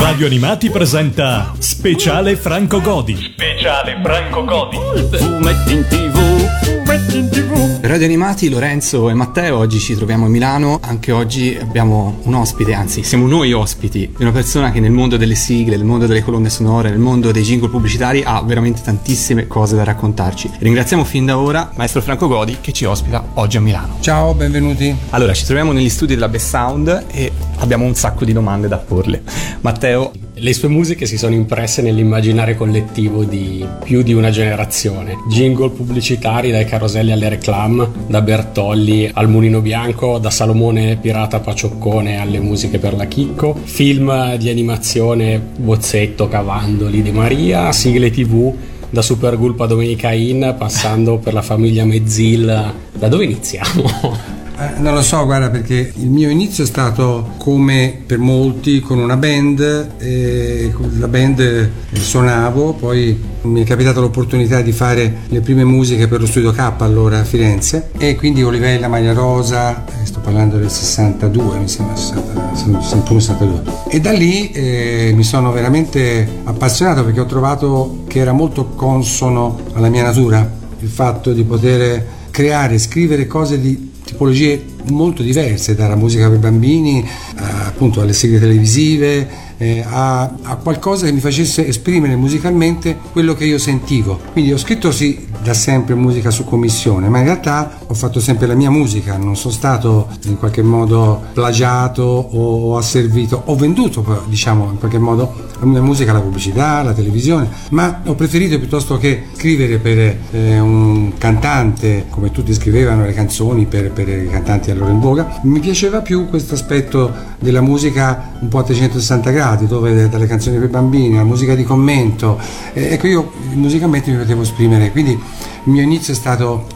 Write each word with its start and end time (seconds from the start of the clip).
Radio 0.00 0.26
Animati 0.26 0.70
presenta 0.70 1.52
Speciale 1.78 2.34
Franco 2.34 2.80
Godi. 2.80 3.14
Speciale 3.14 4.00
Franco 4.02 4.42
Godi. 4.42 4.76
Fumetti 5.16 5.72
in 5.74 5.86
tv, 5.88 6.18
fumetti 6.64 7.18
in 7.18 7.28
tv. 7.28 7.78
Radio 7.82 8.04
Animati, 8.04 8.48
Lorenzo 8.48 9.08
e 9.08 9.14
Matteo, 9.14 9.58
oggi 9.58 9.78
ci 9.78 9.94
troviamo 9.94 10.26
a 10.26 10.28
Milano, 10.28 10.80
anche 10.82 11.12
oggi 11.12 11.56
abbiamo 11.58 12.18
un 12.24 12.34
ospite, 12.34 12.74
anzi 12.74 13.04
siamo 13.04 13.28
noi 13.28 13.52
ospiti, 13.52 14.12
di 14.16 14.22
una 14.24 14.32
persona 14.32 14.72
che 14.72 14.80
nel 14.80 14.90
mondo 14.90 15.16
delle 15.16 15.36
sigle, 15.36 15.76
nel 15.76 15.84
mondo 15.84 16.06
delle 16.06 16.24
colonne 16.24 16.50
sonore, 16.50 16.90
nel 16.90 16.98
mondo 16.98 17.30
dei 17.30 17.44
jingle 17.44 17.68
pubblicitari 17.68 18.24
ha 18.26 18.42
veramente 18.42 18.80
tantissime 18.82 19.46
cose 19.46 19.76
da 19.76 19.84
raccontarci. 19.84 20.50
Ringraziamo 20.58 21.04
fin 21.04 21.26
da 21.26 21.38
ora 21.38 21.70
Maestro 21.76 22.02
Franco 22.02 22.26
Godi 22.26 22.58
che 22.60 22.72
ci 22.72 22.86
ospita 22.86 23.24
oggi 23.34 23.56
a 23.56 23.60
Milano. 23.60 23.98
Ciao, 24.00 24.34
benvenuti. 24.34 24.92
Allora, 25.10 25.32
ci 25.32 25.44
troviamo 25.44 25.70
negli 25.70 25.88
studi 25.88 26.14
della 26.14 26.28
Best 26.28 26.48
Sound 26.48 27.04
e 27.08 27.30
abbiamo 27.58 27.84
un 27.84 27.94
sacco 27.94 28.24
di 28.24 28.32
domande 28.32 28.66
da 28.66 28.78
porle. 28.78 29.22
Matteo, 29.60 30.10
Le 30.40 30.54
sue 30.54 30.68
musiche 30.68 31.04
si 31.06 31.18
sono 31.18 31.34
impresse 31.34 31.82
nell'immaginario 31.82 32.54
collettivo 32.54 33.24
di 33.24 33.66
più 33.82 34.02
di 34.02 34.12
una 34.12 34.30
generazione. 34.30 35.16
Jingle 35.28 35.70
pubblicitari 35.70 36.52
dai 36.52 36.64
caroselli 36.64 37.10
alle 37.10 37.28
reclam, 37.28 38.06
da 38.06 38.20
Bertolli 38.20 39.10
al 39.12 39.28
Mulino 39.28 39.60
Bianco, 39.60 40.18
da 40.18 40.30
Salomone 40.30 40.96
Pirata 40.96 41.40
Pacioccone 41.40 42.20
alle 42.20 42.38
musiche 42.38 42.78
per 42.78 42.94
la 42.94 43.06
Chicco, 43.06 43.58
film 43.64 44.36
di 44.36 44.48
animazione 44.48 45.40
Bozzetto, 45.40 46.28
Cavandoli 46.28 47.02
di 47.02 47.10
Maria, 47.10 47.72
sigle 47.72 48.12
tv 48.12 48.54
da 48.90 49.02
Super 49.02 49.36
Gulpa 49.36 49.66
Domenica 49.66 50.12
In, 50.12 50.54
passando 50.56 51.18
per 51.18 51.32
la 51.32 51.42
famiglia 51.42 51.84
Mezzil. 51.84 52.74
Da 52.96 53.08
dove 53.08 53.24
iniziamo? 53.24 54.36
Eh, 54.60 54.80
non 54.80 54.92
lo 54.92 55.02
so, 55.02 55.24
guarda, 55.24 55.50
perché 55.50 55.92
il 55.94 56.10
mio 56.10 56.28
inizio 56.28 56.64
è 56.64 56.66
stato 56.66 57.34
come 57.36 57.96
per 58.04 58.18
molti 58.18 58.80
con 58.80 58.98
una 58.98 59.16
band, 59.16 59.90
e 59.98 60.72
con 60.74 60.96
la 60.98 61.06
band 61.06 61.38
eh, 61.38 61.70
suonavo, 61.92 62.72
poi 62.72 63.16
mi 63.42 63.62
è 63.62 63.64
capitata 63.64 64.00
l'opportunità 64.00 64.60
di 64.60 64.72
fare 64.72 65.18
le 65.28 65.40
prime 65.42 65.62
musiche 65.62 66.08
per 66.08 66.18
lo 66.18 66.26
studio 66.26 66.50
K 66.50 66.72
allora 66.78 67.20
a 67.20 67.24
Firenze 67.24 67.90
e 67.98 68.16
quindi 68.16 68.42
Olivella, 68.42 68.88
Maglia 68.88 69.12
Rosa, 69.12 69.84
eh, 69.86 70.04
sto 70.04 70.18
parlando 70.18 70.56
del 70.56 70.70
62, 70.70 71.58
mi 71.58 71.68
sembra, 71.68 71.94
61-62. 71.94 73.62
E 73.86 74.00
da 74.00 74.10
lì 74.10 74.50
eh, 74.50 75.12
mi 75.14 75.22
sono 75.22 75.52
veramente 75.52 76.28
appassionato 76.42 77.04
perché 77.04 77.20
ho 77.20 77.26
trovato 77.26 78.02
che 78.08 78.18
era 78.18 78.32
molto 78.32 78.70
consono 78.70 79.60
alla 79.74 79.88
mia 79.88 80.02
natura 80.02 80.56
il 80.80 80.88
fatto 80.88 81.32
di 81.32 81.44
poter 81.44 82.16
creare, 82.30 82.78
scrivere 82.78 83.26
cose 83.26 83.60
di 83.60 83.87
tipologie 84.08 84.64
molto 84.90 85.22
diverse, 85.22 85.74
dalla 85.74 85.96
musica 85.96 86.28
per 86.28 86.38
bambini 86.38 87.06
a, 87.36 87.66
appunto 87.66 88.00
alle 88.00 88.12
sigle 88.12 88.38
televisive, 88.38 89.28
eh, 89.58 89.84
a, 89.86 90.22
a, 90.42 90.56
qualcosa 90.56 91.06
che 91.06 91.12
mi 91.12 91.20
facesse 91.20 91.66
esprimere 91.66 92.16
musicalmente 92.16 92.96
quello 93.12 93.34
che 93.34 93.44
io 93.44 93.58
sentivo. 93.58 94.18
Quindi 94.32 94.52
ho 94.52 94.58
scritto 94.58 94.90
sì 94.90 95.26
da 95.42 95.54
sempre 95.54 95.94
musica 95.94 96.30
su 96.30 96.44
commissione, 96.44 97.08
ma 97.08 97.18
in 97.18 97.24
realtà 97.24 97.80
ho 97.86 97.94
fatto 97.94 98.20
sempre 98.20 98.46
la 98.46 98.54
mia 98.54 98.70
musica, 98.70 99.16
non 99.16 99.36
sono 99.36 99.52
stato 99.52 100.08
in 100.24 100.38
qualche 100.38 100.62
modo 100.62 101.22
plagiato 101.32 102.02
o 102.02 102.76
asservito, 102.76 103.42
ho 103.46 103.56
venduto 103.56 104.24
diciamo 104.26 104.70
in 104.70 104.78
qualche 104.78 104.98
modo 104.98 105.46
la 105.60 105.66
mia 105.66 105.82
musica 105.82 106.10
alla 106.12 106.20
pubblicità, 106.20 106.78
alla 106.78 106.92
televisione, 106.92 107.48
ma 107.70 108.02
ho 108.04 108.14
preferito 108.14 108.58
piuttosto 108.58 108.96
che 108.96 109.24
scrivere 109.34 109.78
per 109.78 109.98
eh, 110.30 110.58
un 110.60 111.12
cantante, 111.18 112.06
come 112.10 112.30
tutti 112.30 112.54
scrivevano 112.54 113.04
le 113.04 113.12
canzoni 113.12 113.66
per, 113.66 113.90
per 113.90 114.08
i 114.08 114.28
cantanti 114.28 114.70
allora 114.70 114.90
in 114.90 115.00
voga, 115.00 115.40
mi 115.42 115.60
piaceva 115.60 116.00
più 116.00 116.28
questo 116.28 116.54
aspetto 116.54 117.12
della 117.38 117.60
musica 117.60 118.36
un 118.40 118.48
po' 118.48 118.58
a 118.58 118.62
360 118.64 119.30
gradi, 119.30 119.47
dove 119.56 120.08
dalle 120.08 120.26
canzoni 120.26 120.58
per 120.58 120.68
bambini, 120.68 121.14
la 121.14 121.24
musica 121.24 121.54
di 121.54 121.64
commento, 121.64 122.38
eh, 122.72 122.92
ecco 122.92 123.06
io 123.06 123.32
musicalmente 123.54 124.10
mi 124.10 124.18
potevo 124.18 124.42
esprimere, 124.42 124.90
quindi 124.90 125.12
il 125.12 125.72
mio 125.72 125.82
inizio 125.82 126.12
è 126.12 126.16
stato 126.16 126.66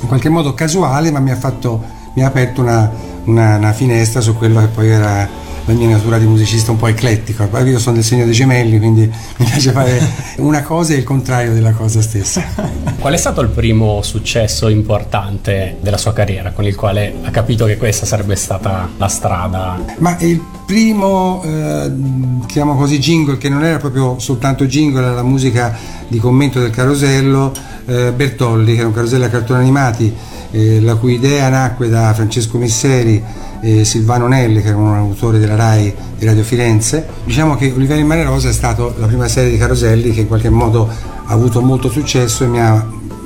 in 0.00 0.08
qualche 0.08 0.28
modo 0.28 0.54
casuale, 0.54 1.10
ma 1.10 1.20
mi 1.20 1.30
ha, 1.30 1.36
fatto, 1.36 1.82
mi 2.14 2.22
ha 2.22 2.26
aperto 2.26 2.60
una, 2.60 2.90
una, 3.24 3.56
una 3.56 3.72
finestra 3.72 4.20
su 4.20 4.34
quello 4.34 4.60
che 4.60 4.66
poi 4.66 4.88
era 4.88 5.28
la 5.64 5.72
mia 5.74 5.88
natura 5.88 6.18
di 6.18 6.26
musicista 6.26 6.70
un 6.70 6.76
po' 6.76 6.88
eclettico. 6.88 7.48
Io 7.64 7.78
sono 7.78 7.96
del 7.96 8.04
segno 8.04 8.24
dei 8.24 8.32
gemelli, 8.32 8.78
quindi 8.78 9.02
mi 9.36 9.44
piace 9.44 9.70
fare 9.70 10.00
una 10.38 10.62
cosa 10.62 10.94
e 10.94 10.96
il 10.96 11.04
contrario 11.04 11.52
della 11.52 11.72
cosa 11.72 12.02
stessa. 12.02 12.42
Qual 12.98 13.12
è 13.12 13.16
stato 13.16 13.40
il 13.40 13.48
primo 13.48 14.02
successo 14.02 14.68
importante 14.68 15.76
della 15.80 15.96
sua 15.96 16.12
carriera 16.12 16.52
con 16.52 16.64
il 16.64 16.76
quale 16.76 17.14
ha 17.22 17.30
capito 17.30 17.64
che 17.66 17.76
questa 17.76 18.06
sarebbe 18.06 18.36
stata 18.36 18.88
la 18.96 19.08
strada? 19.08 19.80
Ma 19.98 20.16
il 20.20 20.40
primo, 20.64 21.42
eh, 21.44 21.92
chiamo 22.46 22.76
così, 22.76 22.98
jingle, 22.98 23.38
che 23.38 23.48
non 23.48 23.64
era 23.64 23.78
proprio 23.78 24.18
soltanto 24.18 24.66
jingle, 24.66 25.00
era 25.00 25.14
la 25.14 25.22
musica 25.22 25.76
di 26.06 26.18
commento 26.18 26.60
del 26.60 26.70
carosello, 26.70 27.52
eh, 27.86 28.12
Bertolli, 28.12 28.74
che 28.74 28.78
era 28.78 28.86
un 28.86 28.94
carosello 28.94 29.24
a 29.24 29.28
cartoni 29.28 29.60
animati, 29.60 30.14
eh, 30.52 30.80
la 30.80 30.94
cui 30.94 31.14
idea 31.14 31.48
nacque 31.48 31.88
da 31.88 32.12
Francesco 32.14 32.58
Misseri 32.58 33.22
e 33.62 33.84
Silvano 33.84 34.26
Nelli, 34.26 34.60
che 34.60 34.68
era 34.68 34.76
un 34.76 34.92
autore 34.92 35.38
della 35.38 35.54
RAI 35.54 35.94
di 36.18 36.26
Radio 36.26 36.42
Firenze. 36.42 37.06
Diciamo 37.24 37.54
che 37.54 37.72
Olivera 37.74 38.00
in 38.00 38.08
Mare 38.08 38.24
Rosa 38.24 38.48
è 38.48 38.52
stata 38.52 38.82
la 38.96 39.06
prima 39.06 39.28
serie 39.28 39.50
di 39.50 39.56
caroselli 39.56 40.12
che 40.12 40.22
in 40.22 40.26
qualche 40.26 40.50
modo 40.50 40.88
ha 40.88 41.32
avuto 41.32 41.62
molto 41.62 41.88
successo 41.88 42.42
e 42.42 42.48
mi 42.48 42.60
ha 42.60 42.84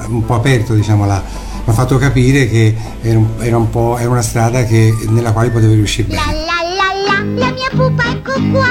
un 0.09 0.25
po' 0.25 0.35
aperto, 0.35 0.75
diciamo, 0.75 1.07
la, 1.07 1.23
mi 1.65 1.73
ha 1.73 1.73
fatto 1.73 1.97
capire 1.97 2.49
che 2.49 2.77
era, 3.01 3.19
un, 3.19 3.27
era, 3.41 3.57
un 3.57 3.69
era 3.99 4.11
una 4.11 4.23
strada 4.23 4.65
che, 4.65 4.95
nella 5.09 5.33
quale 5.33 5.49
potevo 5.49 5.73
riuscire 5.73 6.09
bene. 6.09 6.21
La 6.21 6.33
la 6.33 6.61
la 6.77 6.85
la, 7.09 7.47
la 7.47 7.53
mia 7.53 7.71
pupa 7.71 8.05
ecco 8.11 8.33
qua. 8.53 8.67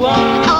Oh 0.00 0.04
oh 0.04 0.52
oh 0.52 0.57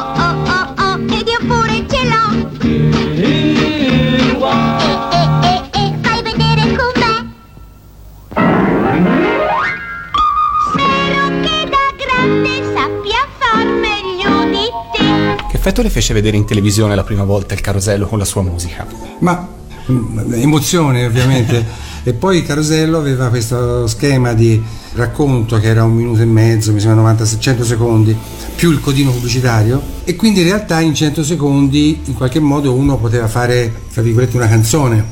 le 15.82 15.90
fece 15.90 16.14
vedere 16.14 16.36
in 16.36 16.44
televisione 16.44 16.94
la 16.94 17.04
prima 17.04 17.24
volta 17.24 17.54
il 17.54 17.60
carosello 17.60 18.06
con 18.06 18.18
la 18.18 18.24
sua 18.24 18.42
musica? 18.42 18.86
Ma 19.20 19.48
mm, 19.90 20.32
emozione 20.34 21.04
ovviamente. 21.06 21.86
e 22.08 22.14
poi 22.14 22.42
Carosello 22.42 22.96
aveva 22.96 23.28
questo 23.28 23.86
schema 23.86 24.32
di 24.32 24.62
racconto 24.94 25.58
che 25.58 25.66
era 25.66 25.84
un 25.84 25.94
minuto 25.94 26.22
e 26.22 26.24
mezzo, 26.24 26.72
mi 26.72 26.80
sembra 26.80 27.02
90, 27.02 27.38
100 27.38 27.64
secondi, 27.64 28.16
più 28.54 28.70
il 28.70 28.80
codino 28.80 29.10
pubblicitario 29.10 29.80
e 30.04 30.16
quindi 30.16 30.40
in 30.40 30.46
realtà 30.46 30.80
in 30.80 30.94
100 30.94 31.22
secondi 31.22 32.00
in 32.04 32.14
qualche 32.14 32.40
modo 32.40 32.72
uno 32.72 32.96
poteva 32.96 33.28
fare, 33.28 33.72
tra 33.92 34.00
virgolette, 34.00 34.36
una 34.36 34.48
canzone, 34.48 35.04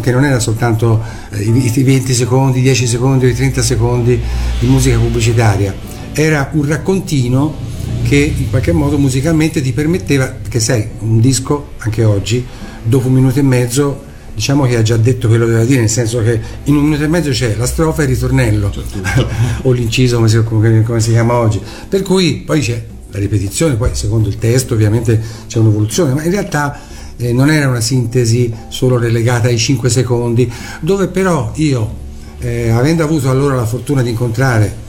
che 0.00 0.10
non 0.12 0.24
era 0.24 0.38
soltanto 0.40 1.02
eh, 1.30 1.42
i 1.42 1.72
i 1.74 1.82
20 1.82 2.14
secondi, 2.14 2.58
i 2.60 2.62
10 2.62 2.86
secondi 2.86 3.26
o 3.26 3.28
i 3.28 3.34
30 3.34 3.62
secondi 3.62 4.18
di 4.58 4.66
musica 4.66 4.96
pubblicitaria, 4.96 5.74
era 6.12 6.48
un 6.52 6.66
raccontino 6.66 7.68
che 8.10 8.34
in 8.36 8.50
qualche 8.50 8.72
modo 8.72 8.98
musicalmente 8.98 9.62
ti 9.62 9.70
permetteva, 9.70 10.26
perché 10.26 10.58
sai, 10.58 10.84
un 10.98 11.20
disco 11.20 11.74
anche 11.78 12.02
oggi, 12.02 12.44
dopo 12.82 13.06
un 13.06 13.14
minuto 13.14 13.38
e 13.38 13.42
mezzo, 13.42 14.02
diciamo 14.34 14.66
che 14.66 14.76
ha 14.76 14.82
già 14.82 14.96
detto 14.96 15.28
quello 15.28 15.44
che 15.44 15.52
doveva 15.52 15.68
dire, 15.68 15.78
nel 15.78 15.90
senso 15.90 16.20
che 16.20 16.40
in 16.64 16.74
un 16.74 16.82
minuto 16.82 17.04
e 17.04 17.06
mezzo 17.06 17.30
c'è 17.30 17.54
la 17.54 17.66
strofa 17.66 18.02
e 18.02 18.06
il 18.06 18.10
ritornello, 18.10 18.72
o 19.62 19.70
l'inciso 19.70 20.16
come 20.16 20.28
si, 20.28 20.42
come- 20.42 20.82
come 20.82 21.00
si 21.00 21.10
chiama 21.10 21.34
oggi. 21.34 21.60
Per 21.88 22.02
cui 22.02 22.42
poi 22.44 22.60
c'è 22.60 22.84
la 23.12 23.18
ripetizione, 23.20 23.76
poi 23.76 23.90
secondo 23.92 24.28
il 24.28 24.38
testo 24.38 24.74
ovviamente 24.74 25.22
c'è 25.46 25.58
un'evoluzione, 25.58 26.12
ma 26.12 26.24
in 26.24 26.32
realtà 26.32 26.80
eh, 27.16 27.32
non 27.32 27.48
era 27.48 27.68
una 27.68 27.80
sintesi 27.80 28.52
solo 28.70 28.98
relegata 28.98 29.46
ai 29.46 29.56
5 29.56 29.88
secondi, 29.88 30.50
dove 30.80 31.06
però 31.06 31.52
io, 31.54 31.94
eh, 32.40 32.70
avendo 32.70 33.04
avuto 33.04 33.30
allora 33.30 33.54
la 33.54 33.66
fortuna 33.66 34.02
di 34.02 34.10
incontrare 34.10 34.88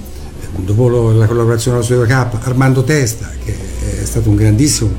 dopo 0.55 1.11
la 1.11 1.25
collaborazione 1.25 1.77
con 1.77 1.87
la 1.87 2.05
Studio 2.05 2.05
K, 2.05 2.45
Armando 2.47 2.83
Testa, 2.83 3.29
che 3.43 3.55
è 4.01 4.05
stato 4.05 4.29
un 4.29 4.35
grandissimo 4.35 4.91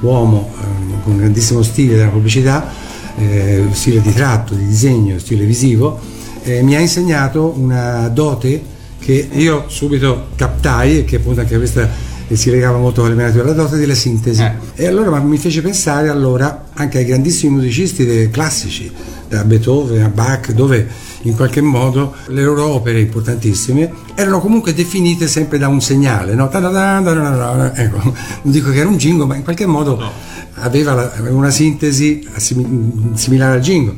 uomo 0.00 0.52
ehm, 0.60 1.02
con 1.02 1.12
un 1.12 1.18
grandissimo 1.18 1.62
stile 1.62 1.96
della 1.96 2.10
pubblicità, 2.10 2.68
eh, 3.16 3.64
stile 3.72 4.00
di 4.00 4.12
tratto, 4.12 4.54
di 4.54 4.66
disegno, 4.66 5.18
stile 5.18 5.44
visivo, 5.44 5.98
eh, 6.42 6.62
mi 6.62 6.74
ha 6.74 6.80
insegnato 6.80 7.54
una 7.56 8.08
dote 8.08 8.78
che 8.98 9.28
io 9.32 9.64
subito 9.68 10.28
captai 10.36 10.98
e 10.98 11.04
che 11.04 11.16
appunto 11.16 11.40
anche 11.40 11.56
questa 11.56 11.88
eh, 12.28 12.36
si 12.36 12.50
legava 12.50 12.78
molto 12.78 13.00
con 13.00 13.10
le 13.10 13.16
mie 13.16 13.26
nature, 13.26 13.44
la 13.44 13.52
dote 13.52 13.76
della 13.76 13.94
sintesi. 13.94 14.48
E 14.74 14.86
allora 14.86 15.18
mi 15.20 15.38
fece 15.38 15.60
pensare 15.62 16.08
allora 16.08 16.66
anche 16.74 16.98
ai 16.98 17.04
grandissimi 17.04 17.54
musicisti 17.54 18.28
classici, 18.30 18.90
da 19.28 19.44
Beethoven 19.44 20.02
a 20.02 20.08
Bach, 20.08 20.52
dove 20.52 20.86
in 21.22 21.36
qualche 21.36 21.60
modo 21.60 22.14
le 22.28 22.42
loro 22.42 22.66
opere 22.66 23.00
importantissime 23.00 23.92
erano 24.14 24.40
comunque 24.40 24.72
definite 24.72 25.28
sempre 25.28 25.58
da 25.58 25.68
un 25.68 25.80
segnale, 25.80 26.34
no? 26.34 26.50
Ecco, 26.50 27.98
non 28.02 28.14
dico 28.52 28.70
che 28.70 28.78
era 28.78 28.88
un 28.88 28.96
jingle, 28.96 29.26
ma 29.26 29.36
in 29.36 29.42
qualche 29.44 29.66
modo 29.66 30.00
aveva, 30.54 30.94
la- 30.94 31.12
aveva 31.16 31.36
una 31.36 31.50
sintesi 31.50 32.26
similare 33.14 33.56
al 33.56 33.60
jingle, 33.60 33.94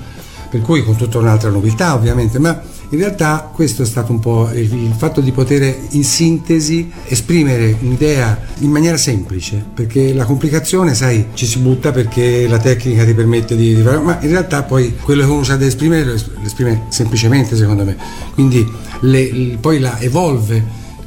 per 0.51 0.61
cui 0.63 0.83
con 0.85 0.97
tutta 0.97 1.19
un'altra 1.19 1.51
nobiltà 1.51 1.95
ovviamente, 1.95 2.39
ma 2.39 2.61
In 2.93 2.99
realtà 2.99 3.51
questo 3.51 3.85
è 3.85 3.87
stato 3.87 4.13
un 4.13 4.21
po' 4.21 4.51
il, 4.53 4.71
il 4.71 4.93
fatto 4.95 5.23
di 5.23 5.33
poter 5.33 5.75
in 5.93 6.05
sintesi 6.05 6.93
esprimere 7.07 7.75
un'idea 7.81 8.39
in 8.59 8.71
maniera 8.71 8.99
semplice, 8.99 9.65
perché 9.73 10.13
la 10.13 10.27
complicazione, 10.27 10.95
sai, 10.95 11.29
ci 11.33 11.47
si 11.47 11.59
butta 11.61 11.91
perché 11.91 12.47
la 12.47 12.59
tecnica 12.59 13.07
ti 13.07 13.15
permette 13.15 13.57
di, 13.57 13.75
di 13.75 13.81
fare, 13.81 13.97
ma 13.97 14.19
in 14.21 14.29
realtà 14.29 14.63
poi 14.65 14.95
quello 14.95 15.25
che 15.25 15.31
uno 15.31 15.43
sa 15.43 15.57
da 15.57 15.65
esprimere 15.65 16.05
lo 16.05 16.13
es- 16.13 16.29
lo 16.35 16.45
esprime 16.45 16.83
semplicemente 16.91 17.57
secondo 17.57 17.83
me. 17.85 17.97
Quindi 18.35 18.71
le- 19.01 19.57
poi 19.59 19.79
la 19.81 19.99
evolve 19.99 20.63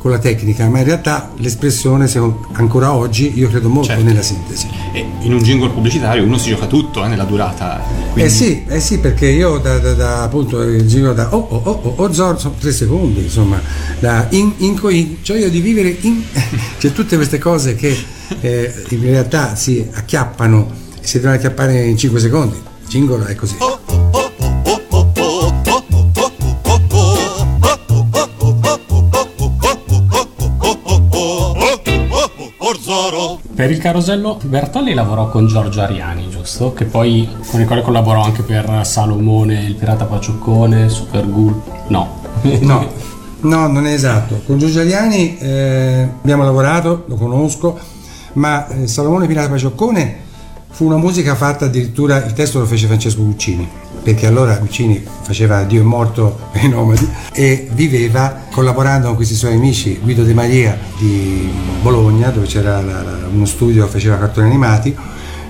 con 0.05 0.13
la 0.13 0.19
tecnica, 0.19 0.69
ma 0.69 0.77
in 0.77 0.85
realtà 0.85 1.31
l'espressione 1.37 2.07
ancora 2.51 2.93
oggi 2.93 3.31
io 3.39 3.49
credo 3.49 3.69
molto 3.69 3.87
Certo. 3.89 4.03
nella 4.03 4.21
sintesi. 4.21 4.67
E 4.93 5.03
in 5.21 5.33
un 5.33 5.39
jingle 5.41 5.69
pubblicitario 5.69 6.23
uno 6.23 6.37
si 6.37 6.49
gioca 6.49 6.67
tutto 6.67 7.03
eh, 7.03 7.07
nella 7.07 7.23
durata. 7.23 7.79
Eh 7.79 8.11
quindi- 8.11 8.29
sì, 8.31 8.63
eh 8.67 8.79
sì, 8.79 8.99
perché 8.99 9.25
io 9.25 9.57
da, 9.57 9.79
da- 9.79 9.93
da, 9.95 10.21
appunto 10.21 10.61
il 10.61 10.87
giro 10.87 11.11
da 11.13 11.33
oh 11.33 11.39
oh 11.49 11.61
oh 11.63 11.79
oh, 11.81 11.93
oh 12.03 12.13
Zor 12.13 12.39
sono 12.39 12.53
tre 12.59 12.71
secondi, 12.71 13.23
insomma, 13.23 13.59
da 13.97 14.27
in, 14.29 14.53
in, 14.57 14.79
co- 14.79 14.89
in 14.89 15.23
cioè 15.23 15.39
io 15.39 15.49
di 15.49 15.59
vivere 15.59 15.97
in 16.01 16.21
c'è 16.77 16.91
tutte 16.91 17.15
queste 17.15 17.39
cose 17.39 17.73
che 17.73 17.97
eh, 18.41 18.73
in 18.89 19.01
realtà 19.01 19.55
si 19.55 19.89
acchiappano 19.91 20.69
si 21.01 21.17
devono 21.17 21.33
acchiappare 21.33 21.83
in 21.83 21.97
5 21.97 22.19
secondi. 22.19 22.61
Jingle 22.87 23.25
è 23.25 23.33
così. 23.33 23.55
Per 33.55 33.71
il 33.71 33.77
carosello 33.77 34.37
Bertolli 34.43 34.93
lavorò 34.93 35.29
con 35.29 35.47
Giorgio 35.47 35.79
Ariani, 35.79 36.27
giusto? 36.29 36.73
Che 36.73 36.83
poi 36.83 37.25
con 37.49 37.61
il 37.61 37.65
quale 37.65 37.81
collaborò 37.81 38.21
anche 38.21 38.41
per 38.41 38.81
Salomone, 38.83 39.63
il 39.63 39.75
pirata 39.75 40.03
Pacioccone, 40.03 40.89
Super 40.89 41.25
Gulp. 41.29 41.87
No. 41.87 42.23
No, 42.59 42.87
no, 43.39 43.67
non 43.67 43.87
è 43.87 43.93
esatto. 43.93 44.41
Con 44.45 44.57
Giorgio 44.57 44.81
Ariani 44.81 45.37
eh, 45.37 46.09
abbiamo 46.21 46.43
lavorato, 46.43 47.05
lo 47.07 47.15
conosco, 47.15 47.79
ma 48.33 48.67
eh, 48.67 48.87
Salomone 48.87 49.25
Pirata 49.25 49.49
Pacioccone 49.49 50.17
fu 50.71 50.85
una 50.85 50.97
musica 50.97 51.33
fatta 51.35 51.65
addirittura, 51.65 52.25
il 52.25 52.33
testo 52.33 52.59
lo 52.59 52.65
fece 52.65 52.87
Francesco 52.87 53.23
Guccini, 53.23 53.67
perché 54.05 54.27
allora 54.27 54.55
Guccini 54.57 55.03
faceva 55.23 55.63
Dio 55.63 55.81
è 55.81 55.83
morto 55.83 56.37
e 56.51 56.65
i 56.65 56.69
nomadi 56.69 57.09
e 57.33 57.67
viveva 57.71 58.41
collaborando 58.51 59.07
con 59.07 59.15
questi 59.15 59.33
suoi 59.33 59.55
amici 59.55 59.97
Guido 59.99 60.21
De 60.23 60.35
Maria 60.35 60.77
di 60.99 61.51
Bologna, 61.81 62.29
dove 62.29 62.45
c'era 62.45 62.79
la- 62.83 63.01
la- 63.01 63.17
uno 63.33 63.45
studio 63.45 63.83
che 63.85 63.91
faceva 63.91 64.17
cartoni 64.19 64.45
animati, 64.45 64.95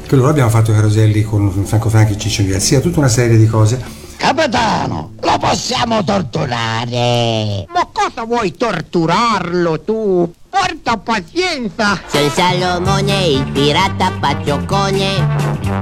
che 0.08 0.16
loro 0.16 0.30
abbiamo 0.30 0.50
fatto 0.50 0.72
caroselli 0.72 1.22
con 1.24 1.52
Franco 1.66 1.90
Franchi 1.90 2.14
e 2.14 2.18
Ciccio 2.18 2.46
Garzia, 2.46 2.80
tutta 2.80 3.00
una 3.00 3.10
serie 3.10 3.38
di 3.38 3.46
cose. 3.46 3.84
Capitano, 4.16 5.12
lo 5.20 5.38
possiamo 5.38 6.02
torturare. 6.06 7.66
Ma 7.74 7.88
cosa 7.92 8.24
vuoi 8.26 8.54
torturarlo 8.56 9.82
tu? 9.82 10.34
Porta 10.58 10.96
pazienza! 10.96 12.00
Sono 12.08 12.30
Salomone, 12.30 13.26
il 13.28 13.44
pirata 13.52 14.10
paccioccone. 14.18 15.04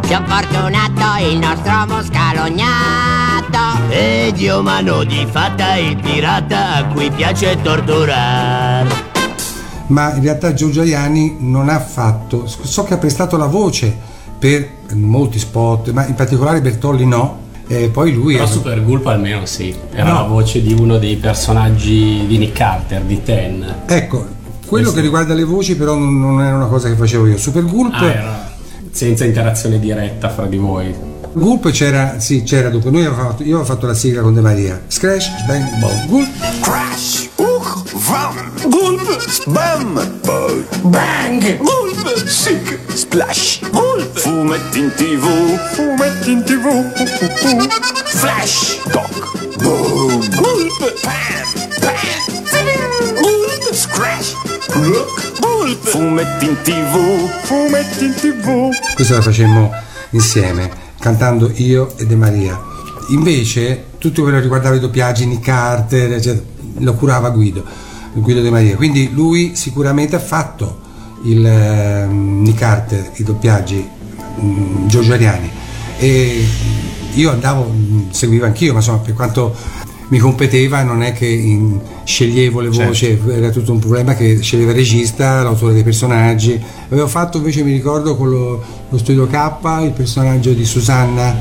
Sono 0.07 0.25
fortunato, 0.25 1.23
il 1.29 1.37
nostro 1.37 1.85
moscalognato. 1.87 3.87
E 3.89 4.31
Dio 4.33 4.63
mano 4.63 5.03
di 5.03 5.27
fatta 5.29 5.75
il 5.75 5.95
pirata 5.97 6.73
a 6.77 6.85
cui 6.87 7.11
piace 7.11 7.61
torturare. 7.61 8.89
ma 9.87 10.15
in 10.15 10.23
realtà 10.23 10.55
Giorgio 10.55 10.81
Ariani 10.81 11.35
non 11.41 11.69
ha 11.69 11.79
fatto, 11.79 12.47
so 12.47 12.83
che 12.83 12.95
ha 12.95 12.97
prestato 12.97 13.37
la 13.37 13.45
voce 13.45 13.95
per 14.39 14.67
molti 14.93 15.37
spot, 15.37 15.91
ma 15.91 16.07
in 16.07 16.15
particolare 16.15 16.61
Bertolli 16.61 17.05
no, 17.05 17.41
e 17.67 17.89
poi 17.89 18.11
lui 18.11 18.33
Però 18.33 18.45
ha- 18.45 18.51
Super 18.51 18.83
Gulp 18.83 19.05
almeno 19.05 19.45
sì, 19.45 19.71
era 19.93 20.09
No. 20.09 20.13
la 20.15 20.23
voce 20.23 20.63
di 20.63 20.73
uno 20.73 20.97
dei 20.97 21.17
personaggi 21.17 22.25
di 22.25 22.39
Nick 22.39 22.57
Carter, 22.57 23.03
di 23.03 23.21
Ten. 23.21 23.81
Ecco, 23.85 24.41
quello 24.73 24.89
sì. 24.89 24.95
che 24.95 25.01
riguarda 25.01 25.33
le 25.33 25.43
voci 25.43 25.75
però 25.75 25.95
non, 25.95 26.19
non 26.19 26.41
era 26.41 26.55
una 26.55 26.65
cosa 26.65 26.89
che 26.89 26.95
facevo 26.95 27.27
io. 27.27 27.37
Super 27.37 27.63
Gulp, 27.65 27.93
Ah, 27.93 28.05
era 28.05 28.51
senza 28.91 29.25
interazione 29.25 29.79
diretta 29.79 30.29
fra 30.29 30.45
di 30.45 30.57
voi. 30.57 30.93
Gulp 31.33 31.71
c'era, 31.71 32.19
sì, 32.19 32.43
c'era 32.43 32.69
dunque, 32.69 32.91
noi 32.91 33.05
avevamo 33.05 33.29
fatto, 33.29 33.43
io 33.43 33.57
avevo 33.57 33.65
fatto 33.65 33.87
la 33.87 33.93
sigla 33.95 34.21
con 34.21 34.33
De 34.35 34.41
Maria, 34.41 34.81
Scratch, 34.87 35.45
Bang, 35.47 35.79
Boom, 35.79 36.05
Gulp, 36.07 36.29
Crash, 36.61 37.29
uh, 37.37 37.61
vam, 37.93 38.51
gulp, 38.69 39.19
spam, 39.27 40.19
poi 40.21 40.63
bang, 40.83 41.57
gulp, 41.57 42.27
sick, 42.27 42.79
splash, 42.93 43.61
gulp, 43.71 44.15
fumetti 44.19 44.79
in 44.79 44.91
tv, 44.95 45.25
fumetti 45.73 46.31
in 46.31 46.43
tv, 46.43 46.93
flash, 48.05 48.79
doc, 48.91 49.57
boom, 49.57 50.19
gulp, 50.35 50.93
pam, 51.01 51.47
pam, 51.79 53.13
gulp, 53.21 53.73
scratch, 53.73 54.35
gulp, 54.71 55.85
fumetti 55.85 56.45
in 56.45 56.57
tv, 56.61 57.29
fumetti 57.43 58.05
in 58.05 58.13
tv. 58.13 58.69
questa 58.95 59.15
la 59.15 59.21
facemmo 59.21 59.71
insieme, 60.11 60.69
cantando 60.99 61.51
io 61.55 61.93
e 61.97 62.05
De 62.05 62.15
Maria. 62.15 62.59
Invece 63.09 63.85
tutto 63.97 64.21
quello 64.21 64.37
che 64.37 64.43
riguardava 64.43 64.75
i 64.75 64.79
doppiaggi, 64.79 65.25
Nick 65.25 65.43
Carter, 65.43 66.13
eccetera, 66.13 66.45
lo 66.79 66.93
curava 66.93 67.29
Guido, 67.29 67.63
Guido 68.13 68.41
De 68.41 68.49
Maria. 68.49 68.75
Quindi 68.75 69.11
lui 69.11 69.55
sicuramente 69.55 70.15
ha 70.15 70.19
fatto 70.19 70.79
il 71.23 71.45
ehm, 71.45 72.41
Nick 72.41 72.59
Carter, 72.59 73.11
i 73.15 73.23
doppiaggi, 73.23 73.87
mm, 74.41 74.87
Giorgio 74.87 75.13
Ariani. 75.13 75.51
E 75.97 76.47
io 77.13 77.31
andavo, 77.31 77.69
mm, 77.69 78.09
seguivo 78.11 78.45
anch'io, 78.45 78.71
ma 78.71 78.79
insomma 78.79 78.99
per 78.99 79.13
quanto 79.13 79.55
mi 80.09 80.17
competeva 80.19 80.83
non 80.83 81.01
è 81.01 81.13
che 81.13 81.25
in- 81.27 81.79
sceglievo 82.03 82.59
le 82.59 82.69
voci, 82.69 83.19
era 83.29 83.49
tutto 83.49 83.71
un 83.71 83.79
problema 83.79 84.13
che 84.15 84.39
sceglieva 84.41 84.71
il 84.71 84.77
regista, 84.77 85.41
l'autore 85.43 85.73
dei 85.73 85.83
personaggi. 85.83 86.61
Avevo 86.89 87.07
fatto 87.07 87.37
invece, 87.37 87.63
mi 87.63 87.71
ricordo, 87.71 88.15
con 88.15 88.29
lo, 88.29 88.63
lo 88.89 88.97
studio 88.97 89.27
K, 89.27 89.49
il 89.83 89.91
personaggio 89.91 90.51
di 90.51 90.65
Susanna. 90.65 91.35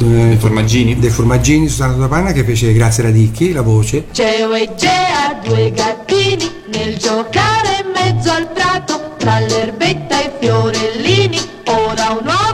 eh, 0.00 0.36
Formaggini? 0.38 0.98
dei 0.98 1.10
Formaggini, 1.10 1.68
Susanna 1.68 1.94
Topanna 1.94 2.32
che 2.32 2.44
fece 2.44 2.72
Grazia 2.72 3.04
Radicchi, 3.04 3.52
la 3.52 3.62
voce. 3.62 4.04
Geo 4.12 4.52
e 4.54 4.70
Gea, 4.76 5.38
due 5.44 5.70
gattini, 5.72 6.48
nel 6.72 6.96
giocare 6.96 7.84
in 7.84 7.90
mezzo 8.14 8.30
al 8.30 8.48
prato, 8.52 9.14
tra 9.18 9.38
l'erbetta 9.40 10.20
e 10.22 10.26
i 10.26 10.30
fiorellini, 10.40 11.38
ora 11.66 12.16
un 12.20 12.26
uovo 12.26 12.51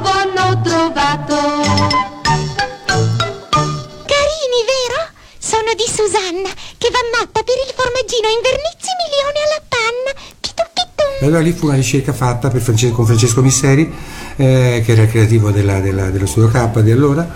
Susanna, 5.99 6.49
che 6.79 6.89
va 6.95 7.03
matta 7.11 7.43
per 7.43 7.59
il 7.59 7.75
formaggino 7.75 8.29
in 8.31 8.39
vernizzi 8.39 8.91
milioni 9.03 9.39
alla 9.43 9.63
panna. 9.67 10.11
Pitu 10.39 10.63
pitu. 10.73 11.05
E 11.19 11.27
allora 11.27 11.41
lì 11.41 11.51
fu 11.51 11.67
una 11.67 11.75
ricerca 11.75 12.13
fatta 12.13 12.51
per 12.51 12.61
France- 12.61 12.93
con 12.93 13.05
Francesco 13.05 13.43
Misseri, 13.43 13.93
eh, 14.37 14.81
che 14.85 14.93
era 14.93 15.03
il 15.03 15.09
creativo 15.11 15.51
della- 15.51 15.81
della- 15.81 16.11
dello 16.11 16.27
studio 16.27 16.49
K 16.51 16.83
di 16.83 16.93
allora. 16.93 17.29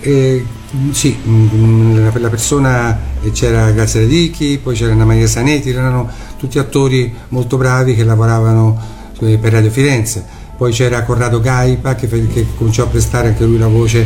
E, 0.00 0.44
mm, 0.74 0.90
sì, 0.90 1.16
mm, 1.24 2.04
la, 2.18 2.28
persona 2.30 2.98
eh, 3.22 3.30
c'era 3.30 3.70
Grazia 3.70 4.00
Radicchi, 4.00 4.58
poi 4.60 4.74
c'era 4.74 4.90
Anna 4.92 5.04
Maria 5.04 5.28
Sanetti, 5.28 5.70
erano 5.70 6.10
tutti 6.36 6.58
attori 6.58 7.14
molto 7.28 7.56
bravi 7.58 7.94
che 7.94 8.02
lavoravano 8.02 8.76
eh, 9.20 9.38
per 9.38 9.52
Radio 9.52 9.70
Firenze. 9.70 10.24
Poi 10.56 10.72
c'era 10.72 11.04
Corrado 11.04 11.38
Gaipa 11.40 11.94
che, 11.94 12.08
che 12.08 12.46
cominciò 12.56 12.82
a 12.84 12.86
prestare 12.88 13.28
anche 13.28 13.44
lui 13.44 13.56
la 13.56 13.68
voce 13.68 14.04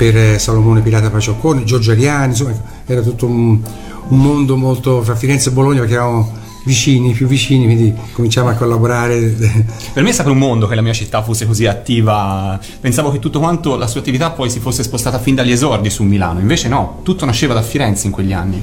per 0.00 0.16
eh, 0.16 0.38
Salomone 0.38 0.80
Pirata 0.80 1.10
Pacioccone, 1.10 1.64
Giorgio 1.64 1.90
Ariani, 1.90 2.28
insomma 2.28 2.54
era 2.86 3.02
tutto 3.02 3.26
un, 3.26 3.60
un 4.08 4.18
mondo 4.18 4.56
molto 4.56 5.02
fra 5.02 5.14
Firenze 5.14 5.50
e 5.50 5.52
Bologna 5.52 5.80
perché 5.80 5.92
eravamo 5.92 6.38
vicini, 6.64 7.12
più 7.12 7.26
vicini, 7.26 7.66
quindi 7.66 7.94
cominciamo 8.12 8.48
a 8.48 8.54
collaborare. 8.54 9.18
Per 9.92 10.02
me 10.02 10.08
è 10.08 10.12
stato 10.12 10.30
un 10.30 10.38
mondo 10.38 10.66
che 10.66 10.74
la 10.74 10.80
mia 10.80 10.94
città 10.94 11.22
fosse 11.22 11.44
così 11.44 11.66
attiva. 11.66 12.58
Pensavo 12.80 13.10
che 13.10 13.18
tutto 13.18 13.40
quanto 13.40 13.76
la 13.76 13.86
sua 13.86 14.00
attività 14.00 14.30
poi 14.30 14.48
si 14.48 14.58
fosse 14.58 14.82
spostata 14.82 15.18
fin 15.18 15.34
dagli 15.34 15.52
esordi 15.52 15.90
su 15.90 16.02
Milano. 16.02 16.40
Invece 16.40 16.68
no, 16.68 17.00
tutto 17.02 17.26
nasceva 17.26 17.52
da 17.52 17.60
Firenze 17.60 18.06
in 18.06 18.12
quegli 18.14 18.32
anni. 18.32 18.62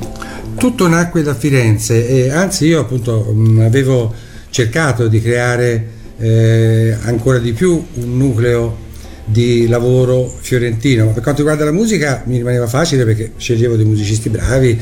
Tutto 0.57 0.87
nacque 0.87 1.21
da 1.21 1.35
Firenze 1.35 2.07
e 2.07 2.31
anzi 2.31 2.65
io 2.65 2.79
appunto 2.79 3.31
mh, 3.31 3.59
avevo 3.59 4.11
cercato 4.49 5.07
di 5.07 5.21
creare 5.21 5.89
eh, 6.17 6.97
ancora 7.03 7.37
di 7.37 7.53
più 7.53 7.73
un 7.93 8.17
nucleo 8.17 8.85
di 9.29 9.67
lavoro 9.67 10.33
fiorentino, 10.39 11.07
per 11.07 11.21
quanto 11.21 11.41
riguarda 11.41 11.65
la 11.65 11.73
musica 11.73 12.23
mi 12.25 12.37
rimaneva 12.37 12.65
facile 12.65 13.03
perché 13.03 13.33
sceglievo 13.35 13.75
dei 13.75 13.85
musicisti 13.85 14.29
bravi, 14.29 14.79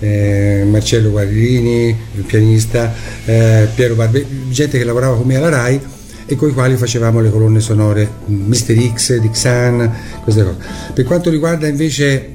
eh, 0.00 0.64
Marcello 0.68 1.10
Guarrini, 1.10 1.96
il 2.16 2.24
pianista, 2.24 2.92
eh, 3.24 3.68
Piero 3.72 3.94
Barbe, 3.94 4.26
gente 4.50 4.78
che 4.78 4.84
lavorava 4.84 5.16
con 5.16 5.26
me 5.26 5.36
alla 5.36 5.48
RAI 5.48 5.80
e 6.26 6.34
con 6.34 6.48
i 6.48 6.52
quali 6.52 6.76
facevamo 6.76 7.20
le 7.20 7.30
colonne 7.30 7.60
sonore 7.60 8.08
Mister 8.26 8.76
X, 8.76 9.16
Dixan, 9.18 9.92
queste 10.24 10.42
cose. 10.42 10.56
Per 10.92 11.04
quanto 11.04 11.30
riguarda 11.30 11.68
invece 11.68 12.32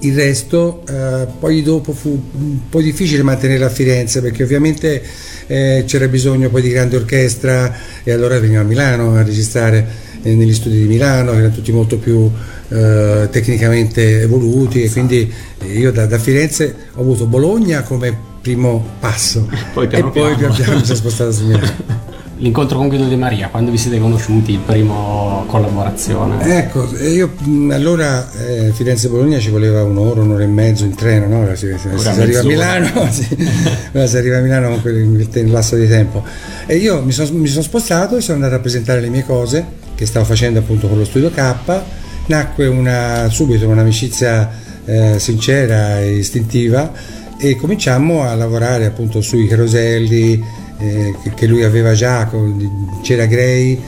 il 0.00 0.16
resto 0.16 0.82
eh, 0.88 1.26
poi 1.38 1.62
dopo 1.62 1.92
fu 1.92 2.20
un 2.32 2.68
po' 2.68 2.80
difficile 2.80 3.22
mantenere 3.22 3.62
a 3.64 3.68
Firenze 3.68 4.20
perché 4.20 4.42
ovviamente 4.42 5.00
eh, 5.46 5.84
c'era 5.86 6.08
bisogno 6.08 6.48
poi 6.48 6.62
di 6.62 6.70
grande 6.70 6.96
orchestra 6.96 7.72
e 8.02 8.10
allora 8.10 8.40
veniva 8.40 8.62
a 8.62 8.64
Milano 8.64 9.14
a 9.14 9.22
registrare 9.22 10.10
negli 10.22 10.54
studi 10.54 10.78
di 10.78 10.86
Milano, 10.86 11.32
che 11.32 11.38
erano 11.38 11.54
tutti 11.54 11.72
molto 11.72 11.98
più 11.98 12.30
eh, 12.68 13.28
tecnicamente 13.30 14.20
evoluti 14.22 14.82
e 14.82 14.90
quindi 14.90 15.30
io 15.74 15.92
da, 15.92 16.06
da 16.06 16.18
Firenze 16.18 16.74
ho 16.94 17.00
avuto 17.00 17.26
Bologna 17.26 17.82
come 17.82 18.16
primo 18.40 18.84
passo 18.98 19.48
Poi 19.72 19.84
e 19.84 19.88
piano 19.88 20.10
poi 20.10 20.34
piano. 20.34 20.36
pian 20.36 20.52
piano 20.54 20.78
mi 20.78 20.84
sono 20.84 20.96
spostato 20.96 21.32
su 21.32 21.44
Milano. 21.46 22.00
L'incontro 22.38 22.76
con 22.76 22.88
Guido 22.88 23.04
Di 23.04 23.14
Maria, 23.14 23.46
quando 23.50 23.70
vi 23.70 23.78
siete 23.78 24.00
conosciuti, 24.00 24.52
il 24.52 24.58
primo 24.58 25.44
collaborazione? 25.46 26.58
Ecco, 26.58 26.92
e 26.96 27.10
io 27.10 27.30
mh, 27.38 27.70
allora 27.70 28.28
eh, 28.32 28.72
Firenze-Bologna 28.72 29.38
ci 29.38 29.50
voleva 29.50 29.84
un'ora, 29.84 30.22
un'ora 30.22 30.42
e 30.42 30.48
mezzo 30.48 30.82
in 30.84 30.92
treno, 30.96 31.28
no? 31.28 31.42
Ora 31.42 31.54
Si, 31.54 31.68
si- 31.78 31.78
si 31.78 31.94
Ora 31.94 32.10
arriva 32.10 32.40
a. 32.40 32.42
Milano, 32.42 33.06
sì. 33.12 33.26
Si 33.28 34.16
arriva 34.16 34.38
a 34.38 34.40
Milano 34.40 34.70
con 34.70 34.80
quel 34.80 35.50
lasso 35.52 35.76
di 35.76 35.86
tempo. 35.86 36.24
E 36.66 36.78
io 36.78 37.00
mi 37.02 37.12
sono, 37.12 37.28
mi 37.38 37.46
sono 37.46 37.62
spostato 37.62 38.16
e 38.16 38.20
sono 38.20 38.38
andato 38.38 38.56
a 38.56 38.58
presentare 38.58 39.00
le 39.00 39.08
mie 39.08 39.24
cose 39.24 39.64
che 39.94 40.06
stavo 40.06 40.24
facendo 40.24 40.58
appunto 40.58 40.88
con 40.88 40.98
lo 40.98 41.04
studio 41.04 41.30
K. 41.30 41.82
Nacque 42.26 42.66
una, 42.66 43.28
subito 43.30 43.68
un'amicizia 43.68 44.50
eh, 44.84 45.18
sincera 45.18 46.00
e 46.00 46.16
istintiva 46.16 46.92
e 47.38 47.56
cominciammo 47.56 48.22
a 48.22 48.34
lavorare 48.34 48.84
appunto 48.86 49.20
sui 49.20 49.46
caroselli 49.48 50.42
eh, 50.78 51.14
che, 51.34 51.46
lui 51.46 51.64
aveva 51.64 51.92
già, 51.92 52.30
c'era 53.02 53.26
Gray 53.26 53.80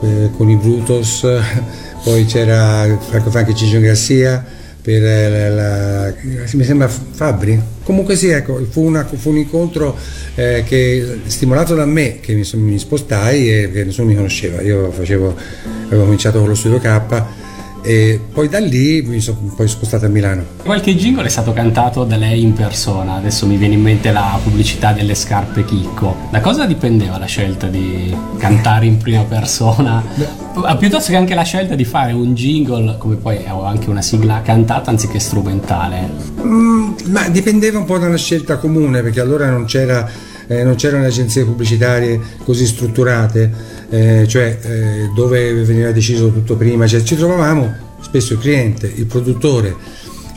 eh, 0.00 0.30
con 0.36 0.48
i 0.48 0.56
Brutus, 0.56 1.26
poi 2.04 2.24
c'era 2.24 2.86
Franco 3.08 3.30
Franchi 3.30 3.54
Ciccio 3.54 3.80
Garcia 3.80 4.44
per 4.80 5.02
eh, 5.02 5.48
la, 5.48 5.48
la- 5.48 6.14
mi 6.52 6.64
sembra 6.64 6.88
Fabri. 6.88 7.73
Comunque 7.84 8.16
sì, 8.16 8.28
ecco, 8.28 8.64
fu, 8.68 8.80
una- 8.82 9.04
fu 9.06 9.30
un 9.30 9.36
incontro 9.36 9.96
eh, 10.34 10.64
che 10.66 11.20
stimolato 11.26 11.74
da 11.74 11.84
me 11.84 12.18
che 12.20 12.32
mi, 12.34 12.48
mi 12.54 12.78
spostai 12.78 13.50
e 13.62 13.70
che 13.70 13.84
nessuno 13.84 14.08
mi 14.08 14.14
conosceva. 14.16 14.60
Io 14.62 14.90
facevo, 14.90 15.36
avevo 15.86 16.04
cominciato 16.04 16.40
con 16.40 16.48
lo 16.48 16.54
studio 16.54 16.78
K 16.78 17.22
e 17.86 18.18
poi 18.32 18.48
da 18.48 18.60
lì 18.60 19.02
mi 19.02 19.20
sono 19.20 19.52
poi 19.54 19.68
spostato 19.68 20.06
a 20.06 20.08
Milano. 20.08 20.42
Qualche 20.62 20.96
jingle 20.96 21.26
è 21.26 21.28
stato 21.28 21.52
cantato 21.52 22.04
da 22.04 22.16
lei 22.16 22.40
in 22.40 22.54
persona, 22.54 23.16
adesso 23.16 23.46
mi 23.46 23.56
viene 23.56 23.74
in 23.74 23.82
mente 23.82 24.10
la 24.10 24.38
pubblicità 24.42 24.92
delle 24.92 25.14
scarpe 25.14 25.66
Chicco. 25.66 26.16
Da 26.30 26.40
cosa 26.40 26.64
dipendeva 26.64 27.18
la 27.18 27.26
scelta 27.26 27.66
di 27.66 28.16
cantare 28.38 28.86
in 28.86 28.96
prima 28.96 29.22
persona? 29.24 30.02
Ah, 30.62 30.76
Piuttosto 30.76 31.10
che 31.10 31.16
anche 31.16 31.34
la 31.34 31.42
scelta 31.42 31.74
di 31.74 31.84
fare 31.84 32.12
un 32.12 32.34
jingle, 32.34 32.96
come 32.96 33.16
poi 33.16 33.44
ho 33.50 33.64
anche 33.64 33.90
una 33.90 34.00
sigla 34.02 34.40
cantata 34.42 34.90
anziché 34.90 35.18
strumentale. 35.18 36.08
Mm, 36.42 36.92
ma 37.08 37.28
dipendeva 37.28 37.78
un 37.78 37.84
po' 37.84 37.98
dalla 37.98 38.16
scelta 38.16 38.56
comune, 38.56 39.02
perché 39.02 39.20
allora 39.20 39.50
non, 39.50 39.66
c'era, 39.66 40.08
eh, 40.46 40.64
non 40.64 40.74
c'erano 40.76 41.04
agenzie 41.04 41.44
pubblicitarie 41.44 42.18
così 42.44 42.64
strutturate, 42.66 43.52
eh, 43.90 44.24
cioè 44.26 44.58
eh, 44.62 45.10
dove 45.14 45.52
veniva 45.64 45.90
deciso 45.92 46.30
tutto 46.32 46.56
prima. 46.56 46.86
Cioè, 46.86 47.02
ci 47.02 47.16
trovavamo 47.16 47.74
spesso 48.00 48.34
il 48.34 48.38
cliente, 48.38 48.90
il 48.94 49.06
produttore 49.06 49.74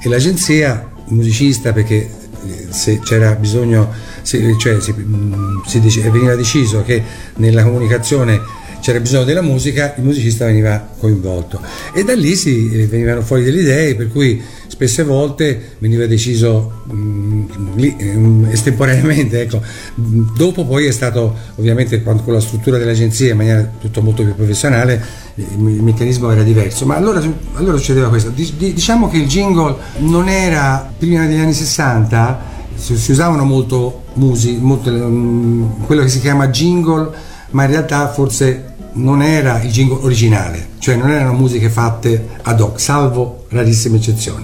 e 0.01 0.10
l'agenzia, 0.10 0.89
il 1.08 1.13
musicista, 1.13 1.74
perché 1.74 1.96
eh, 1.96 2.68
se 2.70 3.00
c'era 3.00 3.34
bisogno, 3.36 3.92
se- 4.22 4.56
cioè 4.58 4.80
si, 4.80 4.94
mm, 4.98 5.60
si 5.66 5.80
dece- 5.80 6.10
veniva 6.10 6.36
deciso 6.36 6.84
che 6.84 7.01
nella 7.38 7.63
comunicazione 7.63 8.39
c'era 8.80 9.00
bisogno 9.00 9.24
della 9.24 9.42
musica, 9.42 9.96
il 9.98 10.04
musicista 10.04 10.46
veniva 10.46 10.88
coinvolto 11.00 11.60
e 11.94 12.04
da 12.04 12.13
lì 12.13 12.36
si 12.36 12.72
eh, 12.72 12.86
venivano 12.88 13.22
fuori 13.22 13.44
delle 13.44 13.62
idee 13.62 13.96
per 13.96 14.08
cui 14.10 14.42
spesse 14.77 15.03
volte 15.03 15.75
veniva 15.79 16.05
deciso 16.05 16.84
mm, 16.93 17.46
lì, 17.77 17.98
mm, 18.00 18.46
estemporaneamente 18.51 19.41
ecco. 19.41 19.60
Dopo 19.96 20.65
poi 20.65 20.86
è 20.86 20.91
stato 20.91 21.36
ovviamente 21.55 22.03
con 22.03 22.22
la 22.27 22.39
struttura 22.39 22.77
dell'agenzia 22.77 23.31
in 23.31 23.38
maniera 23.38 23.72
tutto 23.79 24.03
molto 24.03 24.24
più 24.24 24.36
professionale 24.36 25.03
eh, 25.34 25.41
il, 25.41 25.81
meccanismo 25.81 26.29
era 26.29 26.43
diverso 26.43 26.86
ma 26.86 26.96
allora, 26.96 27.22
allora 27.55 27.77
succedeva 27.77 28.10
questo 28.10 28.29
Di- 28.29 28.53
di- 28.55 28.74
diciamo 28.74 29.10
che 29.10 29.17
il 29.17 29.27
jingle 29.27 29.75
non 29.98 30.29
era 30.29 30.93
prima 30.96 31.25
degli 31.25 31.39
anni 31.39 31.53
60 31.53 32.55
si, 32.75 32.96
si 32.98 33.12
usavano 33.12 33.43
molto 33.46 34.03
musi, 34.13 34.57
molto, 34.62 34.91
mm, 34.91 35.86
quello 35.86 36.03
che 36.03 36.10
si 36.10 36.19
chiama 36.19 36.50
jingle 36.50 37.10
ma 37.51 37.63
in 37.63 37.72
realtà 37.72 38.12
forse 38.12 38.75
non 38.98 39.22
era 39.22 39.62
il 39.62 39.72
jingle 39.72 40.00
originale, 40.01 40.68
cioè 40.80 40.96
non 40.96 41.10
erano 41.10 41.34
musiche 41.34 41.70
fatte 41.70 42.27
ad 42.42 42.60
hoc, 42.60 42.80
salvo 42.80 43.46
rarissime 43.50 43.98
eccezioni. 43.98 44.44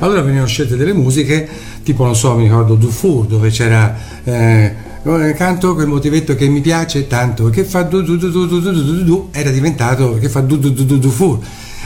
Allora 0.00 0.20
venivano 0.22 0.46
scelte 0.46 0.76
delle 0.76 0.92
musiche, 0.92 1.48
tipo 1.82 2.04
non 2.04 2.14
so, 2.14 2.34
mi 2.34 2.44
ricordo 2.44 2.74
Dufour, 2.74 3.26
dove 3.26 3.50
c'era 3.50 3.94
eh, 4.24 4.74
eh, 5.02 5.32
canto 5.34 5.74
quel 5.74 5.86
motivetto 5.86 6.34
che 6.34 6.48
mi 6.48 6.60
piace 6.60 7.06
tanto, 7.06 7.50
che 7.50 7.64
fa 7.64 7.82
du 7.82 8.02
du 8.02 8.16
du 8.16 8.30
du 8.30 8.46
du 8.46 8.60
du 8.60 8.72
du 8.72 8.82
du 8.82 9.04
du, 9.04 9.28
era 9.32 9.50
diventato 9.50 10.18
che 10.18 10.28
fa 10.28 10.40
du 10.40 10.58
du 10.58 10.72
du 10.72 10.84
du 10.84 10.98
Dufour. 10.98 11.38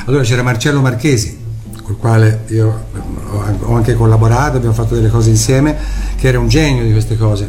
Allora 0.06 0.22
c'era 0.22 0.42
Marcello 0.42 0.80
Marchesi, 0.80 1.38
col 1.82 1.96
quale 1.96 2.44
io 2.48 2.66
ho 3.30 3.62
ho 3.62 3.74
anche 3.74 3.94
collaborato, 3.94 4.56
abbiamo 4.56 4.74
fatto 4.74 4.94
delle 4.94 5.08
cose 5.08 5.30
insieme, 5.30 5.76
che 6.16 6.28
era 6.28 6.38
un 6.38 6.48
genio 6.48 6.84
di 6.84 6.92
queste 6.92 7.16
cose, 7.16 7.48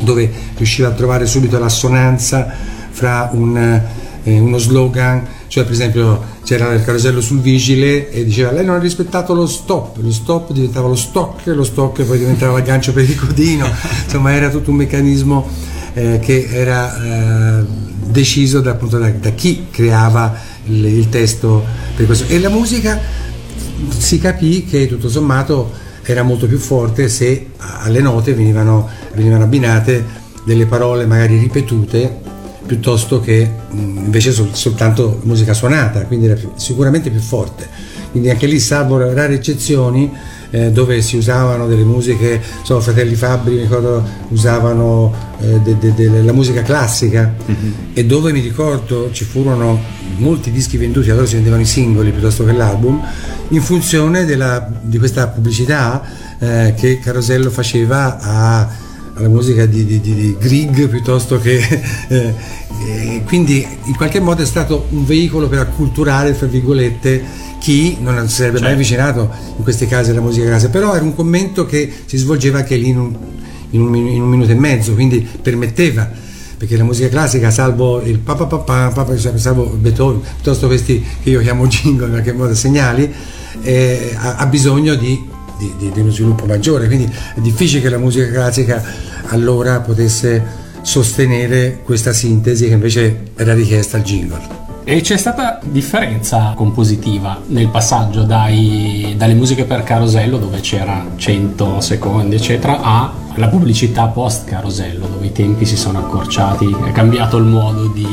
dove 0.00 0.30
riusciva 0.56 0.88
a 0.88 0.92
trovare 0.92 1.26
subito 1.26 1.58
l'assonanza 1.58 2.52
fra 2.90 3.30
un, 3.32 3.80
eh, 4.22 4.38
uno 4.38 4.58
slogan, 4.58 5.26
cioè 5.48 5.64
per 5.64 5.72
esempio 5.72 6.22
c'era 6.44 6.72
il 6.72 6.84
carosello 6.84 7.20
sul 7.20 7.40
vigile 7.40 8.10
e 8.10 8.24
diceva 8.24 8.52
lei 8.52 8.64
non 8.64 8.76
ha 8.76 8.78
rispettato 8.78 9.34
lo 9.34 9.46
stop, 9.46 9.98
lo 10.00 10.12
stop 10.12 10.52
diventava 10.52 10.88
lo 10.88 10.96
stock, 10.96 11.46
lo 11.46 11.64
stock 11.64 12.02
poi 12.02 12.18
diventava 12.18 12.52
l'aggancio 12.54 12.92
per 12.92 13.04
il 13.04 13.16
codino, 13.16 13.66
insomma 14.04 14.32
era 14.32 14.50
tutto 14.50 14.70
un 14.70 14.76
meccanismo 14.76 15.48
eh, 15.94 16.18
che 16.20 16.48
era 16.50 17.60
eh, 17.60 17.64
deciso 18.04 18.60
da, 18.60 18.72
appunto, 18.72 18.98
da, 18.98 19.10
da 19.10 19.30
chi 19.30 19.66
creava 19.70 20.34
il, 20.66 20.84
il 20.84 21.08
testo 21.08 21.64
per 21.96 22.06
questo. 22.06 22.26
E 22.28 22.38
la 22.38 22.48
musica 22.48 22.98
si 23.88 24.18
capì 24.18 24.64
che 24.64 24.86
tutto 24.86 25.08
sommato 25.08 25.88
era 26.02 26.22
molto 26.22 26.46
più 26.46 26.58
forte 26.58 27.08
se 27.08 27.50
alle 27.56 28.00
note 28.00 28.34
venivano, 28.34 28.88
venivano 29.14 29.44
abbinate 29.44 30.18
delle 30.44 30.66
parole 30.66 31.06
magari 31.06 31.38
ripetute 31.38 32.29
piuttosto 32.66 33.20
che 33.20 33.48
mh, 33.70 33.78
invece 33.78 34.32
sol- 34.32 34.50
soltanto 34.54 35.20
musica 35.24 35.54
suonata, 35.54 36.04
quindi 36.06 36.26
era 36.26 36.38
sicuramente 36.56 37.10
più 37.10 37.20
forte. 37.20 37.68
Quindi 38.10 38.28
anche 38.30 38.46
lì, 38.46 38.58
salvo 38.58 38.98
rare 38.98 39.34
eccezioni, 39.34 40.10
eh, 40.52 40.72
dove 40.72 41.00
si 41.00 41.16
usavano 41.16 41.68
delle 41.68 41.84
musiche, 41.84 42.40
insomma, 42.58 42.80
Fratelli 42.80 43.14
Fabbri, 43.14 43.54
mi 43.54 43.60
ricordo, 43.60 44.02
usavano 44.30 45.14
eh, 45.40 45.60
de- 45.60 45.78
de- 45.78 45.94
de- 45.94 46.22
la 46.22 46.32
musica 46.32 46.62
classica 46.62 47.32
e 47.94 48.04
dove 48.04 48.32
mi 48.32 48.40
ricordo 48.40 49.10
ci 49.12 49.22
furono 49.24 49.78
molti 50.16 50.50
dischi 50.50 50.76
venduti, 50.76 51.08
allora 51.10 51.24
si 51.26 51.34
vendevano 51.34 51.62
i 51.62 51.66
singoli 51.66 52.10
piuttosto 52.10 52.44
che 52.44 52.50
l'album, 52.52 53.00
in 53.50 53.62
funzione 53.62 54.24
della- 54.24 54.68
di 54.82 54.98
questa 54.98 55.28
pubblicità 55.28 56.02
eh, 56.40 56.74
che 56.76 56.98
Carosello 56.98 57.48
faceva 57.50 58.18
a 58.20 58.68
alla 59.14 59.28
musica 59.28 59.66
di, 59.66 59.84
di, 59.84 60.00
di- 60.00 60.36
Grieg 60.38 60.88
piuttosto 60.88 61.38
che 61.38 61.58
eh, 62.08 63.22
quindi 63.26 63.66
in 63.84 63.96
qualche 63.96 64.20
modo 64.20 64.42
è 64.42 64.46
stato 64.46 64.86
un 64.90 65.04
veicolo 65.04 65.48
per 65.48 65.58
acculturare 65.58 66.36
tra 66.36 66.46
virgolette 66.46 67.48
chi 67.58 67.98
non 68.00 68.28
si 68.28 68.36
sarebbe 68.36 68.60
mai 68.60 68.72
avvicinato 68.72 69.30
in 69.56 69.62
questi 69.62 69.86
casi 69.86 70.10
alla 70.10 70.20
musica 70.20 70.46
classica. 70.46 70.70
Però 70.70 70.94
era 70.94 71.04
un 71.04 71.14
commento 71.14 71.66
che 71.66 71.92
si 72.06 72.16
svolgeva 72.16 72.58
anche 72.58 72.76
lì 72.76 72.88
in 72.88 72.98
un, 72.98 73.16
in 73.70 73.80
un 73.80 73.94
in 73.94 74.22
un 74.22 74.28
minuto 74.28 74.50
e 74.50 74.54
mezzo 74.54 74.94
quindi 74.94 75.26
permetteva 75.42 76.08
perché 76.56 76.76
la 76.76 76.84
musica 76.84 77.08
classica 77.08 77.50
salvo 77.50 78.02
il 78.02 78.18
pa 78.18 78.34
pa 78.34 78.44
pa 78.44 78.58
pa, 78.58 78.90
pa, 78.92 79.04
pa, 79.04 79.16
salvo 79.16 79.64
Beethoven 79.64 80.20
piuttosto 80.20 80.66
questi 80.66 81.02
che 81.22 81.30
io 81.30 81.40
chiamo 81.40 81.66
jingle 81.68 82.04
in 82.06 82.10
qualche 82.10 82.32
modo 82.32 82.54
segnali 82.54 83.10
eh, 83.62 84.14
ha, 84.14 84.36
ha 84.36 84.46
bisogno 84.46 84.94
di 84.94 85.26
di, 85.60 85.74
di- 85.76 85.92
di 85.92 86.00
uno 86.00 86.10
sviluppo 86.10 86.46
maggiore, 86.46 86.86
quindi 86.86 87.04
è 87.04 87.40
difficile 87.40 87.82
che 87.82 87.90
la 87.90 87.98
musica 87.98 88.30
classica 88.30 88.82
allora 89.26 89.80
potesse 89.80 90.42
sostenere 90.82 91.80
questa 91.84 92.12
sintesi 92.12 92.66
che 92.66 92.72
invece 92.72 93.20
era 93.36 93.52
richiesta 93.52 93.98
al 93.98 94.02
jingle. 94.02 94.58
E 94.82 95.02
c'è 95.02 95.18
stata 95.18 95.60
differenza 95.62 96.54
compositiva 96.56 97.40
nel 97.48 97.68
passaggio 97.68 98.22
dai- 98.22 99.14
dalle 99.16 99.34
musiche 99.34 99.64
per 99.64 99.84
carosello, 99.84 100.38
dove 100.38 100.60
c'era 100.60 101.06
100 101.14 101.80
secondi, 101.80 102.36
eccetera, 102.36 102.80
alla 102.80 103.48
pubblicità 103.48 104.06
post 104.06 104.46
carosello, 104.46 105.06
dove 105.06 105.26
i 105.26 105.32
tempi 105.32 105.66
si 105.66 105.76
sono 105.76 105.98
accorciati, 105.98 106.74
è 106.86 106.92
cambiato 106.92 107.36
il 107.36 107.44
modo 107.44 107.88
di, 107.88 108.06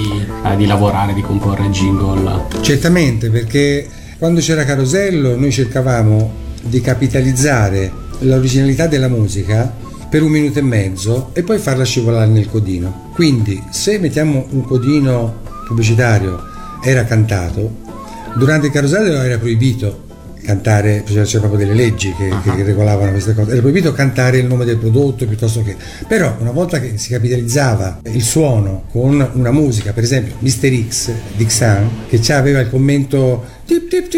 eh, 0.43 0.55
di 0.57 0.65
lavorare, 0.67 1.13
di 1.13 1.21
comporre 1.21 1.69
jingle. 1.69 2.43
Certamente, 2.61 3.29
perché 3.29 3.87
quando 4.19 4.41
c'era 4.41 4.63
Carosello 4.65 5.35
noi 5.37 5.51
cercavamo 5.51 6.45
di 6.67 6.81
capitalizzare 6.81 7.91
l'originalità 8.19 8.87
della 8.87 9.07
musica 9.07 9.73
per 10.09 10.23
un 10.23 10.31
minuto 10.31 10.59
e 10.59 10.63
mezzo 10.63 11.31
e 11.33 11.43
poi 11.43 11.59
farla 11.59 11.83
scivolare 11.83 12.29
nel 12.29 12.49
codino. 12.49 13.11
Quindi 13.13 13.61
se 13.69 13.99
mettiamo 13.99 14.45
un 14.51 14.63
codino 14.63 15.41
pubblicitario 15.65 16.41
era 16.81 17.03
cantato, 17.03 17.75
durante 18.35 18.67
il 18.67 18.71
carosello 18.71 19.21
era 19.21 19.37
proibito 19.37 20.05
cantare, 20.47 21.03
c'erano 21.03 21.49
proprio 21.49 21.57
delle 21.57 21.73
leggi 21.73 22.13
che, 22.13 22.29
uh-huh. 22.29 22.55
che, 22.55 22.63
regolavano 22.63 23.11
queste 23.11 23.33
cose, 23.33 23.51
era 23.51 23.59
proibito 23.59 23.91
cantare 23.91 24.37
il 24.37 24.45
nome 24.45 24.63
del 24.63 24.77
prodotto 24.77 25.25
piuttosto 25.27 25.61
che... 25.61 25.75
Però 26.07 26.37
una 26.39 26.51
volta 26.51 26.79
che 26.79 26.97
si 26.97 27.09
capitalizzava 27.09 27.99
il 28.03 28.23
suono 28.23 28.83
con 28.89 29.29
una 29.33 29.51
musica, 29.51 29.91
per 29.91 30.03
esempio 30.03 30.35
Mr. 30.39 30.87
X 30.87 31.11
di 31.35 31.45
Xan, 31.45 31.89
che 32.07 32.33
aveva 32.33 32.61
il 32.61 32.69
commento... 32.69 33.55
Tip, 33.65 33.89
tip, 33.89 34.09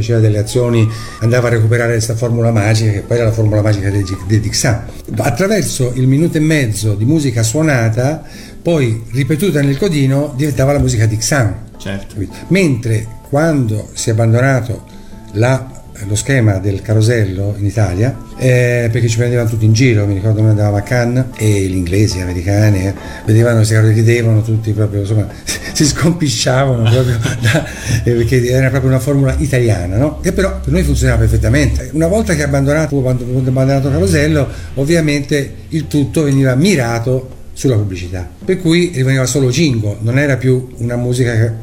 faceva 0.00 0.18
delle 0.18 0.38
azioni, 0.38 0.88
andava 1.20 1.48
a 1.48 1.50
recuperare 1.50 1.92
questa 1.92 2.14
formula 2.14 2.50
magica, 2.50 2.92
che 2.92 3.00
poi 3.00 3.16
era 3.16 3.26
la 3.26 3.32
formula 3.32 3.62
magica 3.62 3.88
di, 3.90 4.04
di 4.26 4.40
Dixon. 4.40 4.84
Attraverso 5.16 5.92
il 5.94 6.06
minuto 6.06 6.36
e 6.36 6.40
mezzo 6.40 6.94
di 6.94 7.04
musica 7.04 7.42
suonata, 7.42 8.22
poi 8.62 9.04
ripetuta 9.12 9.62
nel 9.62 9.78
codino, 9.78 10.32
diventava 10.36 10.72
la 10.72 10.78
musica 10.78 11.06
Dixon. 11.06 11.68
Certo. 11.78 12.16
Mentre 12.48 13.06
quando 13.28 13.88
si 13.94 14.10
è 14.10 14.12
abbandonato 14.12 14.84
la 15.32 15.79
lo 16.06 16.14
schema 16.14 16.58
del 16.58 16.82
carosello 16.82 17.54
in 17.58 17.66
Italia 17.66 18.16
eh, 18.36 18.88
perché 18.90 19.08
ci 19.08 19.16
prendevano 19.16 19.48
tutti 19.48 19.64
in 19.64 19.72
giro 19.72 20.06
mi 20.06 20.14
ricordo 20.14 20.40
noi 20.40 20.50
andavamo 20.50 20.76
a 20.76 20.80
Cannes 20.80 21.24
e 21.36 21.46
gli 21.46 21.76
inglesi, 21.76 22.18
gli 22.18 22.22
americani 22.22 22.86
eh, 22.86 22.94
vedevano 23.24 23.56
questi 23.56 23.74
carri 23.74 24.42
tutti 24.42 24.72
proprio 24.72 25.00
insomma 25.00 25.26
si 25.72 25.84
scompisciavano 25.84 26.90
proprio 26.90 27.18
da, 27.40 27.66
eh, 28.04 28.12
perché 28.12 28.48
era 28.48 28.70
proprio 28.70 28.90
una 28.90 29.00
formula 29.00 29.34
italiana 29.38 29.96
no? 29.96 30.20
che 30.20 30.32
però 30.32 30.60
per 30.60 30.72
noi 30.72 30.82
funzionava 30.82 31.18
perfettamente 31.18 31.90
una 31.92 32.06
volta 32.06 32.34
che 32.34 32.42
abbandonato, 32.42 32.96
abbandonato 33.06 33.90
carosello 33.90 34.48
ovviamente 34.74 35.54
il 35.68 35.86
tutto 35.86 36.22
veniva 36.22 36.54
mirato 36.54 37.38
sulla 37.60 37.76
pubblicità. 37.76 38.26
Per 38.42 38.58
cui 38.58 38.90
rimaneva 38.94 39.26
solo 39.26 39.50
jingle, 39.50 39.98
non 40.00 40.18
era 40.18 40.36
più 40.36 40.68
una 40.78 40.96
musica 40.96 41.54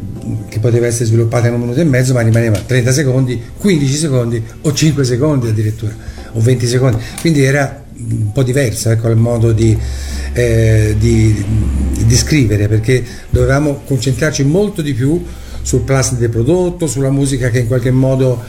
che, 0.48 0.60
poteva 0.60 0.86
essere 0.86 1.06
sviluppata 1.06 1.48
in 1.48 1.54
un 1.54 1.62
minuto 1.62 1.80
e 1.80 1.84
mezzo, 1.84 2.14
ma 2.14 2.22
rimaneva 2.22 2.60
30 2.60 2.92
secondi, 2.92 3.42
15 3.58 3.94
secondi 3.94 4.44
o 4.62 4.74
5 4.74 5.04
secondi 5.04 5.48
addirittura, 5.48 5.96
o 6.34 6.40
20 6.40 6.68
secondi. 6.68 6.98
Quindi 7.22 7.44
era 7.44 7.84
un 7.98 8.32
po' 8.32 8.44
diverso 8.44 8.90
ecco, 8.90 9.10
il 9.10 9.18
modo 9.18 9.52
di, 9.52 9.78
eh, 10.34 10.96
di, 10.98 11.46
di 12.06 12.16
scrivere, 12.16 12.68
perché 12.68 13.04
dovevamo 13.30 13.82
concentrarci 13.86 14.44
molto 14.44 14.82
di 14.82 14.94
più 14.94 15.24
sul 15.62 15.82
plastic 15.82 16.20
del 16.20 16.30
prodotto, 16.30 16.88
sulla 16.88 17.12
musica 17.12 17.50
che 17.50 17.60
in 17.60 17.68
qualche 17.68 17.92
modo 17.92 18.42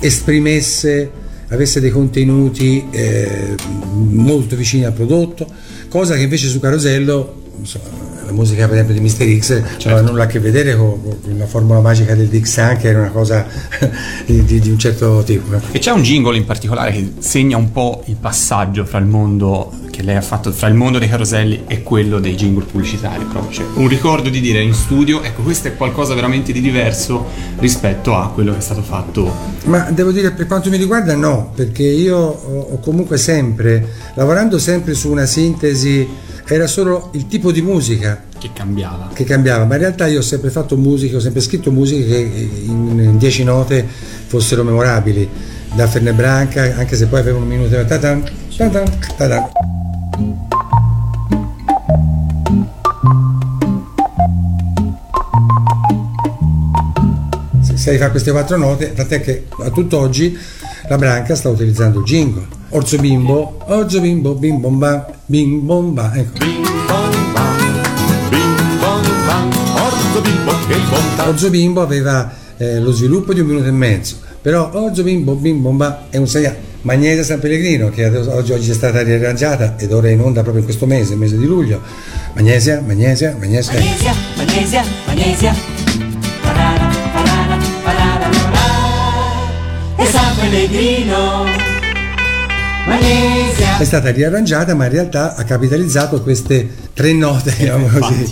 esprimesse, 0.00 1.10
avesse 1.48 1.80
dei 1.80 1.90
contenuti 1.90 2.86
eh, 2.90 3.54
molto 3.92 4.56
vicini 4.56 4.84
al 4.84 4.94
prodotto 4.94 5.46
cosa 5.92 6.14
che 6.16 6.22
invece 6.22 6.48
su 6.48 6.58
Carosello 6.58 7.42
insomma, 7.58 7.84
la 8.24 8.32
musica 8.32 8.66
per 8.66 8.78
esempio 8.78 8.94
di 8.94 9.00
Mr. 9.00 9.38
X 9.40 9.46
certo. 9.46 9.88
non 9.88 9.98
ha 9.98 10.00
nulla 10.02 10.22
a 10.24 10.26
che 10.26 10.38
vedere 10.38 10.76
con, 10.76 11.00
con 11.02 11.18
la 11.36 11.46
formula 11.46 11.80
magica 11.80 12.14
del 12.14 12.28
Dixon 12.28 12.76
che 12.76 12.88
era 12.88 13.00
una 13.00 13.10
cosa 13.10 13.46
di, 14.26 14.44
di, 14.44 14.60
di, 14.60 14.70
un 14.70 14.78
certo 14.78 15.22
tipo 15.24 15.60
e 15.70 15.78
c'è 15.78 15.90
un 15.90 16.02
jingle 16.02 16.36
in 16.36 16.44
particolare 16.44 16.92
che 16.92 17.12
segna 17.18 17.56
un 17.56 17.72
po' 17.72 18.02
il 18.06 18.16
passaggio 18.16 18.84
fra 18.84 18.98
il 18.98 19.06
mondo 19.06 19.72
che 20.02 20.08
lei 20.08 20.16
ha 20.16 20.20
fatto 20.20 20.50
fra 20.50 20.66
il 20.66 20.74
mondo 20.74 20.98
dei 20.98 21.08
caroselli 21.08 21.62
e 21.68 21.82
quello 21.82 22.18
dei 22.18 22.34
jingle 22.34 22.64
pubblicitari 22.64 23.24
proprio 23.24 23.52
cioè, 23.52 23.66
un 23.74 23.86
ricordo 23.86 24.28
di 24.28 24.40
dire 24.40 24.60
in 24.60 24.74
studio 24.74 25.22
ecco 25.22 25.42
questo 25.42 25.68
è 25.68 25.76
qualcosa 25.76 26.14
veramente 26.14 26.52
di 26.52 26.60
diverso 26.60 27.24
rispetto 27.58 28.14
a 28.16 28.30
quello 28.30 28.52
che 28.52 28.58
è 28.58 28.62
stato 28.62 28.82
fatto 28.82 29.32
ma 29.66 29.90
devo 29.90 30.10
dire 30.10 30.32
per 30.32 30.46
quanto 30.46 30.68
mi 30.70 30.76
riguarda 30.76 31.14
no 31.14 31.52
perché 31.54 31.84
io 31.84 32.18
ho 32.18 32.78
comunque 32.80 33.16
sempre 33.16 33.86
lavorando 34.14 34.58
sempre 34.58 34.94
su 34.94 35.10
una 35.10 35.24
sintesi 35.24 36.08
era 36.44 36.66
solo 36.66 37.10
il 37.12 37.28
tipo 37.28 37.52
di 37.52 37.62
musica 37.62 38.24
che 38.38 38.50
cambiava. 38.52 39.10
Che 39.14 39.22
cambiava, 39.22 39.64
ma 39.64 39.74
in 39.74 39.80
realtà 39.80 40.08
io 40.08 40.18
ho 40.18 40.22
sempre 40.22 40.50
fatto 40.50 40.76
musica, 40.76 41.16
ho 41.16 41.20
sempre 41.20 41.40
scritto 41.40 41.70
musiche 41.70 42.04
che 42.04 42.50
in 42.64 43.16
dieci 43.16 43.44
note 43.44 43.86
fossero 44.26 44.64
memorabili, 44.64 45.28
da 45.72 45.86
Ferne 45.86 46.12
Branca, 46.12 46.74
anche 46.76 46.96
se 46.96 47.06
poi 47.06 47.20
avevano 47.20 47.44
un 47.44 47.50
minuto. 47.50 47.84
Ta-tan, 47.84 48.24
ta-tan, 48.56 48.98
ta-tan. 49.16 49.81
Se 57.82 57.98
fa 57.98 58.10
queste 58.12 58.30
quattro 58.30 58.56
note, 58.56 58.92
tant'è 58.92 59.20
che 59.20 59.46
a 59.58 59.68
tutt'oggi 59.68 60.38
la 60.88 60.96
Branca 60.96 61.34
sta 61.34 61.48
utilizzando 61.48 61.98
il 61.98 62.04
jingle. 62.04 62.46
Orzo 62.68 62.96
bimbo, 62.98 63.58
orzo 63.66 64.00
bimbo, 64.00 64.34
bim 64.34 64.60
bomba, 64.60 65.12
bim 65.26 65.66
bomba, 65.66 66.14
ecco. 66.14 66.38
Bim 66.38 66.62
bomba, 66.86 67.42
bim 68.30 68.78
bomba, 68.78 69.82
orzo 69.82 70.20
bimbo 70.20 70.52
che 70.68 70.76
bontà. 70.88 71.28
Orzo 71.28 71.50
bimbo 71.50 71.82
aveva 71.82 72.32
eh, 72.56 72.78
lo 72.78 72.92
sviluppo 72.92 73.34
di 73.34 73.40
un 73.40 73.48
minuto 73.48 73.66
e 73.66 73.72
mezzo, 73.72 74.14
però 74.40 74.70
orzo 74.74 75.02
bimbo, 75.02 75.34
bim 75.34 75.60
bomba 75.60 76.06
è 76.08 76.18
un 76.18 76.28
segnale. 76.28 76.70
Magnesia 76.82 77.24
San 77.24 77.40
Pellegrino 77.40 77.90
che 77.90 78.06
oggi, 78.06 78.52
oggi 78.52 78.70
è 78.70 78.74
stata 78.74 79.02
riarrangiata 79.02 79.74
ed 79.76 79.92
ora 79.92 80.06
è 80.06 80.12
in 80.12 80.20
onda 80.20 80.42
proprio 80.42 80.60
in 80.60 80.66
questo 80.66 80.86
mese, 80.86 81.14
il 81.14 81.18
mese 81.18 81.36
di 81.36 81.46
luglio. 81.46 81.80
Magnesia, 82.34 82.80
magnesia, 82.80 83.36
magnesia. 83.36 83.72
Magnesia, 83.72 84.14
magnesia, 84.36 84.84
magnesia. 85.04 85.81
Pellegrino 90.52 91.46
Malesia. 92.86 93.78
È 93.78 93.84
stata 93.84 94.10
riarrangiata, 94.10 94.74
ma 94.74 94.84
in 94.84 94.90
realtà 94.90 95.34
ha 95.34 95.44
capitalizzato 95.44 96.20
queste 96.20 96.68
tre 96.92 97.14
note, 97.14 97.54
diciamo 97.56 97.86
così. 97.86 98.30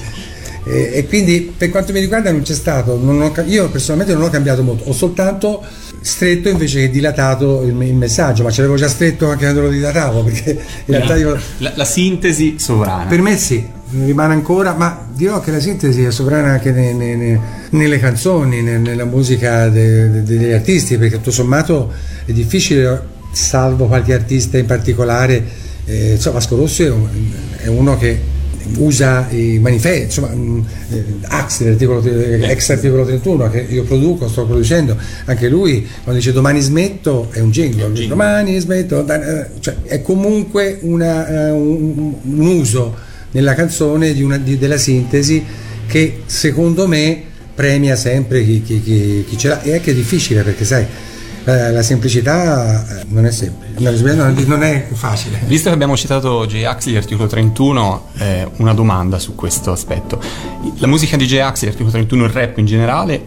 E, 0.66 0.90
e, 0.92 1.06
quindi 1.06 1.54
per 1.56 1.70
quanto 1.70 1.92
mi 1.92 2.00
riguarda 2.00 2.30
non 2.30 2.42
c'è 2.42 2.52
stato, 2.52 2.98
non 3.02 3.22
ho, 3.22 3.32
io 3.46 3.70
personalmente 3.70 4.12
non 4.12 4.24
ho 4.24 4.28
cambiato 4.28 4.62
molto, 4.62 4.84
ho 4.84 4.92
soltanto 4.92 5.64
stretto 6.02 6.50
invece 6.50 6.80
che 6.80 6.90
dilatato 6.90 7.62
il, 7.62 7.80
il 7.80 7.94
messaggio, 7.94 8.42
ma 8.42 8.50
ce 8.50 8.60
l'avevo 8.60 8.76
già 8.78 8.88
stretto 8.88 9.30
anche 9.30 9.44
quando 9.44 9.62
lo 9.62 9.70
dilatavo, 9.70 10.22
perché 10.22 10.50
in 10.50 10.94
realtà 10.94 11.16
io... 11.16 11.40
La, 11.56 11.72
la, 11.74 11.84
sintesi 11.86 12.58
sovrana. 12.58 13.06
Per 13.06 13.22
me 13.22 13.38
sì, 13.38 13.66
rimane 14.04 14.34
ancora, 14.34 14.74
ma 14.74 15.06
dirò 15.12 15.40
che 15.40 15.50
la 15.50 15.60
sintesi 15.60 16.02
è 16.02 16.10
sovrana 16.10 16.52
anche 16.52 16.70
ne, 16.70 16.92
ne, 16.92 17.16
ne, 17.16 17.40
nelle 17.70 17.98
canzoni, 17.98 18.62
nella 18.62 19.04
musica 19.04 19.68
de, 19.68 20.10
de, 20.10 20.22
degli 20.22 20.52
artisti, 20.52 20.96
perché 20.98 21.16
tutto 21.16 21.30
sommato 21.30 21.92
è 22.24 22.32
difficile 22.32 23.18
salvo 23.32 23.86
qualche 23.86 24.14
artista 24.14 24.58
in 24.58 24.66
particolare, 24.66 25.42
eh, 25.84 26.12
insomma 26.12 26.38
Vasco 26.38 26.56
Rossi 26.56 26.84
è, 26.84 26.90
un, 26.90 27.08
è 27.56 27.66
uno 27.66 27.96
che 27.96 28.38
usa 28.76 29.26
i 29.30 29.58
manifesti, 29.58 30.04
insomma, 30.04 30.30
mm, 30.34 30.60
eh, 30.90 31.04
AX, 31.28 31.60
ex 31.62 32.70
articolo 32.70 33.04
31 33.04 33.50
che 33.50 33.66
io 33.68 33.84
produco, 33.84 34.28
sto 34.28 34.46
producendo, 34.46 34.96
anche 35.24 35.48
lui 35.48 35.86
quando 36.02 36.20
dice 36.20 36.32
domani 36.32 36.60
smetto 36.60 37.28
è 37.32 37.40
un 37.40 37.50
jingle, 37.50 37.84
un 37.84 37.94
jingle. 37.94 38.08
domani 38.08 38.58
smetto, 38.58 39.06
eh, 39.06 39.46
cioè, 39.60 39.76
è 39.82 40.02
comunque 40.02 40.78
una, 40.82 41.52
uh, 41.52 41.56
un, 41.56 42.14
un, 42.22 42.46
uso 42.46 43.08
nella 43.32 43.54
canzone 43.54 44.12
di 44.12 44.22
una, 44.22 44.36
di, 44.36 44.58
della 44.58 44.78
sintesi 44.78 45.44
che 45.86 46.22
secondo 46.26 46.86
me 46.86 47.22
premia 47.54 47.96
sempre 47.96 48.44
chi, 48.44 48.62
chi, 48.62 48.82
chi, 48.82 49.24
chi 49.28 49.38
ce 49.38 49.48
l'ha 49.48 49.62
e 49.62 49.74
è 49.74 49.80
che 49.80 49.90
è 49.90 49.94
difficile 49.94 50.42
perché 50.42 50.64
sai 50.64 50.86
eh, 51.44 51.72
la 51.72 51.82
semplicità 51.82 53.00
eh, 53.00 53.04
non 53.08 53.24
è 53.24 53.30
semplice, 53.30 54.44
non 54.46 54.62
è 54.62 54.86
facile. 54.92 55.40
Visto 55.46 55.68
che 55.68 55.74
abbiamo 55.74 55.96
citato 55.96 56.46
J-Ax 56.46 56.84
di 56.86 56.96
articolo 56.96 57.28
31, 57.28 58.08
eh, 58.18 58.48
una 58.56 58.74
domanda 58.74 59.18
su 59.18 59.34
questo 59.34 59.72
aspetto. 59.72 60.20
La 60.78 60.86
musica 60.86 61.16
di 61.16 61.26
J-Ax 61.26 61.60
di 61.60 61.66
articolo 61.68 61.90
31, 61.90 62.24
il 62.24 62.30
rap 62.30 62.58
in 62.58 62.66
generale, 62.66 63.24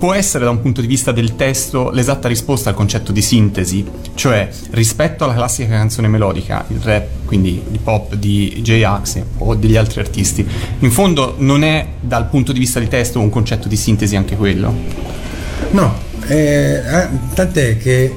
può 0.00 0.14
essere 0.14 0.44
da 0.44 0.50
un 0.50 0.62
punto 0.62 0.80
di 0.80 0.86
vista 0.86 1.12
del 1.12 1.36
testo 1.36 1.90
l'esatta 1.90 2.26
risposta 2.26 2.70
al 2.70 2.74
concetto 2.74 3.12
di 3.12 3.20
sintesi, 3.20 3.86
cioè 4.14 4.48
rispetto 4.70 5.24
alla 5.24 5.34
classica 5.34 5.68
canzone 5.68 6.08
melodica, 6.08 6.64
il 6.68 6.80
rap, 6.80 7.26
quindi 7.26 7.62
il 7.70 7.78
pop 7.80 8.14
di 8.14 8.60
J-Ax 8.62 9.22
o 9.36 9.54
degli 9.54 9.76
altri 9.76 10.00
artisti, 10.00 10.48
in 10.78 10.90
fondo 10.90 11.34
non 11.36 11.62
è 11.62 11.86
dal 12.00 12.28
punto 12.28 12.52
di 12.52 12.60
vista 12.60 12.80
di 12.80 12.88
testo 12.88 13.20
un 13.20 13.28
concetto 13.28 13.68
di 13.68 13.76
sintesi 13.76 14.16
anche 14.16 14.36
quello? 14.36 14.74
No, 15.72 15.94
eh, 16.28 16.76
ah, 16.78 17.10
tant'è 17.34 17.76
che 17.76 18.16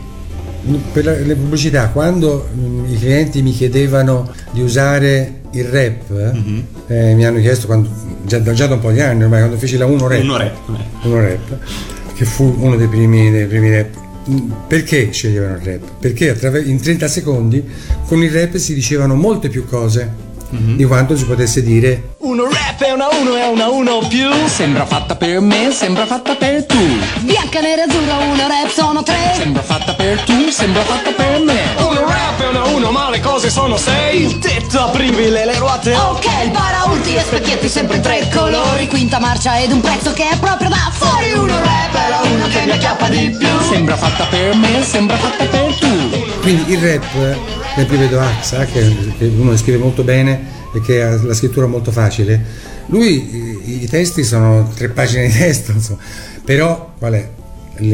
per 0.92 1.06
le 1.26 1.36
pubblicità, 1.36 1.90
quando 1.90 2.48
mh, 2.54 2.92
i 2.92 2.98
clienti 2.98 3.42
mi 3.42 3.52
chiedevano 3.52 4.32
di 4.52 4.62
usare 4.62 5.42
il 5.52 5.66
rap, 5.66 6.12
mm-hmm. 6.12 6.60
eh, 6.88 7.14
mi 7.14 7.26
hanno 7.26 7.40
chiesto 7.40 7.68
quando, 7.68 7.90
già, 8.26 8.42
già, 8.42 8.68
da 8.68 8.76
un 8.76 8.80
po' 8.80 8.92
di 8.92 9.02
anni 9.02 9.24
ormai, 9.24 9.40
quando 9.40 9.58
feci 9.58 9.78
la 9.78 9.86
Uno 9.86 10.08
Rap, 10.08 10.24
Uno 10.24 10.38
Rap, 10.38 10.58
Uno 11.04 11.22
rap 11.22 11.58
che 12.16 12.26
fu 12.26 12.56
uno 12.60 12.76
dei 12.76 12.88
primi, 12.88 13.32
dei 13.32 13.46
primi 13.46 13.72
rap. 13.72 14.02
Perché 14.68 15.12
sceglievano 15.12 15.56
il 15.56 15.62
rap? 15.64 15.82
Perché 16.00 16.30
attraver- 16.30 16.66
in 16.66 16.80
30 16.80 17.08
secondi 17.10 17.62
con 18.06 18.24
il 18.24 18.32
rap 18.32 18.56
si 18.56 18.74
dicevano 18.74 19.16
molte 19.16 19.50
più 19.50 19.66
cose 19.66 20.10
mm-hmm. 20.54 20.78
di 20.78 20.86
quanto 20.86 21.18
si 21.18 21.26
potesse 21.26 21.62
dire 21.62 22.14
Uno 22.20 22.46
Rap 22.46 22.63
è 22.86 22.92
una 22.92 23.08
1 23.08 23.36
è 23.36 23.48
una 23.48 23.68
1 23.70 24.08
più. 24.08 24.30
Sembra 24.48 24.86
fatta 24.86 25.16
per 25.16 25.40
me, 25.40 25.72
sembra 25.72 26.06
fatta 26.06 26.36
per 26.36 26.66
tu. 26.66 26.78
Bianca, 27.20 27.62
nera, 27.62 27.84
azzurra, 27.84 28.18
uno 28.18 28.48
rap 28.48 28.70
sono 28.70 29.04
tre. 29.04 29.34
Sembra 29.36 29.62
fatta 29.62 29.94
per 29.94 30.20
tu, 30.22 30.50
sembra 30.50 30.82
fatta 30.82 31.12
per 31.12 31.40
me. 31.40 31.62
Uno 31.78 32.06
rap 32.06 32.42
è 32.42 32.48
una 32.48 32.64
1 32.66 32.92
ma 32.92 33.10
le 33.10 33.20
cose 33.22 33.50
sono 33.50 33.78
6 33.78 34.22
Il 34.22 34.40
tetto 34.40 34.82
apribile, 34.82 35.46
le 35.46 35.58
ruote. 35.58 35.96
Ok, 35.96 36.26
il 36.44 36.52
paraurti 36.52 37.16
e 37.16 37.22
specchietti 37.22 37.70
sempre 37.70 38.00
tre 38.02 38.28
colori. 38.34 38.88
Quinta 38.88 39.20
marcia 39.20 39.60
ed 39.60 39.72
un 39.72 39.82
pezzo 39.82 40.12
che 40.12 40.30
è 40.30 40.38
proprio 40.38 40.70
da 40.70 40.92
fuori. 40.92 41.32
Uno 41.32 41.56
rap 41.60 41.96
è 41.96 42.10
la 42.10 42.22
uno 42.30 42.48
che 42.48 42.62
mi 42.66 42.72
acchiappa 42.72 43.08
di 43.08 43.36
più. 43.38 43.48
Sembra 43.70 43.96
fatta 43.96 44.26
per 44.26 44.56
me, 44.56 44.84
sembra 44.84 45.16
fatta 45.18 45.46
per 45.46 45.74
tu. 45.78 46.42
Quindi 46.42 46.74
il 46.74 46.80
rap, 46.80 47.38
sempre 47.76 47.98
vedo 47.98 48.20
Axa, 48.20 48.66
che, 48.66 49.14
che 49.18 49.26
uno 49.26 49.56
scrive 49.56 49.78
molto 49.78 50.04
bene 50.04 50.62
e 50.74 50.82
che 50.82 51.04
ha 51.04 51.22
la 51.22 51.34
scrittura 51.34 51.68
molto 51.68 51.92
facile. 51.92 52.72
Lui 52.88 53.62
i, 53.66 53.84
i 53.84 53.88
testi 53.88 54.24
sono 54.24 54.72
tre 54.76 54.90
pagine 54.90 55.28
di 55.28 55.34
testo, 55.34 55.72
insomma. 55.72 56.00
però 56.44 56.94
qual 56.98 57.14
è 57.14 57.30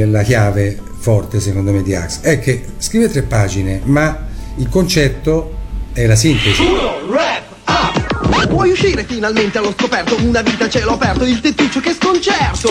la 0.06 0.24
chiave 0.24 0.78
forte 1.00 1.40
secondo 1.40 1.72
me 1.72 1.84
di 1.84 1.96
Axa? 1.96 2.22
È 2.22 2.40
che 2.40 2.64
scrive 2.78 3.10
tre 3.10 3.22
pagine, 3.24 3.82
ma 3.84 4.28
il 4.56 4.68
concetto 4.70 5.58
è 5.94 6.06
la 6.06 6.16
sintesi. 6.16 6.64
Uno 6.64 7.12
rap 7.12 7.44
up 7.66 8.48
Puoi 8.48 8.72
uscire 8.72 9.04
finalmente 9.04 9.58
allo 9.58 9.74
scoperto 9.78 10.16
Una 10.22 10.42
vita 10.42 10.66
a 10.66 10.70
cielo 10.70 10.94
aperto 10.94 11.24
Il 11.24 11.40
tettuccio 11.40 11.80
che 11.80 11.94
sconcerto 11.94 12.70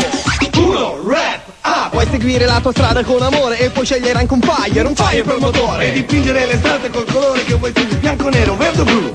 Uno 0.56 1.00
rap 1.06 1.52
up 1.64 1.90
Puoi 1.90 2.06
seguire 2.10 2.46
la 2.46 2.60
tua 2.60 2.72
strada 2.72 3.02
con 3.04 3.22
amore 3.22 3.58
E 3.58 3.70
puoi 3.70 3.84
scegliere 3.84 4.18
anche 4.18 4.34
un 4.34 4.40
fire 4.40 4.80
Un 4.80 4.94
fire 4.94 5.22
per 5.22 5.38
motore 5.38 5.88
E 5.88 5.92
dipingere 5.92 6.46
le 6.46 6.56
strade 6.56 6.90
col 6.90 7.06
colore 7.10 7.44
che 7.44 7.54
vuoi 7.54 7.72
tu 7.72 7.86
Bianco, 7.98 8.28
nero, 8.28 8.56
verde 8.56 8.82
blu 8.82 9.12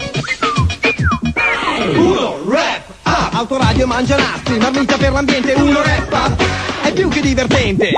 Uno 1.95 2.39
rap 2.49 2.92
up 3.13 3.33
Autoradio 3.33 3.87
mangia 3.87 4.17
nastri 4.17 4.57
Marmita 4.57 4.97
per 4.97 5.11
l'ambiente 5.11 5.53
Uno 5.53 5.81
rap 5.81 6.43
È 6.83 6.91
più 6.93 7.07
che 7.09 7.21
divertente 7.21 7.91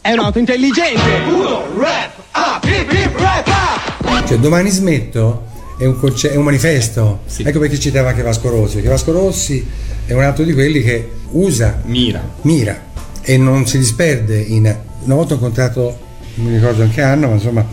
È 0.00 0.12
un'auto 0.12 0.38
intelligente 0.38 1.22
Uno 1.28 1.64
rap 1.78 2.10
up 2.34 2.64
Hip 2.64 2.92
hip 2.92 3.18
rap 3.18 3.46
up 3.46 4.26
Cioè 4.26 4.38
domani 4.38 4.70
smetto 4.70 5.46
è 5.78 5.86
un, 5.86 5.96
conce- 5.96 6.32
è 6.32 6.36
un 6.36 6.42
manifesto. 6.42 7.20
Ecco 7.36 7.60
perché 7.60 7.78
citava 7.78 8.08
anche 8.08 8.22
Vasco 8.22 8.50
Rossi, 8.50 8.74
perché 8.74 8.88
Vasco 8.88 9.12
Rossi 9.12 9.64
è 10.06 10.12
un 10.12 10.22
altro 10.22 10.42
di 10.42 10.52
quelli 10.52 10.82
che 10.82 11.08
usa, 11.30 11.80
Mira. 11.84 12.20
mira 12.42 12.86
e 13.22 13.36
non 13.36 13.66
si 13.66 13.78
disperde 13.78 14.38
in... 14.40 14.74
Una 15.04 15.14
volta 15.14 15.34
ho 15.34 15.36
incontrato, 15.36 15.98
non 16.34 16.46
mi 16.46 16.54
ricordo 16.56 16.82
in 16.82 16.90
che 16.90 17.02
anno, 17.02 17.28
ma 17.28 17.34
insomma 17.34 17.64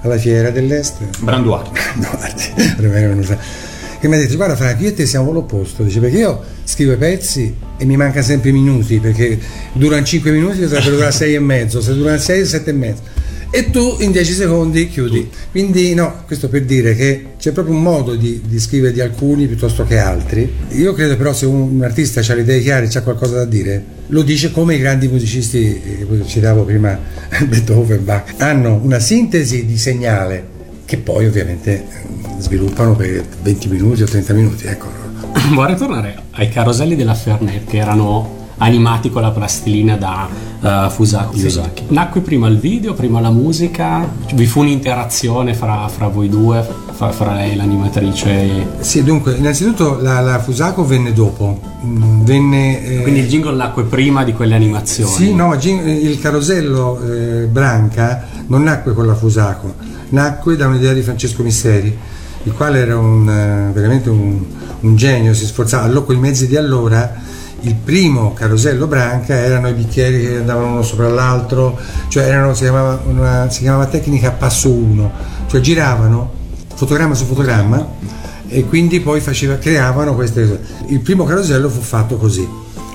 alla 0.00 0.16
fiera 0.18 0.50
dell'Est. 0.50 1.20
Branduardi. 1.20 1.78
Venuta. 2.78 3.38
Che 4.02 4.08
mi 4.08 4.16
ha 4.16 4.18
detto, 4.18 4.34
guarda 4.34 4.56
Franco, 4.56 4.82
io 4.82 4.88
e 4.88 4.94
te 4.94 5.06
siamo 5.06 5.30
l'opposto, 5.30 5.84
dice, 5.84 6.00
perché 6.00 6.18
io 6.18 6.42
scrivo 6.64 6.90
i 6.90 6.96
pezzi 6.96 7.54
e 7.78 7.84
mi 7.84 7.96
manca 7.96 8.20
sempre 8.20 8.50
i 8.50 8.52
minuti, 8.52 8.98
perché 8.98 9.38
durano 9.74 10.04
5 10.04 10.32
minuti, 10.32 10.58
dovrebbero 10.58 10.96
durare 10.96 11.12
6 11.12 11.34
e 11.34 11.38
mezzo, 11.38 11.80
se 11.80 11.94
durano 11.94 12.18
6, 12.18 12.44
7 12.44 12.70
e 12.70 12.72
mezzo 12.72 13.02
e 13.54 13.70
tu 13.70 13.98
in 14.00 14.10
10 14.10 14.32
secondi 14.32 14.88
chiudi. 14.88 15.30
Quindi 15.52 15.94
no, 15.94 16.24
questo 16.26 16.48
per 16.48 16.64
dire 16.64 16.96
che 16.96 17.26
c'è 17.38 17.52
proprio 17.52 17.76
un 17.76 17.82
modo 17.82 18.16
di, 18.16 18.40
di 18.44 18.58
scrivere 18.58 18.92
di 18.92 19.00
alcuni 19.00 19.46
piuttosto 19.46 19.84
che 19.84 19.98
altri. 19.98 20.52
Io 20.70 20.92
credo 20.94 21.16
però 21.16 21.32
se 21.32 21.46
un, 21.46 21.60
un 21.60 21.82
artista 21.84 22.22
ha 22.26 22.34
le 22.34 22.40
idee 22.40 22.60
chiare, 22.60 22.88
ha 22.92 23.02
qualcosa 23.02 23.36
da 23.36 23.44
dire, 23.44 23.84
lo 24.08 24.22
dice 24.22 24.50
come 24.50 24.74
i 24.74 24.78
grandi 24.78 25.06
musicisti, 25.06 25.80
eh, 25.80 26.26
citavo 26.26 26.64
prima 26.64 26.98
Beethoven, 27.46 28.04
Bach, 28.04 28.32
hanno 28.38 28.80
una 28.82 28.98
sintesi 28.98 29.64
di 29.64 29.78
segnale 29.78 30.51
che 30.92 30.98
poi 30.98 31.24
ovviamente 31.24 31.86
sviluppano 32.36 32.94
per 32.94 33.24
20 33.40 33.68
minuti 33.68 34.02
o 34.02 34.06
30 34.06 34.34
minuti. 34.34 34.66
Ecco. 34.66 34.88
Vorrei 35.54 35.74
tornare 35.74 36.24
ai 36.32 36.50
caroselli 36.50 36.96
della 36.96 37.14
Fernet 37.14 37.64
che 37.64 37.78
erano 37.78 38.40
animati 38.58 39.08
con 39.08 39.22
la 39.22 39.30
plastilina 39.30 39.96
da 39.96 40.28
uh, 40.60 40.90
Fusaku 40.90 41.34
Yosaki. 41.34 41.84
Nacque 41.88 42.20
prima 42.20 42.46
il 42.46 42.58
video, 42.58 42.92
prima 42.92 43.20
la 43.20 43.30
musica, 43.30 44.06
vi 44.34 44.44
fu 44.44 44.60
un'interazione 44.60 45.54
fra, 45.54 45.88
fra 45.88 46.08
voi 46.08 46.28
due, 46.28 46.62
fra, 46.92 47.10
fra, 47.10 47.32
lei 47.32 47.52
e 47.52 47.56
l'animatrice? 47.56 48.66
Sì, 48.80 49.02
dunque, 49.02 49.32
innanzitutto 49.32 49.98
la, 49.98 50.20
la 50.20 50.40
Fusaku 50.40 50.84
venne 50.84 51.14
dopo. 51.14 51.58
Venne, 51.80 52.84
eh... 52.84 53.00
Quindi 53.00 53.20
il 53.20 53.28
jingle 53.28 53.56
nacque 53.56 53.84
prima 53.84 54.24
di 54.24 54.34
quelle 54.34 54.54
animazioni? 54.54 55.10
Sì, 55.10 55.34
no, 55.34 55.54
il 55.54 56.18
carosello 56.20 57.00
eh, 57.00 57.46
Branca 57.46 58.28
non 58.48 58.64
nacque 58.64 58.92
con 58.92 59.06
la 59.06 59.14
Fusaku, 59.14 59.72
nacque 60.12 60.56
da 60.56 60.66
un'idea 60.66 60.92
di 60.92 61.02
Francesco 61.02 61.42
Misseri, 61.42 61.96
il 62.44 62.52
quale 62.52 62.78
era 62.78 62.96
un, 62.98 63.22
uh, 63.22 63.72
veramente 63.72 64.08
un, 64.08 64.42
un 64.80 64.96
genio, 64.96 65.34
si 65.34 65.44
sforzava, 65.44 66.02
con 66.02 66.14
i 66.14 66.18
mezzi 66.18 66.46
di 66.46 66.56
allora 66.56 67.30
il 67.64 67.74
primo 67.76 68.32
carosello 68.32 68.86
branca 68.86 69.34
erano 69.34 69.68
i 69.68 69.72
bicchieri 69.72 70.20
che 70.20 70.36
andavano 70.38 70.72
uno 70.72 70.82
sopra 70.82 71.08
l'altro, 71.08 71.78
cioè 72.08 72.24
erano, 72.24 72.54
si, 72.54 72.62
chiamava 72.62 73.00
una, 73.06 73.48
si 73.50 73.60
chiamava 73.60 73.86
tecnica 73.86 74.32
passo 74.32 74.70
1, 74.70 75.12
cioè 75.46 75.60
giravano 75.60 76.40
fotogramma 76.74 77.14
su 77.14 77.24
fotogramma 77.24 77.86
e 78.48 78.64
quindi 78.64 79.00
poi 79.00 79.20
faceva, 79.20 79.56
creavano 79.58 80.14
queste 80.14 80.46
cose. 80.46 80.60
Il 80.88 81.00
primo 81.00 81.24
carosello 81.24 81.68
fu 81.68 81.80
fatto 81.80 82.16
così, 82.16 82.46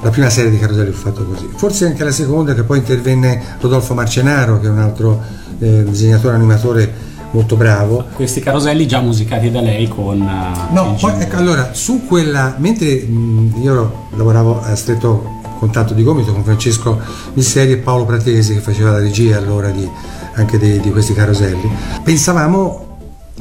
la 0.01 0.09
prima 0.09 0.29
serie 0.29 0.51
di 0.51 0.59
caroselli 0.59 0.91
fu 0.91 0.99
fatto 0.99 1.23
così, 1.23 1.47
forse 1.55 1.85
anche 1.85 2.03
la 2.03 2.11
seconda 2.11 2.53
che 2.53 2.63
poi 2.63 2.79
intervenne 2.79 3.41
Rodolfo 3.61 3.93
Marcenaro 3.93 4.59
che 4.59 4.67
è 4.67 4.69
un 4.69 4.79
altro 4.79 5.23
eh, 5.59 5.83
disegnatore 5.85 6.35
animatore 6.35 7.06
molto 7.31 7.55
bravo. 7.55 8.05
Questi 8.13 8.39
caroselli 8.39 8.87
già 8.87 8.99
musicati 8.99 9.51
da 9.51 9.61
lei 9.61 9.87
con... 9.87 10.19
Uh, 10.19 10.73
no, 10.73 10.95
poi, 10.99 11.19
ecco, 11.19 11.37
allora, 11.37 11.73
su 11.73 12.05
quella, 12.05 12.55
mentre 12.57 13.03
mh, 13.03 13.61
io 13.61 14.07
lavoravo 14.15 14.61
a 14.61 14.75
stretto 14.75 15.35
contatto 15.59 15.93
di 15.93 16.03
gomito 16.03 16.31
con 16.31 16.43
Francesco 16.43 16.99
Misseri 17.33 17.71
e 17.71 17.77
Paolo 17.77 18.05
Pratesi 18.05 18.53
che 18.53 18.59
faceva 18.59 18.91
la 18.91 18.99
regia 18.99 19.37
allora 19.37 19.69
di, 19.69 19.89
anche 20.33 20.57
di, 20.57 20.79
di 20.79 20.91
questi 20.91 21.13
caroselli, 21.13 21.69
pensavamo 22.03 22.85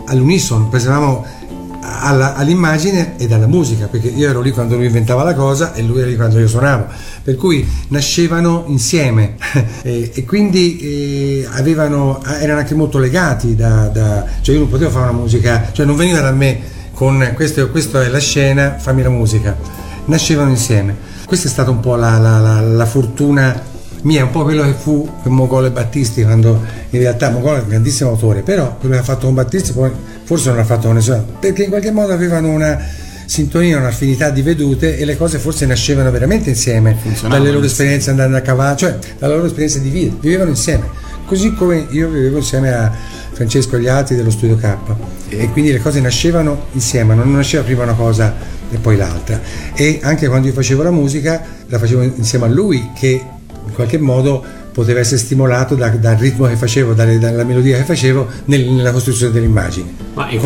all'unisono, 0.07 0.68
pensavamo 0.68 1.25
alla, 2.01 2.35
all'immagine 2.35 3.14
e 3.18 3.33
alla 3.33 3.46
musica, 3.46 3.87
perché 3.87 4.09
io 4.09 4.29
ero 4.29 4.40
lì 4.40 4.51
quando 4.51 4.77
lui 4.77 4.87
inventava 4.87 5.22
la 5.22 5.35
cosa 5.35 5.75
e 5.75 5.83
lui 5.83 5.99
era 5.99 6.09
lì 6.09 6.16
quando 6.16 6.38
io 6.38 6.49
suonavo, 6.49 6.87
per 7.22 7.37
cui 7.37 7.66
nascevano 7.88 8.64
insieme. 8.66 9.35
E, 9.87 10.11
e, 10.14 10.25
quindi 10.25 10.79
eh, 10.79 11.49
avevano, 11.53 12.20
erano 12.40 12.59
anche 12.59 12.75
molto 12.75 12.99
legati, 12.99 13.55
da, 13.55 13.87
da, 13.87 14.25
cioè 14.40 14.55
io 14.55 14.62
non 14.62 14.70
potevo 14.70 14.90
fare 14.90 15.11
una 15.11 15.18
musica, 15.18 15.68
cioè 15.72 15.87
non 15.87 15.94
veniva 15.94 16.20
da 16.20 16.33
me 16.33 16.59
con 16.92 17.33
questo, 17.35 17.68
questa 17.70 18.03
è 18.03 18.09
la 18.09 18.18
scena, 18.18 18.77
fammi 18.79 19.03
la 19.03 19.11
musica, 19.11 19.57
nascevano 20.07 20.51
insieme. 20.51 20.96
Questa 21.25 21.46
è 21.46 21.51
stata 21.51 21.70
un 21.70 21.81
po' 21.81 21.94
la, 21.94 22.18
la, 22.18 22.38
la, 22.38 22.61
la 22.61 22.87
fortuna 22.87 23.62
mia, 24.03 24.25
un 24.25 24.31
po' 24.31 24.44
quello 24.44 24.62
che 24.62 24.72
fu 24.72 25.09
con 25.22 25.33
Mogol 25.33 25.66
e 25.66 25.70
Battisti, 25.70 26.22
quando 26.22 26.61
in 26.90 26.99
realtà 26.99 27.31
Mogol 27.31 27.59
è 27.59 27.62
un 27.62 27.68
grandissimo 27.68 28.11
autore, 28.11 28.42
però 28.42 28.77
quello 28.79 28.94
che 28.94 29.01
ha 29.01 29.05
fatto 29.05 29.27
con 29.27 29.35
Battisti 29.35 29.72
poi 29.72 29.90
forse 30.27 30.49
non 30.49 30.59
l'ha 30.59 30.65
fatto 30.65 30.89
con 30.89 30.97
nessuno, 30.97 31.25
perché 31.39 31.62
in 31.62 31.69
qualche 31.69 31.93
modo 31.93 32.12
avevano 32.12 32.51
una 32.51 32.77
sintonia, 33.27 33.79
un'affinità 33.79 34.31
di 34.31 34.43
vedute 34.43 34.99
e 34.99 35.05
le 35.05 35.17
cose 35.17 35.39
forse 35.39 35.67
nascevano 35.67 36.11
veramente 36.11 36.51
insieme 36.51 36.97
dalle 37.29 37.53
loro 37.53 37.65
esperienze 37.65 38.11
andando 38.11 38.37
a 38.37 38.41
cavallo, 38.41 38.77
cioè 38.77 38.99
dalla 39.19 39.35
loro 39.35 39.47
esperienza 39.47 39.79
di 39.79 39.89
vita, 39.89 40.17
vivevano 40.19 40.51
insieme, 40.51 40.85
così 41.27 41.55
come 41.55 41.87
io 41.91 42.09
vivevo 42.09 42.39
insieme 42.39 42.73
a 42.73 42.93
Francesco 43.33 43.77
e 43.77 43.81
gli 43.81 43.89
altri 43.89 44.17
dello 44.17 44.31
Studio 44.31 44.57
K. 44.57 44.77
E 45.29 45.49
quindi 45.51 45.71
le 45.71 45.81
cose 45.81 46.01
nascevano 46.01 46.67
insieme, 46.73 47.15
non 47.15 47.33
nasceva 47.33 47.62
prima 47.62 47.85
una 47.85 47.95
cosa 47.95 48.35
e 48.69 48.79
poi 48.79 48.97
l'altra. 48.97 49.41
E 49.75 50.01
anche 50.03 50.27
quando 50.27 50.49
io 50.49 50.53
facevo 50.53 50.83
la 50.83 50.91
musica 50.91 51.41
la 51.67 51.79
facevo 51.79 52.03
insieme 52.03 52.47
a 52.47 52.49
lui 52.49 52.91
che 52.99 53.23
in 53.67 53.73
qualche 53.75 53.99
modo 53.99 54.45
poteva 54.77 55.01
essere 55.01 55.17
stimolato 55.17 55.75
da, 55.75 55.89
dal 55.89 56.17
ritmo 56.17 56.47
che 56.49 56.55
facevo, 56.55 56.93
dalle, 56.93 57.19
dalla 57.19 57.45
melodia 57.45 57.79
che 57.79 57.85
facevo 57.85 58.27
nel, 58.45 58.69
nella 58.69 58.93
costruzione 58.93 59.33
delle 59.33 59.47
immagini. 59.47 59.97
Ma 60.12 60.29
in, 60.29 60.39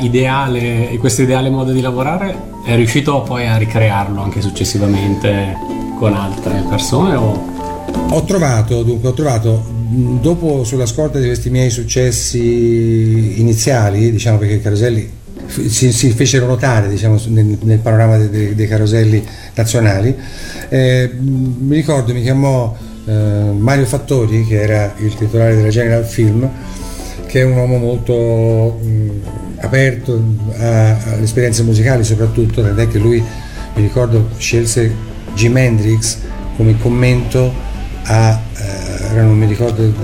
ideale, 0.00 0.88
in 0.92 0.98
questo 0.98 1.20
ideale 1.20 1.50
modo 1.50 1.72
di 1.72 1.82
lavorare 1.82 2.34
è 2.64 2.74
riuscito 2.74 3.20
poi 3.20 3.46
a 3.46 3.58
ricrearlo 3.58 4.22
anche 4.22 4.40
successivamente 4.40 5.54
con 5.98 6.14
altre 6.14 6.64
persone? 6.66 7.16
O? 7.16 7.54
Ho 8.12 8.24
trovato, 8.24 8.82
dunque, 8.82 9.10
ho 9.10 9.12
trovato, 9.12 9.62
dopo 9.68 10.64
sulla 10.64 10.86
scorta 10.86 11.18
di 11.18 11.26
questi 11.26 11.50
miei 11.50 11.68
successi 11.68 13.38
iniziali, 13.38 14.10
diciamo 14.10 14.38
perché 14.38 14.54
i 14.54 14.62
caroselli 14.62 15.10
si, 15.48 15.92
si 15.92 16.10
fecero 16.12 16.46
notare 16.46 16.88
diciamo, 16.88 17.20
nel, 17.26 17.58
nel 17.60 17.78
panorama 17.80 18.16
dei, 18.16 18.54
dei, 18.54 18.66
caroselli 18.66 19.22
nazionali. 19.52 20.16
Eh, 20.70 21.10
mi 21.20 21.76
ricordo, 21.76 22.14
mi 22.14 22.22
chiamò 22.22 22.74
Mario 23.12 23.84
Fattori, 23.86 24.44
che 24.46 24.60
era 24.60 24.94
il 24.98 25.14
titolare 25.14 25.56
della 25.56 25.68
General 25.68 26.04
Film, 26.04 26.48
che 27.26 27.40
è 27.40 27.44
un 27.44 27.56
uomo 27.56 27.76
molto 27.78 28.78
mh, 28.82 29.10
aperto 29.58 30.20
a, 30.58 30.96
alle 31.12 31.22
esperienze 31.22 31.62
musicali 31.62 32.04
soprattutto, 32.04 32.62
tant'è 32.62 32.88
che 32.88 32.98
lui, 32.98 33.22
mi 33.74 33.82
ricordo, 33.82 34.28
scelse 34.38 34.92
Jim 35.34 35.56
Hendrix 35.56 36.18
come 36.56 36.78
commento 36.78 37.52
a 38.04 38.40
eh, 38.58 39.20
non 39.20 39.36
mi 39.36 39.46
ricordo 39.46 39.82
il, 39.82 39.94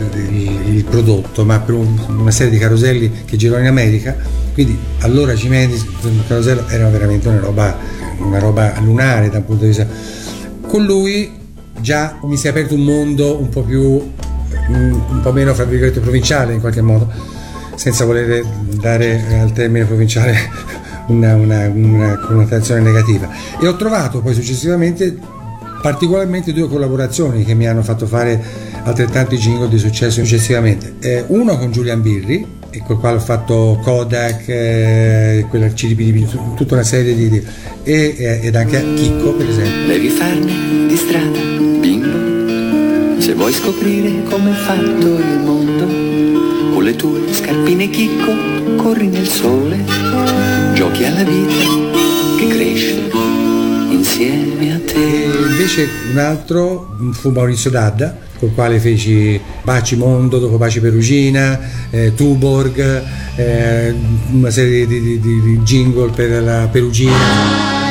il- 0.75 0.85
prodotto, 0.85 1.45
ma 1.45 1.59
per 1.61 1.75
un- 1.75 1.99
una 2.09 2.31
serie 2.31 2.53
di 2.53 2.59
caroselli 2.59 3.11
che 3.25 3.37
girò 3.37 3.59
in 3.59 3.67
America, 3.67 4.15
quindi 4.53 4.77
allora 5.01 5.35
Cimenti, 5.35 5.75
il 5.75 6.23
carosello 6.27 6.67
era 6.69 6.89
veramente 6.89 7.29
una 7.29 7.39
roba, 7.41 7.77
una 8.19 8.39
roba 8.39 8.75
lunare 8.81 9.31
dal 9.31 9.43
punto 9.43 9.63
di 9.63 9.69
vista. 9.69 9.87
Con 10.67 10.85
lui 10.85 11.41
già 11.81 12.19
mi 12.23 12.37
si 12.37 12.47
è 12.47 12.51
aperto 12.51 12.75
un 12.75 12.83
mondo 12.83 13.39
un 13.41 13.49
po' 13.49 13.63
più, 13.63 13.83
un, 13.83 15.21
po' 15.23 15.33
meno, 15.33 15.55
fra 15.55 15.65
virgolette, 15.65 16.01
provinciale 16.01 16.55
in 16.55 16.61
qualche 16.61 16.83
modo, 16.83 17.11
senza 17.75 18.05
voler 18.05 18.45
dare 18.81 19.41
al 19.41 19.53
termine 19.53 19.85
provinciale 19.85 20.37
una, 21.09 21.35
una- 21.35 21.69
una 21.69 22.19
connotazione 22.19 22.81
negativa. 22.81 23.29
E 23.61 23.67
ho 23.67 23.77
trovato 23.77 24.21
poi 24.21 24.35
successivamente 24.35 25.17
particolarmente 25.83 26.53
due 26.53 26.69
collaborazioni 26.69 27.45
che 27.45 27.55
mi 27.55 27.67
hanno 27.67 27.83
fatto 27.83 28.07
fare 28.07 28.41
altrettanti 28.85 29.37
jingle 29.37 29.69
di 29.69 29.79
successo 29.79 30.23
successivamente. 30.23 30.95
Eh, 31.01 31.25
uno 31.29 31.59
con 31.59 31.73
Julian 31.73 32.01
Birri, 32.01 32.47
col 32.87 33.01
quale 33.01 33.17
ho 33.17 33.21
fatto 33.21 33.81
Kodak, 33.83 34.45
eh, 34.49 35.47
quella 35.49 35.67
CDP, 35.69 36.55
tutta 36.55 36.75
una 36.75 36.85
serie 36.85 37.15
di... 37.17 37.29
di- 37.29 37.45
e, 37.85 38.41
ed 38.43 38.55
anche 38.55 38.95
Chicco 38.95 39.33
per 39.35 39.49
esempio. 39.49 39.87
Devi 39.89 40.09
farne 40.09 40.87
di 40.87 40.97
strada. 40.97 41.62
Se 43.33 43.39
vuoi 43.39 43.53
scoprire 43.55 44.25
come 44.25 44.51
è 44.51 44.53
fatto 44.53 45.17
il 45.17 45.41
mondo, 45.43 45.87
con 46.75 46.83
le 46.83 46.95
tue 46.97 47.33
scarpine 47.33 47.89
chicco, 47.89 48.31
corri 48.77 49.07
nel 49.07 49.27
sole, 49.27 49.83
giochi 50.75 51.07
alla 51.07 51.23
vita 51.23 51.65
che 52.37 52.47
cresce 52.49 53.11
insieme 53.89 54.75
a 54.75 54.81
te. 54.85 55.31
Invece 55.49 55.89
un 56.11 56.19
altro 56.19 56.95
fu 57.13 57.31
Maurizio 57.31 57.71
Dadda, 57.71 58.19
col 58.39 58.53
quale 58.53 58.79
feci 58.79 59.41
Baci 59.63 59.97
Mondo, 59.97 60.39
dopo 60.39 60.59
Baci 60.59 60.81
Perugina, 60.81 61.59
eh, 61.89 62.13
Tuborg, 62.15 63.03
eh, 63.37 63.95
una 64.31 64.51
serie 64.51 64.87
di- 64.87 65.01
di- 65.01 65.41
di 65.41 65.59
jingle 65.65 66.11
per 66.11 66.43
la 66.43 66.69
Perugina. 66.71 67.82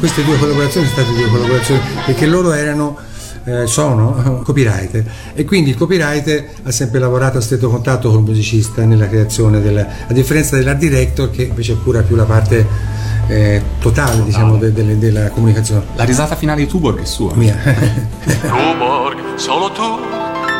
Queste 0.00 0.24
due 0.24 0.36
collaborazioni 0.38 0.86
sono 0.88 1.02
state 1.04 1.16
due 1.18 1.30
collaborazioni 1.30 1.80
perché 2.06 2.26
loro 2.26 2.52
erano, 2.52 2.96
eh, 3.44 3.66
sono 3.66 4.40
copywriter 4.44 5.04
e 5.34 5.44
quindi 5.44 5.70
il 5.70 5.76
copywriter 5.76 6.48
ha 6.64 6.70
sempre 6.72 6.98
lavorato 6.98 7.38
a 7.38 7.40
stretto 7.40 7.68
contatto 7.70 8.08
con 8.10 8.20
il 8.20 8.24
musicista 8.24 8.84
nella 8.84 9.08
creazione, 9.08 9.60
della, 9.60 9.86
a 10.08 10.12
differenza 10.12 10.56
dell'art 10.56 10.78
director 10.78 11.30
che 11.30 11.42
invece 11.44 11.76
cura 11.76 12.00
più 12.02 12.16
la 12.16 12.24
parte 12.24 12.66
eh, 13.28 13.62
totale 13.78 14.24
diciamo, 14.24 14.56
de- 14.56 14.72
delle- 14.72 14.98
della 14.98 15.28
comunicazione. 15.28 15.84
La 15.94 16.02
risata 16.04 16.34
finale 16.34 16.62
di 16.62 16.66
Tuborg 16.66 17.00
è 17.00 17.04
sua. 17.04 17.32
Mia. 17.34 17.54
Tuborg, 18.24 19.36
solo 19.36 19.70
tu 19.70 19.82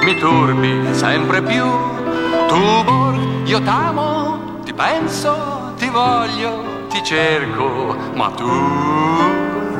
mi 0.05 0.17
turbi 0.19 0.95
sempre 0.95 1.43
più. 1.43 1.65
Tuborg, 2.47 3.47
io 3.49 3.61
t'amo, 3.63 4.61
ti 4.65 4.73
penso, 4.73 5.73
ti 5.79 5.89
voglio, 5.89 6.63
ti 6.91 7.03
cerco, 7.05 7.97
ma 8.15 8.31
tu, 8.31 8.51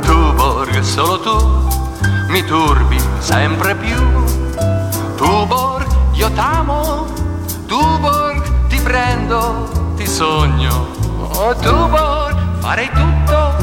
Tuborg, 0.01 0.79
solo 0.81 1.19
tu 1.19 2.29
mi 2.29 2.45
turbi 2.45 2.99
sempre 3.19 3.75
più. 3.75 3.97
Tuborg, 5.17 5.87
io 6.13 6.31
t'amo, 6.31 7.07
Tuborg, 7.67 8.67
ti 8.69 8.79
prendo, 8.79 9.93
ti 9.97 10.07
sogno. 10.07 10.87
Oh, 11.35 11.55
Tuborg, 11.57 12.37
farei 12.61 12.89
tutto, 12.89 13.55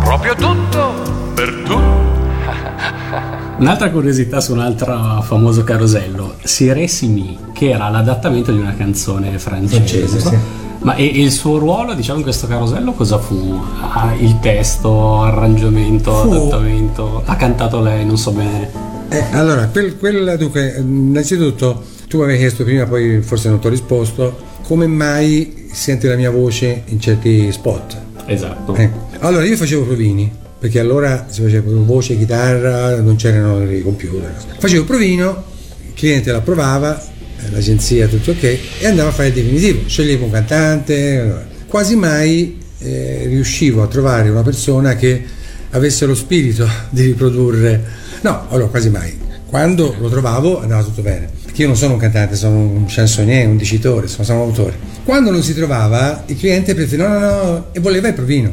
proprio 0.00 0.34
tutto 0.34 0.92
per 1.34 1.62
tu. 1.64 1.78
Un'altra 3.58 3.90
curiosità 3.90 4.40
su 4.40 4.52
un 4.52 4.60
altro 4.60 5.22
famoso 5.22 5.62
carosello, 5.62 6.34
Sire 6.42 6.88
Simi, 6.88 7.38
che 7.52 7.70
era 7.70 7.88
l'adattamento 7.88 8.50
di 8.50 8.58
una 8.58 8.74
canzone 8.74 9.38
francese. 9.38 9.76
Francese, 9.76 10.20
sì. 10.20 10.66
Ma 10.80 10.94
e, 10.94 11.06
e 11.06 11.22
il 11.22 11.32
suo 11.32 11.58
ruolo, 11.58 11.94
diciamo, 11.94 12.18
in 12.18 12.24
questo 12.24 12.46
carosello 12.46 12.92
cosa 12.92 13.18
fu? 13.18 13.60
Ah, 13.80 14.14
il 14.18 14.38
testo, 14.40 15.22
arrangiamento, 15.22 16.12
Fu- 16.12 16.30
adattamento? 16.32 17.22
Ha 17.24 17.36
cantato 17.36 17.80
lei, 17.80 18.04
non 18.06 18.16
so 18.16 18.30
bene. 18.30 18.70
Eh, 19.08 19.24
allora, 19.32 19.66
quel, 19.68 19.96
quel- 19.96 20.36
dunque, 20.38 20.76
innanzitutto 20.78 21.82
tu 22.08 22.18
mi 22.18 22.24
avevi 22.24 22.38
chiesto 22.38 22.64
prima, 22.64 22.86
poi 22.86 23.20
forse 23.22 23.48
non 23.48 23.58
ti 23.58 23.66
ho 23.66 23.70
risposto, 23.70 24.36
come 24.62 24.86
mai 24.86 25.68
senti 25.72 26.06
la 26.06 26.16
mia 26.16 26.30
voce 26.30 26.82
in 26.86 27.00
certi 27.00 27.50
spot? 27.52 27.96
Esatto. 28.26 28.74
Eh, 28.74 28.90
Allora, 29.20 29.44
io 29.44 29.56
facevo 29.56 29.84
provini, 29.84 30.30
perché 30.58 30.78
allora 30.78 31.26
si 31.28 31.42
faceva 31.42 31.70
voce, 31.84 32.16
chitarra, 32.16 33.00
non 33.00 33.16
c'erano 33.16 33.62
i 33.70 33.82
computer. 33.82 34.32
Facevo 34.58 34.84
provino, 34.84 35.42
il 35.86 35.92
cliente 35.94 36.30
la 36.30 36.40
provava, 36.40 37.02
l'agenzia, 37.50 38.06
tutto 38.06 38.32
ok, 38.32 38.42
e 38.42 38.86
andava 38.86 39.10
a 39.10 39.12
fare 39.12 39.28
il 39.28 39.34
definitivo. 39.34 39.88
Sceglievo 39.88 40.24
un 40.24 40.30
cantante, 40.30 41.46
quasi 41.66 41.96
mai 41.96 42.58
eh, 42.78 43.24
riuscivo 43.26 43.82
a 43.82 43.86
trovare 43.86 44.28
una 44.28 44.42
persona 44.42 44.96
che 44.96 45.22
avesse 45.70 46.06
lo 46.06 46.14
spirito 46.14 46.68
di 46.90 47.02
riprodurre. 47.02 47.82
No, 48.22 48.46
allora 48.48 48.68
quasi 48.68 48.90
mai. 48.90 49.26
Quando 49.46 49.94
lo 49.98 50.08
trovavo 50.08 50.60
andava 50.60 50.82
tutto 50.82 51.02
bene. 51.02 51.30
Perché 51.44 51.62
io 51.62 51.68
non 51.68 51.76
sono 51.76 51.94
un 51.94 51.98
cantante, 51.98 52.36
sono 52.36 52.58
un 52.58 52.84
chansonnier, 52.86 53.48
un 53.48 53.56
dicitore, 53.56 54.02
insomma, 54.02 54.24
sono 54.24 54.42
un 54.42 54.48
autore. 54.48 54.76
Quando 55.04 55.30
non 55.30 55.42
si 55.42 55.54
trovava, 55.54 56.24
il 56.26 56.36
cliente 56.36 56.74
preferiva 56.74 57.08
no, 57.08 57.18
no, 57.18 57.42
no, 57.42 57.66
e 57.72 57.80
voleva 57.80 58.08
il 58.08 58.14
provino. 58.14 58.52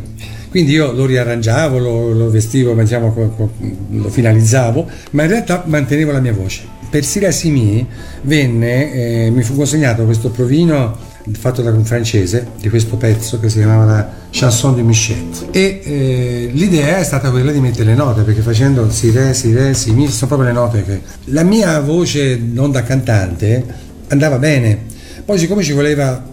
Quindi 0.50 0.72
io 0.72 0.94
lo 0.94 1.06
riarrangiavo, 1.06 1.78
lo, 1.78 2.14
lo 2.14 2.30
vestivo, 2.30 2.74
diciamo, 2.74 3.46
lo 3.90 4.10
finalizzavo, 4.10 4.90
ma 5.12 5.24
in 5.24 5.30
realtà 5.30 5.64
mantenevo 5.66 6.14
la 6.14 6.22
mia 6.22 6.32
voce. 6.32 6.75
Per 6.96 7.04
Sira 7.04 7.30
Simi 7.30 7.86
venne, 8.22 9.26
eh, 9.26 9.30
mi 9.30 9.44
fu 9.44 9.54
consegnato 9.54 10.06
questo 10.06 10.30
provino 10.30 10.98
fatto 11.32 11.62
da 11.62 11.70
un 11.72 11.84
francese 11.84 12.52
di 12.58 12.70
questo 12.70 12.96
pezzo 12.96 13.38
che 13.38 13.50
si 13.50 13.58
chiamava 13.58 13.84
la 13.84 14.10
Chanson 14.30 14.76
de 14.76 14.82
Michette. 14.82 15.48
E 15.52 15.82
eh, 15.84 16.50
l'idea 16.54 17.00
è 17.00 17.04
stata 17.04 17.32
quella 17.32 17.52
di 17.52 17.60
mettere 17.60 17.84
le 17.84 17.96
note 17.96 18.22
perché 18.22 18.40
facendo 18.40 18.90
si 18.92 19.12
re, 19.12 19.34
si 19.34 19.54
re, 19.54 19.74
si 19.74 19.92
mi 19.92 20.08
sono 20.08 20.28
proprio 20.28 20.48
le 20.48 20.54
note 20.54 20.84
che 20.86 21.02
la 21.26 21.44
mia 21.44 21.82
voce 21.82 22.38
non 22.42 22.72
da 22.72 22.82
cantante 22.84 23.66
andava 24.08 24.38
bene. 24.38 24.80
Poi 25.26 25.38
siccome 25.38 25.64
ci 25.64 25.74
voleva 25.74 26.24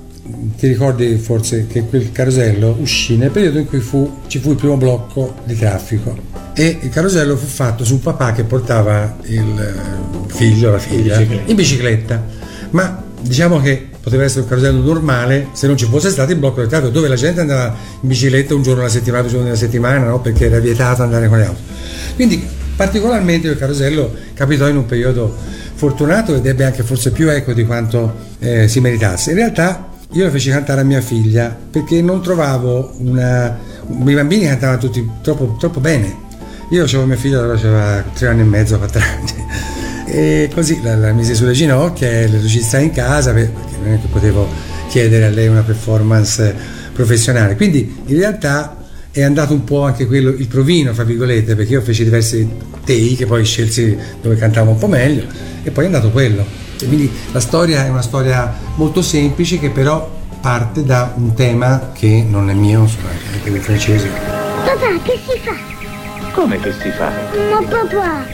ti 0.56 0.68
ricordi 0.68 1.16
forse 1.16 1.66
che 1.66 1.86
quel 1.86 2.12
carosello 2.12 2.76
uscì 2.78 3.16
nel 3.16 3.32
periodo 3.32 3.58
in 3.58 3.66
cui 3.66 3.80
fu, 3.80 4.18
ci 4.28 4.38
fu 4.38 4.50
il 4.50 4.56
primo 4.56 4.76
blocco 4.76 5.34
di 5.44 5.56
traffico 5.56 6.41
e 6.54 6.78
il 6.82 6.90
carosello 6.90 7.36
fu 7.36 7.46
fatto 7.46 7.84
su 7.84 7.94
un 7.94 8.00
papà 8.00 8.32
che 8.32 8.44
portava 8.44 9.16
il 9.24 9.58
eh, 9.58 10.32
figlio, 10.32 10.70
la 10.70 10.78
figlia, 10.78 11.16
bicicletta. 11.16 11.50
in 11.50 11.56
bicicletta 11.56 12.26
ma 12.70 13.02
diciamo 13.20 13.60
che 13.60 13.88
poteva 14.00 14.24
essere 14.24 14.42
un 14.42 14.48
carosello 14.48 14.82
normale 14.82 15.48
se 15.52 15.66
non 15.66 15.76
ci 15.76 15.86
fosse 15.86 16.10
stato 16.10 16.32
il 16.32 16.38
blocco 16.38 16.60
del 16.60 16.68
traffico 16.68 16.90
dove 16.90 17.08
la 17.08 17.14
gente 17.14 17.40
andava 17.40 17.74
in 18.00 18.08
bicicletta 18.08 18.54
un 18.54 18.62
giorno 18.62 18.80
alla 18.80 18.90
settimana, 18.90 19.22
due 19.22 19.30
giorni 19.30 19.48
alla 19.48 19.56
settimana 19.56 20.06
no? 20.06 20.20
perché 20.20 20.46
era 20.46 20.58
vietato 20.58 21.02
andare 21.02 21.28
con 21.28 21.38
le 21.38 21.46
auto 21.46 21.60
quindi 22.16 22.46
particolarmente 22.76 23.48
il 23.48 23.56
carosello 23.56 24.12
capitò 24.34 24.68
in 24.68 24.76
un 24.76 24.86
periodo 24.86 25.34
fortunato 25.74 26.34
ed 26.34 26.44
ebbe 26.46 26.64
anche 26.64 26.82
forse 26.82 27.12
più 27.12 27.30
eco 27.30 27.52
di 27.52 27.64
quanto 27.64 28.14
eh, 28.40 28.68
si 28.68 28.80
meritasse 28.80 29.30
in 29.30 29.36
realtà 29.36 29.88
io 30.12 30.24
la 30.24 30.30
feci 30.30 30.50
cantare 30.50 30.82
a 30.82 30.84
mia 30.84 31.00
figlia 31.00 31.56
perché 31.70 32.02
non 32.02 32.20
trovavo 32.20 32.92
una 32.98 33.70
i 33.88 34.14
bambini 34.14 34.46
cantavano 34.46 34.78
tutti 34.78 35.08
troppo, 35.22 35.56
troppo 35.58 35.80
bene 35.80 36.21
io 36.72 36.84
avevo 36.84 37.04
mia 37.04 37.16
figlia 37.16 37.38
allora 37.38 37.52
aveva 37.52 38.02
tre 38.14 38.28
anni 38.28 38.40
e 38.40 38.44
mezzo 38.44 38.78
quattro 38.78 39.00
anni. 39.00 39.30
E 40.06 40.50
così 40.54 40.80
la, 40.82 40.96
la 40.96 41.12
mise 41.12 41.34
sulle 41.34 41.52
ginocchia 41.52 42.08
e 42.08 42.28
le 42.28 42.40
registrai 42.40 42.84
in 42.84 42.92
casa 42.92 43.32
per- 43.32 43.50
perché 43.50 43.76
non 43.82 43.92
è 43.92 44.00
che 44.00 44.06
potevo 44.06 44.48
chiedere 44.88 45.26
a 45.26 45.28
lei 45.28 45.48
una 45.48 45.60
performance 45.60 46.54
professionale. 46.94 47.56
Quindi 47.56 48.02
in 48.06 48.16
realtà 48.16 48.76
è 49.10 49.22
andato 49.22 49.52
un 49.52 49.64
po' 49.64 49.82
anche 49.82 50.06
quello 50.06 50.30
il 50.30 50.46
provino 50.48 50.94
fra 50.94 51.04
virgolette 51.04 51.54
perché 51.54 51.72
io 51.72 51.82
feci 51.82 52.04
diversi 52.04 52.48
tei 52.84 53.16
che 53.16 53.26
poi 53.26 53.44
scelsi 53.44 53.94
dove 54.22 54.36
cantavo 54.36 54.70
un 54.70 54.78
po' 54.78 54.88
meglio 54.88 55.24
e 55.62 55.70
poi 55.70 55.84
è 55.84 55.86
andato 55.88 56.10
quello. 56.10 56.42
E 56.80 56.86
quindi 56.86 57.10
la 57.32 57.40
storia 57.40 57.84
è 57.84 57.90
una 57.90 58.02
storia 58.02 58.50
molto 58.76 59.02
semplice 59.02 59.58
che 59.58 59.68
però 59.68 60.10
parte 60.40 60.82
da 60.84 61.12
un 61.16 61.34
tema 61.34 61.90
che 61.92 62.24
non 62.26 62.48
è 62.48 62.54
mio 62.54 62.80
insomma 62.80 63.10
anche 63.34 63.50
quel 63.50 63.62
francese. 63.62 64.08
Papà, 64.64 65.02
che 65.02 65.20
si 65.26 65.38
fa? 65.42 65.71
Come 66.32 66.58
che 66.58 66.72
si 66.72 66.90
fa? 66.90 67.10
Ma 67.50 67.60
papà! 67.68 68.24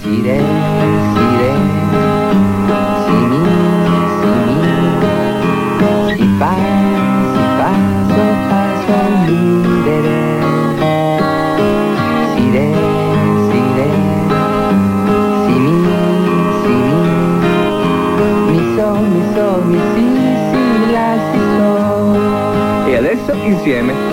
Si 0.00 0.22
re, 0.22 0.38
si 1.14 1.26
re, 1.38 1.52
si 3.04 3.12
mi, 3.28 3.42
si 4.18 4.36
mi, 4.42 4.64
si 6.16 6.26
fa, 6.38 6.52
si 7.32 7.42
fa, 7.58 7.70
so 8.08 8.24
fa, 8.48 8.60
so 8.86 8.96
mi 9.26 9.40
re 9.84 9.96
re. 10.00 10.20
Si 12.34 12.44
re, 12.50 12.66
si 13.48 13.60
re, 13.76 13.90
si 15.44 15.54
mi, 15.58 15.74
si 16.62 16.72
mi, 16.72 17.00
mi 18.48 18.58
so, 18.76 18.88
mi 18.96 19.22
so, 19.34 19.46
mi 19.66 19.78
si, 19.94 20.06
si 20.50 20.62
la, 20.90 21.08
si 21.30 21.40
so. 21.56 22.88
E 22.88 22.90
adesso 22.96 23.32
insieme. 23.34 24.11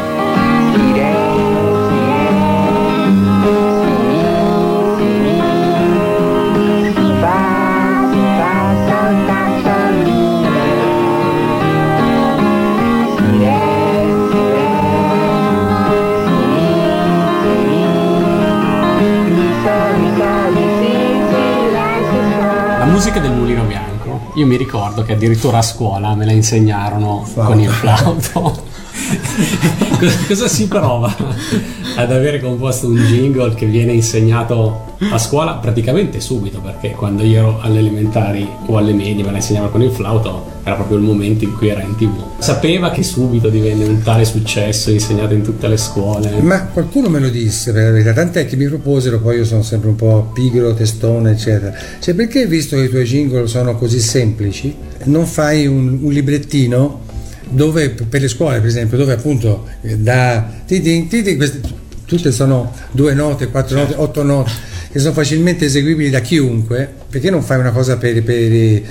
Io 24.39 24.45
mi 24.45 24.55
ricordo 24.55 25.03
che 25.03 25.13
addirittura 25.13 25.57
a 25.57 25.61
scuola 25.61 26.15
me 26.15 26.23
la 26.23 26.31
insegnarono 26.31 27.27
con 27.33 27.59
il 27.59 27.69
flauto. 27.69 28.67
cosa, 29.99 30.17
cosa 30.27 30.47
si 30.47 30.67
prova 30.69 31.13
ad 31.97 32.11
avere 32.11 32.39
composto 32.39 32.87
un 32.87 32.95
jingle 32.95 33.53
che 33.53 33.65
viene 33.65 33.91
insegnato 33.91 34.95
a 35.11 35.17
scuola 35.17 35.55
praticamente 35.55 36.21
subito? 36.21 36.61
Perché 36.61 36.91
quando 36.91 37.23
io 37.23 37.37
ero 37.37 37.59
alle 37.59 37.79
elementari 37.79 38.49
o 38.67 38.77
alle 38.77 38.93
medie 38.93 39.25
me 39.25 39.31
la 39.31 39.37
insegnavano 39.37 39.71
con 39.71 39.81
il 39.81 39.91
flauto, 39.91 40.58
era 40.69 40.75
proprio 40.75 40.97
il 40.97 41.03
momento 41.03 41.43
in 41.43 41.55
cui 41.55 41.67
era 41.69 41.81
in 41.81 41.95
tv. 41.95 42.39
Sapeva 42.39 42.91
che 42.91 43.03
subito 43.03 43.49
divenne 43.49 43.85
un 43.85 44.01
tale 44.01 44.23
successo 44.23 44.91
insegnato 44.91 45.33
in 45.33 45.41
tutte 45.41 45.67
le 45.67 45.77
scuole. 45.77 46.29
Ma 46.41 46.65
qualcuno 46.65 47.09
me 47.09 47.19
lo 47.19 47.29
disse 47.29 47.71
per 47.71 47.83
la 47.85 47.91
verità, 47.91 48.13
tant'è 48.13 48.45
che 48.45 48.55
mi 48.55 48.67
proposero, 48.67 49.19
poi 49.19 49.37
io 49.37 49.45
sono 49.45 49.63
sempre 49.63 49.89
un 49.89 49.95
po' 49.95 50.31
pigro, 50.33 50.73
testone, 50.73 51.31
eccetera. 51.31 51.73
Cioè, 51.99 52.13
perché 52.13 52.45
visto 52.45 52.75
che 52.75 52.83
i 52.83 52.89
tuoi 52.89 53.03
jingle 53.03 53.47
sono 53.47 53.75
così 53.75 53.99
semplici, 53.99 54.75
non 55.05 55.25
fai 55.25 55.65
un, 55.65 55.99
un 56.01 56.11
librettino 56.11 57.07
dove 57.49 57.89
per 57.89 58.21
le 58.21 58.27
scuole, 58.27 58.59
per 58.59 58.67
esempio, 58.67 58.97
dove 58.97 59.13
appunto 59.13 59.67
eh, 59.81 59.97
da 59.97 60.47
titin, 60.65 61.07
titin, 61.07 61.35
queste, 61.35 61.61
tutte 62.05 62.31
sono 62.31 62.73
due 62.91 63.13
note, 63.13 63.47
quattro 63.47 63.79
note, 63.79 63.95
otto 63.97 64.23
note, 64.23 64.51
che 64.91 64.99
sono 64.99 65.13
facilmente 65.13 65.65
eseguibili 65.65 66.09
da 66.09 66.19
chiunque, 66.19 66.87
perché 67.09 67.31
non 67.31 67.41
fai 67.41 67.59
una 67.59 67.71
cosa 67.71 67.97
per, 67.97 68.21
per 68.23 68.81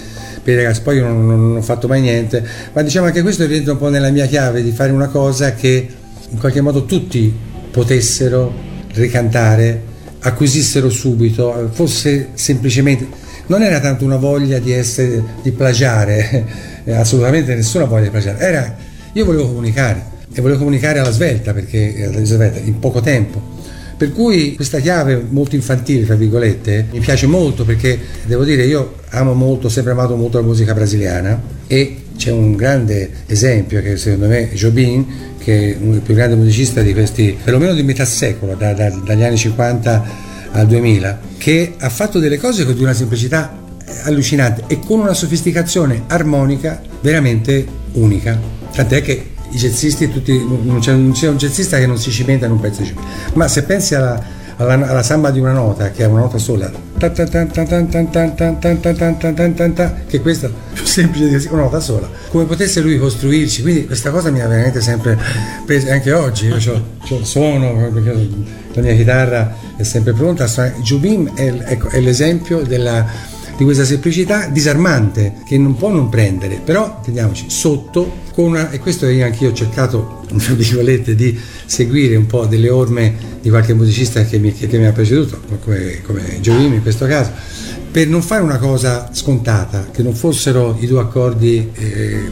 per 0.49 0.57
i 0.59 0.63
ragazzi? 0.63 0.81
Poi 0.81 0.97
io 0.97 1.07
non, 1.07 1.27
non- 1.27 1.57
ho 1.57 1.63
fatto 1.63 1.89
mai 1.89 2.01
niente, 2.01 2.43
ma 2.73 2.81
diciamo 2.81 3.11
che 3.11 3.21
questo 3.21 3.45
rientra 3.45 3.73
un 3.73 3.79
po' 3.79 3.91
nella 3.91 4.09
mia 4.09 4.25
chiave 4.25 4.63
di 4.63 4.71
fare 4.71 4.93
una 4.93 5.09
cosa 5.09 5.53
che 5.53 5.87
in 6.31 6.39
qualche 6.39 6.63
modo 6.63 6.87
tutti 6.87 7.31
potessero 7.71 8.51
ricantare, 8.95 9.83
acquisissero 10.21 10.89
subito, 10.89 11.69
fosse 11.71 12.31
semplicemente 12.33 13.27
non 13.47 13.63
era 13.63 13.79
tanto 13.81 14.05
una 14.05 14.17
voglia 14.17 14.59
di 14.59 14.73
essere 14.73 15.23
di 15.43 15.51
plagiare, 15.53 16.47
eh, 16.85 16.93
assolutamente 16.93 17.55
nessuna 17.55 17.85
voglia 17.85 18.05
di 18.05 18.11
plagiare, 18.11 18.39
era 18.39 18.77
io 19.13 19.25
volevo 19.27 19.49
comunicare 19.49 20.03
e 20.33 20.41
volevo 20.41 20.61
comunicare 20.61 20.99
alla 20.99 21.11
svelta 21.11 21.53
perché 21.53 21.95
eh, 21.95 22.05
alla 22.07 22.25
svelta, 22.25 22.59
in 22.59 22.79
poco 22.79 23.01
tempo. 23.01 23.57
Per 23.99 24.13
cui 24.13 24.55
questa 24.55 24.79
chiave 24.79 25.21
molto 25.29 25.57
infantile, 25.57 26.07
tra 26.07 26.15
virgolette, 26.15 26.87
mi 26.93 27.01
piace 27.01 27.27
molto 27.27 27.65
perché 27.65 27.99
devo 28.27 28.45
dire 28.45 28.65
io 28.65 28.95
amo 29.09 29.35
molto, 29.35 29.67
ho 29.67 29.71
sempre 29.71 29.91
amato 29.91 30.15
molto 30.15 30.39
la 30.39 30.47
musica 30.47 30.73
brasiliana 30.73 31.43
e 31.67 32.03
c'è 32.17 32.31
un 32.31 32.55
grande 32.55 33.11
esempio 33.27 33.83
che 33.83 33.97
secondo 33.97 34.29
me 34.29 34.53
è 34.53 34.55
Jobim, 34.55 35.05
che 35.39 35.73
è 35.73 35.77
dei 35.77 35.99
più 35.99 36.15
grandi 36.15 36.37
musicista 36.37 36.81
di 36.81 36.93
questi, 36.93 37.37
perlomeno 37.43 37.75
di 37.75 37.83
metà 37.83 38.05
secolo, 38.05 38.55
da- 38.55 38.73
da- 38.73 38.89
dagli 39.05 39.25
anni 39.25 39.37
50 39.37 40.05
al 40.53 40.67
2000, 40.69 41.21
che 41.37 41.75
ha 41.77 41.89
fatto 41.89 42.21
delle 42.21 42.39
cose 42.39 42.65
con 42.65 42.77
una 42.79 42.95
semplicità 42.95 43.59
allucinante 44.05 44.63
e 44.69 44.79
con 44.79 45.01
una 45.01 45.15
sofisticazione 45.15 46.05
armonica 46.07 46.81
veramente 47.01 47.67
unica. 47.95 48.39
Tant'è 48.73 49.03
che 49.03 49.31
i 49.51 49.57
jazzisti, 49.57 50.11
tutti, 50.11 50.39
non, 50.39 50.79
c'è, 50.81 50.93
non, 50.93 51.13
c'è, 51.13 51.29
un 51.29 51.37
jazzista 51.37 51.79
che 51.79 51.87
non 51.87 51.99
si 51.99 52.11
cimenta 52.11 52.47
in 52.47 52.53
un 52.53 52.61
pezzo 52.61 52.81
di 52.81 52.89
cimento. 52.89 53.11
Ma 53.35 53.49
se 53.49 53.63
pensi 53.63 53.95
alla, 53.95 54.23
alla, 54.57 54.75
alla, 54.89 55.03
samba 55.03 55.31
di 55.31 55.41
una 55.41 55.53
nota, 55.53 55.91
che 55.91 56.05
è 56.05 56.07
una 56.07 56.21
nota 56.21 56.39
sola, 56.39 56.71
che 60.07 60.19
è 60.19 60.21
questa 60.21 60.51
più 60.73 60.85
semplice 60.85 61.29
di 61.29 61.49
una 61.51 61.63
nota 61.63 61.81
sola, 61.81 62.09
come 62.29 62.45
potesse 62.45 62.81
lui 62.81 62.99
costruirci. 62.99 63.63
Quindi 63.63 63.87
questa 63.87 64.11
cosa 64.11 64.31
mi 64.31 64.41
ha 64.41 64.49
veramente 64.49 64.81
sempre 64.81 65.19
preso, 65.65 65.91
anche 65.91 66.13
oggi 66.13 66.47
io 66.47 66.57
c'ho, 66.57 66.83
c'ho 67.07 67.25
suono, 67.25 67.91
perché 67.93 68.29
la 68.75 68.83
mia 68.83 68.95
chitarra 68.95 69.55
è 69.77 69.83
sempre 69.83 70.13
pronta. 70.13 70.47
Jubim 70.83 71.35
è, 71.35 71.53
è, 71.53 71.79
è 71.79 72.01
l'esempio 72.01 72.63
della 72.63 73.37
di 73.59 73.65
questa 73.65 73.85
semplicità 73.85 74.47
disarmante 74.47 75.35
che 75.45 75.59
non 75.59 75.75
può 75.75 75.91
non 75.91 76.09
prendere, 76.09 76.61
però 76.65 77.01
teniamoci 77.03 77.47
sotto 77.49 78.27
con 78.33 78.45
una, 78.45 78.71
e 78.71 78.79
questo 78.79 79.09
io 79.09 79.25
anch'io 79.25 79.51
ho 79.51 79.53
cercato, 79.53 80.25
di 80.31 81.37
seguire 81.67 82.15
un 82.15 82.27
po' 82.27 82.47
delle 82.47 82.71
orme 82.71 83.17
di 83.43 83.49
qualche 83.49 83.75
musicista 83.75 84.23
che 84.23 84.39
mi, 84.39 84.53
che 84.53 84.79
mi 84.79 84.87
ha 84.87 84.93
preceduto, 84.93 85.41
come, 85.65 86.01
come 86.03 86.39
Giovini 86.41 86.77
in 86.77 86.83
questo 86.83 87.07
caso, 87.07 87.33
per 87.91 88.07
non 88.07 88.23
fare 88.23 88.43
una 88.43 88.59
cosa 88.59 89.11
scontata, 89.13 89.89
che 89.91 90.05
non 90.05 90.15
fossero 90.15 90.77
i 90.79 90.87
due 90.87 91.01
accordi 91.01 91.69
eh, 91.75 92.31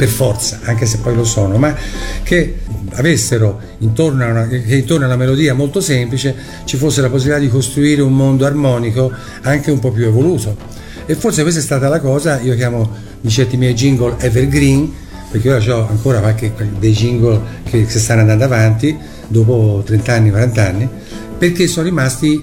per 0.00 0.08
forza, 0.08 0.60
anche 0.62 0.86
se 0.86 0.96
poi 0.96 1.14
lo 1.14 1.24
sono, 1.24 1.58
ma 1.58 1.76
che 2.22 2.60
avessero 2.92 3.60
intorno 3.80 4.24
a 4.24 4.28
una, 4.28 4.46
che 4.46 4.76
intorno 4.76 5.04
a 5.04 5.08
una 5.08 5.16
melodia 5.16 5.52
molto 5.52 5.82
semplice 5.82 6.34
ci 6.64 6.78
fosse 6.78 7.02
la 7.02 7.10
possibilità 7.10 7.38
di 7.38 7.50
costruire 7.50 8.00
un 8.00 8.14
mondo 8.14 8.46
armonico 8.46 9.12
anche 9.42 9.70
un 9.70 9.78
po' 9.78 9.90
più 9.90 10.06
evoluto. 10.06 10.56
E 11.04 11.14
forse 11.16 11.42
questa 11.42 11.60
è 11.60 11.62
stata 11.62 11.90
la 11.90 12.00
cosa, 12.00 12.40
io 12.40 12.54
chiamo 12.54 12.90
di 13.20 13.28
certi 13.28 13.58
miei 13.58 13.74
jingle 13.74 14.14
evergreen, 14.20 14.90
perché 15.30 15.52
ora 15.52 15.76
ho 15.76 15.88
ancora 15.90 16.20
qualche, 16.20 16.50
dei 16.78 16.92
jingle 16.92 17.38
che, 17.64 17.84
che 17.84 17.98
stanno 17.98 18.22
andando 18.22 18.44
avanti 18.44 18.96
dopo 19.28 19.82
30 19.84 20.14
anni, 20.14 20.30
40 20.30 20.66
anni, 20.66 20.88
perché 21.36 21.66
sono 21.66 21.84
rimasti 21.84 22.42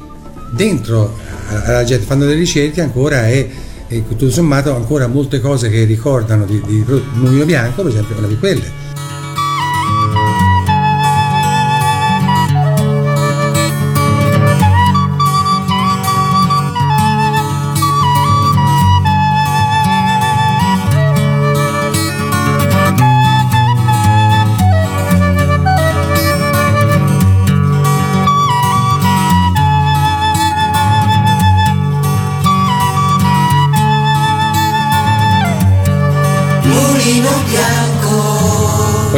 dentro 0.51 1.17
alla 1.47 1.83
gente, 1.83 2.05
fanno 2.05 2.25
delle 2.25 2.37
ricerche 2.37 2.81
ancora 2.81 3.27
e, 3.27 3.49
e 3.87 4.07
tutto 4.07 4.29
sommato 4.29 4.75
ancora 4.75 5.07
molte 5.07 5.39
cose 5.39 5.69
che 5.69 5.83
ricordano 5.83 6.45
di, 6.45 6.61
di 6.65 6.83
Mulino 7.13 7.45
Bianco, 7.45 7.83
per 7.83 7.91
esempio, 7.91 8.17
una 8.17 8.27
di 8.27 8.37
quelle. 8.37 8.86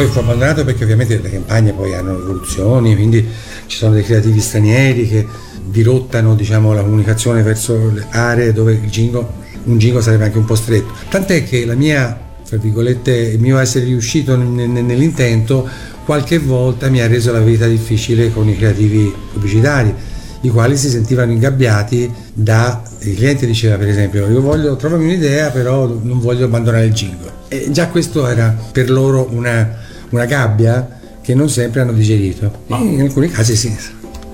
Poi 0.00 0.08
fu 0.08 0.20
abbandonato 0.20 0.64
perché 0.64 0.84
ovviamente 0.84 1.20
le 1.20 1.30
campagne 1.30 1.74
poi 1.74 1.92
hanno 1.92 2.16
evoluzioni, 2.16 2.94
quindi 2.94 3.22
ci 3.66 3.76
sono 3.76 3.92
dei 3.92 4.02
creativi 4.02 4.40
stranieri 4.40 5.06
che 5.06 5.26
dirottano 5.62 6.34
diciamo, 6.34 6.72
la 6.72 6.80
comunicazione 6.80 7.42
verso 7.42 7.90
le 7.92 8.06
aree 8.08 8.54
dove 8.54 8.72
il 8.72 8.88
jingle, 8.88 9.26
un 9.64 9.76
jingle 9.76 10.00
sarebbe 10.00 10.24
anche 10.24 10.38
un 10.38 10.46
po' 10.46 10.54
stretto. 10.54 10.90
Tant'è 11.10 11.44
che 11.44 11.66
la 11.66 11.74
mia, 11.74 12.18
tra 12.48 12.56
virgolette, 12.56 13.14
il 13.14 13.40
mio 13.40 13.58
essere 13.58 13.84
riuscito 13.84 14.36
nell'intento 14.36 15.68
qualche 16.06 16.38
volta 16.38 16.88
mi 16.88 17.02
ha 17.02 17.06
reso 17.06 17.30
la 17.30 17.40
vita 17.40 17.66
difficile 17.66 18.32
con 18.32 18.48
i 18.48 18.56
creativi 18.56 19.14
pubblicitari, 19.34 19.94
i 20.40 20.48
quali 20.48 20.78
si 20.78 20.88
sentivano 20.88 21.32
ingabbiati 21.32 22.10
da 22.32 22.82
il 23.00 23.16
cliente 23.16 23.44
diceva 23.44 23.76
per 23.76 23.88
esempio 23.88 24.26
io 24.26 24.40
voglio 24.40 24.74
trovami 24.76 25.04
un'idea 25.04 25.50
però 25.50 25.86
non 25.86 26.18
voglio 26.18 26.46
abbandonare 26.46 26.86
il 26.86 26.92
jingle 26.92 27.30
e 27.48 27.70
già 27.70 27.88
questo 27.88 28.26
era 28.26 28.56
per 28.72 28.90
loro 28.90 29.28
una, 29.32 29.88
una 30.10 30.24
gabbia 30.24 30.98
che 31.20 31.34
non 31.34 31.48
sempre 31.48 31.80
hanno 31.80 31.92
digerito 31.92 32.50
E 32.68 32.76
in 32.76 33.00
alcuni 33.00 33.28
casi 33.28 33.56
sì 33.56 33.76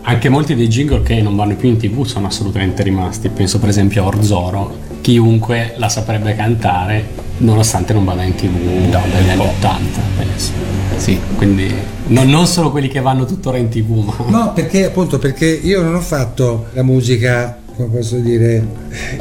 Anche 0.03 0.29
molti 0.29 0.55
dei 0.55 0.69
jingle 0.69 1.03
che 1.03 1.21
non 1.21 1.35
vanno 1.35 1.57
più 1.57 1.69
in 1.69 1.79
tv 1.79 2.05
sono 2.05 2.29
assolutamente 2.29 2.85
rimasti. 2.85 3.29
Penso 3.29 3.59
per 3.59 3.71
esempio 3.71 4.05
a 4.05 4.07
Orzoro. 4.07 4.79
Chiunque 5.01 5.75
la 5.79 5.89
saprebbe 5.89 6.37
cantare 6.37 7.05
nonostante 7.39 7.93
non 7.93 8.05
vada 8.05 8.23
in 8.23 8.37
tv 8.37 8.89
dagli 8.89 9.29
anni 9.29 9.41
80, 9.41 10.01
penso. 10.17 10.53
Sì. 10.97 11.19
Quindi 11.37 11.75
non, 12.07 12.29
non 12.29 12.47
solo 12.47 12.71
quelli 12.71 12.87
che 12.87 13.01
vanno 13.01 13.25
tuttora 13.25 13.59
in 13.59 13.69
tv, 13.69 14.05
ma 14.05 14.15
no 14.29 14.53
perché 14.53 14.85
appunto 14.85 15.19
perché 15.19 15.47
io 15.47 15.83
non 15.83 15.97
ho 15.97 16.01
fatto 16.01 16.67
la 16.73 16.85
musica 16.85 17.59
come 17.75 17.89
posso 17.89 18.17
dire 18.17 18.65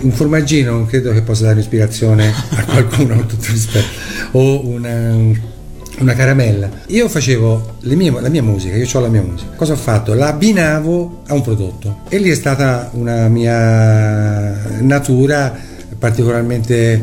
un 0.02 0.12
formaggino 0.12 0.72
non 0.72 0.86
credo 0.86 1.12
che 1.12 1.22
possa 1.24 1.46
dare 1.46 1.60
ispirazione 1.60 2.32
a 2.52 2.64
qualcuno 2.64 3.16
con 3.16 3.26
tutto 3.26 3.48
rispetto 3.50 3.88
o 4.32 4.66
una 4.66 5.54
una 6.00 6.14
caramella. 6.14 6.70
Io 6.88 7.08
facevo 7.08 7.78
mie- 7.84 8.12
la 8.20 8.30
mia 8.30 8.44
musica, 8.44 8.76
io 8.76 8.88
ho 8.92 9.00
la 9.00 9.08
mia 9.08 9.22
musica. 9.22 9.52
Cosa 9.56 9.74
ho 9.74 9.78
fatto? 9.78 10.14
La 10.14 10.28
abbinavo 10.28 11.22
a 11.28 11.34
un 11.34 11.42
prodotto 11.42 12.02
e 12.10 12.18
lì 12.18 12.30
è 12.30 12.36
stata 12.36 12.90
una 12.94 13.28
mia 13.28 14.82
natura 14.82 15.54
particolarmente 15.98 16.94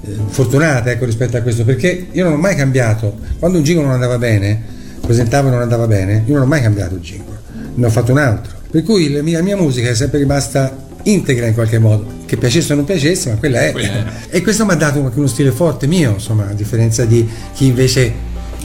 eh, 0.00 0.16
fortunata 0.28 0.90
ecco, 0.90 1.04
rispetto 1.04 1.36
a 1.36 1.40
questo, 1.42 1.64
perché 1.64 2.08
io 2.10 2.24
non 2.24 2.34
ho 2.34 2.36
mai 2.38 2.56
cambiato. 2.56 3.16
Quando 3.38 3.58
un 3.58 3.64
jingle 3.64 3.84
non 3.84 3.92
andava 3.92 4.18
bene, 4.18 4.60
presentavo 5.00 5.48
e 5.48 5.50
non 5.50 5.60
andava 5.60 5.86
bene, 5.86 6.22
io 6.26 6.34
non 6.34 6.42
ho 6.42 6.46
mai 6.46 6.62
cambiato 6.62 6.94
il 6.94 7.00
jingle, 7.00 7.38
ne 7.74 7.86
ho 7.86 7.90
fatto 7.90 8.12
un 8.12 8.18
altro. 8.18 8.56
Per 8.70 8.82
cui 8.82 9.12
la 9.12 9.22
mia, 9.22 9.38
la 9.38 9.44
mia 9.44 9.56
musica 9.56 9.88
è 9.88 9.94
sempre 9.94 10.18
rimasta 10.18 10.86
integra 11.04 11.46
in 11.46 11.54
qualche 11.54 11.78
modo, 11.78 12.06
che 12.26 12.36
piacesse 12.36 12.72
o 12.72 12.76
non 12.76 12.84
piacesse, 12.84 13.30
ma 13.30 13.36
quella 13.36 13.60
è. 13.60 13.74
E 14.30 14.42
questo 14.42 14.64
mi 14.64 14.72
ha 14.72 14.76
dato 14.76 15.02
anche 15.02 15.18
uno 15.18 15.28
stile 15.28 15.50
forte 15.52 15.86
mio, 15.86 16.12
insomma, 16.12 16.48
a 16.48 16.52
differenza 16.52 17.04
di 17.04 17.26
chi 17.54 17.66
invece 17.66 18.12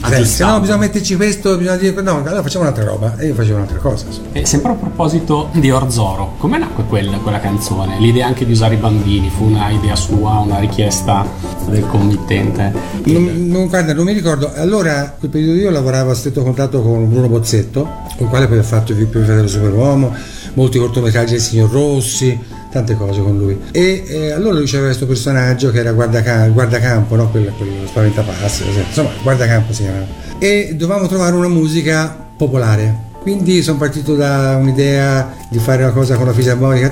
pensa, 0.08 0.46
no, 0.46 0.60
bisogna 0.60 0.78
metterci 0.78 1.16
questo, 1.16 1.56
bisogna 1.56 1.76
dire 1.76 2.00
no, 2.02 2.16
allora 2.18 2.42
facciamo 2.42 2.64
un'altra 2.64 2.84
roba 2.84 3.16
e 3.18 3.26
io 3.26 3.34
facevo 3.34 3.56
un'altra 3.56 3.78
cosa. 3.78 4.04
insomma. 4.06 4.28
E 4.32 4.46
sempre 4.46 4.72
a 4.72 4.74
proposito 4.74 5.48
di 5.52 5.70
Orzoro, 5.70 6.34
come 6.38 6.58
nacque 6.58 6.84
quella, 6.84 7.16
quella 7.18 7.40
canzone? 7.40 7.98
L'idea 7.98 8.26
anche 8.26 8.44
di 8.44 8.52
usare 8.52 8.74
i 8.74 8.78
bambini, 8.78 9.30
fu 9.30 9.44
una 9.44 9.70
idea 9.70 9.96
sua, 9.96 10.38
una 10.38 10.58
richiesta 10.58 11.26
del 11.68 11.86
committente? 11.88 12.72
Non, 13.04 13.48
non- 13.48 13.68
guarda, 13.68 13.94
non 13.94 14.04
mi 14.04 14.12
ricordo. 14.12 14.52
Allora, 14.54 15.14
quel 15.18 15.30
periodo 15.30 15.58
io 15.58 15.70
lavoravo 15.70 16.10
a 16.10 16.14
stretto 16.14 16.42
contatto 16.42 16.82
con 16.82 17.08
Bruno 17.08 17.28
Bozzetto, 17.28 17.82
con 18.16 18.26
il 18.26 18.28
quale 18.28 18.46
poi 18.46 18.58
ho 18.58 18.62
fatto 18.62 18.92
il 18.92 19.06
primo 19.06 19.24
fratello 19.24 19.48
superuomo, 19.48 20.14
molti 20.54 20.78
cortometraggi 20.78 21.32
del 21.32 21.40
signor 21.40 21.70
Rossi, 21.70 22.38
tante 22.74 22.96
cose 22.96 23.22
con 23.22 23.38
lui. 23.38 23.56
E 23.70 24.02
eh, 24.04 24.30
allora 24.32 24.56
lui 24.56 24.66
c'era 24.66 24.86
questo 24.86 25.06
personaggio 25.06 25.70
che 25.70 25.78
era 25.78 25.92
guardacampo, 25.92 27.14
no? 27.14 27.30
quello, 27.30 27.52
quello 27.56 27.86
spaventapassi, 27.86 28.64
insomma, 28.84 29.10
guardacampo 29.22 29.72
si 29.72 29.82
chiamava. 29.82 30.06
E 30.40 30.74
dovevamo 30.76 31.06
trovare 31.06 31.36
una 31.36 31.46
musica 31.46 32.26
popolare. 32.36 33.12
Quindi 33.20 33.62
sono 33.62 33.78
partito 33.78 34.16
da 34.16 34.56
un'idea 34.60 35.32
di 35.48 35.58
fare 35.58 35.84
una 35.84 35.92
cosa 35.92 36.16
con 36.16 36.26
la 36.26 36.32
fisarmonica, 36.32 36.88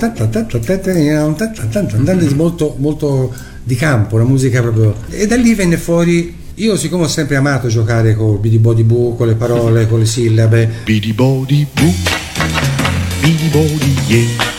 molto, 2.34 2.76
molto 2.78 3.34
di 3.64 3.74
campo, 3.74 4.18
la 4.18 4.24
musica 4.24 4.62
proprio. 4.62 4.94
E 5.10 5.26
da 5.26 5.34
lì 5.34 5.52
venne 5.54 5.76
fuori 5.76 6.40
io 6.56 6.76
siccome 6.76 7.04
ho 7.04 7.08
sempre 7.08 7.36
amato 7.36 7.68
giocare 7.68 8.14
con 8.14 8.40
bidi 8.40 8.58
body 8.58 8.82
boo, 8.84 9.14
con 9.14 9.26
le 9.26 9.34
parole, 9.34 9.88
con 9.88 9.98
le 9.98 10.06
sillabe. 10.06 10.70
Bidi 10.84 11.12
body 11.12 11.66
boo, 11.74 11.92
bidi 13.20 13.48
body 13.48 13.94
yeah 14.06 14.51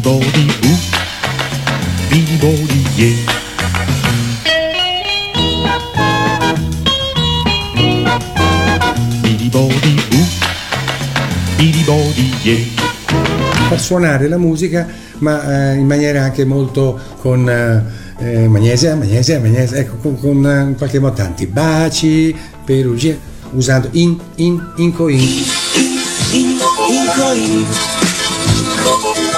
bidi 0.00 0.08
body 0.08 0.46
boo, 0.60 0.76
bidi 2.10 2.36
body 2.40 2.80
yeah. 2.96 3.16
Bidi 9.22 9.48
body 9.50 9.94
boo, 10.10 10.26
bidi 11.58 11.82
body 11.84 12.32
yeah. 12.42 12.64
far 13.68 13.78
suonare 13.78 14.28
la 14.28 14.38
musica, 14.38 14.86
ma 15.18 15.72
eh, 15.72 15.74
in 15.74 15.86
maniera 15.86 16.22
anche 16.22 16.44
molto 16.44 16.98
con 17.20 17.48
eh, 17.48 17.84
eh, 18.18 18.48
magnesia, 18.48 18.96
magnesia, 18.96 19.38
magnesia, 19.38 19.76
ecco, 19.76 19.96
con, 19.96 20.18
con, 20.18 20.46
eh, 20.46 20.62
in 20.62 20.76
qualche 20.76 20.98
modo 20.98 21.14
tanti 21.14 21.46
baci, 21.46 22.34
perugia, 22.64 23.16
usando 23.52 23.88
in, 23.92 24.18
in, 24.36 24.60
inco, 24.76 25.08
in. 25.08 25.44
Incoin 26.32 27.66
Tu, 28.82 29.29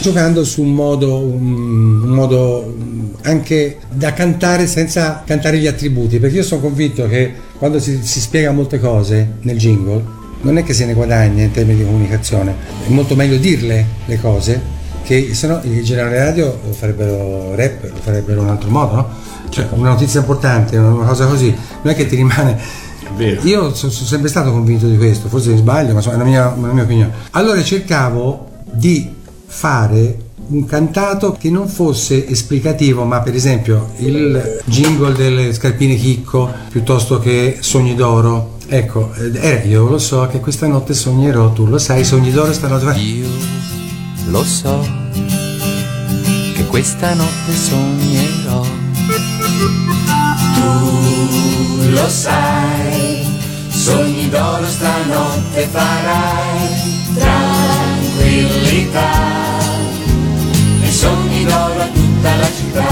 giocando 0.00 0.44
su 0.44 0.62
un 0.62 0.74
modo, 0.74 1.18
un, 1.18 2.00
modo 2.08 2.74
mm, 2.76 3.08
anche 3.22 3.78
da 3.88 4.12
cantare 4.12 4.66
senza 4.66 5.22
cantare 5.24 5.58
gli 5.58 5.68
attributi, 5.68 6.18
perché 6.18 6.36
io 6.36 6.42
sono 6.42 6.60
convinto 6.60 7.06
che 7.06 7.32
quando 7.58 7.78
si, 7.78 8.00
si 8.02 8.20
spiega 8.20 8.50
molte 8.50 8.80
cose 8.80 9.34
nel 9.42 9.56
jingle, 9.56 10.02
non 10.40 10.58
è 10.58 10.64
che 10.64 10.74
se 10.74 10.84
ne 10.84 10.94
guadagna 10.94 11.44
in 11.44 11.52
termini 11.52 11.78
di 11.78 11.84
comunicazione, 11.84 12.54
è 12.84 12.90
molto 12.90 13.14
meglio 13.14 13.36
dirle 13.36 13.86
le 14.06 14.20
cose, 14.20 14.60
che 15.04 15.32
se 15.34 15.46
no 15.46 15.60
i 15.62 15.82
generali 15.84 16.16
radio 16.16 16.58
lo 16.66 16.72
farebbero 16.72 17.54
rap, 17.54 17.82
lo 17.82 18.00
farebbero 18.00 18.40
in 18.40 18.46
un 18.46 18.52
altro 18.52 18.70
modo, 18.70 18.94
no? 18.94 19.08
Cioè, 19.48 19.68
una 19.70 19.90
notizia 19.90 20.20
importante, 20.20 20.76
una 20.76 21.06
cosa 21.06 21.26
così, 21.26 21.54
non 21.82 21.92
è 21.92 21.94
che 21.94 22.06
ti 22.06 22.16
rimane 22.16 22.58
io 23.42 23.74
so- 23.74 23.90
sono 23.90 24.06
sempre 24.06 24.28
stato 24.28 24.50
convinto 24.50 24.86
di 24.86 24.96
questo, 24.96 25.28
forse 25.28 25.50
mi 25.50 25.58
sbaglio, 25.58 25.92
ma 25.92 25.98
insomma, 25.98 26.16
è 26.16 26.20
una 26.20 26.28
mia, 26.28 26.54
una 26.56 26.72
mia 26.72 26.82
opinione. 26.82 27.12
Allora 27.32 27.62
cercavo 27.62 28.48
di 28.70 29.10
fare 29.46 30.30
un 30.48 30.64
cantato 30.66 31.32
che 31.32 31.50
non 31.50 31.68
fosse 31.68 32.28
esplicativo, 32.28 33.04
ma 33.04 33.20
per 33.20 33.34
esempio 33.34 33.92
il 33.98 34.60
jingle 34.64 35.14
delle 35.14 35.52
scarpine 35.52 35.94
chicco 35.96 36.50
piuttosto 36.70 37.18
che 37.18 37.58
Sogni 37.60 37.94
d'oro. 37.94 38.56
Ecco, 38.66 39.12
eh, 39.14 39.62
io 39.66 39.88
lo 39.88 39.98
so 39.98 40.26
che 40.30 40.40
questa 40.40 40.66
notte 40.66 40.94
sognerò, 40.94 41.52
tu 41.52 41.66
lo 41.66 41.78
sai, 41.78 42.04
Sogni 42.04 42.30
d'oro 42.30 42.52
stanotte. 42.52 42.98
Io 42.98 43.28
lo 44.30 44.44
so 44.44 44.84
che 46.54 46.64
questa 46.66 47.14
notte 47.14 47.52
sognerò. 47.52 48.62
Tu 50.54 51.90
lo 51.90 52.08
sai 52.08 52.71
Sogni 53.82 54.28
d'oro 54.28 54.64
stanotte 54.64 55.66
farai 55.72 56.68
Tranquillità. 57.16 59.10
E 60.82 60.88
sogni 60.88 61.42
d'oro 61.44 61.80
a 61.80 61.88
tutta 61.92 62.36
la 62.36 62.46
città. 62.52 62.86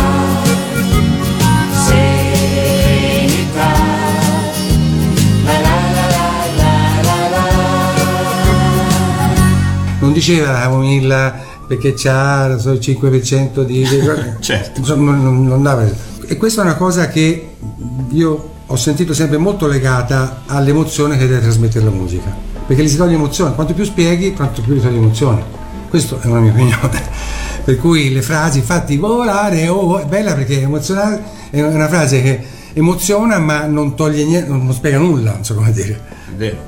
Serenità. 1.87 3.73
La 5.45 5.61
la 5.61 5.77
la 5.95 6.07
la 6.11 6.27
la 6.57 6.75
la 7.05 7.29
la. 7.29 7.45
Non 10.01 10.13
diceva 10.13 10.51
la 10.51 10.61
camomilla 10.63 11.39
perché 11.69 11.95
c'ha 11.97 12.49
non 12.49 12.59
so, 12.59 12.73
il 12.73 12.81
5% 12.81 13.63
di... 13.63 13.87
certo. 14.43 14.81
Insomma, 14.81 15.13
non, 15.15 15.47
non 15.47 15.63
dava... 15.63 15.89
E 16.27 16.37
questa 16.37 16.63
è 16.63 16.65
una 16.65 16.75
cosa 16.75 17.07
che 17.07 17.55
io 18.09 18.59
ho 18.73 18.77
sentito 18.77 19.13
sempre 19.15 19.37
molto 19.37 19.67
legata 19.67 20.43
all'emozione 20.47 21.19
che 21.19 21.27
deve 21.27 21.41
trasmettere 21.41 21.85
la 21.85 21.91
musica. 21.91 22.33
Perché 22.67 22.85
gli 22.85 22.89
si 22.89 22.97
toglie 22.97 23.15
emozione, 23.15 23.53
quanto 23.55 23.75
più 23.75 23.83
spieghi, 23.83 24.33
quanto 24.33 24.63
più 24.63 24.75
gli 24.75 24.81
toglie 24.81 24.99
emozione. 24.99 25.43
Questa 25.89 26.21
è 26.21 26.27
una 26.27 26.39
mia 26.39 26.53
opinione. 26.55 27.03
Per 27.65 27.77
cui 27.77 28.13
le 28.13 28.23
frasi, 28.23 28.59
infatti, 28.59 28.97
volare, 28.97 29.67
oh, 29.67 29.75
oh, 29.75 29.99
è 29.99 30.05
bella 30.05 30.35
perché 30.35 30.63
emozionare 30.63 31.21
è 31.51 31.61
una 31.61 31.89
frase 31.89 32.23
che 32.23 32.41
emoziona 32.73 33.41
ma 33.41 33.65
non 33.67 33.97
toglie 33.97 34.25
niente, 34.25 34.49
non, 34.49 34.73
spiega 34.73 34.99
nulla, 34.99 35.33
non 35.33 35.45
so 35.45 35.55
come 35.55 35.73
dire. 35.73 36.01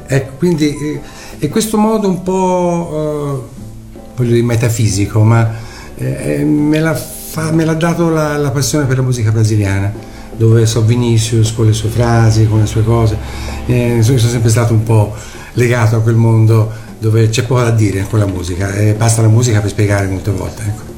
Ecco, 0.07 0.33
quindi 0.39 0.77
eh, 0.77 1.01
è 1.39 1.49
questo 1.49 1.79
modo 1.79 2.09
un 2.09 2.25
po', 2.25 3.47
eh, 3.95 3.95
voglio 4.17 4.33
dire, 4.33 4.43
metafisico, 4.43 5.21
ma 5.21 5.49
eh, 5.95 6.41
eh, 6.41 6.45
me, 6.45 6.81
l'ha 6.81 6.95
fa- 6.95 7.53
me 7.53 7.65
l'ha 7.65 7.75
dato 7.75 8.09
la, 8.09 8.37
la 8.37 8.51
passione 8.51 8.87
per 8.87 8.97
la 8.97 9.03
musica 9.05 9.31
brasiliana, 9.31 10.11
dove 10.37 10.67
so 10.67 10.83
Vinicius 10.83 11.53
con 11.53 11.67
le 11.67 11.73
sue 11.73 11.89
frasi, 11.89 12.47
con 12.47 12.61
le 12.61 12.67
sue 12.67 12.85
cose. 12.85 13.17
Eh, 13.67 13.99
sono 14.03 14.19
sempre 14.19 14.51
stato 14.51 14.73
un 14.73 14.83
po' 14.83 15.15
legato 15.55 15.97
a 15.97 16.01
quel 16.01 16.17
mondo 16.17 16.71
dove 16.99 17.29
c'è 17.29 17.45
poco 17.45 17.63
da 17.63 17.71
dire 17.71 18.07
con 18.09 18.19
la 18.19 18.27
musica 18.27 18.73
e 18.75 18.95
basta 18.95 19.23
la 19.23 19.29
musica 19.29 19.61
per 19.61 19.71
spiegare 19.71 20.07
molte 20.07 20.31
volte. 20.31 20.63
Ecco. 20.63 20.92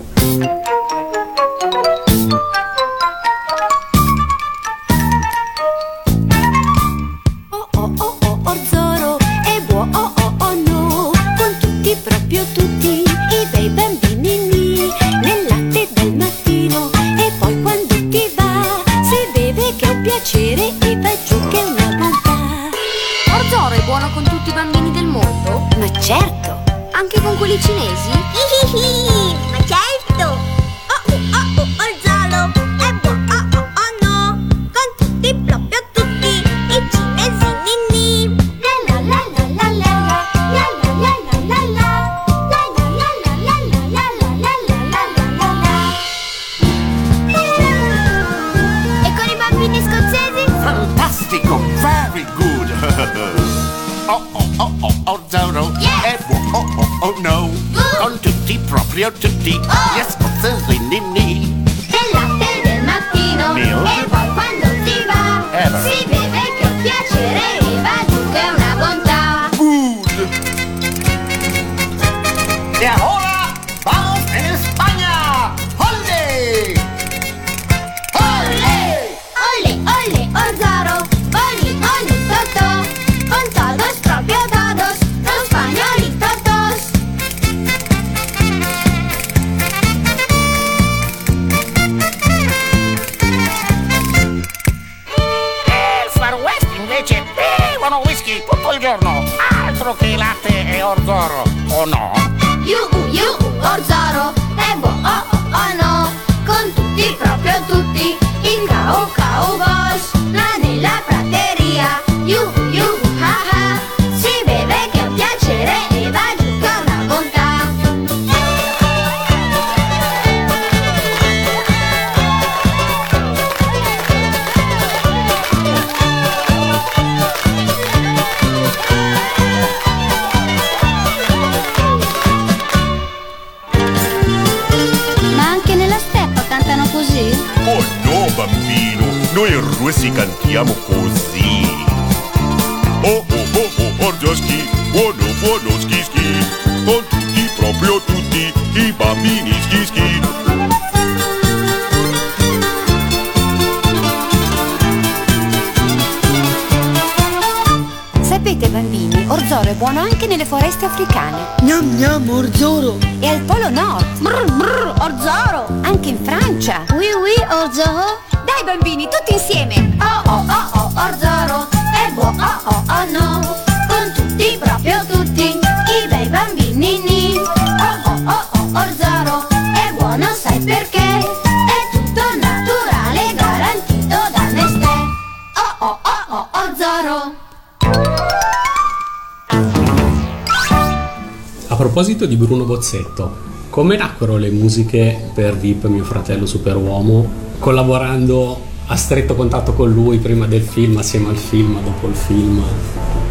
Proposito 191.94 192.26
di 192.26 192.34
Bruno 192.34 192.64
Bozzetto, 192.64 193.36
come 193.70 193.96
nacquero 193.96 194.36
le 194.36 194.50
musiche 194.50 195.16
per 195.32 195.56
VIP 195.56 195.84
Mio 195.84 196.02
fratello 196.02 196.44
Superuomo, 196.44 197.24
collaborando 197.60 198.60
a 198.86 198.96
stretto 198.96 199.36
contatto 199.36 199.74
con 199.74 199.92
lui 199.92 200.18
prima 200.18 200.48
del 200.48 200.62
film, 200.62 200.96
assieme 200.96 201.28
al 201.28 201.36
film, 201.36 201.80
dopo 201.84 202.08
il 202.08 202.16
film? 202.16 202.60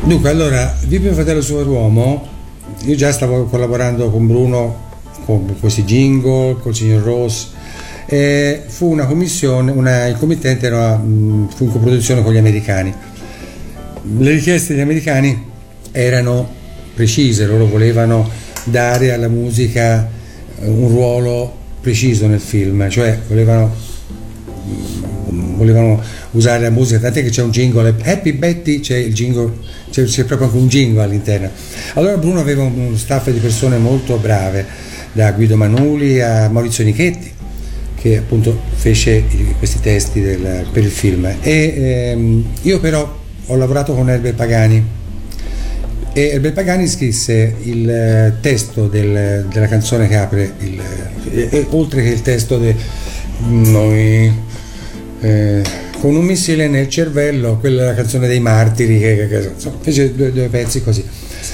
Dunque, 0.04 0.30
allora, 0.30 0.74
Vipi 0.88 1.04
mio 1.04 1.14
fratello 1.14 1.42
superuomo, 1.42 2.26
io 2.86 2.96
già 2.96 3.12
stavo 3.12 3.44
collaborando 3.48 4.10
con 4.10 4.28
Bruno 4.28 4.92
con 5.26 5.60
questi 5.60 5.84
jingle, 5.84 6.56
col 6.62 6.74
signor 6.74 7.04
Ross. 7.04 7.50
E 8.06 8.64
fu 8.66 8.90
una 8.90 9.08
commissione, 9.08 9.72
una, 9.72 10.06
il 10.06 10.16
committente 10.16 10.68
era, 10.68 10.98
fu 10.98 11.66
in 11.66 11.70
coproduzione 11.70 12.24
con 12.24 12.32
gli 12.32 12.38
americani. 12.38 12.94
Le 14.20 14.32
richieste 14.32 14.72
degli 14.72 14.84
americani 14.84 15.52
erano 15.92 16.62
precise, 16.94 17.46
loro 17.46 17.66
volevano 17.66 18.40
dare 18.66 19.12
alla 19.12 19.28
musica 19.28 20.10
eh, 20.60 20.68
un 20.68 20.88
ruolo 20.88 21.62
preciso 21.82 22.28
nel 22.28 22.40
film, 22.40 22.90
cioè 22.90 23.20
volevano 23.28 23.92
volevano 25.56 26.02
usare 26.32 26.62
la 26.62 26.70
musica, 26.70 27.00
tant'è 27.00 27.24
che 27.24 27.30
c'è 27.30 27.42
un 27.42 27.52
jingle, 27.52 27.96
Happy 28.04 28.34
Betty, 28.34 28.80
c'è 28.80 28.98
il 28.98 29.14
jingle, 29.14 29.52
c'è, 29.90 30.04
c'è 30.04 30.24
proprio 30.26 30.48
anche 30.48 30.60
un 30.60 30.68
jingle 30.68 31.04
all'interno. 31.04 31.50
Allora 31.94 32.18
Bruno 32.18 32.40
aveva 32.40 32.64
un, 32.64 32.98
staff 32.98 33.30
di 33.30 33.40
persone 33.40 33.78
molto 33.78 34.18
brave, 34.18 34.66
da 35.12 35.32
Guido 35.32 35.56
Manuli 35.56 36.22
a 36.22 36.50
Maurizio 36.50 36.84
Nichetti, 36.84 37.32
che 37.96 38.18
appunto 38.18 38.60
fece 38.76 39.24
questi 39.58 39.80
testi 39.80 40.22
del- 40.22 40.66
per 40.72 40.84
il 40.84 40.92
film. 40.92 41.26
E 41.42 41.74
ehm, 41.76 42.46
io 42.64 42.80
però 42.80 43.22
ho 43.46 43.56
lavorato 43.56 43.94
con 43.94 44.10
Herbert 44.10 44.36
Pagani 44.36 45.02
e 46.14 46.30
Herbert 46.30 46.54
Pagani 46.54 46.88
scrisse 46.88 47.56
il 47.64 47.90
eh, 47.90 48.34
testo 48.40 48.88
del- 48.88 49.46
della 49.52 49.68
canzone 49.68 50.08
che 50.08 50.16
apre 50.16 50.54
il, 50.60 50.80
e- 51.32 51.48
e 51.52 51.66
oltre 51.72 52.04
che 52.04 52.10
il 52.10 52.22
testo 52.22 52.58
di 52.60 52.74
noi 53.48 54.32
eh, 55.22 55.62
con 56.00 56.16
un 56.16 56.24
missile 56.26 56.68
nel 56.68 56.90
cervello, 56.90 57.58
quella 57.58 57.84
è 57.84 57.86
la 57.86 57.94
canzone 57.96 58.28
dei 58.28 58.40
martiri, 58.42 59.00
che, 59.00 59.16
che- 59.16 59.28
che- 59.28 59.52
insomma, 59.56 59.78
fece 59.82 60.14
due, 60.14 60.32
due 60.32 60.48
pezzi 60.50 60.84
così. 60.84 61.04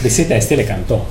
Questi 0.02 0.28
testi 0.28 0.56
le 0.56 0.64
cantò. 0.66 1.08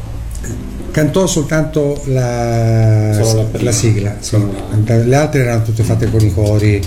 Cantò 0.91 1.27
soltanto 1.27 2.01
la, 2.07 3.17
Solo 3.23 3.49
la 3.53 3.63
la 3.63 3.73
sigla, 3.73 4.17
sì. 4.19 4.37
le 4.85 5.15
altre 5.15 5.41
erano 5.43 5.63
tutte 5.63 5.85
fatte 5.85 6.11
con 6.11 6.21
i 6.25 6.33
cori, 6.33 6.81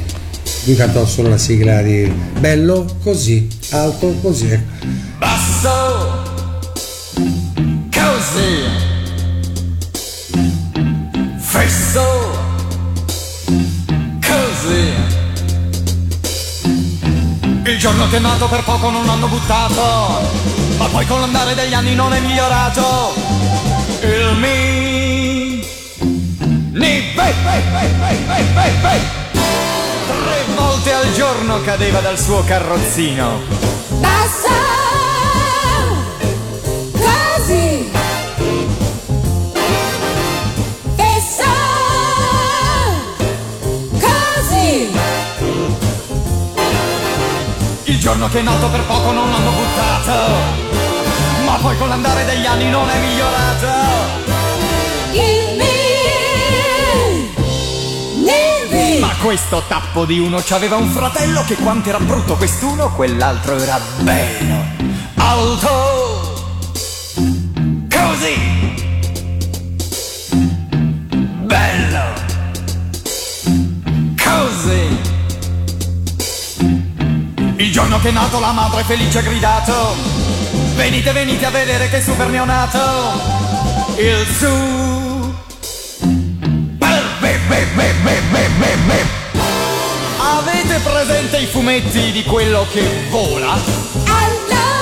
lui 0.66 0.76
cantò 0.76 1.06
solo 1.06 1.30
la 1.30 1.38
sigla 1.38 1.82
di 1.82 2.12
Bello 2.40 2.86
così, 3.02 3.48
alto 3.70 4.14
così. 4.22 4.60
Basso 5.18 6.31
così 8.32 8.90
Fesso. 11.38 12.40
Così. 14.26 14.94
Il 17.66 17.78
giorno 17.78 18.08
che 18.08 18.16
è 18.16 18.20
nato 18.20 18.48
per 18.48 18.64
poco 18.64 18.90
non 18.90 19.08
hanno 19.10 19.28
buttato 19.28 20.30
Ma 20.78 20.86
poi 20.88 21.06
con 21.06 21.20
l'andare 21.20 21.54
degli 21.56 21.74
anni 21.74 21.94
non 21.94 22.14
è 22.14 22.20
migliorato. 22.22 23.14
Il 24.02 24.38
mi 24.38 25.66
Ni. 26.72 27.14
Tre 30.08 30.44
volte 30.56 30.94
al 30.94 31.12
giorno 31.14 31.62
cadeva 31.62 32.00
dal 32.00 32.18
suo 32.18 32.44
carrozzino. 32.44 33.42
Basta 34.00 34.91
giorno 48.12 48.28
che 48.28 48.40
è 48.40 48.42
nato 48.42 48.68
per 48.68 48.82
poco 48.82 49.14
non 49.14 49.32
l'hanno 49.32 49.52
buttato. 49.52 50.12
Ma 51.46 51.56
poi 51.62 51.78
con 51.78 51.88
l'andare 51.88 52.26
degli 52.26 52.46
anni 52.46 52.70
non 52.70 52.90
è 52.90 53.00
migliorato. 53.00 53.68
Mi 55.12 55.56
nervi. 58.26 59.00
Ma 59.00 59.16
questo 59.22 59.64
tappo 59.66 60.04
di 60.04 60.20
uno 60.20 60.42
c'aveva 60.44 60.76
un 60.76 60.90
fratello 60.90 61.46
che 61.46 61.56
quanto 61.56 61.88
era 61.90 62.00
brutto 62.00 62.36
quest'uno 62.36 62.94
Quell'altro 62.94 63.56
era 63.56 63.80
bello. 64.00 64.66
Alto 65.16 66.50
Così 67.90 68.61
giorno 77.82 78.00
che 78.00 78.10
è 78.10 78.12
nato 78.12 78.40
la 78.40 78.52
madre 78.52 78.84
felice 78.84 79.18
ha 79.18 79.22
gridato 79.22 79.96
Venite, 80.76 81.12
venite 81.14 81.46
a 81.46 81.50
vedere 81.50 81.90
che 81.90 82.00
super 82.02 82.28
neonato 82.28 82.80
Il 83.98 84.26
su. 84.38 85.30
Avete 90.18 90.80
presente 90.80 91.38
i 91.40 91.46
fumetti 91.46 92.12
di 92.12 92.24
quello 92.24 92.66
che 92.72 93.08
vola? 93.10 93.54
Alto 93.54 94.81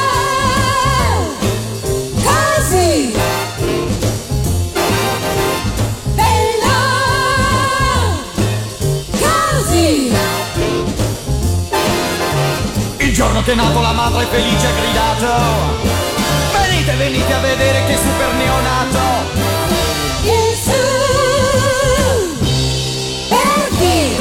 giorno 13.40 13.42
che 13.42 13.52
è 13.52 13.56
nato 13.56 13.82
la 13.82 13.94
madre 13.94 14.26
felice 14.26 14.68
ha 14.68 14.72
gridato 14.72 15.88
Venite, 16.52 16.94
venite 16.96 17.34
a 17.34 17.40
vedere 17.40 17.84
che 17.86 17.96
super 17.98 18.34
neonato 18.34 19.00
Il 20.24 20.58
su 20.64 20.72
perché 23.30 24.18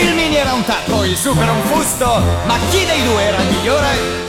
Il 0.00 0.14
mini 0.14 0.36
era 0.36 0.52
un 0.52 0.64
tappo, 0.64 1.04
il 1.04 1.16
super 1.16 1.48
un 1.48 1.62
fusto, 1.64 2.22
ma 2.46 2.58
chi 2.70 2.84
dei 2.84 3.02
due 3.04 3.22
era 3.22 3.38
il 3.38 3.48
migliore? 3.48 4.24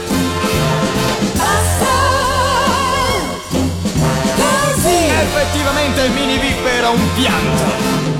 Così! 4.36 5.08
Effettivamente 5.20 6.00
il 6.02 6.12
mini 6.12 6.38
VIP 6.38 6.66
era 6.66 6.88
un 6.90 7.12
pianto. 7.14 8.17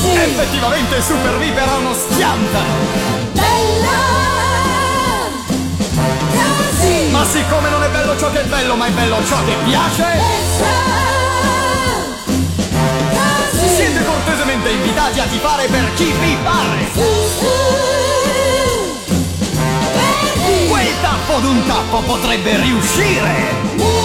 Così! 0.00 0.16
Effettivamente 0.16 1.02
super 1.02 1.36
VIP 1.36 1.58
era 1.58 1.76
uno 1.76 1.92
schianta. 1.92 2.60
Bella! 3.32 3.98
Così! 6.56 7.10
Ma 7.10 7.24
siccome 7.26 7.68
non 7.68 7.82
è 7.82 7.88
bello 7.90 8.16
ciò 8.18 8.30
che 8.30 8.40
è 8.40 8.44
bello, 8.44 8.76
ma 8.76 8.86
è 8.86 8.90
bello 8.92 9.22
ciò 9.26 9.44
che 9.44 9.54
piace, 9.64 10.04
Così! 13.50 13.68
siete 13.74 14.02
cortesemente 14.02 14.70
invitati 14.70 15.20
a 15.20 15.24
tifare 15.24 15.66
per 15.66 15.92
chi 15.94 16.04
vi 16.04 16.36
pare. 16.44 16.88
Su, 16.94 17.02
su! 17.38 17.46
Quel 20.66 21.00
tappo 21.02 21.40
d'un 21.40 21.66
tappo 21.66 22.00
potrebbe 22.00 22.56
riuscire. 22.56 23.99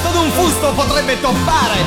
Fusto 0.00 0.16
d'un 0.16 0.30
fusto 0.30 0.72
potrebbe 0.74 1.20
toppare. 1.20 1.80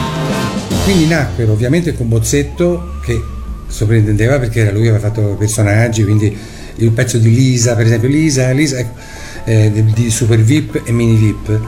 Quindi 0.83 1.07
nacquero 1.07 1.53
ovviamente 1.53 1.93
con 1.93 2.09
Bozzetto 2.09 2.95
che 3.01 3.23
sovrintendeva 3.67 4.37
perché 4.37 4.61
era 4.61 4.71
lui 4.71 4.81
che 4.81 4.89
aveva 4.89 5.07
fatto 5.07 5.35
personaggi, 5.39 6.03
quindi 6.03 6.37
il 6.75 6.91
pezzo 6.91 7.17
di 7.17 7.33
Lisa, 7.33 7.73
per 7.75 7.85
esempio, 7.85 8.09
Lisa, 8.09 8.51
Lisa 8.51 8.85
eh, 9.45 9.71
di 9.93 10.09
Super 10.09 10.39
VIP 10.39 10.81
e 10.83 10.91
Mini 10.91 11.15
VIP. 11.15 11.59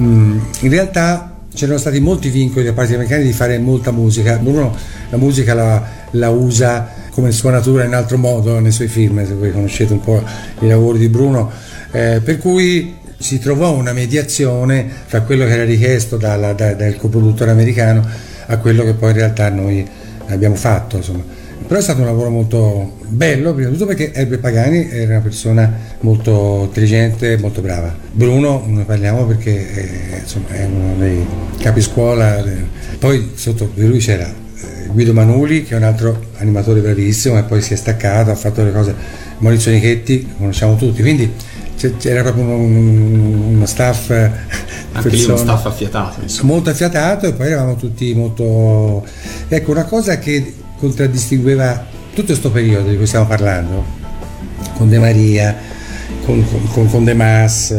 Mm, 0.00 0.38
in 0.60 0.70
realtà 0.70 1.36
c'erano 1.54 1.78
stati 1.78 2.00
molti 2.00 2.28
vincoli 2.28 2.64
da 2.64 2.72
parte 2.72 2.90
degli 2.90 3.00
americani 3.00 3.24
di 3.26 3.32
fare 3.32 3.56
molta 3.58 3.92
musica. 3.92 4.36
Bruno 4.38 4.76
la 5.10 5.16
musica 5.16 5.54
la, 5.54 5.80
la 6.10 6.30
usa 6.30 6.88
come 7.10 7.30
suonatura 7.30 7.84
in 7.84 7.94
altro 7.94 8.18
modo 8.18 8.58
nei 8.58 8.72
suoi 8.72 8.88
film, 8.88 9.24
se 9.24 9.34
voi 9.34 9.52
conoscete 9.52 9.92
un 9.92 10.00
po' 10.00 10.20
i 10.58 10.66
lavori 10.66 10.98
di 10.98 11.08
Bruno, 11.08 11.48
eh, 11.92 12.20
per 12.24 12.38
cui 12.38 13.02
si 13.24 13.38
trovò 13.38 13.74
una 13.74 13.94
mediazione 13.94 14.86
tra 15.08 15.22
quello 15.22 15.46
che 15.46 15.52
era 15.52 15.64
richiesto 15.64 16.18
dalla- 16.18 16.52
da- 16.52 16.74
dal 16.74 16.94
coproduttore 16.96 17.50
americano 17.52 18.06
a 18.46 18.58
quello 18.58 18.84
che 18.84 18.92
poi 18.92 19.12
in 19.12 19.16
realtà 19.16 19.48
noi 19.48 19.82
abbiamo 20.26 20.56
fatto. 20.56 20.96
Insomma. 20.98 21.24
Però 21.66 21.80
è 21.80 21.82
stato 21.82 22.00
un 22.00 22.04
lavoro 22.04 22.28
molto 22.28 22.98
bello, 23.06 23.54
prima 23.54 23.70
di 23.70 23.76
tutto 23.76 23.86
perché 23.86 24.12
Herbert 24.12 24.42
Pagani 24.42 24.90
era 24.90 25.12
una 25.12 25.20
persona 25.22 25.72
molto 26.00 26.64
intelligente 26.66 27.38
molto 27.38 27.62
brava. 27.62 27.96
Bruno 28.12 28.62
ne 28.66 28.84
parliamo 28.84 29.24
perché 29.24 29.72
è, 29.72 30.18
insomma, 30.20 30.48
è 30.50 30.64
uno 30.66 30.94
dei 30.98 31.26
capiscuola. 31.60 32.42
de- 32.42 32.66
Poi 32.98 33.30
sotto 33.36 33.70
di 33.74 33.86
lui 33.86 34.00
c'era 34.00 34.26
eh, 34.26 34.88
Guido 34.88 35.14
Manuli, 35.14 35.64
che 35.64 35.72
è 35.72 35.78
un 35.78 35.84
altro 35.84 36.26
animatore 36.36 36.80
bravissimo, 36.80 37.38
e 37.38 37.44
poi 37.44 37.62
si 37.62 37.72
è 37.72 37.76
staccato, 37.76 38.30
ha 38.30 38.34
fatto 38.34 38.62
le 38.62 38.70
cose. 38.70 38.94
Maurizio 39.38 39.72
Nichetti, 39.72 40.28
conosciamo 40.36 40.76
tutti, 40.76 41.00
quindi 41.00 41.32
c'era 41.98 42.22
proprio 42.22 42.44
uno, 42.44 42.56
uno 43.48 43.66
staff. 43.66 44.10
eh, 44.10 44.30
Anche 44.92 45.08
lì 45.08 45.24
uno 45.24 45.34
persone- 45.34 45.38
staff 45.38 45.66
affiatato. 45.66 46.20
insomma. 46.22 46.52
molto 46.52 46.70
affiatato 46.70 47.26
e 47.26 47.32
poi 47.32 47.46
eravamo 47.48 47.74
tutti 47.76 48.14
molto 48.14 49.04
ecco 49.48 49.70
una 49.72 49.84
cosa 49.84 50.18
che 50.18 50.54
contraddistingueva 50.78 51.84
tutto 52.14 52.26
questo 52.26 52.50
periodo 52.52 52.90
di 52.90 52.96
cui 52.96 53.06
stiamo 53.06 53.26
parlando 53.26 53.84
con 54.76 54.88
De 54.88 54.98
Maria 55.00 55.54
con, 56.24 56.44
con, 56.72 56.88
con- 56.88 57.04
De 57.04 57.12
Mas 57.14 57.70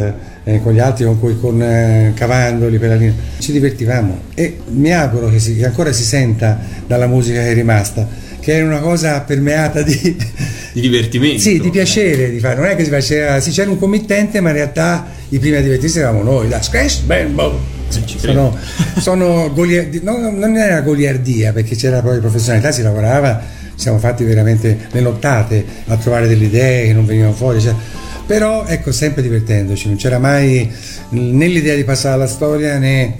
eh, 0.44 0.60
con 0.62 0.72
gli 0.74 0.78
altri 0.78 1.06
con, 1.06 1.18
cui- 1.18 1.40
con 1.40 1.60
eh, 1.62 2.12
Cavandoli 2.14 2.78
per 2.78 2.90
la 2.90 2.94
linea 2.96 3.14
ci 3.38 3.50
divertivamo 3.52 4.18
e 4.34 4.58
mi 4.72 4.92
auguro 4.92 5.30
che, 5.30 5.38
si- 5.38 5.56
che 5.56 5.64
ancora 5.64 5.90
si 5.92 6.04
senta 6.04 6.58
dalla 6.86 7.06
musica 7.06 7.40
che 7.40 7.50
è 7.50 7.54
rimasta 7.54 8.06
che 8.46 8.52
era 8.52 8.64
una 8.64 8.78
cosa 8.78 9.22
permeata 9.22 9.82
di, 9.82 9.98
Di 10.72 10.80
divertimento. 10.80 11.40
sì, 11.40 11.58
di 11.58 11.68
piacere 11.70 12.30
di 12.30 12.38
fare. 12.38 12.54
Non 12.54 12.66
è 12.66 12.76
che 12.76 12.84
si 12.84 12.90
faceva, 12.90 13.40
sì, 13.40 13.50
c'era 13.50 13.68
un 13.70 13.76
committente, 13.76 14.40
ma 14.40 14.50
in 14.50 14.54
realtà 14.54 15.04
i 15.30 15.40
primi 15.40 15.56
a 15.56 15.62
divertirsi 15.62 15.98
eravamo 15.98 16.22
noi. 16.22 16.48
La 16.48 16.62
Scratch 16.62 17.04
ci 18.04 18.18
credo. 18.18 18.56
Sono, 18.56 18.56
sono 19.00 19.52
goliardi- 19.52 20.00
no, 20.04 20.16
no, 20.18 20.30
non 20.30 20.56
era 20.56 20.80
goliardia 20.82 21.52
perché 21.52 21.74
c'era 21.74 21.98
proprio 21.98 22.20
professionalità, 22.20 22.70
si 22.70 22.82
lavorava, 22.82 23.42
siamo 23.74 23.98
fatti 23.98 24.22
veramente 24.22 24.78
le 24.92 25.00
nottate 25.00 25.64
a 25.88 25.96
trovare 25.96 26.28
delle 26.28 26.44
idee 26.44 26.86
che 26.86 26.92
non 26.92 27.04
venivano 27.04 27.32
fuori. 27.32 27.60
cioè. 27.60 27.74
Però 28.28 28.64
ecco, 28.64 28.92
sempre 28.92 29.22
divertendoci, 29.22 29.88
non 29.88 29.96
c'era 29.96 30.20
mai 30.20 30.70
né 31.08 31.46
l'idea 31.48 31.74
di 31.74 31.82
passare 31.82 32.14
alla 32.14 32.28
storia 32.28 32.78
né 32.78 33.16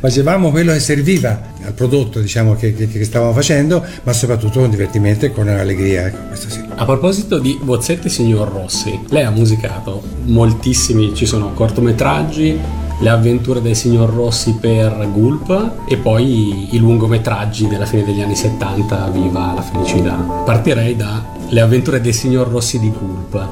facevamo 0.00 0.50
quello 0.50 0.72
che 0.72 0.80
serviva 0.80 1.40
al 1.64 1.72
prodotto 1.72 2.20
diciamo, 2.20 2.54
che, 2.54 2.74
che- 2.74 2.88
che 2.88 3.04
stavamo 3.04 3.32
facendo, 3.32 3.84
ma 4.02 4.12
soprattutto 4.12 4.60
con 4.60 4.70
divertimento 4.70 5.26
e 5.26 5.32
con 5.32 5.48
allegria. 5.48 6.06
Ecco, 6.06 6.34
sì. 6.34 6.60
A 6.74 6.84
proposito 6.84 7.38
di 7.38 7.58
Bozzetti 7.60 8.06
e 8.06 8.10
Signor 8.10 8.50
Rossi, 8.50 8.98
lei 9.08 9.24
ha 9.24 9.30
musicato 9.30 10.02
moltissimi, 10.24 11.14
ci 11.14 11.26
sono 11.26 11.52
cortometraggi, 11.52 12.58
le 13.00 13.08
avventure 13.10 13.62
del 13.62 13.76
Signor 13.76 14.12
Rossi 14.12 14.56
per 14.60 15.08
Gulp 15.12 15.72
e 15.88 15.96
poi 15.98 16.74
i 16.74 16.78
lungometraggi 16.78 17.68
della 17.68 17.86
fine 17.86 18.04
degli 18.04 18.20
anni 18.20 18.34
70, 18.34 19.10
Viva 19.10 19.52
la 19.54 19.62
felicità. 19.62 20.14
Partirei 20.44 20.96
da 20.96 21.36
Le 21.50 21.60
avventure 21.60 22.00
del 22.00 22.12
Signor 22.12 22.48
Rossi 22.48 22.78
di 22.80 22.90
Gulp, 22.90 23.46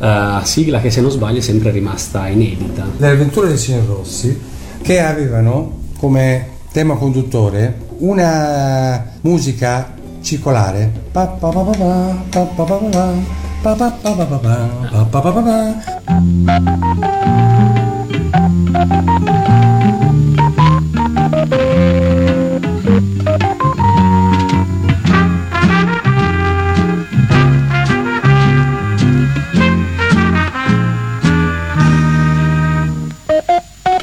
eh, 0.00 0.44
sigla 0.44 0.80
che 0.80 0.90
se 0.90 1.00
non 1.00 1.10
sbaglio 1.10 1.38
è 1.38 1.42
sempre 1.42 1.70
rimasta 1.70 2.28
inedita. 2.28 2.86
Le 2.96 3.06
avventure 3.08 3.48
del 3.48 3.58
signor 3.58 3.84
Rossi 3.86 4.38
che 4.82 5.00
avevano 5.00 5.77
come 5.98 6.56
tema 6.70 6.94
conduttore 6.94 7.86
una 7.98 9.04
musica 9.22 9.94
circolare. 10.20 11.06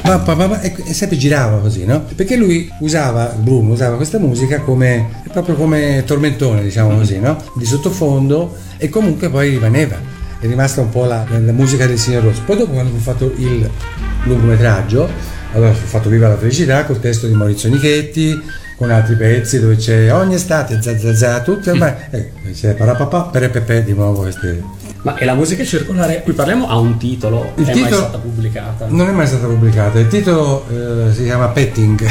Pa, 0.06 0.18
pa, 0.18 0.48
pa, 0.48 0.60
e, 0.60 0.74
e 0.84 0.92
sempre 0.92 1.16
girava 1.16 1.58
così, 1.58 1.84
no? 1.84 2.04
Perché 2.14 2.36
lui 2.36 2.70
usava, 2.80 3.34
Bruno 3.38 3.72
usava 3.72 3.96
questa 3.96 4.18
musica 4.18 4.60
come 4.60 5.24
proprio 5.32 5.54
come 5.56 6.02
tormentone, 6.06 6.62
diciamo 6.62 6.96
così, 6.96 7.18
no? 7.18 7.36
Di 7.54 7.64
sottofondo 7.64 8.56
e 8.78 8.88
comunque 8.88 9.28
poi 9.28 9.50
rimaneva. 9.50 9.96
È 10.38 10.46
rimasta 10.46 10.80
un 10.80 10.90
po' 10.90 11.04
la, 11.04 11.24
la 11.28 11.52
musica 11.52 11.86
del 11.86 11.98
signor 11.98 12.24
Rosso. 12.24 12.42
Poi 12.44 12.56
dopo 12.56 12.72
quando 12.72 12.92
fu 12.92 12.98
fatto 12.98 13.32
il 13.36 13.68
lungometraggio, 14.24 15.08
allora 15.52 15.72
fu 15.72 15.86
fatto 15.86 16.08
Viva 16.08 16.28
la 16.28 16.36
felicità 16.36 16.84
col 16.84 17.00
testo 17.00 17.26
di 17.26 17.34
Maurizio 17.34 17.68
Nichetti, 17.68 18.40
con 18.76 18.90
altri 18.90 19.16
pezzi 19.16 19.58
dove 19.58 19.76
c'è 19.76 20.12
ogni 20.12 20.34
estate, 20.34 20.80
za 20.80 20.96
za 20.98 21.14
za, 21.14 21.40
tutti 21.40 21.70
ormai, 21.70 21.92
eh, 22.10 22.30
c'è 22.52 22.74
parapapà, 22.74 23.22
perepepe 23.22 23.82
di 23.84 23.92
nuovo 23.94 24.22
queste 24.22 24.85
Ma 25.06 25.16
e 25.18 25.24
la 25.24 25.34
musica 25.34 25.62
circolare, 25.62 26.20
qui 26.24 26.32
parliamo, 26.32 26.68
ha 26.68 26.76
un 26.78 26.96
titolo, 26.96 27.52
Il 27.54 27.64
è 27.64 27.72
mai 27.72 27.82
titolo- 27.84 27.96
stata 28.02 28.18
pubblicata? 28.18 28.86
Non 28.88 29.08
è 29.08 29.12
mai 29.12 29.28
stata 29.28 29.46
pubblicata, 29.46 30.00
il 30.00 30.08
titolo 30.08 30.66
eh, 30.68 31.12
si 31.14 31.22
chiama 31.22 31.46
Petting. 31.46 32.04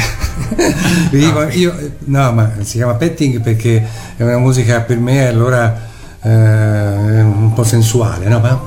Dico, 1.12 1.42
io, 1.50 1.74
no, 2.04 2.32
ma 2.32 2.52
si 2.62 2.78
chiama 2.78 2.94
Petting 2.94 3.42
perché 3.42 3.86
è 4.16 4.22
una 4.22 4.38
musica 4.38 4.80
per 4.80 4.98
me 4.98 5.28
allora 5.28 5.78
eh, 6.22 7.20
un 7.20 7.52
po' 7.54 7.64
sensuale, 7.64 8.28
no? 8.28 8.64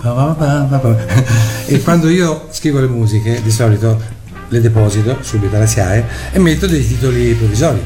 E 1.65 1.81
quando 1.81 2.07
io 2.07 2.49
scrivo 2.51 2.79
le 2.81 2.87
musiche, 2.87 3.41
di 3.41 3.49
solito 3.49 3.99
le 4.47 4.61
deposito 4.61 5.17
subito 5.21 5.55
alla 5.55 5.65
SIAE 5.65 6.05
e 6.33 6.37
metto 6.37 6.67
dei 6.67 6.85
titoli 6.85 7.33
provvisori. 7.33 7.83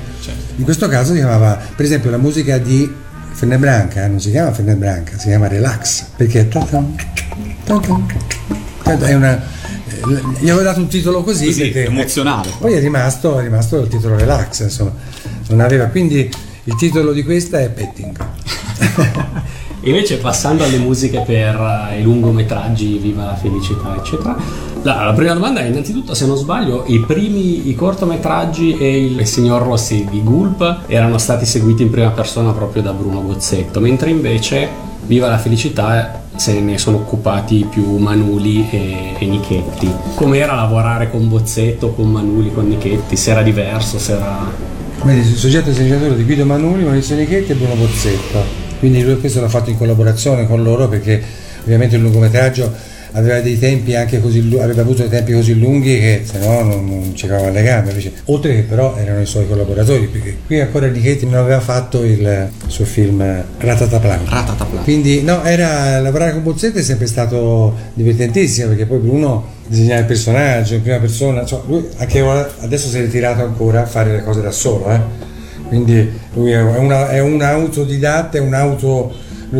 In 0.58 0.66
questo 0.66 0.90
caso 0.90 1.14
si 1.14 1.20
chiamava, 1.20 1.58
per 1.74 1.86
esempio, 1.86 2.10
la 2.10 2.18
musica 2.18 2.58
di 2.58 2.94
Fernebranca 3.34 4.08
non 4.08 4.20
si 4.20 4.32
chiama 4.32 4.52
Fernebranca, 4.52 5.18
si 5.18 5.28
chiama 5.28 5.48
Relax 5.48 6.06
perché 6.16 6.48
è 8.84 9.14
una, 9.14 9.36
eh, 9.36 10.22
gli 10.40 10.50
avevo 10.50 10.62
dato 10.62 10.80
un 10.80 10.88
titolo 10.88 11.24
così, 11.24 11.46
Così, 11.48 11.70
perché 11.70 11.86
emozionale. 11.86 12.52
poi 12.60 12.74
è 12.74 12.80
rimasto, 12.80 13.40
è 13.40 13.44
rimasto 13.44 13.80
il 13.80 13.88
titolo 13.88 14.16
Relax, 14.18 14.62
insomma, 14.62 14.94
non 15.50 15.60
aveva 15.60 15.86
quindi 15.86 16.30
il 16.66 16.76
titolo 16.76 17.12
di 17.12 17.24
questa 17.24 17.60
è 17.60 17.70
Petting. 17.70 18.18
Invece 19.86 20.18
passando 20.18 20.64
alle 20.64 20.78
musiche 20.78 21.24
per 21.26 21.90
eh, 21.92 22.00
i 22.00 22.04
lungometraggi, 22.04 22.98
Viva 22.98 23.26
la 23.26 23.36
felicità, 23.36 23.96
eccetera. 23.98 24.38
La, 24.84 25.06
la 25.06 25.14
prima 25.14 25.34
domanda 25.34 25.62
è 25.62 25.66
innanzitutto, 25.66 26.14
se 26.14 26.26
non 26.26 26.36
sbaglio, 26.36 26.84
i 26.88 27.00
primi 27.00 27.70
i 27.70 27.76
cortometraggi 27.76 28.78
e 28.78 29.06
il 29.06 29.26
signor 29.26 29.62
Rossi 29.62 30.06
di 30.10 30.22
Gulp 30.22 30.82
erano 30.88 31.18
stati 31.18 31.46
seguiti 31.46 31.84
in 31.84 31.90
prima 31.90 32.10
persona 32.10 32.52
proprio 32.52 32.82
da 32.82 32.92
Bruno 32.92 33.22
Bozzetto, 33.22 33.80
mentre 33.80 34.10
invece 34.10 34.92
Viva 35.06 35.28
la 35.28 35.38
felicità 35.38 36.22
se 36.36 36.60
ne 36.62 36.78
sono 36.78 36.98
occupati 36.98 37.68
più 37.70 37.98
Manuli 37.98 38.70
e, 38.70 39.16
e 39.20 39.26
Nichetti. 39.26 39.90
Com'era 40.16 40.56
lavorare 40.56 41.10
con 41.10 41.28
Bozzetto, 41.28 41.92
con 41.92 42.10
Manuli, 42.10 42.54
con 42.54 42.68
Nichetti? 42.68 43.18
Se 43.18 43.32
era 43.32 43.42
diverso, 43.42 44.00
se 44.00 44.14
era... 44.14 44.50
Vedi, 45.04 45.20
il 45.20 45.36
soggetto 45.36 45.74
sceneggiatore 45.74 46.16
di 46.16 46.24
Guido 46.24 46.46
Manuli, 46.46 46.84
Maurizio 46.84 47.18
Nichetti 47.18 47.52
e 47.52 47.56
Bruno 47.56 47.76
Bozzetto. 47.76 48.40
Quindi 48.80 49.04
lui 49.04 49.20
questo 49.20 49.42
l'ha 49.42 49.50
fatto 49.50 49.70
in 49.70 49.78
collaborazione 49.78 50.48
con 50.48 50.64
loro 50.64 50.88
perché 50.88 51.22
ovviamente 51.64 51.98
il 51.98 52.02
lungometraggio 52.02 52.72
aveva 53.14 53.40
dei 53.42 53.60
tempi 53.60 53.96
anche 53.96 54.20
così 54.20 54.40
aveva 54.60 54.82
avuto 54.82 55.02
dei 55.02 55.10
tempi 55.10 55.34
così 55.34 55.58
lunghi 55.58 56.00
che 56.00 56.22
se 56.24 56.40
no 56.40 56.62
non, 56.62 56.86
non 56.86 57.16
ci 57.16 57.28
cavava 57.28 57.50
le 57.50 57.62
gambe 57.62 57.90
invece, 57.90 58.12
oltre 58.26 58.56
che 58.56 58.62
però 58.62 58.96
erano 58.98 59.22
i 59.22 59.26
suoi 59.26 59.48
collaboratori 59.48 60.08
perché 60.08 60.38
qui 60.46 60.60
ancora 60.60 60.88
Nichetti 60.88 61.26
non 61.26 61.36
aveva 61.36 61.60
fatto 61.60 62.04
il 62.04 62.50
suo 62.68 62.86
film 62.86 63.22
Ratataplan 63.58 64.26
Ratataplan. 64.28 64.84
quindi 64.84 65.22
no 65.22 65.44
era 65.44 66.00
lavorare 66.00 66.34
con 66.34 66.44
Bozzetto 66.44 66.80
è 66.80 66.82
sempre 66.82 67.06
stato 67.06 67.76
divertentissimo 67.94 68.70
perché 68.70 68.86
poi 68.86 69.00
Bruno 69.00 69.52
disegnava 69.68 70.02
il 70.02 70.08
personaggio 70.08 70.74
in 70.74 70.82
prima 70.82 70.98
persona 70.98 71.46
cioè, 71.46 71.62
lui 71.68 71.88
anche 71.98 72.20
adesso 72.20 72.90
si 72.90 72.98
è 72.98 73.02
ritirato 73.02 73.44
ancora 73.44 73.84
a 73.84 73.86
fare 73.86 74.12
le 74.12 74.24
cose 74.24 74.42
da 74.42 74.52
solo 74.52 74.90
eh. 74.90 75.00
quindi 75.68 76.12
lui 76.34 76.52
è, 76.52 76.62
una, 76.62 77.10
è 77.10 77.20
un 77.20 77.42
autodidatta 77.42 78.40
è 78.40 78.42
un 78.42 78.54
auto 78.56 79.14
è 79.52 79.56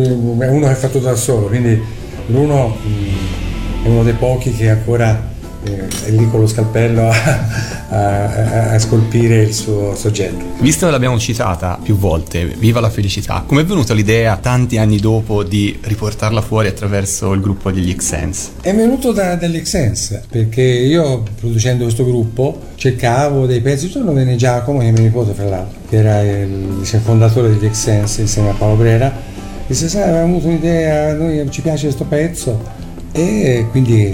uno 0.48 0.66
che 0.66 0.72
è 0.72 0.74
fatto 0.74 0.98
da 0.98 1.14
solo 1.14 1.46
quindi 1.46 1.80
Bruno 2.26 2.68
mh, 2.68 3.43
è 3.84 3.88
uno 3.88 4.02
dei 4.02 4.14
pochi 4.14 4.50
che 4.50 4.70
ancora 4.70 5.32
eh, 5.62 5.86
è 6.06 6.10
lì 6.10 6.28
con 6.30 6.40
lo 6.40 6.46
scalpello 6.46 7.10
a, 7.10 7.46
a- 7.90 8.70
a 8.70 8.78
scolpire 8.78 9.42
il 9.42 9.52
suo 9.52 9.94
soggetto. 9.94 10.42
Visto 10.60 10.86
che 10.86 10.92
l'abbiamo 10.92 11.18
citata 11.18 11.78
più 11.82 11.96
volte, 11.96 12.46
Viva 12.46 12.80
la 12.80 12.88
felicità, 12.88 13.44
com'è 13.46 13.62
venuta 13.62 13.92
l'idea 13.92 14.36
tanti 14.38 14.78
anni 14.78 14.98
dopo 14.98 15.42
di 15.42 15.78
riportarla 15.82 16.40
fuori 16.40 16.68
attraverso 16.68 17.32
il 17.34 17.42
gruppo 17.42 17.70
degli 17.70 17.94
X-Sense? 17.94 18.50
È 18.62 18.74
venuto 18.74 19.12
da, 19.12 19.36
dall'Exsense 19.36 20.24
perché 20.30 20.62
io 20.62 21.22
producendo 21.38 21.84
questo 21.84 22.06
gruppo 22.06 22.58
cercavo 22.76 23.44
dei 23.44 23.60
pezzi, 23.60 23.90
giorno 23.90 24.14
venne 24.14 24.36
Giacomo 24.36 24.78
che 24.78 24.88
è 24.88 24.92
mio 24.92 25.02
nipote 25.02 25.34
fra 25.34 25.44
l'altro, 25.44 25.80
che 25.90 25.96
era 25.96 26.20
il, 26.22 26.78
il 26.80 27.00
fondatore 27.02 27.50
degli 27.50 27.66
Exsense 27.66 28.22
insieme 28.22 28.48
a 28.48 28.54
Paolo 28.54 28.76
Brera, 28.76 29.12
disse 29.66 29.88
sai 29.88 30.02
avevamo 30.04 30.36
avuto 30.36 30.46
un'idea, 30.48 31.12
noi 31.14 31.46
ci 31.50 31.60
piace 31.60 31.84
questo 31.84 32.04
pezzo 32.04 32.82
e 33.16 33.66
quindi 33.70 34.12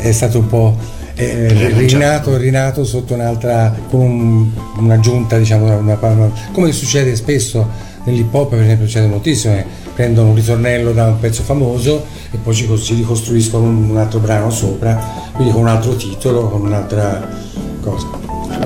è 0.00 0.10
stato 0.10 0.38
un 0.40 0.46
po' 0.48 0.76
eh, 1.14 1.68
rinato, 1.76 2.36
rinato 2.36 2.82
sotto 2.84 3.14
un'altra, 3.14 3.72
con 3.90 4.00
un- 4.00 4.50
un'aggiunta 4.78 5.38
diciamo, 5.38 5.66
una- 5.66 5.96
una- 6.00 6.30
come 6.52 6.72
succede 6.72 7.14
spesso 7.14 7.68
nell'hip 8.04 8.32
hop 8.32 8.50
per 8.50 8.62
esempio 8.62 8.86
succede 8.86 9.06
moltissimo, 9.06 9.54
eh, 9.54 9.64
prendono 9.94 10.30
un 10.30 10.34
ritornello 10.34 10.92
da 10.92 11.06
un 11.08 11.18
pezzo 11.20 11.42
famoso 11.42 12.04
e 12.30 12.38
poi 12.38 12.54
ci, 12.54 12.66
ci 12.78 12.94
ricostruiscono 12.94 13.64
un, 13.64 13.90
un 13.90 13.96
altro 13.98 14.18
brano 14.18 14.50
sopra, 14.50 14.98
quindi 15.34 15.52
con 15.52 15.62
un 15.62 15.68
altro 15.68 15.94
titolo, 15.94 16.48
con 16.48 16.62
un'altra 16.62 17.28
cosa. 17.82 18.06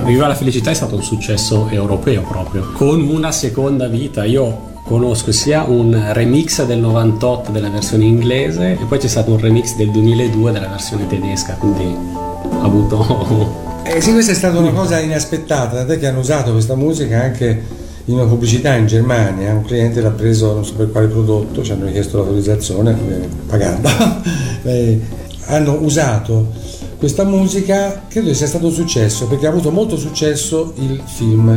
Viva 0.05 0.27
la 0.27 0.35
felicità 0.35 0.71
è 0.71 0.73
stato 0.73 0.95
un 0.95 1.03
successo 1.03 1.67
europeo 1.69 2.21
proprio, 2.21 2.71
con 2.73 3.01
una 3.01 3.31
seconda 3.31 3.87
vita. 3.87 4.23
Io 4.23 4.73
conosco 4.85 5.31
sia 5.31 5.63
un 5.63 5.99
remix 6.13 6.63
del 6.63 6.77
98 6.77 7.51
della 7.51 7.69
versione 7.69 8.05
inglese 8.05 8.73
e 8.73 8.85
poi 8.87 8.99
c'è 8.99 9.07
stato 9.07 9.31
un 9.31 9.39
remix 9.39 9.75
del 9.75 9.89
2002 9.89 10.51
della 10.51 10.67
versione 10.67 11.07
tedesca, 11.07 11.55
quindi 11.55 11.95
ha 12.51 12.63
avuto... 12.63 13.63
Eh 13.87 14.01
sì, 14.01 14.13
questa 14.13 14.31
è 14.31 14.35
stata 14.35 14.57
una 14.57 14.71
cosa 14.71 14.99
inaspettata, 14.99 15.77
tant'è 15.77 15.99
che 15.99 16.07
hanno 16.07 16.17
usato 16.17 16.51
questa 16.51 16.73
musica 16.73 17.21
anche 17.21 17.63
in 18.05 18.15
una 18.15 18.25
pubblicità 18.25 18.73
in 18.73 18.87
Germania, 18.87 19.53
un 19.53 19.63
cliente 19.63 20.01
l'ha 20.01 20.09
preso 20.09 20.55
non 20.55 20.65
so 20.65 20.73
per 20.73 20.89
quale 20.89 21.05
prodotto, 21.05 21.63
ci 21.63 21.71
hanno 21.71 21.85
richiesto 21.85 22.17
l'autorizzazione, 22.17 22.97
pagata, 23.47 24.21
Eh, 24.63 24.99
hanno 25.45 25.77
usato 25.81 26.47
questa 26.97 27.23
musica, 27.23 28.05
credo 28.07 28.33
sia 28.33 28.47
stato 28.47 28.65
un 28.65 28.71
successo, 28.71 29.27
perché 29.27 29.45
ha 29.45 29.49
avuto 29.49 29.69
molto 29.69 29.97
successo 29.97 30.73
il 30.77 30.99
film 31.05 31.55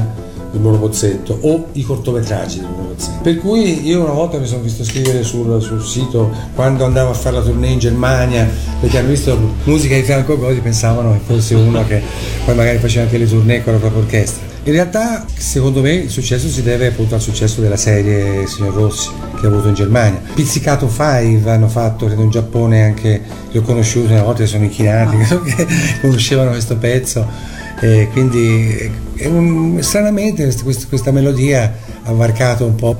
di 0.50 0.58
Bruno 0.58 0.78
Pozzetto 0.78 1.38
o 1.42 1.66
i 1.72 1.82
cortometraggi 1.82 2.60
di 2.60 2.66
Bruno 2.66 2.88
Pozzetto. 2.94 3.20
Per 3.22 3.38
cui 3.38 3.86
io 3.86 4.02
una 4.02 4.12
volta 4.12 4.38
mi 4.38 4.46
sono 4.46 4.62
visto 4.62 4.84
scrivere 4.84 5.22
sul, 5.22 5.60
sul 5.62 5.82
sito 5.82 6.30
quando 6.54 6.84
andavo 6.84 7.10
a 7.10 7.14
fare 7.14 7.36
la 7.36 7.42
tournée 7.42 7.72
in 7.72 7.78
Germania 7.78 8.48
perché 8.80 8.98
hanno 8.98 9.08
visto 9.08 9.38
musica 9.64 9.94
di 9.94 10.02
Franco 10.02 10.38
Godi 10.38 10.60
pensavano 10.60 11.12
che 11.12 11.20
fosse 11.24 11.54
uno 11.54 11.84
che 11.86 12.02
poi 12.44 12.54
magari 12.54 12.78
faceva 12.78 13.04
anche 13.04 13.18
le 13.18 13.28
tournée 13.28 13.62
con 13.62 13.72
la 13.72 13.78
propria 13.78 14.02
orchestra. 14.02 14.46
In 14.64 14.74
realtà 14.74 15.24
secondo 15.34 15.80
me 15.80 15.92
il 15.92 16.10
successo 16.10 16.46
si 16.48 16.62
deve 16.62 16.88
appunto 16.88 17.14
al 17.14 17.22
successo 17.22 17.62
della 17.62 17.76
serie 17.76 18.46
Signor 18.46 18.74
Rossi 18.74 19.08
che 19.40 19.46
ha 19.46 19.48
avuto 19.48 19.68
in 19.68 19.74
Germania. 19.74 20.20
Pizzicato 20.34 20.86
5 20.86 21.50
hanno 21.50 21.68
fatto 21.68 22.06
credo 22.06 22.22
in 22.22 22.30
Giappone 22.30 22.84
anche, 22.84 23.22
li 23.50 23.58
ho 23.58 23.62
conosciuti 23.62 24.12
una 24.12 24.22
volta 24.22 24.44
sono 24.44 24.64
inchinati, 24.64 25.16
che 25.56 25.66
conoscevano 26.02 26.50
questo 26.50 26.76
pezzo 26.76 27.56
e 27.80 28.08
quindi 28.12 28.90
un- 29.24 29.78
stranamente 29.82 30.42
quest- 30.44 30.62
quest- 30.64 30.88
questa 30.88 31.10
melodia 31.12 31.76
ha 32.04 32.12
varcato 32.12 32.64
un 32.66 32.74
po'. 32.74 32.96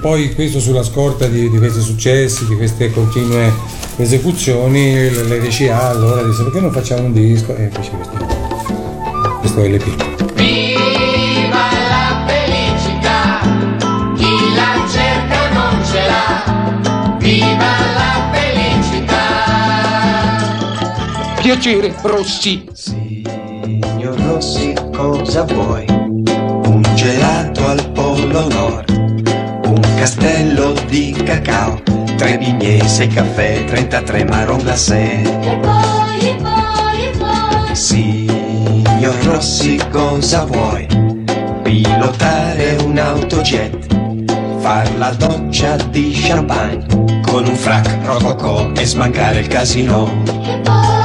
Poi 0.00 0.34
questo 0.34 0.60
sulla 0.60 0.82
scorta 0.82 1.26
di, 1.26 1.50
di 1.50 1.58
questi 1.58 1.80
successi, 1.80 2.46
di 2.46 2.56
queste 2.56 2.90
continue 2.90 3.52
esecuzioni, 3.96 5.08
l- 5.10 5.26
l'RCA 5.28 5.88
allora 5.90 6.22
disse 6.22 6.42
perché 6.44 6.60
non 6.60 6.72
facciamo 6.72 7.04
un 7.04 7.12
disco 7.12 7.54
e 7.54 7.68
fece 7.70 7.90
questo, 7.90 8.16
questo 9.40 9.60
LP. 9.62 10.32
Viva 10.34 11.68
la 11.88 12.24
felicità, 12.26 13.40
chi 14.16 14.54
la 14.54 14.88
cerca 14.90 15.50
non 15.52 15.84
ce 15.84 16.00
l'ha. 16.06 17.16
Viva 17.18 17.72
la 17.94 18.30
felicità. 18.32 19.18
Piacere, 21.42 21.94
Rossi. 22.02 22.64
Signor 23.62 24.18
Rossi, 24.20 24.74
cosa 24.90 25.42
vuoi? 25.42 25.84
Un 25.88 26.82
gelato 26.94 27.66
al 27.66 27.90
Polo 27.90 28.48
Nord, 28.48 28.90
un 29.66 29.80
castello 29.96 30.72
di 30.88 31.12
cacao, 31.12 31.80
tre 32.16 32.38
bignè, 32.38 32.78
sei 32.86 33.08
caffè, 33.08 33.64
33 33.66 34.24
marron 34.24 34.58
glacé. 34.58 35.20
E 35.20 35.58
poi, 35.60 36.28
e 36.28 36.34
poi, 36.36 37.04
e 37.04 37.10
poi. 37.18 37.76
Signor 37.76 39.14
Rossi, 39.24 39.78
cosa 39.90 40.44
vuoi? 40.44 40.86
Pilotare 41.62 42.78
un 42.82 42.96
autojet, 42.96 43.76
far 44.60 44.90
la 44.96 45.10
doccia 45.10 45.76
di 45.90 46.12
champagne, 46.14 46.86
con 47.22 47.46
un 47.46 47.56
frac 47.56 47.98
rococò 48.04 48.70
e 48.74 48.86
smancare 48.86 49.40
il 49.40 49.48
casino. 49.48 50.10
E 50.44 50.58
poi, 50.62 50.99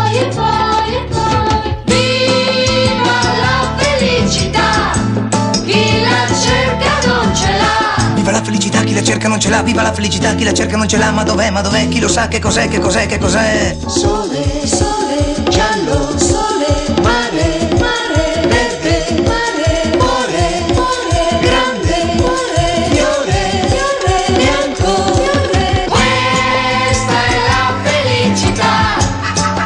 Viva 8.26 8.40
la 8.40 8.44
felicità, 8.44 8.82
chi 8.82 8.96
la 8.96 9.04
cerca 9.04 9.28
non 9.28 9.40
ce 9.40 9.50
l'ha, 9.50 9.62
viva 9.62 9.84
la 9.84 9.94
felicità, 9.94 10.34
chi 10.34 10.44
la 10.44 10.52
cerca 10.52 10.76
non 10.76 10.88
ce 10.88 10.98
l'ha, 10.98 11.12
ma 11.12 11.22
dov'è, 11.22 11.52
ma 11.52 11.62
dov'è, 11.62 11.88
chi 11.88 12.00
lo 12.00 12.08
sa 12.08 12.28
che 12.28 12.40
cos'è, 12.40 12.68
che 12.68 12.80
cos'è, 12.80 13.06
che 13.06 13.20
cos'è? 13.20 13.78
Sole, 13.86 14.66
sole, 14.66 15.44
giallo, 15.48 16.18
sole, 16.18 16.66
mare, 17.04 17.70
mare, 17.78 18.48
verde, 18.48 19.22
mare, 19.22 19.96
cuore, 19.96 20.64
cuore, 20.74 21.40
grande, 21.40 22.16
cuore, 22.18 22.88
fiore, 22.90 23.68
fiore, 23.70 24.26
bianco, 24.36 24.90
fiore. 25.22 25.86
Questa 25.88 27.14
è 27.30 27.38
la 27.46 27.74
felicità, 27.84 28.98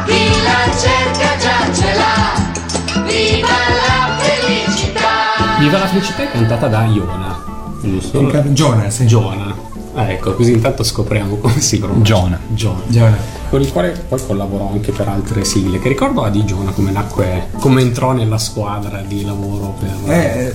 chi 0.04 0.42
la 0.42 0.60
cerca 0.76 1.36
già 1.38 1.72
ce 1.72 1.94
l'ha. 1.94 3.04
Viva 3.04 3.48
la 3.48 4.18
felicità. 4.18 5.56
Viva 5.58 5.78
la 5.78 5.86
felicità 5.86 6.22
è 6.24 6.30
cantata 6.30 6.66
da 6.68 6.84
Iona, 6.84 7.48
giusto? 7.82 8.52
Giona, 8.52 8.90
sì. 8.90 9.06
Giona. 9.06 9.68
Ah, 9.94 10.10
ecco, 10.10 10.34
così 10.34 10.52
intanto 10.52 10.82
scopriamo 10.82 11.36
come 11.36 11.60
si 11.60 11.78
pronuncia. 11.78 12.14
Giona. 12.14 12.40
Giona. 12.48 12.82
Giona. 12.86 13.18
Con 13.48 13.60
il 13.60 13.72
quale 13.72 14.04
poi 14.08 14.20
collaborò 14.24 14.70
anche 14.70 14.92
per 14.92 15.08
altre 15.08 15.44
sigle. 15.44 15.80
Che 15.80 15.88
ricordo 15.88 16.22
a 16.22 16.30
di 16.30 16.44
Giona 16.44 16.70
come 16.70 16.92
nacque, 16.92 17.48
come 17.58 17.80
entrò 17.82 18.12
nella 18.12 18.38
squadra 18.38 19.02
di 19.06 19.24
lavoro 19.24 19.74
per... 19.78 20.12
Eh, 20.12 20.54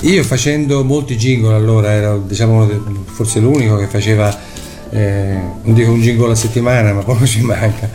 io 0.00 0.22
facendo 0.24 0.84
molti 0.84 1.16
jingle 1.16 1.54
allora 1.54 1.90
ero 1.90 2.18
diciamo 2.18 2.68
forse 3.04 3.40
l'unico 3.40 3.76
che 3.76 3.86
faceva 3.86 4.36
eh, 4.90 5.40
non 5.62 5.74
dico 5.74 5.90
un 5.90 6.00
jingle 6.00 6.32
a 6.32 6.34
settimana 6.34 6.92
ma 6.92 7.02
poco 7.02 7.24
ci 7.26 7.40
manca 7.40 7.88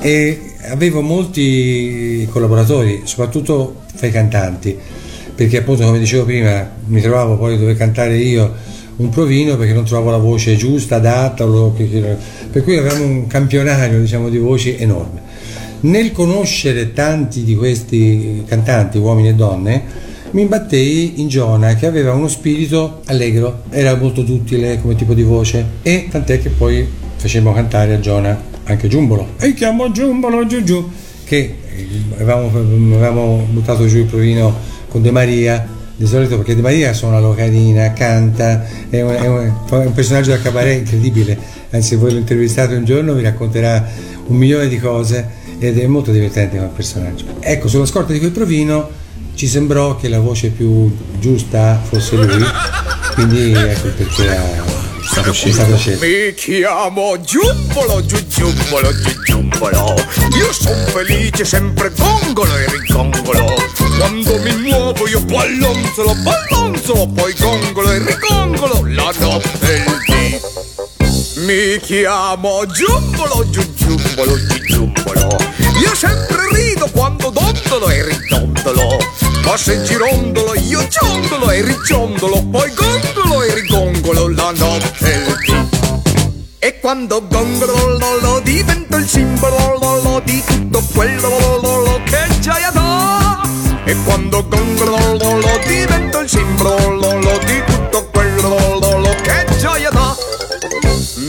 e 0.00 0.54
avevo 0.68 1.00
molti 1.00 2.28
collaboratori 2.30 3.02
soprattutto 3.04 3.82
fra 3.94 4.06
i 4.06 4.10
cantanti 4.10 4.78
perché 5.34 5.58
appunto 5.58 5.84
come 5.84 5.98
dicevo 5.98 6.24
prima 6.24 6.70
mi 6.86 7.00
trovavo 7.00 7.36
poi 7.36 7.58
dove 7.58 7.74
cantare 7.74 8.16
io 8.16 8.52
un 8.96 9.08
provino 9.08 9.56
perché 9.56 9.72
non 9.72 9.84
trovavo 9.84 10.10
la 10.10 10.18
voce 10.18 10.56
giusta, 10.56 10.96
adatta, 10.96 11.44
per 11.44 12.62
cui 12.62 12.76
avevamo 12.76 13.04
un 13.04 13.26
campionario 13.26 14.00
diciamo, 14.00 14.28
di 14.28 14.38
voci 14.38 14.76
enorme. 14.76 15.22
Nel 15.80 16.12
conoscere 16.12 16.92
tanti 16.92 17.42
di 17.42 17.56
questi 17.56 18.44
cantanti, 18.46 18.98
uomini 18.98 19.28
e 19.28 19.34
donne, 19.34 19.82
mi 20.30 20.42
imbattei 20.42 21.20
in 21.20 21.28
Giona 21.28 21.74
che 21.74 21.86
aveva 21.86 22.12
uno 22.12 22.28
spirito 22.28 23.02
allegro, 23.06 23.62
era 23.70 23.94
molto 23.94 24.22
duttile 24.22 24.80
come 24.80 24.94
tipo 24.94 25.14
di 25.14 25.22
voce 25.22 25.64
e 25.82 26.06
tant'è 26.10 26.40
che 26.40 26.48
poi 26.50 26.86
facemmo 27.16 27.52
cantare 27.52 27.94
a 27.94 28.00
Giona 28.00 28.40
anche 28.64 28.88
Giumbolo. 28.88 29.34
E 29.38 29.54
chiamo 29.54 29.90
Giumbolo 29.90 30.46
giù 30.46 30.62
giù, 30.62 30.90
che 31.24 31.36
eh, 31.36 31.86
avevamo, 32.14 32.46
avevamo 32.48 33.46
buttato 33.50 33.86
giù 33.86 33.98
il 33.98 34.04
provino 34.04 34.72
con 34.94 35.02
De 35.02 35.10
Maria, 35.10 35.66
di 35.96 36.06
solito 36.06 36.36
perché 36.36 36.54
De 36.54 36.62
Maria 36.62 36.92
suona 36.92 37.18
l'ocarina, 37.18 37.92
canta, 37.94 38.64
è 38.88 39.00
un, 39.02 39.10
è 39.12 39.26
un- 39.26 39.52
è 39.68 39.74
un 39.86 39.92
personaggio 39.92 40.30
da 40.30 40.38
cabaret 40.40 40.78
incredibile, 40.78 41.36
anzi 41.70 41.88
se 41.88 41.96
voi 41.96 42.12
lo 42.12 42.18
intervistate 42.18 42.76
un 42.76 42.84
giorno 42.84 43.12
vi 43.14 43.22
racconterà 43.24 43.84
un 44.26 44.36
milione 44.36 44.68
di 44.68 44.78
cose 44.78 45.28
ed 45.58 45.80
è 45.80 45.86
molto 45.88 46.12
divertente 46.12 46.58
come 46.58 46.70
personaggio. 46.76 47.24
Ecco, 47.40 47.66
sulla 47.66 47.86
scorta 47.86 48.12
di 48.12 48.20
quel 48.20 48.30
provino 48.30 48.88
ci 49.34 49.48
sembrò 49.48 49.96
che 49.96 50.06
la 50.08 50.20
voce 50.20 50.50
più 50.50 50.94
giusta 51.18 51.80
fosse 51.82 52.14
lui, 52.14 52.44
quindi 53.14 53.50
ecco 53.52 53.88
perché 53.96 54.28
ha- 54.28 54.42
è 54.44 55.06
stato 55.06 55.32
scelto. 55.76 56.04
Mi 56.04 56.34
chiamo 56.34 57.20
giumbolo, 57.20 58.04
giù 58.06 58.16
giumbolo. 58.28 58.90
Io 60.38 60.52
son 60.52 60.84
felice, 60.86 61.44
sempre 61.44 61.90
gongolo 61.96 62.56
e 62.56 62.66
rigongolo. 62.78 63.83
Quando 63.98 64.38
mi 64.38 64.56
muovo 64.56 65.08
io 65.08 65.20
ballonzolo, 65.20 66.14
ballonzolo, 66.22 67.06
poi 67.08 67.34
gongolo 67.38 67.92
e 67.92 67.98
rigongolo 67.98 68.84
la 68.88 69.12
notte 69.18 69.72
il 69.72 69.98
dì. 70.06 71.42
Mi 71.46 71.78
chiamo 71.80 72.64
Giumbolo, 72.66 73.48
giù 73.50 73.74
giumbolo, 73.74 74.36
giù 74.46 74.58
giumbolo. 74.66 75.36
Io 75.80 75.94
sempre 75.94 76.48
rido 76.52 76.88
quando 76.92 77.30
dondolo 77.30 77.88
e 77.90 78.04
ridondolo. 78.04 78.98
Ma 79.44 79.56
se 79.56 79.82
girondolo 79.82 80.54
io 80.54 80.86
ciondolo 80.88 81.50
e 81.50 81.62
riciondolo, 81.62 82.42
poi 82.50 82.72
gondolo 82.72 83.42
e 83.42 83.54
rigongolo 83.54 84.28
la 84.28 84.52
notte 84.56 85.10
il 85.10 85.36
dì. 85.44 85.82
E 86.58 86.80
quando 86.80 87.26
gongolo 87.26 87.98
lo, 88.20 88.40
divento 88.40 88.96
il 88.96 89.06
simbolo 89.06 89.78
lo, 89.78 90.00
lo, 90.02 90.22
di 90.24 90.42
tutto 90.46 90.82
quello 90.94 91.28
lo, 91.60 91.78
lo, 91.82 92.00
che 92.04 92.26
gioia 92.40 92.70
dà. 92.70 92.83
Quando 94.04 94.46
gongolo 94.46 94.96
lo, 95.18 95.38
lo, 95.38 95.60
divento 95.66 96.20
il 96.20 96.28
simbolo 96.28 97.18
lo, 97.18 97.38
di 97.44 97.62
tutto 97.66 98.08
quello 98.12 98.48
lo, 98.48 98.78
lo, 98.78 98.98
lo, 98.98 99.14
che 99.22 99.46
gioia 99.58 99.90
dà. 99.90 100.14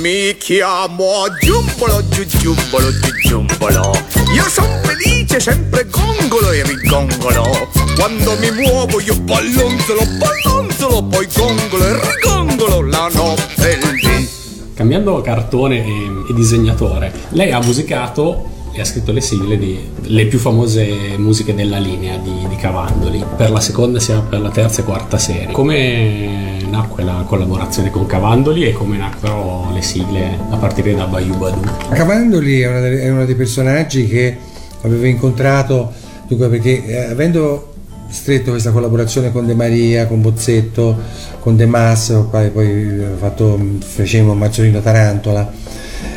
Mi 0.01 0.35
chiamo 0.37 1.23
Giumbolo, 1.39 2.07
giù 2.09 2.25
giumbolo, 2.25 2.91
giù 2.99 3.11
giumbolo. 3.27 3.91
Io 4.33 4.43
son 4.49 4.81
felice, 4.83 5.39
sempre 5.39 5.87
gongolo 5.89 6.51
e 6.51 6.63
rigongolo. 6.63 7.69
Quando 7.95 8.35
mi 8.37 8.51
muovo 8.51 8.99
io 8.99 9.15
ballonzolo, 9.19 10.01
ballonzolo, 10.17 11.03
poi 11.03 11.27
gongolo 11.33 11.85
e 11.85 11.99
rigongolo 12.01 12.81
la 12.81 13.09
notte. 13.13 13.79
Cambiando 14.75 15.21
cartone 15.21 15.77
e, 15.77 16.23
e 16.29 16.33
disegnatore, 16.33 17.11
lei 17.29 17.51
ha 17.51 17.61
musicato 17.61 18.64
e 18.75 18.81
ha 18.81 18.85
scritto 18.85 19.13
le 19.13 19.21
sigle 19.21 19.57
di 19.57 19.79
le 20.01 20.25
più 20.25 20.37
famose 20.37 21.15
musiche 21.17 21.55
della 21.55 21.77
linea 21.77 22.17
di, 22.17 22.45
di 22.49 22.55
Cavandoli 22.57 23.23
per 23.37 23.49
la 23.49 23.61
seconda 23.61 24.01
sia 24.01 24.19
per 24.19 24.41
la 24.41 24.49
terza 24.49 24.81
e 24.81 24.83
quarta 24.83 25.17
serie. 25.17 25.51
Come 25.51 26.57
nacque 26.69 27.03
la 27.03 27.23
collaborazione 27.25 27.89
con 27.89 28.05
Cavandoli 28.05 28.65
e 28.65 28.73
come 28.73 28.97
nacquero 28.97 29.71
le 29.73 29.81
sigle 29.81 30.37
a 30.49 30.57
partire 30.57 30.93
da 30.93 31.05
Bayou 31.05 31.37
Badu? 31.37 31.61
Cavandoli 31.89 32.59
è, 32.59 33.09
uno 33.09 33.23
dei 33.23 33.35
personaggi 33.35 34.07
che 34.07 34.37
avevo 34.81 35.05
incontrato, 35.05 35.93
dunque 36.27 36.49
perché 36.49 36.85
eh, 36.85 36.97
avendo 37.11 37.73
stretto 38.09 38.51
questa 38.51 38.71
collaborazione 38.71 39.31
con 39.31 39.45
De 39.45 39.55
Maria, 39.55 40.05
con 40.05 40.21
Bozzetto, 40.21 40.97
con 41.39 41.55
De 41.55 41.65
Mas, 41.65 42.07
con 42.07 42.19
il 42.23 42.27
quale 42.29 42.49
poi 42.49 42.67
eh, 42.67 43.07
fatto, 43.17 43.57
facevamo 43.79 44.35
Mazzolino 44.35 44.81
Tarantola, 44.81 45.49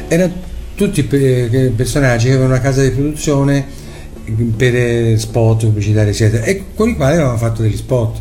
erano 0.09 0.47
tutti 0.79 1.09
che- 1.09 1.72
personaggi 1.74 2.26
che 2.26 2.35
avevano 2.35 2.53
una 2.55 2.62
casa 2.62 2.83
di 2.83 2.91
produzione 2.91 3.66
per 4.57 4.76
eh, 4.76 5.16
spot 5.18 5.64
pubblicitari 5.66 6.11
eccetera 6.11 6.45
e 6.45 6.66
con 6.76 6.89
i 6.89 6.95
quali 6.95 7.14
avevamo 7.14 7.37
fatto 7.37 7.62
degli 7.62 7.76
spot. 7.76 8.20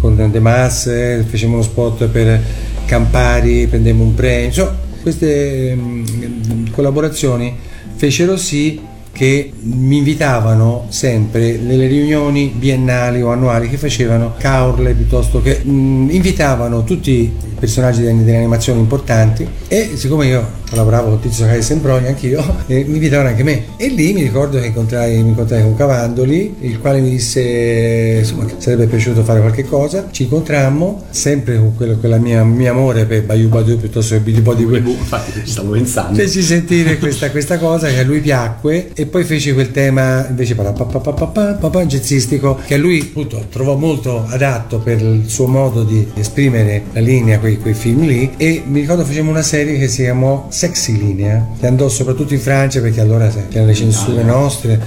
Con 0.00 0.30
De 0.30 0.40
Mas, 0.40 0.86
eh, 0.86 1.24
facevamo 1.28 1.56
uno 1.56 1.64
spot 1.64 2.06
per 2.06 2.40
Campari, 2.86 3.66
prendemmo 3.66 4.04
un 4.04 4.14
premio, 4.14 4.46
insomma, 4.46 4.74
queste 5.02 5.74
mm, 5.74 6.68
collaborazioni 6.70 7.54
fecero 7.96 8.36
sì 8.36 8.80
che 9.12 9.50
mi 9.60 9.96
invitavano 9.96 10.86
sempre 10.90 11.56
nelle 11.56 11.88
riunioni 11.88 12.54
biennali 12.56 13.20
o 13.20 13.30
annuali 13.30 13.68
che 13.68 13.76
facevano 13.76 14.34
Caorle 14.38 14.94
piuttosto 14.94 15.42
che 15.42 15.60
mm, 15.66 16.10
invitavano 16.10 16.84
tutti 16.84 17.10
i 17.10 17.32
personaggi 17.58 18.02
delle 18.02 18.36
animazioni 18.36 18.78
importanti 18.78 19.44
e 19.66 19.90
siccome 19.96 20.26
io 20.26 20.48
lavoravo 20.72 21.10
con 21.10 21.20
Tizio 21.20 21.46
Caio 21.46 21.62
Semproni 21.62 22.06
anch'io. 22.06 22.56
E 22.68 22.84
mi 22.86 22.94
invitavano 22.96 23.30
anche 23.30 23.42
me. 23.42 23.64
E 23.76 23.88
lì 23.88 24.12
mi 24.12 24.22
ricordo 24.22 24.58
che 24.58 24.66
incontrai, 24.66 25.22
mi 25.22 25.30
incontrai 25.30 25.62
con 25.62 25.74
Cavandoli 25.74 26.56
il 26.60 26.78
quale 26.80 27.00
mi 27.00 27.10
disse 27.10 28.16
insomma 28.18 28.44
che 28.44 28.54
sarebbe 28.58 28.86
piaciuto 28.86 29.22
fare 29.24 29.40
qualche 29.40 29.64
cosa. 29.64 30.08
Ci 30.10 30.24
incontrammo 30.24 31.04
sempre 31.10 31.56
con 31.56 31.74
quello, 31.74 31.96
quella 31.96 32.18
mia, 32.18 32.44
mia 32.44 32.72
amore 32.72 33.06
per 33.06 33.24
Bayou 33.24 33.48
Badu 33.48 33.78
piuttosto 33.78 34.14
che 34.14 34.20
Billy 34.20 34.40
Body 34.40 34.64
Boy 34.64 34.96
ci 35.44 35.50
stavo 35.50 35.70
pensando. 35.70 36.14
Feci 36.14 36.42
sentire 36.42 36.98
questa, 36.98 37.30
questa, 37.30 37.58
cosa 37.58 37.88
che 37.88 38.00
a 38.00 38.04
lui 38.04 38.20
piacque 38.20 38.90
e 38.92 39.06
poi 39.06 39.24
feci 39.24 39.52
quel 39.52 39.70
tema 39.70 40.26
invece 40.28 40.54
papà 40.54 41.84
jazzistico 41.86 42.58
che 42.66 42.74
a 42.74 42.78
lui 42.78 43.00
appunto 43.00 43.46
trovò 43.50 43.76
molto 43.76 44.24
adatto 44.28 44.78
per 44.78 45.00
il 45.00 45.28
suo 45.28 45.46
modo 45.46 45.84
di 45.84 46.06
esprimere 46.14 46.84
la 46.92 47.00
linea 47.00 47.38
quei, 47.38 47.58
quei 47.58 47.74
film 47.74 48.06
lì. 48.06 48.32
E 48.36 48.62
mi 48.66 48.80
ricordo 48.80 49.04
facevamo 49.04 49.30
una 49.30 49.42
serie 49.42 49.78
che 49.78 49.88
si 49.88 50.02
chiamò 50.02 50.46
Sexy 50.58 50.98
Linea 50.98 51.46
che 51.60 51.68
andò 51.68 51.88
soprattutto 51.88 52.34
in 52.34 52.40
Francia 52.40 52.80
perché 52.80 53.00
allora 53.00 53.28
c'erano 53.28 53.66
le 53.66 53.74
censure 53.74 54.24
nostre 54.24 54.80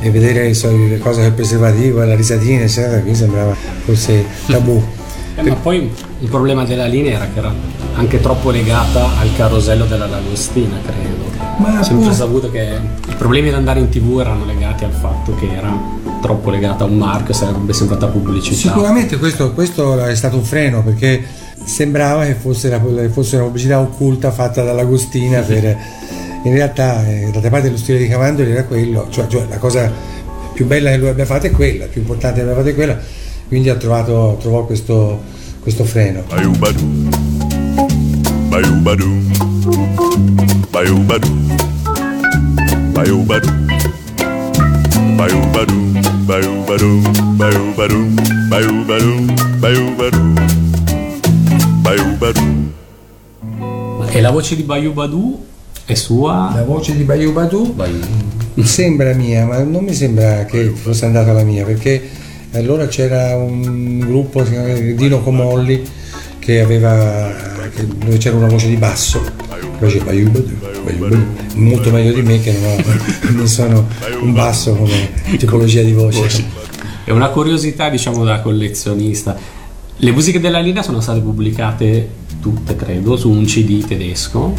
e 0.00 0.10
vedere 0.10 0.54
so, 0.54 0.74
le 0.74 0.98
cose 0.98 1.20
del 1.20 1.32
preservativo 1.32 2.02
la 2.02 2.14
risatina 2.14 2.62
eccetera 2.62 2.98
qui 3.02 3.14
sembrava 3.14 3.54
forse 3.84 4.24
tabù 4.46 4.82
Eh, 5.36 5.42
ma 5.42 5.54
poi 5.56 5.92
il 6.20 6.28
problema 6.30 6.64
della 6.64 6.86
linea 6.86 7.16
era 7.16 7.28
che 7.30 7.38
era 7.40 7.52
anche 7.94 8.20
troppo 8.20 8.50
legata 8.50 9.18
al 9.18 9.28
carosello 9.36 9.84
della 9.84 10.06
Lagostina, 10.06 10.76
credo. 10.84 11.26
Ma 11.58 11.80
Ho 11.80 11.82
sempre 11.82 12.12
saputo 12.14 12.50
che 12.50 12.78
i 13.08 13.14
problemi 13.16 13.48
ad 13.48 13.54
andare 13.54 13.80
in 13.80 13.88
tv 13.88 14.20
erano 14.20 14.44
legati 14.46 14.84
al 14.84 14.92
fatto 14.92 15.34
che 15.34 15.48
era 15.52 15.72
troppo 16.22 16.50
legata 16.50 16.84
a 16.84 16.86
un 16.86 16.96
marchio, 16.96 17.34
sarebbe 17.34 17.72
sembrata 17.72 18.06
pubblicità. 18.06 18.56
Sicuramente 18.56 19.18
questo, 19.18 19.52
questo 19.52 20.04
è 20.04 20.14
stato 20.14 20.36
un 20.36 20.44
freno 20.44 20.82
perché 20.82 21.22
sembrava 21.68 22.24
che 22.24 22.34
fosse, 22.34 22.68
la, 22.68 22.80
fosse 23.10 23.36
una 23.36 23.44
pubblicità 23.44 23.80
occulta 23.80 24.30
fatta 24.30 24.62
dall'Agostina 24.62 25.40
per... 25.42 25.76
In 26.44 26.52
realtà, 26.52 27.06
eh, 27.06 27.30
d'altra 27.32 27.50
parte, 27.50 27.68
lo 27.68 27.76
stile 27.76 27.98
di 27.98 28.06
Cavandoli 28.06 28.52
era 28.52 28.64
quello, 28.64 29.08
cioè, 29.10 29.26
cioè, 29.26 29.44
la 29.48 29.58
cosa 29.58 29.92
più 30.54 30.66
bella 30.66 30.90
che 30.90 30.96
lui 30.96 31.08
abbia 31.08 31.24
fatto 31.24 31.46
è 31.46 31.50
quella, 31.50 31.86
più 31.86 32.00
importante 32.00 32.36
che 32.36 32.42
abbia 32.42 32.54
fatto 32.54 32.68
è 32.68 32.74
quella, 32.74 32.98
quindi 33.48 33.68
ha 33.68 33.74
trovato, 33.74 34.38
trovò 34.40 34.64
questo, 34.64 35.20
questo 35.60 35.84
freno. 35.84 36.22
Bayou 36.28 36.52
Badou. 36.52 37.08
Bayou 38.48 38.80
Badou. 38.80 39.22
Bayou 40.70 41.02
Badou. 41.02 41.32
Bayou 48.48 48.84
Badou. 48.84 49.26
Bayou 49.60 50.47
Badou. 51.88 52.72
E 54.10 54.20
la 54.20 54.30
voce 54.30 54.54
di 54.56 54.62
Bayou 54.62 54.92
Badu 54.92 55.42
è 55.86 55.94
sua? 55.94 56.52
La 56.54 56.62
voce 56.62 56.94
di 56.94 57.02
Bayou 57.02 57.32
Badu 57.32 57.74
sembra 58.62 59.14
mia, 59.14 59.46
ma 59.46 59.62
non 59.62 59.84
mi 59.84 59.94
sembra 59.94 60.44
che 60.44 60.68
fosse 60.68 61.06
andata 61.06 61.32
la 61.32 61.44
mia, 61.44 61.64
perché 61.64 62.06
allora 62.52 62.86
c'era 62.88 63.36
un 63.36 64.00
gruppo, 64.00 64.42
Dino 64.42 65.22
Comolli, 65.22 65.82
che 66.38 66.60
aveva, 66.60 67.32
che- 67.74 67.86
dove 67.86 68.18
c'era 68.18 68.36
una 68.36 68.48
voce 68.48 68.68
di 68.68 68.76
basso, 68.76 69.22
che 69.22 69.86
faceva 69.86 70.04
Bayou 70.04 70.30
Badu, 70.30 70.56
Bayou 70.84 70.98
Badu, 70.98 71.26
molto 71.54 71.90
meglio 71.90 72.12
di 72.12 72.22
me 72.22 72.38
che 72.40 72.52
non, 72.52 72.64
ho, 72.70 73.30
non 73.32 73.46
sono 73.48 73.88
un 74.20 74.32
basso 74.34 74.74
come 74.74 75.10
tipologia 75.38 75.80
di 75.80 75.92
voce. 75.92 76.44
È 77.04 77.12
una 77.12 77.28
curiosità, 77.28 77.88
diciamo, 77.88 78.24
da 78.24 78.40
collezionista. 78.40 79.56
Le 80.00 80.12
musiche 80.12 80.38
della 80.38 80.60
linea 80.60 80.82
sono 80.82 81.00
state 81.00 81.20
pubblicate 81.20 82.08
tutte, 82.40 82.76
credo, 82.76 83.16
su 83.16 83.30
un 83.30 83.44
CD 83.44 83.84
tedesco 83.84 84.54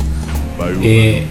e 0.81 1.25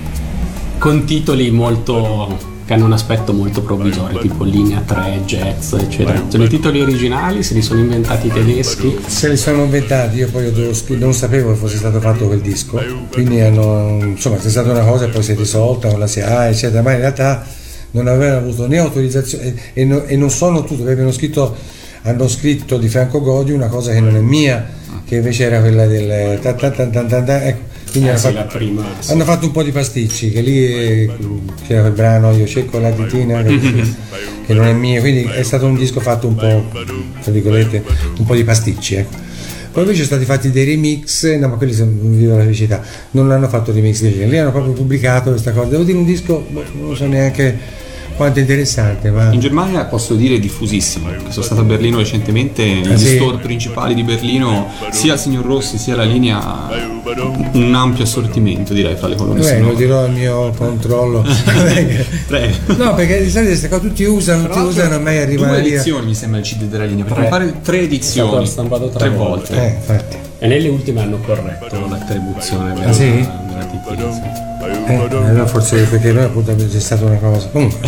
con 0.78 1.04
titoli 1.04 1.50
molto 1.50 2.56
che 2.64 2.74
hanno 2.74 2.86
un 2.86 2.92
aspetto 2.92 3.32
molto 3.32 3.62
provvisorio, 3.62 4.18
tipo 4.18 4.44
linea 4.44 4.80
3, 4.80 5.22
jazz, 5.24 5.72
eccetera. 5.72 6.22
Sono 6.28 6.44
i 6.44 6.48
titoli 6.48 6.80
originali, 6.80 7.42
se 7.42 7.54
li 7.54 7.62
sono 7.62 7.80
inventati 7.80 8.26
i 8.26 8.30
tedeschi. 8.30 8.98
Se 9.06 9.28
li 9.28 9.36
sono 9.38 9.64
inventati, 9.64 10.16
io 10.16 10.28
poi 10.30 10.52
non 10.98 11.14
sapevo 11.14 11.50
che 11.52 11.56
fosse 11.56 11.76
stato 11.78 11.98
fatto 12.00 12.26
quel 12.26 12.40
disco, 12.40 12.78
quindi 13.10 13.40
hanno, 13.40 13.98
insomma 14.02 14.36
c'è 14.36 14.50
stata 14.50 14.70
una 14.70 14.84
cosa 14.84 15.06
e 15.06 15.08
poi 15.08 15.22
si 15.22 15.32
è 15.32 15.36
risolta 15.36 15.88
con 15.88 15.98
la 15.98 16.06
SIA, 16.06 16.48
eccetera, 16.48 16.82
ma 16.82 16.92
in 16.92 16.98
realtà 17.00 17.46
non 17.90 18.06
avevano 18.06 18.46
avuto 18.46 18.66
né 18.66 18.78
autorizzazione 18.78 19.54
e, 19.72 19.84
no- 19.86 20.04
e 20.04 20.16
non 20.16 20.30
sono 20.30 20.62
tutto, 20.64 20.82
perché 20.82 21.00
hanno 21.00 21.12
scritto, 21.12 21.56
hanno 22.02 22.28
scritto 22.28 22.78
di 22.78 22.88
Franco 22.88 23.20
Godi 23.20 23.52
una 23.52 23.68
cosa 23.68 23.92
che 23.92 24.00
non 24.00 24.16
è 24.16 24.20
mia, 24.20 24.66
che 25.04 25.16
invece 25.16 25.44
era 25.44 25.60
quella 25.60 25.86
del 25.86 26.38
ta 26.40 26.54
ta 26.54 26.70
ta 26.70 27.44
ecco, 27.44 27.66
Quindi 27.90 28.08
Eh 28.08 28.12
hanno, 28.12 28.18
sì, 28.18 28.32
fatto, 28.32 28.56
prima, 28.56 28.84
sì. 28.98 29.12
hanno 29.12 29.24
fatto 29.24 29.46
un 29.46 29.52
po' 29.52 29.62
di 29.62 29.72
pasticci, 29.72 30.30
che 30.30 30.40
lì 30.40 30.64
eh, 30.64 31.10
c'era 31.66 31.86
il 31.86 31.92
brano 31.92 32.32
Io 32.32 32.46
cerco 32.46 32.78
la 32.78 32.90
titina, 32.90 33.42
che, 33.42 34.54
non 34.54 34.66
è 34.66 34.72
mio, 34.72 35.00
quindi 35.00 35.22
è 35.22 35.42
stato 35.42 35.66
un 35.66 35.76
disco 35.76 36.00
fatto 36.00 36.26
un 36.26 36.34
po', 36.34 36.64
tra 37.22 37.32
virgolette, 37.32 37.82
un 38.18 38.24
po' 38.24 38.34
di 38.34 38.44
pasticci. 38.44 38.94
Ecco. 38.94 39.26
Poi 39.70 39.82
invece 39.82 40.04
sono 40.04 40.20
stati 40.20 40.24
fatti 40.24 40.50
dei 40.50 40.64
remix, 40.64 41.36
no 41.36 41.48
ma 41.48 41.56
quelli 41.56 41.72
sono 41.72 41.90
viva 42.00 42.36
la 42.36 42.42
felicità, 42.42 42.82
non 43.12 43.30
hanno 43.30 43.48
fatto 43.48 43.72
remix 43.72 44.00
di 44.00 44.26
lì 44.26 44.38
hanno 44.38 44.50
proprio 44.50 44.72
pubblicato 44.72 45.30
questa 45.30 45.52
cosa, 45.52 45.68
devo 45.68 45.84
dire 45.84 45.98
un 45.98 46.04
disco, 46.04 46.44
boh, 46.48 46.64
non 46.80 46.96
so 46.96 47.06
neanche 47.06 47.86
quanto 48.18 48.40
interessante, 48.40 49.10
ma... 49.10 49.32
In 49.32 49.38
Germania 49.40 49.84
posso 49.86 50.14
dire 50.14 50.38
diffusissimo, 50.40 51.08
sono 51.28 51.44
stato 51.44 51.60
a 51.62 51.64
Berlino 51.64 51.96
recentemente, 51.98 52.64
negli 52.64 52.92
Ah, 52.92 52.96
sì? 52.98 53.14
store 53.14 53.38
principali 53.38 53.94
di 53.94 54.02
Berlino, 54.02 54.68
sia 54.90 55.14
il 55.14 55.18
Signor 55.20 55.44
Rossi 55.46 55.78
sia 55.78 55.94
la 55.96 56.02
linea, 56.02 56.68
un 57.52 57.74
ampio 57.74 58.02
assortimento 58.04 58.74
direi 58.74 58.96
fra 58.96 59.06
le 59.08 59.14
colonne 59.14 59.40
Beh, 59.40 59.60
lo 59.60 59.72
dirò 59.72 60.00
al 60.00 60.10
mio 60.12 60.52
controllo. 60.56 61.24
No, 62.76 62.94
perché 62.94 63.22
di 63.22 63.30
solito 63.30 63.50
queste 63.50 63.68
cose 63.68 63.80
tutti 63.88 64.04
usano, 64.04 64.44
tutti 64.48 64.58
usano, 64.58 64.98
mai 65.00 65.18
arrivano 65.18 65.52
Due 65.52 65.60
edizioni 65.66 66.06
mi 66.06 66.14
sembra 66.14 66.40
il 66.40 66.44
CD 66.44 66.64
della 66.64 66.84
linea, 66.84 67.04
perché 67.04 67.20
Tre. 67.20 67.22
mi 67.24 67.30
pare 67.30 67.60
tre 67.62 67.78
È 67.78 67.82
edizioni, 67.84 68.46
stampato 68.46 68.88
tre, 68.88 68.98
tre 68.98 69.08
volte. 69.10 69.54
Eh, 69.54 69.68
infatti. 69.74 70.16
E 70.40 70.46
nelle 70.46 70.68
ultime 70.68 71.00
hanno 71.02 71.18
corretto 71.18 71.86
l'attribuzione 71.88 72.74
della, 72.74 72.86
Ah, 72.88 72.92
sì? 72.92 73.10
della 73.10 74.12
sì. 74.12 74.46
Eh, 74.86 74.94
allora 74.94 75.46
forse 75.46 75.82
perché 75.84 76.12
noi 76.12 76.24
appunto 76.24 76.54
c'è 76.54 76.78
stata 76.80 77.04
una 77.04 77.16
cosa. 77.16 77.48
Comunque, 77.48 77.80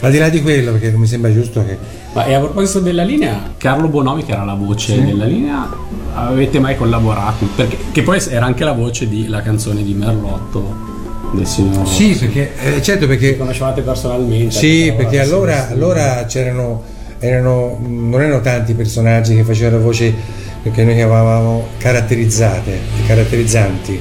al 0.00 0.10
di 0.10 0.18
là 0.18 0.28
di 0.28 0.40
quello, 0.40 0.72
perché 0.72 0.90
non 0.90 1.00
mi 1.00 1.06
sembra 1.06 1.32
giusto 1.32 1.64
che. 1.64 1.76
Ma 2.14 2.24
e 2.24 2.34
a 2.34 2.38
proposito 2.40 2.80
della 2.80 3.02
linea, 3.04 3.52
Carlo 3.58 3.88
Bonomi, 3.88 4.24
che 4.24 4.32
era 4.32 4.44
la 4.44 4.54
voce 4.54 4.94
Sì. 4.94 5.04
della 5.04 5.24
linea, 5.26 5.68
avete 6.14 6.58
mai 6.58 6.76
collaborato? 6.76 7.46
Perché, 7.54 7.76
che 7.92 8.02
poi 8.02 8.20
era 8.30 8.46
anche 8.46 8.64
la 8.64 8.72
voce 8.72 9.06
di 9.08 9.28
la 9.28 9.42
canzone 9.42 9.82
di 9.84 9.92
Merlotto 9.94 10.86
del 11.32 11.46
signor 11.46 11.86
Sì, 11.86 12.16
perché 12.18 12.52
eh, 12.76 12.82
certo 12.82 13.06
perché. 13.06 13.36
conoscevate 13.36 13.82
personalmente. 13.82 14.50
Sì, 14.54 14.92
perché 14.96 15.20
allora, 15.20 15.68
allora 15.68 16.24
c'erano, 16.26 16.82
erano, 17.18 17.78
non 17.86 18.20
erano 18.22 18.40
tanti 18.40 18.72
personaggi 18.72 19.34
che 19.34 19.42
facevano 19.44 19.82
voci 19.82 20.14
che 20.62 20.84
noi 20.84 20.94
chiamavamo 20.94 21.66
caratterizzate, 21.78 22.78
caratterizzanti. 23.06 24.00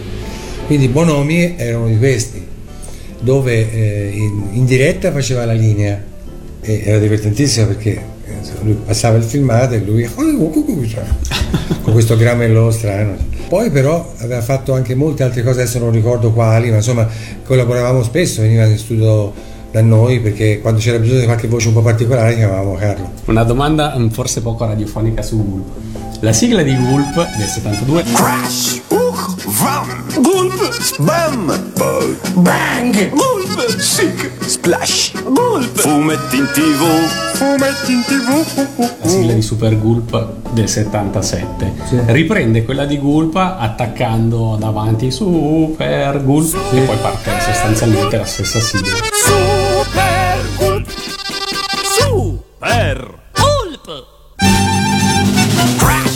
Quindi 0.65 0.87
Bonomi 0.89 1.55
era 1.57 1.77
uno 1.77 1.87
di 1.87 1.97
questi, 1.97 2.45
dove 3.19 3.71
eh, 3.71 4.11
in, 4.13 4.49
in 4.51 4.65
diretta 4.65 5.11
faceva 5.11 5.45
la 5.45 5.53
linea 5.53 6.03
e 6.61 6.81
era 6.85 6.99
divertentissimo 6.99 7.67
perché 7.67 7.91
eh, 7.91 8.33
lui 8.63 8.77
passava 8.85 9.17
il 9.17 9.23
filmato 9.23 9.75
e 9.75 9.79
lui 9.79 10.07
con 10.13 11.93
questo 11.93 12.17
gramello 12.17 12.69
strano. 12.71 13.15
Poi 13.47 13.69
però 13.69 14.13
aveva 14.17 14.41
fatto 14.41 14.73
anche 14.73 14.93
molte 14.93 15.23
altre 15.23 15.41
cose, 15.43 15.61
adesso 15.61 15.79
non 15.79 15.91
ricordo 15.91 16.33
quali, 16.33 16.69
ma 16.69 16.77
insomma 16.77 17.07
collaboravamo 17.45 18.03
spesso, 18.03 18.41
veniva 18.41 18.65
in 18.65 18.77
studio 18.77 19.33
da 19.71 19.81
noi 19.81 20.19
perché 20.19 20.59
quando 20.59 20.79
c'era 20.79 20.97
bisogno 20.97 21.19
di 21.19 21.25
qualche 21.25 21.47
voce 21.47 21.69
un 21.69 21.75
po' 21.75 21.81
particolare 21.81 22.35
chiamavamo 22.35 22.73
Carlo. 22.73 23.11
Una 23.25 23.43
domanda 23.43 23.95
mm, 23.97 24.09
forse 24.09 24.41
poco 24.41 24.65
radiofonica 24.65 25.21
su 25.21 25.37
Gulp. 25.37 26.06
La 26.21 26.33
sigla 26.33 26.63
di 26.63 26.75
Gulp 26.75 27.13
del 27.37 27.47
72 27.47 28.03
Crash, 28.13 28.81
uh, 28.87 29.15
vam, 29.45 30.03
gulp, 30.19 30.97
bam, 30.97 31.71
bang, 32.35 33.09
gulp, 33.09 33.77
sick, 33.77 34.31
splash, 34.45 35.11
gulp, 35.23 35.77
fumetti 35.77 36.37
in 36.37 36.49
tv, 36.53 36.83
fumetti 37.35 37.91
in 37.91 38.03
tv. 38.03 38.77
la 39.01 39.07
sigla 39.07 39.33
di 39.33 39.41
Super 39.41 39.79
Gulp 39.79 40.51
del 40.51 40.67
77 40.67 41.73
riprende 42.07 42.63
quella 42.65 42.85
di 42.85 42.97
Gulp 42.97 43.35
attaccando 43.35 44.55
davanti 44.59 45.11
Super 45.11 46.23
Gulp 46.23 46.55
e 46.73 46.81
poi 46.81 46.97
parte 46.97 47.31
sostanzialmente 47.41 48.17
la 48.17 48.25
stessa 48.25 48.59
sigla. 48.59 48.95
Super 49.11 50.47
gulp, 50.57 50.89
super 51.99 53.19
gulp. 53.33 54.05
Crash, 55.77 56.06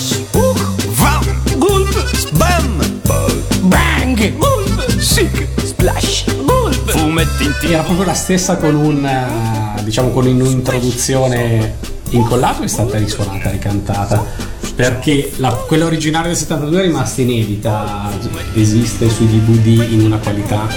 gulp, 4.29 4.97
sick, 4.99 5.47
splash, 5.63 6.25
gulp, 6.43 6.91
fumetti 6.91 7.43
in 7.43 7.55
era 7.71 7.83
proprio 7.83 8.05
la 8.05 8.13
stessa 8.13 8.57
con 8.57 8.75
un 8.75 9.05
eh, 9.05 9.83
diciamo 9.83 10.09
con 10.09 10.25
un'introduzione 10.25 11.77
incollato 12.09 12.63
è 12.63 12.67
stata 12.67 12.97
risuonata 12.97 13.49
ricantata? 13.49 14.49
Perché 14.75 15.31
la- 15.37 15.51
quella 15.53 15.85
originale 15.85 16.27
del 16.27 16.37
72 16.37 16.79
è 16.79 16.85
rimasta 16.85 17.21
inedita 17.21 18.09
esiste 18.53 19.09
sui 19.09 19.27
DVD 19.27 19.91
in 19.91 20.01
una 20.01 20.17
qualità 20.17 20.67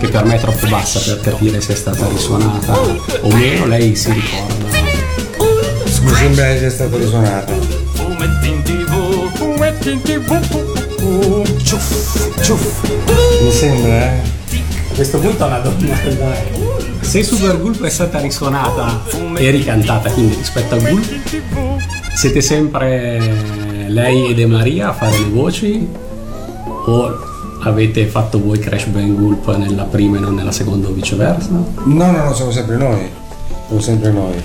che 0.00 0.08
per 0.08 0.24
me 0.24 0.36
è 0.36 0.40
troppo 0.40 0.66
bassa 0.66 0.98
per 1.00 1.20
capire 1.20 1.60
se 1.60 1.72
è 1.72 1.76
stata 1.76 2.06
risuonata 2.08 2.78
o 2.78 3.28
meno 3.34 3.66
lei 3.66 3.94
si 3.94 4.12
ricorda. 4.12 4.82
Mi 6.02 6.12
sembra 6.14 6.46
che 6.48 6.58
sia 6.58 6.70
stato 6.70 6.96
risuonato. 6.98 7.52
Fumetti 7.94 8.48
in 8.48 8.62
tv, 8.62 9.32
fumetti 9.34 9.90
in 9.90 10.02
tv. 10.02 10.73
Ciuff, 11.62 12.42
ciuff. 12.42 12.90
Mi 13.42 13.50
sembra, 13.50 14.12
eh? 14.12 14.20
a 14.90 14.94
questo 14.94 15.18
punto 15.18 15.48
la 15.48 15.58
domanda 15.58 16.02
è 16.02 16.52
se 17.00 17.22
Super 17.22 17.60
Gulp 17.60 17.82
è 17.82 17.90
stata 17.90 18.20
risuonata 18.20 19.02
e 19.36 19.50
ricantata 19.50 20.10
quindi 20.10 20.36
rispetto 20.36 20.76
a 20.76 20.78
Gulp 20.78 21.04
siete 22.14 22.40
sempre 22.40 23.86
lei 23.88 24.28
e 24.28 24.34
De 24.34 24.46
Maria 24.46 24.90
a 24.90 24.92
fare 24.92 25.18
le 25.18 25.24
voci 25.26 25.86
o 26.86 27.18
avete 27.60 28.06
fatto 28.06 28.40
voi 28.40 28.58
Crash 28.58 28.86
Bang 28.86 29.14
Gulp 29.14 29.54
nella 29.56 29.84
prima 29.84 30.16
e 30.16 30.20
non 30.20 30.34
nella 30.34 30.52
seconda 30.52 30.88
o 30.88 30.92
viceversa? 30.92 31.50
No, 31.50 31.66
no, 31.84 32.24
no, 32.24 32.34
siamo 32.34 32.50
sempre 32.50 32.76
noi. 32.76 33.08
Siamo 33.66 33.80
sempre 33.80 34.12
noi. 34.12 34.42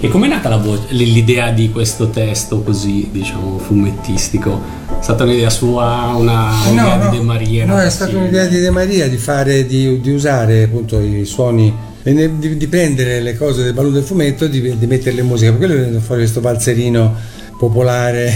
E 0.00 0.08
com'è 0.08 0.26
nata 0.26 0.56
voce- 0.56 0.86
l'idea 0.88 1.50
di 1.50 1.70
questo 1.70 2.08
testo 2.08 2.62
così, 2.62 3.08
diciamo, 3.12 3.58
fumettistico? 3.58 4.60
È 5.02 5.04
stata 5.04 5.24
un'idea 5.24 5.50
sua, 5.50 6.14
una 6.16 6.64
Eh, 6.64 6.70
idea 6.70 7.08
di 7.08 7.16
De 7.18 7.24
Maria? 7.24 7.66
no, 7.66 7.76
è 7.80 7.90
stata 7.90 8.16
un'idea 8.16 8.46
di 8.46 8.60
De 8.60 8.70
Maria 8.70 9.08
di 9.08 9.16
fare, 9.16 9.66
di, 9.66 10.00
di 10.00 10.10
usare 10.12 10.62
appunto 10.62 11.00
i 11.00 11.24
suoni, 11.24 11.74
di, 12.04 12.56
di 12.56 12.66
prendere 12.68 13.20
le 13.20 13.36
cose 13.36 13.64
del 13.64 13.72
ballo 13.72 13.90
del 13.90 14.04
fumetto 14.04 14.44
e 14.44 14.48
di, 14.48 14.78
di 14.78 14.86
metterle 14.86 15.22
in 15.22 15.26
musica. 15.26 15.50
Per 15.50 15.58
quello 15.58 15.74
è 15.74 15.84
venuto 15.86 15.98
fuori 16.00 16.20
questo 16.20 16.40
valzerino 16.40 17.16
popolare 17.58 18.32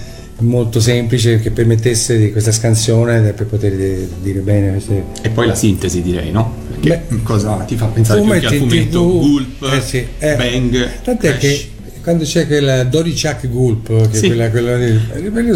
molto 0.40 0.80
semplice 0.80 1.38
che 1.38 1.50
permettesse 1.50 2.16
di 2.16 2.32
questa 2.32 2.50
scansione 2.50 3.20
per 3.34 3.44
poter 3.44 3.72
di- 3.76 4.08
dire 4.22 4.40
bene 4.40 4.70
queste... 4.70 5.04
E 5.20 5.28
poi 5.28 5.46
la 5.46 5.54
sintesi 5.54 6.00
direi, 6.00 6.30
no? 6.30 6.50
Perché 6.80 7.08
cosa 7.24 7.56
ti 7.66 7.76
fa 7.76 7.86
pensare 7.88 8.22
più 8.22 8.30
che 8.30 8.36
al 8.36 8.54
Fumetti 8.54 8.58
fumetto 8.58 9.00
TV, 9.02 9.20
Gulp, 9.20 9.70
eh 9.70 9.80
sì, 9.82 10.06
eh, 10.18 10.34
Bang, 10.34 10.88
Tant'è 11.04 11.28
Crash. 11.36 11.38
che 11.40 11.68
quando 12.06 12.22
c'è 12.22 12.46
quella 12.46 12.84
Dory 12.84 13.14
Chuck 13.14 13.48
Gulp, 13.48 14.08
che 14.08 14.16
Sì. 14.16 14.26
è 14.26 14.28
quella, 14.28 14.48
quella 14.48 14.76
lì, 14.76 14.90
eh, 15.12 15.22
perché 15.22 15.52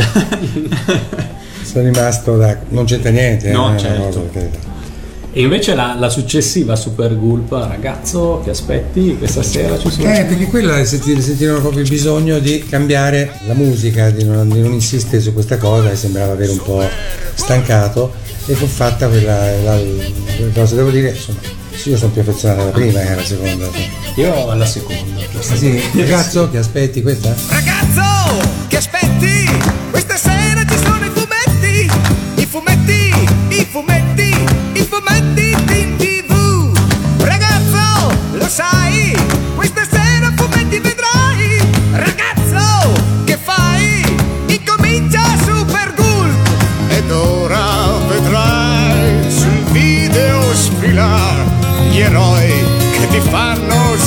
sono, 1.62 1.84
rimasto 1.84 2.38
da. 2.38 2.58
non 2.70 2.86
c'entra 2.86 3.10
niente, 3.10 3.48
eh, 3.50 3.52
No, 3.52 3.66
una 3.66 3.76
certo. 3.76 4.30
E 5.34 5.42
invece 5.42 5.74
la, 5.74 5.94
la 5.98 6.08
successiva 6.08 6.76
Super 6.76 7.14
Gulp, 7.18 7.52
ragazzo, 7.52 8.40
che 8.42 8.48
aspetti 8.48 9.16
questa 9.18 9.42
sera 9.42 9.78
ci 9.78 9.90
sono... 9.90 10.10
Eh, 10.10 10.24
perché 10.24 10.46
quella 10.46 10.82
senti- 10.86 11.20
sentirono 11.20 11.60
proprio 11.60 11.82
il 11.82 11.88
bisogno 11.90 12.38
di 12.38 12.64
cambiare 12.66 13.30
la 13.46 13.52
musica, 13.52 14.08
di 14.08 14.24
non, 14.24 14.48
di 14.48 14.62
non 14.62 14.72
insistere 14.72 15.20
su 15.20 15.34
questa 15.34 15.58
cosa 15.58 15.90
e 15.90 15.96
sembrava 15.96 16.32
avere 16.32 16.52
un 16.52 16.62
po' 16.62 16.82
stancato 17.34 18.14
e 18.46 18.54
fu 18.54 18.64
fatta 18.64 19.08
quella, 19.08 19.60
la, 19.62 19.78
quella 20.36 20.52
cosa. 20.54 20.74
Devo 20.74 20.88
dire, 20.88 21.10
insomma, 21.10 21.60
sì, 21.74 21.90
io 21.90 21.96
sono 21.96 22.12
più 22.12 22.20
affezionato 22.20 22.62
alla 22.62 22.70
prima 22.70 23.00
che 23.00 23.12
alla 23.12 23.24
seconda. 23.24 23.68
Io 24.16 24.50
alla 24.50 24.66
seconda. 24.66 25.22
Ah, 25.22 25.56
sì? 25.56 25.82
Ragazzo, 25.94 26.48
ti 26.48 26.56
aspetti 26.56 27.02
questa? 27.02 27.34
Ragazzo, 27.48 28.48
che 28.68 28.76
aspetti? 28.76 29.48
Questa 29.90 30.16
sera 30.16 30.41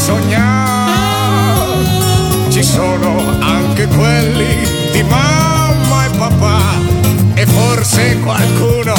sognare. 0.06 1.74
Ci 2.50 2.64
sono 2.64 3.40
anche 3.42 3.88
quelli 3.88 4.92
di 4.92 5.02
mamma 5.02 6.06
e 6.06 6.10
papà 6.16 6.60
e 7.34 7.46
forse 7.48 8.20
qualcuno 8.20 8.94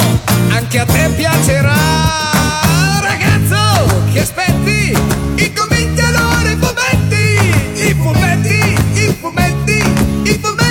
anche 0.49 0.79
a 0.79 0.85
te 0.85 1.09
piacerà. 1.15 1.75
Ragazzo, 2.99 4.03
che 4.11 4.19
aspetti? 4.19 4.97
Incominciano 5.35 6.41
i 6.43 6.57
fumetti, 6.59 7.87
i 7.87 7.93
fumetti. 7.93 8.75
I 8.93 9.15
fumetti, 9.21 9.81
i 10.23 10.39
fumetti, 10.41 10.66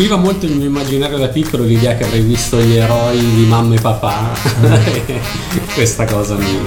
Colpiva 0.00 0.18
molto 0.18 0.46
il 0.46 0.56
mio 0.56 0.64
immaginario 0.64 1.18
da 1.18 1.28
piccolo 1.28 1.62
l'idea 1.62 1.94
che 1.94 2.04
avrei 2.04 2.22
visto 2.22 2.58
gli 2.58 2.74
eroi 2.74 3.18
di 3.18 3.44
mamma 3.44 3.74
e 3.74 3.80
papà. 3.80 4.30
Questa 5.74 6.06
cosa 6.06 6.36
mi. 6.36 6.58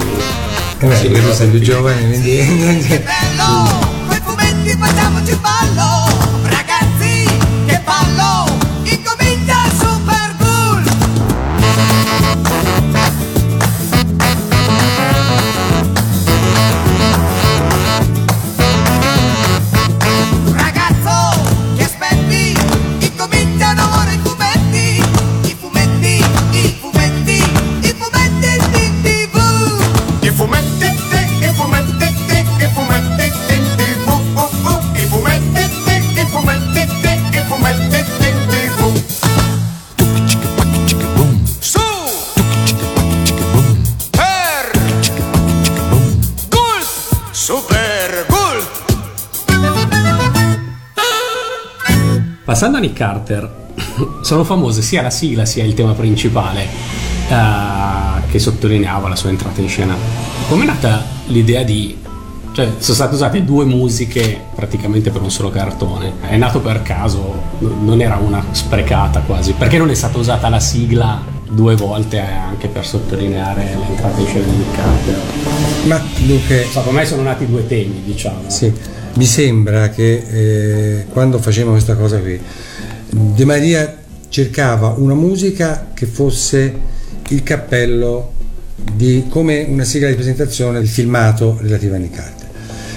Eh 0.78 0.86
beh, 0.86 0.94
sì, 0.94 1.10
tu 1.10 1.32
sei 1.32 1.48
più 1.48 1.58
giovane, 1.58 2.00
quindi... 2.06 2.36
Coi 4.06 4.20
fumetti 4.22 4.76
facciamoci 4.78 5.36
ballo. 5.40 6.06
Ragazzi, 6.44 7.28
che 7.66 7.82
ballo 7.84 8.53
Passando 52.64 52.82
a 52.82 52.88
Nick 52.88 52.98
Carter, 52.98 53.54
sono 54.24 54.42
famose 54.42 54.80
sia 54.80 55.02
la 55.02 55.10
sigla 55.10 55.44
sia 55.44 55.62
il 55.64 55.74
tema 55.74 55.92
principale 55.92 56.62
eh, 57.28 58.30
che 58.30 58.38
sottolineava 58.38 59.06
la 59.06 59.16
sua 59.16 59.28
entrata 59.28 59.60
in 59.60 59.68
scena. 59.68 59.94
Com'è 60.48 60.64
nata 60.64 61.04
l'idea 61.26 61.62
di... 61.62 61.94
Cioè, 62.52 62.70
sono 62.78 62.94
state 62.94 63.14
usate 63.16 63.44
due 63.44 63.66
musiche 63.66 64.44
praticamente 64.54 65.10
per 65.10 65.20
un 65.20 65.30
solo 65.30 65.50
cartone. 65.50 66.14
È 66.22 66.38
nato 66.38 66.60
per 66.60 66.80
caso, 66.80 67.34
non 67.58 68.00
era 68.00 68.16
una 68.16 68.42
sprecata 68.52 69.20
quasi. 69.20 69.52
Perché 69.52 69.76
non 69.76 69.90
è 69.90 69.94
stata 69.94 70.16
usata 70.16 70.48
la 70.48 70.58
sigla 70.58 71.20
due 71.46 71.76
volte 71.76 72.18
anche 72.18 72.68
per 72.68 72.86
sottolineare 72.86 73.76
l'entrata 73.78 74.18
in 74.18 74.26
scena 74.26 74.46
di 74.46 74.56
Nick 74.56 74.74
Carter? 74.74 75.20
Ma 75.84 76.00
dunque... 76.16 76.64
Secondo 76.64 76.92
me 76.92 77.04
sono 77.04 77.20
nati 77.20 77.46
due 77.46 77.66
temi, 77.66 78.00
diciamo. 78.04 78.44
Sì, 78.46 78.72
mi 79.14 79.26
sembra 79.26 79.90
che 79.90 80.24
eh, 80.28 81.04
quando 81.10 81.38
facevamo 81.38 81.72
questa 81.72 81.94
cosa 81.94 82.18
qui, 82.18 82.40
De 83.10 83.44
Maria 83.44 83.96
cercava 84.28 84.94
una 84.96 85.14
musica 85.14 85.90
che 85.94 86.06
fosse 86.06 86.92
il 87.28 87.42
cappello 87.42 88.32
di 88.74 89.26
come 89.28 89.64
una 89.68 89.84
sigla 89.84 90.08
di 90.08 90.14
presentazione 90.14 90.78
del 90.78 90.88
filmato 90.88 91.58
relativo 91.60 91.94
a 91.94 91.98
Nick 91.98 92.16
Carter. 92.16 92.48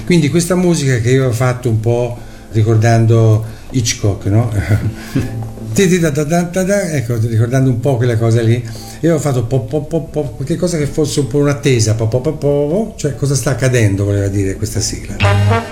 Quindi 0.05 0.29
questa 0.29 0.55
musica 0.55 0.97
che 0.97 1.11
io 1.11 1.19
avevo 1.19 1.33
fatto 1.33 1.69
un 1.69 1.79
po' 1.79 2.17
ricordando 2.51 3.45
Hitchcock, 3.71 4.25
no? 4.25 4.51
Ecco, 5.77 7.17
ricordando 7.27 7.69
un 7.69 7.79
po' 7.79 7.97
quella 7.97 8.17
cosa 8.17 8.41
lì, 8.41 8.53
io 8.53 9.13
avevo 9.13 9.19
fatto 9.19 9.43
po, 9.45 9.61
po, 9.65 9.83
po, 9.83 10.05
po, 10.05 10.23
qualche 10.23 10.55
cosa 10.55 10.77
che 10.77 10.87
fosse 10.87 11.19
un 11.19 11.27
po' 11.27 11.37
un'attesa, 11.37 11.93
po, 11.93 12.07
po, 12.07 12.19
po, 12.19 12.33
po, 12.33 12.93
cioè 12.97 13.13
cosa 13.15 13.35
sta 13.35 13.51
accadendo, 13.51 14.03
voleva 14.03 14.27
dire 14.27 14.55
questa 14.55 14.79
sigla. 14.79 15.66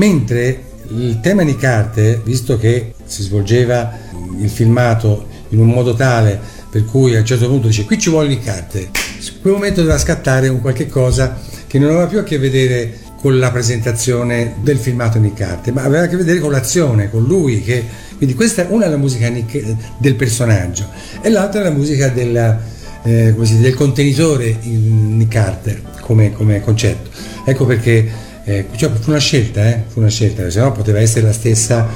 Mentre 0.00 0.62
il 0.88 1.20
tema 1.20 1.44
di 1.44 1.56
carte, 1.56 2.22
visto 2.24 2.56
che 2.56 2.94
si 3.04 3.22
svolgeva 3.22 3.98
il 4.40 4.48
filmato 4.48 5.26
in 5.50 5.60
un 5.60 5.66
modo 5.66 5.92
tale 5.92 6.40
per 6.70 6.86
cui 6.86 7.14
a 7.14 7.18
un 7.18 7.26
certo 7.26 7.46
punto 7.48 7.66
dice 7.66 7.84
qui 7.84 7.98
ci 7.98 8.08
vuole 8.08 8.28
le 8.28 8.38
carte, 8.38 8.78
in 8.78 9.40
quel 9.42 9.52
momento 9.52 9.82
doveva 9.82 9.98
scattare 9.98 10.48
un 10.48 10.62
qualche 10.62 10.86
cosa 10.86 11.38
che 11.66 11.78
non 11.78 11.90
aveva 11.90 12.06
più 12.06 12.18
a 12.18 12.22
che 12.22 12.38
vedere 12.38 12.98
con 13.20 13.38
la 13.38 13.50
presentazione 13.50 14.54
del 14.62 14.78
filmato 14.78 15.18
di 15.18 15.34
carte, 15.34 15.70
ma 15.70 15.82
aveva 15.82 16.04
a 16.04 16.06
che 16.06 16.16
vedere 16.16 16.38
con 16.38 16.50
l'azione, 16.50 17.10
con 17.10 17.24
lui. 17.24 17.62
Che, 17.62 17.84
quindi 18.16 18.34
questa 18.34 18.64
una 18.70 18.86
è 18.86 18.88
la 18.88 18.96
musica 18.96 19.30
del 19.98 20.14
personaggio 20.14 20.88
e 21.20 21.28
l'altra 21.28 21.60
è 21.60 21.64
la 21.64 21.72
musica 21.72 22.08
della, 22.08 22.58
eh, 23.02 23.34
dice, 23.36 23.60
del 23.60 23.74
contenitore 23.74 24.56
in 24.62 25.18
Nick 25.18 25.32
Carter 25.32 25.82
come, 26.00 26.32
come 26.32 26.62
concetto. 26.62 27.10
Ecco 27.44 27.66
perché 27.66 28.29
eh, 28.44 28.66
cioè, 28.76 28.90
fu 28.98 29.10
una 29.10 29.18
scelta, 29.18 29.66
eh, 29.68 29.82
fu 29.86 30.00
una 30.00 30.08
scelta, 30.08 30.48
se 30.50 30.60
no 30.60 30.72
poteva 30.72 31.00
essere 31.00 31.26
la 31.26 31.32
stessa. 31.32 31.86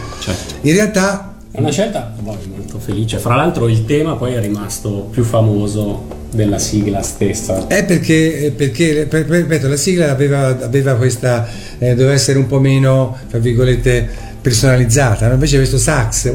In 0.62 0.72
realtà 0.72 1.34
È 1.50 1.60
una 1.60 1.70
scelta 1.70 2.12
boh, 2.18 2.36
molto 2.56 2.78
felice. 2.78 3.18
Fra 3.18 3.36
l'altro 3.36 3.68
il 3.68 3.84
tema 3.84 4.14
poi 4.16 4.34
è 4.34 4.40
rimasto 4.40 5.08
più 5.10 5.22
famoso 5.24 6.22
della 6.30 6.58
sigla 6.58 7.00
stessa. 7.02 7.66
È 7.68 7.84
perché, 7.84 8.52
perché 8.56 9.06
per- 9.08 9.24
per- 9.24 9.40
ripeto, 9.42 9.68
la 9.68 9.76
sigla 9.76 10.10
aveva, 10.10 10.48
aveva 10.48 10.94
questa, 10.96 11.48
eh, 11.78 11.94
doveva 11.94 12.12
essere 12.12 12.38
un 12.38 12.46
po' 12.46 12.58
meno, 12.58 13.16
tra 13.30 13.38
virgolette, 13.38 14.08
personalizzata, 14.40 15.28
no? 15.28 15.34
invece 15.34 15.56
questo 15.56 15.78
sax, 15.78 16.30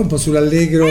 un 0.00 0.06
po' 0.06 0.18
sull'allegro. 0.18 0.88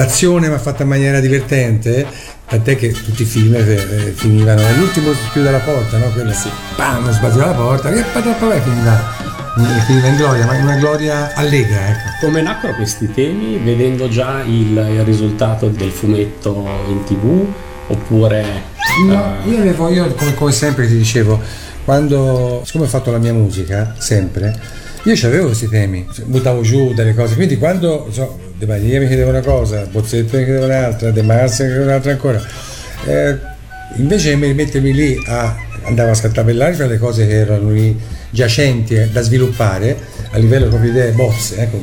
L'azione 0.00 0.48
va 0.48 0.58
fatta 0.58 0.84
in 0.84 0.88
maniera 0.88 1.20
divertente, 1.20 2.06
tant'è 2.48 2.74
che 2.74 2.90
tutti 2.90 3.20
i 3.20 3.26
film 3.26 3.54
eh, 3.54 4.14
finivano, 4.16 4.62
l'ultimo 4.78 5.10
chiude 5.30 5.50
la 5.50 5.58
porta, 5.58 5.98
no? 5.98 6.06
Quello 6.06 6.32
sì. 6.32 6.48
Bam, 6.74 7.12
sbagliò 7.12 7.44
la 7.44 7.52
porta, 7.52 7.90
e 7.90 8.02
poi 8.10 8.60
finiva, 8.62 8.98
finiva 9.84 10.06
in 10.06 10.16
gloria, 10.16 10.46
ma 10.46 10.54
in 10.54 10.62
una 10.62 10.76
gloria 10.76 11.34
allegra, 11.34 11.88
ecco. 11.88 12.24
Come 12.24 12.40
nacquero 12.40 12.76
questi 12.76 13.12
temi 13.12 13.58
vedendo 13.58 14.08
già 14.08 14.40
il, 14.42 14.70
il 14.70 15.04
risultato 15.04 15.68
del 15.68 15.90
fumetto 15.90 16.66
in 16.88 17.04
tv 17.04 17.46
oppure... 17.88 18.62
No, 19.06 19.34
io 19.44 19.58
avevo, 19.58 19.90
io 19.90 20.14
come, 20.14 20.32
come 20.34 20.52
sempre 20.52 20.86
ti 20.86 20.96
dicevo, 20.96 21.38
quando, 21.84 22.62
siccome 22.64 22.86
ho 22.86 22.88
fatto 22.88 23.10
la 23.10 23.18
mia 23.18 23.34
musica, 23.34 23.94
sempre, 23.98 24.58
io 25.02 25.26
avevo 25.26 25.48
questi 25.48 25.68
temi, 25.68 26.08
buttavo 26.24 26.62
giù 26.62 26.94
delle 26.94 27.14
cose, 27.14 27.34
quindi 27.34 27.58
quando 27.58 28.08
so, 28.10 28.48
De 28.60 28.66
Maria 28.66 29.00
mi 29.00 29.06
chiedeva 29.06 29.30
una 29.30 29.40
cosa, 29.40 29.86
Bozzetto 29.90 30.36
mi 30.36 30.44
chiedeva 30.44 30.66
un'altra, 30.66 31.10
De 31.10 31.22
Marzia 31.22 31.64
mi 31.64 31.70
chiedeva 31.70 31.92
un'altra 31.92 32.10
ancora, 32.12 32.42
eh, 33.06 33.38
invece 33.96 34.36
di 34.38 34.52
mettermi 34.52 34.92
lì 34.92 35.16
a, 35.26 35.56
andavo 35.84 36.10
a 36.10 36.14
scartabellare 36.14 36.74
fra 36.74 36.84
le 36.84 36.98
cose 36.98 37.26
che 37.26 37.36
erano 37.36 37.70
lì 37.70 37.98
giacenti 38.28 38.96
eh, 38.96 39.08
da 39.08 39.22
sviluppare 39.22 39.96
a 40.32 40.36
livello 40.36 40.68
proprio 40.68 40.92
di 40.92 40.98
idee, 40.98 41.12
bozze, 41.12 41.56
ecco, 41.56 41.80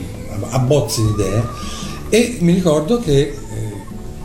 a 0.49 0.59
bozze 0.59 1.01
di 1.01 1.09
idee, 1.09 1.43
e 2.09 2.37
mi 2.41 2.53
ricordo 2.53 2.99
che 2.99 3.19
eh, 3.21 3.35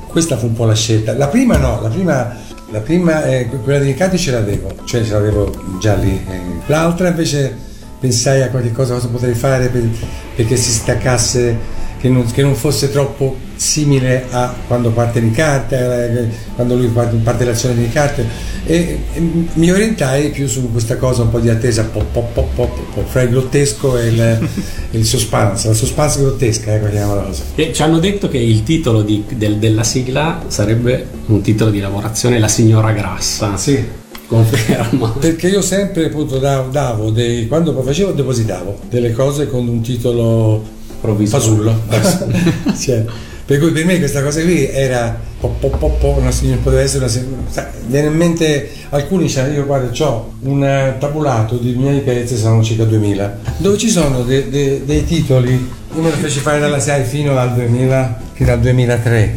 questa 0.09 0.37
fu 0.37 0.45
un 0.45 0.53
po' 0.53 0.67
la 0.67 0.75
scelta. 0.75 1.15
La 1.17 1.29
prima 1.29 1.57
no, 1.57 1.81
la 1.81 1.89
prima, 1.89 2.37
la 2.71 2.81
prima 2.81 3.25
eh, 3.25 3.49
quella 3.65 3.79
di 3.79 3.87
Riccardi 3.87 4.19
ce 4.19 4.31
l'avevo, 4.31 4.75
cioè 4.85 5.03
ce 5.03 5.13
l'avevo 5.13 5.79
già 5.81 5.95
lì. 5.95 6.11
eh. 6.29 6.41
L'altra 6.67 7.09
invece 7.09 7.51
pensai 7.99 8.43
a 8.43 8.51
qualche 8.51 8.73
cosa 8.73 8.93
cosa 8.93 9.09
potrei 9.09 9.33
fare 9.33 9.69
per- 9.69 9.89
perché 10.37 10.57
si 10.57 10.71
staccasse, 10.71 11.81
che 12.03 12.09
non, 12.09 12.29
che 12.33 12.43
non 12.43 12.57
fosse 12.57 12.91
troppo 12.91 13.37
simile 13.55 14.25
a 14.31 14.53
quando 14.67 14.91
parte 14.91 15.21
Riccardi, 15.21 15.75
eh, 15.77 16.29
quando 16.57 16.75
lui 16.75 16.89
parte, 16.89 17.15
parte 17.19 17.45
l'azione 17.45 17.77
di 17.77 17.83
Riccardi 17.85 18.25
e, 18.67 18.99
e 19.13 19.21
mi 19.53 19.71
orientai 19.71 20.31
più 20.31 20.49
su 20.49 20.73
questa 20.73 20.97
cosa 20.97 21.23
un 21.23 21.31
po' 21.31 21.39
di 21.39 21.49
attesa 21.49 21.85
po, 21.85 22.05
po, 22.11 22.29
po, 22.35 22.49
po, 22.57 22.67
po, 22.67 22.83
po, 22.93 23.05
fra 23.07 23.23
il 23.23 23.31
grottesco 23.31 23.97
e 23.97 24.09
il, 24.09 24.49
il 24.91 25.05
suspense, 25.05 25.69
la 25.69 25.75
suspense 25.75 26.19
grottesca, 26.19 26.75
ecco 26.75 26.87
chiamiamola 26.87 27.23
così. 27.23 27.43
E 27.55 27.73
ci 27.73 27.83
hanno 27.83 28.01
detto 28.01 28.29
che 28.29 28.39
il 28.39 28.65
titolo 28.65 29.03
di- 29.03 29.23
del- 29.37 29.59
della 29.59 29.85
sigla 29.85 30.43
sarebbe 30.49 31.07
un 31.27 31.41
titolo 31.41 31.71
di 31.71 31.79
lavorazione 31.79 32.41
La 32.41 32.49
signora 32.49 32.91
grassa. 32.91 33.57
Sì. 33.57 34.01
Conferma. 34.27 35.11
Perché 35.21 35.47
io 35.47 35.61
sempre 35.61 36.07
appunto 36.07 36.39
davo, 36.39 36.71
davo 36.71 37.11
dei, 37.11 37.47
quando 37.47 37.81
facevo 37.81 38.11
depositavo 38.11 38.81
delle 38.89 39.13
cose 39.13 39.47
con 39.47 39.69
un 39.69 39.83
titolo 39.83 40.81
fasullo. 41.27 41.81
Cioè, 42.79 43.05
Per 43.45 43.59
cui 43.59 43.71
per 43.73 43.85
me 43.85 43.99
questa 43.99 44.23
cosa 44.23 44.41
qui 44.41 44.67
era 44.69 45.19
po, 45.41 45.49
po, 45.59 45.69
po, 45.71 45.89
po, 46.01 46.09
una, 46.19 46.31
poteva 46.63 46.81
essere 46.81 47.05
una 47.05 47.69
viene 47.87 48.07
in 48.07 48.15
mente 48.15 48.71
alcuni 48.91 49.27
c'è, 49.27 49.49
io 49.49 49.67
guarda 49.67 50.05
ho 50.07 50.33
un 50.43 50.65
eh, 50.65 50.95
tabulato 50.99 51.57
di 51.57 51.75
miei 51.75 52.01
pezzi 52.01 52.37
sono 52.37 52.63
circa 52.63 52.85
2000 52.85 53.39
dove 53.59 53.77
ci 53.79 53.89
sono 53.91 54.23
de- 54.23 54.49
de- 54.49 54.83
dei 54.85 55.05
titoli. 55.05 55.53
Io 55.95 56.01
me 56.01 56.11
lo 56.11 56.17
feci 56.17 56.39
fare 56.39 56.61
dalla 56.61 56.79
SIAE 56.79 57.03
fino 57.05 57.37
al 57.37 57.53
2000 57.55 58.21
fino 58.33 58.53
al 58.53 58.61
2003 58.61 59.35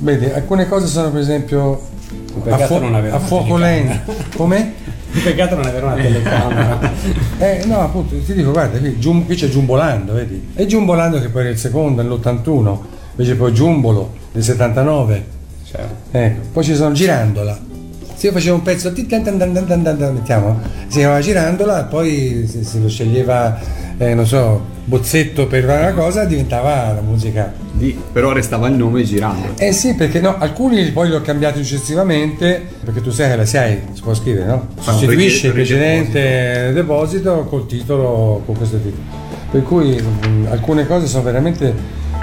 vedi 0.00 0.26
alcune 0.26 0.68
cose 0.68 0.86
sono 0.86 1.10
per 1.10 1.20
esempio 1.20 1.80
a, 2.52 2.56
fu- 2.66 2.74
a 3.14 3.18
fuoco 3.18 3.56
lento. 3.56 4.12
Come? 4.36 4.74
Il 5.12 5.22
peccato 5.22 5.54
non 5.54 5.66
avere 5.66 5.84
una 5.84 5.94
telecamera. 6.00 6.78
Eh, 7.38 7.64
no, 7.66 7.80
appunto, 7.80 8.14
ti 8.16 8.34
dico, 8.34 8.50
guarda, 8.50 8.78
qui, 8.78 8.98
Gium- 8.98 9.24
qui 9.24 9.34
c'è 9.34 9.48
Giumbolando, 9.48 10.12
vedi? 10.12 10.50
È 10.54 10.66
Giumbolando 10.66 11.20
che 11.20 11.28
poi 11.28 11.42
era 11.42 11.50
il 11.50 11.58
secondo, 11.58 12.02
nell'81, 12.02 12.78
invece 13.12 13.34
poi 13.34 13.52
Giumbolo 13.52 14.12
nel 14.32 14.42
79. 14.42 15.24
Ecco, 16.10 16.40
poi 16.52 16.64
ci 16.64 16.74
sono 16.74 16.92
Girandola. 16.92 17.58
Se 18.14 18.26
io 18.26 18.32
facevo 18.32 18.56
un 18.56 18.62
pezzo, 18.62 18.92
mettiamo, 20.12 20.60
si 20.88 20.98
chiamava 20.98 21.20
Girandola, 21.20 21.84
poi 21.84 22.46
se, 22.48 22.64
se 22.64 22.80
lo 22.80 22.88
sceglieva, 22.88 23.58
eh, 23.96 24.14
non 24.14 24.26
so, 24.26 24.76
Bozzetto 24.88 25.46
per 25.46 25.64
una 25.64 25.92
cosa, 25.92 26.24
diventava 26.24 26.94
la 26.94 27.02
musica. 27.02 27.52
Di- 27.72 27.94
però 28.10 28.32
restava 28.32 28.68
il 28.68 28.74
nome 28.74 29.02
girando. 29.04 29.48
Eh 29.58 29.70
sì, 29.72 29.94
perché 29.94 30.18
no, 30.18 30.38
alcuni 30.38 30.90
poi 30.92 31.08
li 31.10 31.14
ho 31.14 31.20
cambiati 31.20 31.62
successivamente, 31.62 32.66
perché 32.82 33.02
tu 33.02 33.10
sai 33.10 33.28
che 33.28 33.36
la 33.36 33.44
SIAE 33.44 33.82
si 33.92 34.00
può 34.00 34.14
scrivere, 34.14 34.46
no? 34.46 34.68
Un 34.76 34.82
Sostituisce 34.82 35.48
il 35.48 35.52
precedente 35.52 36.72
deposito 36.72 37.44
col 37.50 37.66
titolo, 37.66 38.42
con 38.46 38.56
questo 38.56 38.78
titolo. 38.78 39.02
Per 39.50 39.62
cui 39.62 40.00
mh, 40.00 40.46
alcune 40.48 40.86
cose 40.86 41.06
sono 41.06 41.22
veramente 41.22 41.74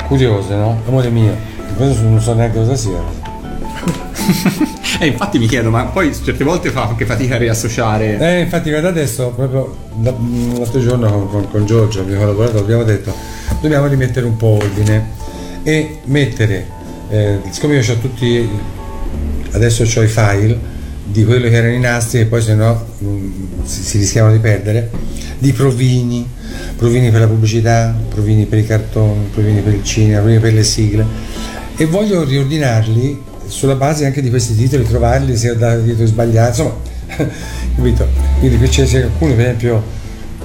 curiose, 0.07 0.55
no? 0.55 0.81
Amore 0.87 1.09
mio, 1.11 1.35
questo 1.77 2.01
non 2.01 2.19
so 2.19 2.33
neanche 2.33 2.57
cosa 2.57 2.75
sia. 2.75 2.97
E 4.97 5.07
infatti 5.07 5.37
mi 5.39 5.47
chiedo, 5.47 5.69
ma 5.69 5.83
poi 5.85 6.13
certe 6.13 6.43
volte 6.43 6.71
fa 6.71 6.87
anche 6.87 7.05
fatica 7.05 7.35
a 7.35 7.37
riassociare. 7.37 8.17
Eh, 8.17 8.39
infatti 8.41 8.69
guarda 8.69 8.87
adesso, 8.89 9.29
proprio 9.35 9.75
mh, 9.95 10.57
l'altro 10.57 10.79
giorno 10.79 11.09
con, 11.09 11.29
con, 11.29 11.49
con 11.51 11.65
Giorgio 11.65 11.99
abbiamo 11.99 12.21
collaborato, 12.21 12.59
abbiamo 12.59 12.83
detto 12.83 13.13
dobbiamo 13.61 13.87
rimettere 13.87 14.25
un 14.25 14.37
po' 14.37 14.57
ordine 14.61 15.09
e 15.63 15.99
mettere, 16.05 16.67
eh, 17.09 17.39
siccome 17.49 17.77
io 17.77 17.91
ho 17.91 17.97
tutti, 17.97 18.47
adesso 19.51 19.83
ho 19.83 20.03
i 20.03 20.07
file 20.07 20.73
di 21.03 21.23
quello 21.25 21.49
che 21.49 21.55
erano 21.55 21.73
i 21.73 21.79
nastri 21.79 22.21
e 22.21 22.25
poi 22.25 22.41
se 22.41 22.55
no 22.55 22.85
mh, 22.97 23.63
si, 23.63 23.83
si 23.83 23.97
rischiavano 23.97 24.33
di 24.33 24.39
perdere, 24.39 24.89
di 25.37 25.51
provini, 25.51 26.27
provini 26.77 27.11
per 27.11 27.21
la 27.21 27.27
pubblicità, 27.27 27.93
provini 28.09 28.45
per 28.45 28.59
i 28.59 28.65
cartoni, 28.65 29.27
provini 29.33 29.61
per 29.61 29.73
il 29.73 29.83
cinema, 29.83 30.19
provini 30.19 30.39
per 30.39 30.53
le 30.53 30.63
sigle 30.63 31.05
e 31.75 31.85
voglio 31.85 32.23
riordinarli 32.23 33.33
sulla 33.47 33.75
base 33.75 34.05
anche 34.05 34.21
di 34.21 34.29
questi 34.29 34.55
titoli, 34.55 34.83
trovarli 34.83 35.35
se 35.37 35.49
ho 35.51 35.55
dato 35.55 35.83
titoli 35.83 36.07
sbagliati, 36.07 36.61
insomma, 36.61 36.75
capito? 37.75 38.07
Quindi 38.39 38.57
qui 38.57 38.67
c'è, 38.67 38.85
c'è 38.85 39.01
alcuni, 39.03 39.33
per 39.33 39.45
esempio, 39.45 39.83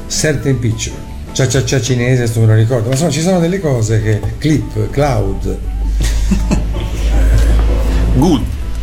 Certain 0.09 0.59
Picture, 0.59 0.95
cia 1.33 1.49
cia 1.49 1.65
cia 1.65 1.81
cinese, 1.81 2.23
adesso 2.23 2.39
non 2.41 2.49
me 2.49 2.55
lo 2.55 2.61
ricordo, 2.61 2.87
ma 2.87 2.93
insomma 2.93 3.11
ci 3.11 3.21
sono 3.21 3.39
delle 3.39 3.61
cose 3.61 4.03
che, 4.03 4.21
clip, 4.39 4.91
cloud. 4.91 5.59
Good. 8.15 8.43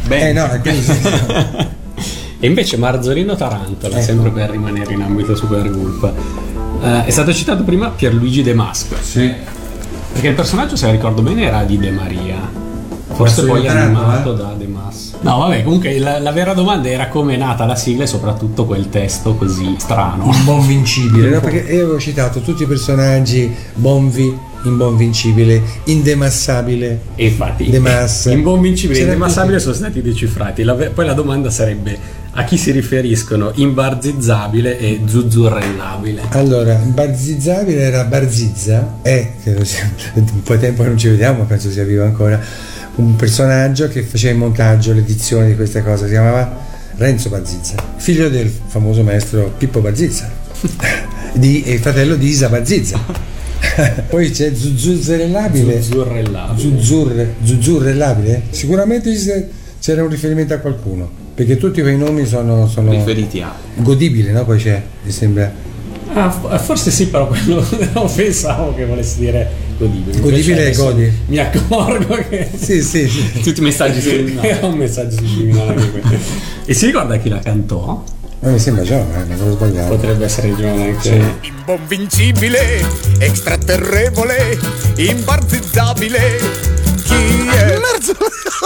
Eh 0.10 0.32
no, 0.34 0.50
è 0.50 0.62
così. 0.62 1.76
E 2.40 2.46
invece 2.46 2.78
Marzolino 2.78 3.36
Tarantola, 3.36 3.96
Ecco. 3.96 4.06
sempre 4.06 4.30
per 4.30 4.52
rimanere 4.52 4.94
in 4.94 5.02
ambito 5.02 5.36
super 5.36 5.68
gulp, 5.72 6.14
eh, 6.84 7.06
è 7.06 7.10
stato 7.10 7.34
citato 7.34 7.64
prima 7.64 7.90
Pierluigi 7.90 8.44
De 8.44 8.54
Masco. 8.54 8.96
Sì. 9.02 9.34
Perché 10.12 10.28
il 10.28 10.36
personaggio, 10.36 10.76
se 10.76 10.92
ricordo 10.92 11.24
bene, 11.24 11.46
era 11.46 11.64
di 11.64 11.80
De 11.80 11.90
Maria. 11.90 12.66
Forse 13.18 13.46
poi 13.46 13.64
Tarantola? 13.64 14.06
animato 14.08 14.34
da 14.34 14.54
De 14.58 14.68
Mas. 14.68 15.14
No, 15.22 15.40
vabbè, 15.40 15.64
comunque 15.64 15.98
la, 16.00 16.20
la 16.20 16.32
vera 16.32 16.54
domanda 16.54 16.88
era 16.88 17.08
come 17.08 17.34
è 17.34 17.38
nata 17.38 17.66
la 17.66 17.76
sigla 17.76 18.04
e 18.04 18.08
soprattutto 18.08 18.66
quel 18.66 18.90
testo 18.90 19.36
così 19.36 19.76
strano. 19.80 20.28
Un 20.28 20.44
buon 20.44 20.66
vincibile, 20.66 21.30
no? 21.30 21.40
perché 21.42 21.74
io 21.74 21.84
avevo 21.84 22.00
citato 22.00 22.40
tutti 22.42 22.64
i 22.64 22.68
personaggi 22.68 23.54
Bonvi, 23.74 24.38
Imbonvincibile, 24.64 25.62
Indemassabile, 25.86 27.00
E 27.16 27.26
infatti, 27.26 27.70
De 27.70 27.80
Massa. 27.80 28.32
inconvincibile 28.32 29.00
e 29.00 29.02
indemassabile 29.04 29.60
sono 29.60 29.74
stati 29.74 30.02
decifrati. 30.02 30.64
La 30.64 30.74
poi 30.74 31.06
la 31.06 31.14
domanda 31.14 31.50
sarebbe 31.50 32.26
a 32.40 32.44
chi 32.44 32.58
si 32.58 32.72
riferiscono 32.72 33.52
imbarzizzabile 33.56 34.78
e 34.78 35.02
zuzzurrellabile. 35.06 36.22
Allora, 36.32 36.76
Barzizzabile 36.76 37.82
era 37.82 38.04
Barzizza, 38.04 38.98
è, 39.02 39.32
sia 39.64 39.92
un 40.14 40.44
po' 40.44 40.54
di 40.54 40.60
tempo 40.60 40.84
che 40.84 40.90
non 40.90 40.98
ci 40.98 41.08
vediamo, 41.08 41.46
penso 41.46 41.72
sia 41.72 41.84
vivo 41.84 42.04
ancora, 42.04 42.40
un 42.98 43.16
personaggio 43.16 43.88
che 43.88 44.02
faceva 44.04 44.34
il 44.34 44.40
montaggio, 44.40 44.94
l'edizione 44.94 45.48
di 45.48 45.56
queste 45.56 45.84
cose, 45.84 46.06
si 46.06 46.12
chiamava 46.12 46.66
Renzo 46.96 47.30
Barzizza, 47.30 47.76
figlio 47.98 48.30
del 48.30 48.52
famoso 48.68 49.04
maestro 49.04 49.54
Pippo 49.56 49.82
Barzizza, 49.82 50.30
di, 51.34 51.64
e 51.64 51.78
fratello 51.78 52.16
di 52.16 52.28
Isa 52.28 52.50
Barzizza. 52.50 53.00
Poi 54.10 54.32
c'è 54.32 54.54
Zuzzurrellabile. 54.54 55.82
Zuzzurrellabile. 55.82 56.60
Zuzzurre, 56.60 57.36
Zuzzurrellabile? 57.44 58.44
Sicuramente 58.50 59.14
c'era 59.80 60.04
un 60.04 60.10
riferimento 60.10 60.56
a 60.56 60.58
qualcuno, 60.58 61.10
perché 61.36 61.58
tutti 61.58 61.82
quei 61.82 61.98
nomi 61.98 62.26
sono, 62.26 62.68
sono 62.68 62.92
Riferiti 62.92 63.42
a. 63.42 63.54
godibile, 63.76 64.32
no? 64.32 64.44
Poi 64.44 64.58
c'è, 64.58 64.82
mi 65.04 65.12
sembra. 65.12 65.66
Ah, 66.14 66.32
forse 66.32 66.90
sì, 66.90 67.08
però 67.08 67.28
quello 67.28 67.64
non 67.94 68.12
pensavo 68.12 68.74
che 68.74 68.86
volessi 68.86 69.20
dire 69.20 69.67
godibile. 69.78 70.20
Godibile 70.20 70.72
e 70.72 70.76
godi. 70.76 71.12
Mi 71.28 71.38
accorgo 71.40 72.16
che 72.30 72.50
Sì, 72.60 72.82
sì, 72.82 73.08
sì. 73.08 73.42
Tutti 73.42 73.60
i 73.60 73.64
messaggi 73.64 74.02
subliminali. 74.02 74.48
era 74.48 74.66
un 74.68 74.78
messaggio 74.78 75.16
subliminale. 75.18 75.92
E 76.66 76.74
si 76.74 76.86
ricorda 76.88 77.18
chi 77.18 77.30
la 77.30 77.40
cantò? 77.40 78.04
Ma 78.40 78.50
mi 78.50 78.60
sembra 78.60 78.84
già, 78.84 78.98
eh, 79.00 79.24
non 79.36 79.50
ho 79.50 79.52
sbagliato. 79.54 79.96
Potrebbe 79.96 80.26
essere 80.26 80.56
Giovanni 80.56 80.90
anche. 80.90 81.02
Sì. 81.42 81.48
Inconvincibile, 81.48 82.86
extraterrevole, 83.20 84.60
imbarzizzabile. 84.98 86.40
Chi 87.04 87.48
è? 87.48 87.80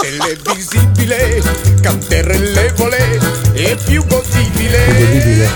Televisibile, 0.02 1.42
canterellevole 1.80 3.18
e 3.54 3.76
più 3.84 4.04
godibile. 4.06 4.84
Godibile. 4.86 5.48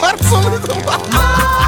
Marzolino, 0.00 1.59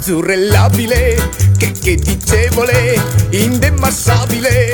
uè! 0.00 0.02
Zurrellabile, 0.02 1.30
che, 1.56 1.72
che 1.72 1.96
dicevole, 1.96 3.00
indemassabile. 3.30 4.72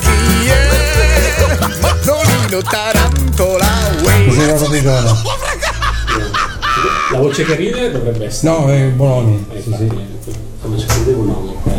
Chi 0.00 0.48
è? 0.48 1.80
Mazzolino 1.80 2.62
Tarantola, 2.62 3.68
uè. 4.02 4.54
proprio 4.56 4.82
Dona. 4.82 5.22
La 7.12 7.18
voce 7.18 7.44
che 7.44 7.54
ride 7.54 7.92
dovrebbe 7.92 8.26
essere. 8.26 8.52
No, 8.52 8.68
è 8.68 8.88
Bologna. 8.88 9.38
Eh, 9.52 9.56
infatti, 9.56 9.88
come 10.60 10.76
c'è 10.76 10.86
scritto 10.88 11.18
un 11.18 11.26
nome, 11.26 11.50
ok. 11.50 11.72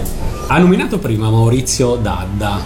Ha 0.47 0.57
nominato 0.59 0.97
prima 0.97 1.30
Maurizio 1.30 1.95
Dadda, 1.95 2.59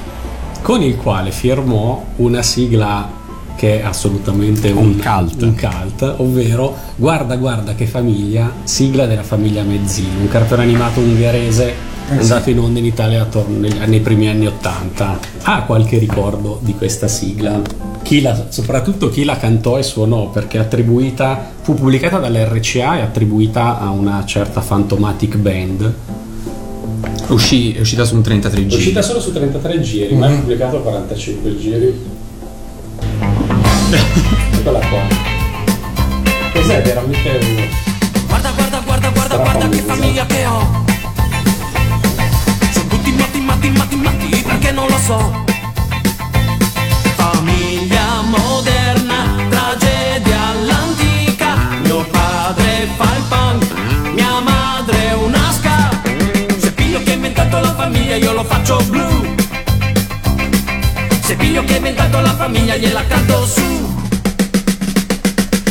con 0.62 0.82
il 0.84 0.96
quale 0.98 1.32
firmò 1.32 2.06
una 2.18 2.44
sigla 2.44 3.20
che 3.62 3.80
è 3.80 3.84
assolutamente 3.84 4.72
un, 4.72 4.98
cult. 5.00 5.40
un 5.44 5.56
cult, 5.56 6.16
ovvero 6.18 6.76
Guarda 6.96 7.36
guarda 7.36 7.76
che 7.76 7.86
famiglia, 7.86 8.52
sigla 8.64 9.06
della 9.06 9.22
famiglia 9.22 9.62
Mezzini, 9.62 10.10
un 10.20 10.28
cartone 10.28 10.64
animato 10.64 11.00
ungherese 11.00 11.72
andato 12.10 12.50
in 12.50 12.58
onda 12.58 12.80
in 12.80 12.86
Italia 12.86 13.22
attorno 13.22 13.60
negli- 13.60 13.78
nei 13.86 14.00
primi 14.00 14.28
anni 14.30 14.48
80. 14.48 15.20
Ha 15.44 15.62
qualche 15.62 16.00
ricordo 16.00 16.58
di 16.64 16.74
questa 16.74 17.08
sigla? 17.08 17.62
Chi 18.02 18.22
la- 18.22 18.48
soprattutto 18.50 19.10
chi 19.10 19.24
la 19.26 19.38
cantò 19.38 19.78
e 19.78 19.84
suonò 19.84 20.32
perché 20.32 20.58
è 20.58 20.62
attribuita, 20.62 21.52
fu 21.62 21.76
pubblicata 21.76 22.18
dall'RCA 22.18 22.98
e 22.98 23.02
attribuita 23.02 23.80
a 23.80 23.92
una 23.92 24.24
certa 24.26 24.62
Fantomatic 24.62 25.36
Band. 25.38 25.94
Uscì, 27.28 27.74
è 27.74 27.80
uscita 27.80 28.06
su 28.06 28.16
un 28.16 28.24
33 28.24 28.62
È 28.62 28.66
giri. 28.66 28.76
uscita 28.76 29.02
solo 29.04 29.20
su 29.22 29.32
33 29.32 29.80
giri, 29.82 30.16
ma 30.16 30.30
è 30.32 30.36
pubblicato 30.36 30.78
a 30.78 30.82
45 30.82 31.58
giri. 31.60 32.20
Eccola 33.94 34.80
qua. 34.88 35.02
Cos'è 36.54 36.82
veramente 36.82 37.40
un... 37.42 37.68
Guarda, 38.28 38.52
guarda, 38.52 38.80
guarda, 38.86 39.10
guarda, 39.10 39.36
guarda 39.38 39.68
che 39.68 39.78
famiglia 39.80 40.26
che 40.26 40.46
ho. 40.46 40.84
Sono 42.72 42.88
tutti 42.88 43.12
matti, 43.12 43.40
matti, 43.42 43.70
matti, 43.70 43.96
matti, 43.98 44.44
perché 44.48 44.72
non 44.72 44.88
lo 44.88 44.98
so. 44.98 45.44
Famiglia 47.16 48.22
moderna, 48.22 49.26
tragedia 49.50 50.40
all'antica. 50.52 51.56
Mio 51.84 52.06
padre 52.12 52.88
fa 52.96 53.16
il 53.18 53.24
punk, 53.28 53.74
mia 54.14 54.40
madre 54.40 55.10
è 55.10 55.14
una 55.16 55.52
ska. 55.52 55.90
Se 56.60 56.72
piglio 56.72 57.04
che 57.04 57.12
ha 57.12 57.16
inventato 57.16 57.60
la 57.60 57.76
famiglia, 57.76 58.16
io 58.16 58.32
lo 58.32 58.44
faccio 58.46 58.78
blu. 58.88 59.40
Se 61.42 61.48
piglio 61.48 61.64
che 61.64 61.74
ha 61.74 61.78
inventato 61.78 62.20
la 62.20 62.36
famiglia, 62.36 62.76
gliela 62.76 63.04
canto 63.08 63.48
su. 63.48 63.64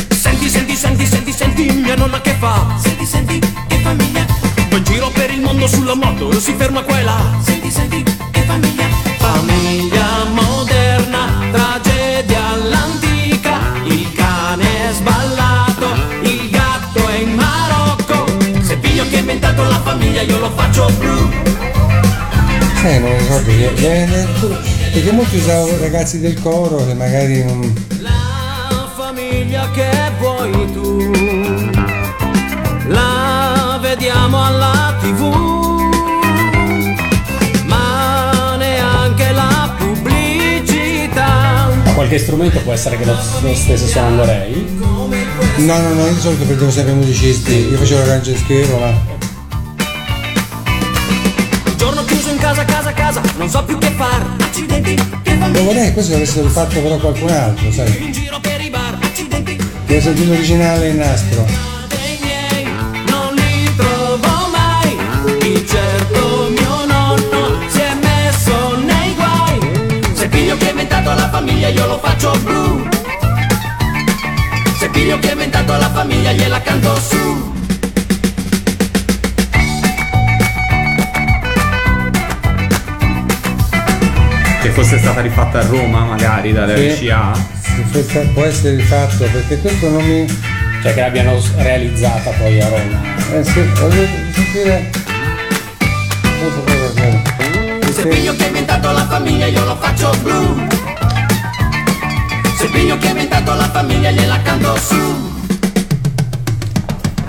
Senti, 0.09 0.49
senti, 0.49 0.75
senti, 0.75 1.05
senti, 1.05 1.31
senti, 1.31 1.63
mi 1.63 1.81
mia 1.83 1.95
nonna 1.95 2.19
che 2.19 2.35
fa. 2.37 2.75
Senti, 2.77 3.05
senti, 3.05 3.39
che 3.39 3.77
famiglia 3.77 4.25
Va 4.69 4.77
in 4.77 4.83
giro 4.83 5.09
per 5.11 5.31
il 5.31 5.39
mondo 5.39 5.67
sulla 5.67 5.95
moto 5.95 6.37
Si 6.41 6.53
ferma 6.57 6.81
qua 6.81 6.99
e 6.99 7.03
là. 7.03 7.39
Senti, 7.41 7.71
senti, 7.71 8.03
che 8.31 8.41
famiglia 8.41 8.85
Famiglia 9.17 10.25
moderna 10.33 11.39
Tragedia 11.53 12.49
all'antica. 12.49 13.59
Il 13.85 14.11
cane 14.11 14.89
è 14.89 14.93
sballato 14.93 15.87
Il 16.23 16.49
gatto 16.49 17.07
è 17.07 17.15
in 17.15 17.33
Marocco. 17.33 18.25
Se 18.61 18.75
piglio 18.75 19.07
che 19.07 19.15
ha 19.15 19.19
inventato 19.19 19.63
la 19.63 19.79
famiglia 19.81 20.21
Io 20.21 20.37
lo 20.37 20.51
faccio 20.53 20.91
blu. 20.97 21.29
Eh, 22.83 22.99
non 22.99 23.17
ricordo 23.17 23.73
che. 23.75 24.80
Perché 24.91 25.11
molti 25.13 25.37
usavo 25.37 25.77
ragazzi 25.79 26.19
del 26.19 26.37
coro 26.41 26.85
che 26.85 26.93
magari 26.93 27.45
non. 27.45 27.73
La 27.99 28.89
famiglia 28.93 29.69
che 29.71 29.89
vuoi 30.19 30.51
tu 30.73 30.99
La 32.87 33.79
vediamo 33.81 34.43
alla 34.43 34.97
tv 34.99 35.21
Ma 37.63 38.57
neanche 38.57 39.31
la 39.31 39.73
pubblicità 39.77 41.69
Ma 41.85 41.93
qualche 41.93 42.19
strumento 42.19 42.59
può 42.59 42.73
essere 42.73 42.97
che 42.97 43.05
lo, 43.05 43.13
lo 43.13 43.55
stesse 43.55 43.87
suonando 43.87 44.25
lei? 44.25 44.77
No, 45.57 45.77
no, 45.79 45.93
no, 45.93 46.05
io 46.05 46.13
di 46.13 46.19
solito 46.19 46.43
prendevo 46.43 46.71
sempre 46.71 46.93
musicisti, 46.93 47.69
io 47.69 47.77
facevo 47.77 48.03
schermo, 48.35 48.79
ma. 48.79 49.20
Vorrei 55.59 55.85
che 55.85 55.93
questo 55.93 56.13
l'avesse 56.13 56.41
fatto 56.43 56.81
però 56.81 56.97
qualcun 56.97 57.29
altro, 57.29 57.71
sai? 57.71 58.11
Che 59.85 59.97
ho 59.97 60.01
sentito 60.01 60.31
originale 60.31 60.89
in 60.89 60.97
nastro. 60.97 61.45
Non 63.07 63.33
li 63.35 63.75
trovo 63.75 64.47
mai 64.51 64.95
Di 65.39 65.65
certo 65.67 66.49
mio 66.49 66.85
nonno 66.85 67.59
Si 67.67 67.79
è 67.79 67.93
messo 67.95 68.77
nei 68.77 69.13
guai 69.15 70.01
Se 70.13 70.27
piglio 70.29 70.55
che 70.57 70.67
ha 70.67 70.69
inventato 70.69 71.09
la 71.13 71.29
famiglia 71.29 71.67
Io 71.67 71.85
lo 71.87 71.99
faccio 71.99 72.31
blu 72.43 72.87
Se 74.77 74.89
piglio 74.89 75.19
che 75.19 75.29
ha 75.29 75.31
inventato 75.33 75.73
la 75.77 75.89
famiglia 75.91 76.31
Gliela 76.31 76.61
canto 76.61 76.95
su 76.99 77.50
Che 84.61 84.69
fosse 84.69 84.99
stata 84.99 85.21
rifatta 85.21 85.59
a 85.59 85.65
Roma, 85.65 86.05
magari 86.05 86.53
dalle 86.53 86.93
Sì. 86.95 87.07
RCA. 87.07 87.31
Questa 87.91 88.19
può 88.33 88.43
essere 88.43 88.75
rifatto, 88.75 89.25
perché 89.31 89.57
questo 89.59 89.89
non 89.89 90.03
mi. 90.05 90.25
Cioè 90.81 90.93
che 90.93 91.01
l'abbiano 91.01 91.39
realizzata 91.57 92.29
poi 92.31 92.61
a 92.61 92.67
Roma. 92.69 93.01
Eh 93.33 93.43
sì, 93.43 93.59
voglio 93.79 94.07
sentire. 94.33 94.89
Cosa 96.19 96.61
fare. 96.65 97.91
Se 97.91 98.07
piglio 98.07 98.35
che 98.35 98.43
ha 98.43 98.47
inventato 98.47 98.91
la 98.91 99.05
famiglia 99.05 99.45
io 99.47 99.65
lo 99.65 99.75
faccio 99.75 100.11
blu 100.23 100.65
Se 102.57 102.67
piglio 102.67 102.97
che 102.97 103.07
ha 103.07 103.09
inventato 103.09 103.53
la 103.53 103.69
famiglia 103.69 104.11
gliela 104.11 104.41
canto 104.41 104.75
su 104.77 105.31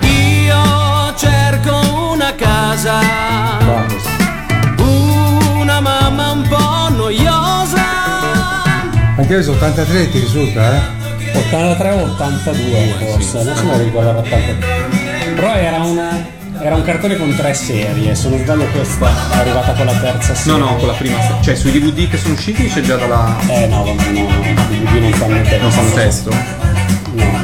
Io 0.03 1.15
cerco 1.17 2.13
una 2.13 2.33
casa 2.37 3.01
Sono 9.41 9.57
83 9.57 10.11
ti 10.11 10.19
risulta, 10.21 10.75
eh? 10.75 11.39
83 11.39 11.91
o 11.93 12.03
82 12.03 12.95
forse, 12.99 13.43
non 13.43 13.57
se 13.57 13.63
ne 13.65 13.83
ricordavo 13.83 14.21
tanto. 14.23 14.67
Però 15.35 15.55
era 15.55 15.79
una. 15.83 16.41
Era 16.61 16.77
un 16.77 16.83
cartone 16.85 17.17
con 17.17 17.35
tre 17.35 17.55
serie, 17.55 18.15
se 18.15 18.29
non 18.29 18.39
sbaglio 18.39 18.67
questa 18.67 19.09
è 19.33 19.37
arrivata 19.39 19.73
con 19.73 19.87
la 19.87 19.95
terza 19.95 20.29
No, 20.33 20.37
serie. 20.37 20.59
no, 20.61 20.77
con 20.77 20.87
la 20.87 20.93
prima. 20.93 21.21
se- 21.21 21.35
Cioè, 21.41 21.55
sui 21.57 21.73
DVD 21.73 22.09
che 22.09 22.17
sono 22.19 22.35
usciti 22.35 22.69
c'è 22.69 22.83
già 22.83 22.95
dalla. 22.97 23.37
Eh 23.49 23.67
no, 23.67 23.85
vabbè, 23.85 24.11
no, 24.11 24.21
no, 24.21 24.45
i 24.45 24.79
DVD 24.79 25.01
non 25.01 25.13
fanno 25.15 25.43
te- 25.43 25.59
Non 25.59 25.71
fanno 25.73 25.91
testo. 25.93 26.31
No, 26.31 27.41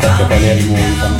perché 0.00 0.22
poi 0.28 0.40
le 0.40 0.54
rimontano. 0.54 1.16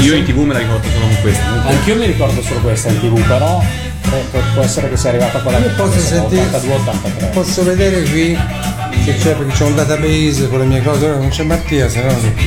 Io 0.00 0.14
in 0.16 0.24
TV 0.24 0.36
me 0.38 0.52
la 0.52 0.58
ricordo 0.58 0.86
solo 0.90 1.06
con 1.06 1.16
questa. 1.22 1.44
Anch'io 1.66 1.96
mi 1.96 2.06
ricordo 2.06 2.42
solo 2.42 2.60
questa 2.60 2.88
in 2.90 2.98
tv, 3.00 3.20
però 3.26 3.62
eh, 3.62 4.24
può, 4.30 4.40
può 4.54 4.62
essere 4.62 4.90
che 4.90 4.96
sia 4.98 5.10
arrivata 5.10 5.38
con 5.38 5.52
la 5.52 5.58
Io 5.58 5.70
posso 5.76 5.98
sentire. 6.00 6.42
82-83. 6.50 7.30
Posso 7.32 7.62
vedere 7.62 8.02
qui 8.02 8.38
se 9.06 9.14
c'è 9.18 9.36
perché 9.36 9.52
c'è 9.52 9.64
un 9.64 9.76
database 9.76 10.48
con 10.48 10.58
le 10.58 10.64
mie 10.64 10.82
cose, 10.82 11.06
ora 11.06 11.18
non 11.18 11.28
c'è 11.28 11.44
Mattia, 11.44 11.88
se 11.88 12.02
no. 12.02 12.08
Che 12.10 12.40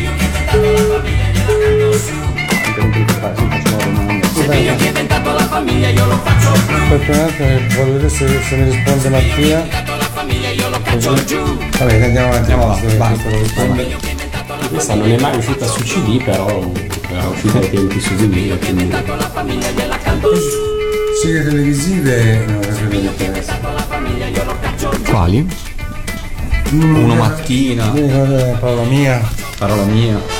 Aspetta 6.91 7.11
un 7.11 7.19
attimo 7.19 7.47
che 7.47 7.75
voglio 7.75 7.91
vedere 7.93 8.09
se, 8.09 8.41
se 8.41 8.55
mi 8.57 8.71
risponde 8.71 9.09
Mattia. 9.09 9.67
La 9.69 10.09
famiglia 10.13 10.49
io 10.49 10.69
lo 10.69 10.81
caccio 10.81 11.23
giù 11.23 11.57
Vabbè, 11.77 12.03
andiamo 12.03 12.27
avanti. 12.27 12.51
Andiamo. 12.51 12.77
Questa 14.69 14.95
non 14.95 15.11
è 15.11 15.19
mai 15.19 15.37
uscita 15.37 15.65
su 15.65 15.81
CD, 15.83 16.21
però 16.21 16.71
era 17.09 17.27
uscita 17.29 17.59
ai 17.59 17.69
tempi 17.69 18.01
su 18.01 18.13
vinile, 18.15 18.57
quindi 18.57 18.91
Sigle 21.21 21.43
televisive 21.43 22.45
no. 22.47 22.59
Quali? 25.09 25.68
Uno 26.71 27.15
mattina. 27.15 27.91
Eh, 27.95 28.55
parola 28.59 28.83
mia. 28.83 29.19
Parola 29.57 29.83
mia. 29.85 30.38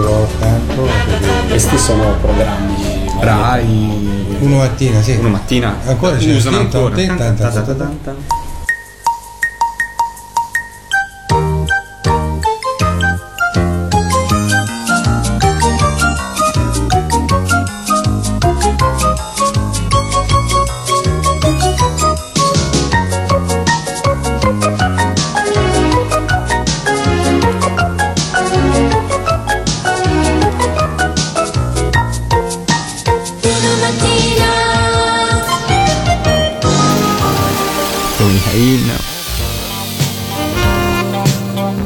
Durò 0.00 0.26
tanto. 0.38 0.82
perché- 0.82 1.48
questi 1.48 1.78
sono 1.78 2.14
programmi 2.20 3.06
Rai. 3.20 4.36
Uno 4.40 4.56
mattina, 4.58 5.02
sì. 5.02 5.12
Uno 5.16 5.30
mattina. 5.30 5.76
Ancora 5.86 6.16
c'è 6.16 6.34
Usano 6.36 6.58
ancora. 6.58 6.94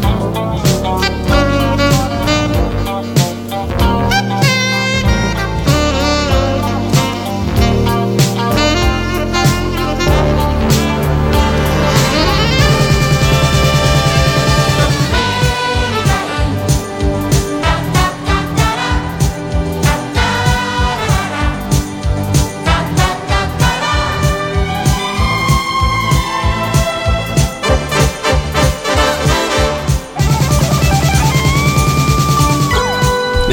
Música 0.00 1.21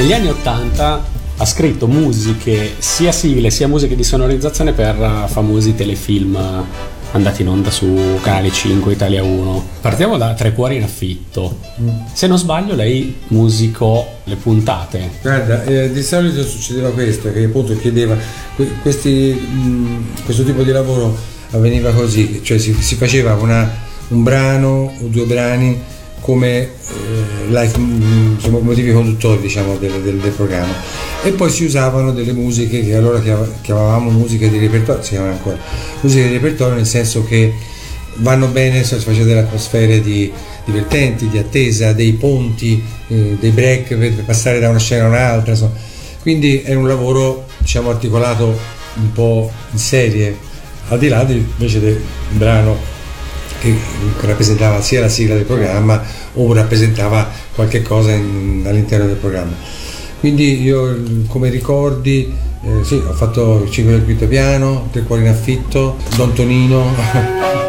Negli 0.10 0.18
anni 0.22 0.30
80 0.30 1.04
ha 1.38 1.46
scritto 1.46 1.86
musiche, 1.86 2.74
sia 2.80 3.12
sigle 3.12 3.52
sia 3.52 3.68
musiche 3.68 3.96
di 3.96 4.04
sonorizzazione 4.04 4.74
per 4.74 4.96
eh, 5.00 5.28
famosi 5.28 5.76
telefilm 5.76 6.66
andati 7.12 7.44
in 7.44 7.50
onda 7.50 7.70
su 7.70 8.18
Canale 8.20 8.52
5, 8.52 8.92
Italia 8.92 9.22
1. 9.22 9.68
Partiamo 9.82 10.18
da 10.18 10.34
Tre 10.34 10.54
Cuori 10.54 10.78
in 10.78 10.82
affitto. 10.84 11.60
Se 12.12 12.26
non 12.26 12.40
sbaglio 12.40 12.74
lei 12.74 13.18
musicò 13.28 14.04
le 14.24 14.36
puntate. 14.36 15.12
Guarda, 15.22 15.64
eh, 15.66 15.92
di 15.92 16.02
solito 16.02 16.42
succedeva 16.44 16.90
questo, 16.90 17.32
che 17.32 17.44
appunto 17.44 17.78
chiedeva, 17.78 18.18
que- 18.56 18.78
questi, 18.82 19.10
mh, 19.34 20.24
questo 20.26 20.44
tipo 20.44 20.64
di 20.64 20.72
lavoro 20.72 21.16
avveniva 21.52 21.92
così, 21.92 22.40
cioè 22.42 22.58
si, 22.58 22.74
si 22.74 22.96
faceva 22.96 23.36
una- 23.36 23.72
un 24.08 24.24
brano 24.24 24.92
o 25.00 25.06
due 25.06 25.26
brani 25.26 25.80
come 26.22 26.48
eh, 26.60 26.70
live, 27.48 27.78
mh, 27.78 28.36
insomma, 28.38 28.60
motivi 28.60 28.92
conduttori 28.92 29.42
diciamo, 29.42 29.78
del, 29.78 30.02
del- 30.02 30.18
del 30.18 30.32
programma 30.32 30.74
e 31.24 31.32
poi 31.32 31.50
si 31.50 31.66
usavano 31.66 32.12
delle 32.12 32.34
musiche 32.34 32.84
che 32.86 32.96
allora 32.96 33.20
chiama- 33.22 33.48
chiamavamo 33.62 34.10
musiche 34.10 34.50
di 34.50 34.58
repertorio, 34.60 35.02
si 35.04 35.10
chiamano 35.12 35.34
ancora, 35.34 35.58
musiche 36.02 36.28
di 36.28 36.34
repertorio 36.34 36.76
nel 36.76 36.86
senso 36.88 37.26
che 37.26 37.54
vanno 38.16 38.48
bene 38.48 38.84
se 38.84 38.98
faceva 38.98 39.26
delle 39.26 39.40
atmosfere 39.42 40.02
di 40.02 40.32
divertenti, 40.66 41.28
di 41.30 41.38
attesa, 41.38 41.94
dei 41.94 42.14
ponti, 42.14 42.82
eh, 43.08 43.38
dei 43.40 43.52
break 43.52 43.96
per 43.96 44.14
per 44.14 44.24
passare 44.26 44.60
da 44.60 44.70
una 44.70 44.78
scena 44.80 45.06
a 45.06 45.08
un'altra, 45.08 45.52
insomma. 45.52 45.74
quindi 46.22 46.62
è 46.62 46.74
un 46.76 46.88
lavoro 46.88 47.46
diciamo 47.58 47.90
articolato 47.90 48.58
un 48.96 49.12
po' 49.14 49.50
in 49.72 49.78
serie, 49.80 50.38
al 50.90 51.00
di 51.00 51.08
là 51.08 51.24
di- 51.24 51.34
invece 51.36 51.80
del 51.80 52.00
brano 52.32 52.89
che 53.60 53.76
rappresentava 54.22 54.82
sia 54.82 55.02
la 55.02 55.10
sigla 55.10 55.36
del 55.36 55.44
programma 55.46 56.02
o 56.34 56.54
rappresentava 56.54 57.30
qualche 57.56 57.82
cosa 57.82 58.12
in- 58.12 58.64
all'interno 58.66 59.06
del 59.06 59.16
programma. 59.16 59.54
Quindi 60.20 60.62
io 60.62 61.02
come 61.28 61.50
ricordi, 61.50 62.34
eh, 62.64 62.84
sì, 62.84 62.96
ho 62.96 63.14
fatto 63.14 63.62
il 63.64 63.72
5 63.72 63.94
del 63.94 64.04
quinto 64.04 64.28
piano, 64.28 64.88
Tre 64.92 65.04
cuori 65.04 65.22
in 65.22 65.30
affitto, 65.30 65.98
Don 66.16 66.34
Tonino. 66.34 67.68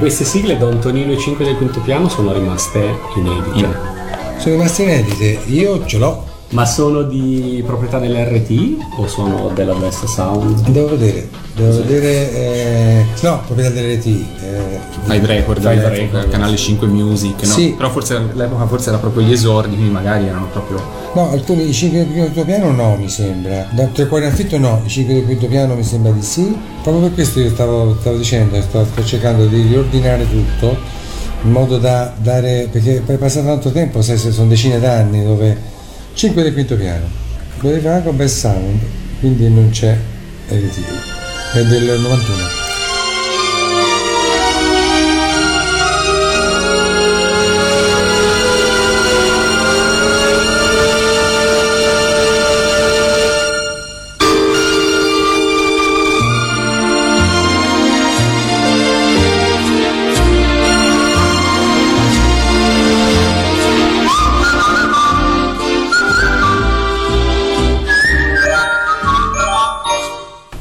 queste 0.00 0.24
sigle 0.24 0.56
Don 0.56 0.80
Tonino 0.80 1.12
e 1.12 1.18
5 1.18 1.44
del 1.44 1.56
quinto 1.56 1.78
piano 1.80 2.08
sono 2.08 2.32
rimaste 2.32 2.98
inedite. 3.16 3.68
sono 4.38 4.54
rimaste 4.54 4.82
inedite, 4.82 5.42
io 5.44 5.84
ce 5.84 5.98
l'ho. 5.98 6.24
Ma 6.50 6.66
sono 6.66 7.02
di 7.02 7.62
proprietà 7.64 8.00
dell'RT 8.00 8.78
o 8.96 9.06
sono 9.06 9.52
della 9.54 9.72
Best 9.74 10.04
Sound? 10.06 10.68
Devo 10.68 10.88
vedere, 10.96 11.28
devo 11.54 11.76
vedere, 11.76 12.32
eh, 12.32 13.04
no, 13.20 13.42
proprietà 13.46 13.70
delle 13.70 13.94
RT. 13.94 14.06
Eh, 14.06 14.78
Five 15.04 15.26
Record, 15.26 15.60
Five 15.60 15.88
Record. 15.88 16.28
canale 16.28 16.56
5 16.56 16.88
Music, 16.88 17.42
no? 17.42 17.52
Sì. 17.52 17.74
Però 17.76 17.88
forse 17.90 18.16
all'epoca 18.16 18.66
forse 18.66 18.88
era 18.88 18.98
proprio 18.98 19.22
gli 19.22 19.30
esordi, 19.30 19.76
quindi 19.76 19.92
magari 19.92 20.26
erano 20.26 20.46
proprio. 20.46 20.82
No, 21.14 21.30
alcuni, 21.30 21.68
i 21.68 21.72
5 21.72 21.98
del 21.98 22.08
quinto 22.08 22.44
piano 22.44 22.72
no, 22.72 22.96
mi 22.96 23.08
sembra. 23.08 23.68
Da 23.70 23.84
tre 23.86 24.08
cuori 24.08 24.24
in 24.24 24.32
affitto 24.32 24.58
no, 24.58 24.82
i 24.84 24.88
5 24.88 25.14
del 25.14 25.24
quinto 25.26 25.46
piano 25.46 25.76
mi 25.76 25.84
sembra 25.84 26.10
di 26.10 26.22
sì. 26.22 26.52
Proprio 26.82 27.04
per 27.04 27.14
questo 27.14 27.38
io 27.38 27.50
stavo, 27.50 27.96
stavo 28.00 28.16
dicendo, 28.16 28.60
sto, 28.60 28.84
sto 28.90 29.04
cercando 29.04 29.46
di 29.46 29.62
riordinare 29.62 30.28
tutto 30.28 30.76
in 31.42 31.52
modo 31.52 31.78
da 31.78 32.12
dare, 32.16 32.66
perché 32.72 33.02
per 33.06 33.18
passare 33.18 33.46
tanto 33.46 33.70
tempo, 33.70 34.02
se 34.02 34.16
sono 34.16 34.48
decine 34.48 34.80
d'anni 34.80 35.22
dove 35.22 35.78
5 36.20 36.42
del 36.42 36.52
quinto 36.52 36.76
piano, 36.76 37.06
fa 37.80 37.94
anche 37.94 38.10
un 38.10 38.16
bel 38.18 38.28
sound, 38.28 38.78
quindi 39.20 39.48
non 39.48 39.70
c'è. 39.70 39.96
È 40.48 40.54
del 41.64 41.98
91. 41.98 42.59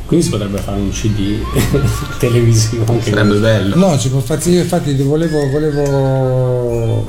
Quindi 0.10 0.26
si 0.26 0.32
potrebbe 0.32 0.58
fare 0.58 0.80
un 0.80 0.90
CD 0.90 1.38
televisivo 2.18 2.84
anche 2.88 3.12
Sarebbe 3.12 3.36
bello. 3.36 3.76
No, 3.76 3.96
si 4.00 4.10
può 4.10 4.20
farsi 4.20 4.50
io 4.50 4.62
infatti 4.62 4.92
volevo, 5.04 5.48
volevo 5.52 7.08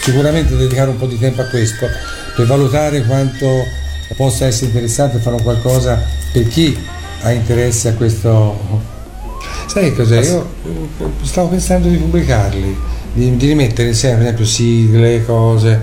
sicuramente 0.00 0.56
dedicare 0.56 0.88
un 0.88 0.96
po' 0.96 1.04
di 1.04 1.18
tempo 1.18 1.42
a 1.42 1.44
questo 1.44 1.86
per 2.34 2.46
valutare 2.46 3.04
quanto 3.04 3.46
possa 4.16 4.46
essere 4.46 4.68
interessante 4.68 5.18
fare 5.18 5.36
un 5.36 5.42
qualcosa 5.42 6.02
per 6.32 6.48
chi 6.48 6.74
ha 7.20 7.30
interesse 7.30 7.88
a 7.88 7.92
questo. 7.92 8.58
Sai 9.66 9.90
che 9.90 9.94
cos'è? 9.94 10.22
Io 10.22 10.48
eh, 10.64 11.04
stavo 11.24 11.48
pensando 11.48 11.88
di 11.88 11.96
pubblicarli, 11.98 12.76
di, 13.12 13.36
di 13.36 13.46
rimettere 13.48 13.88
insieme 13.88 14.14
per 14.14 14.22
esempio 14.24 14.46
sigle, 14.46 15.24
cose. 15.26 15.78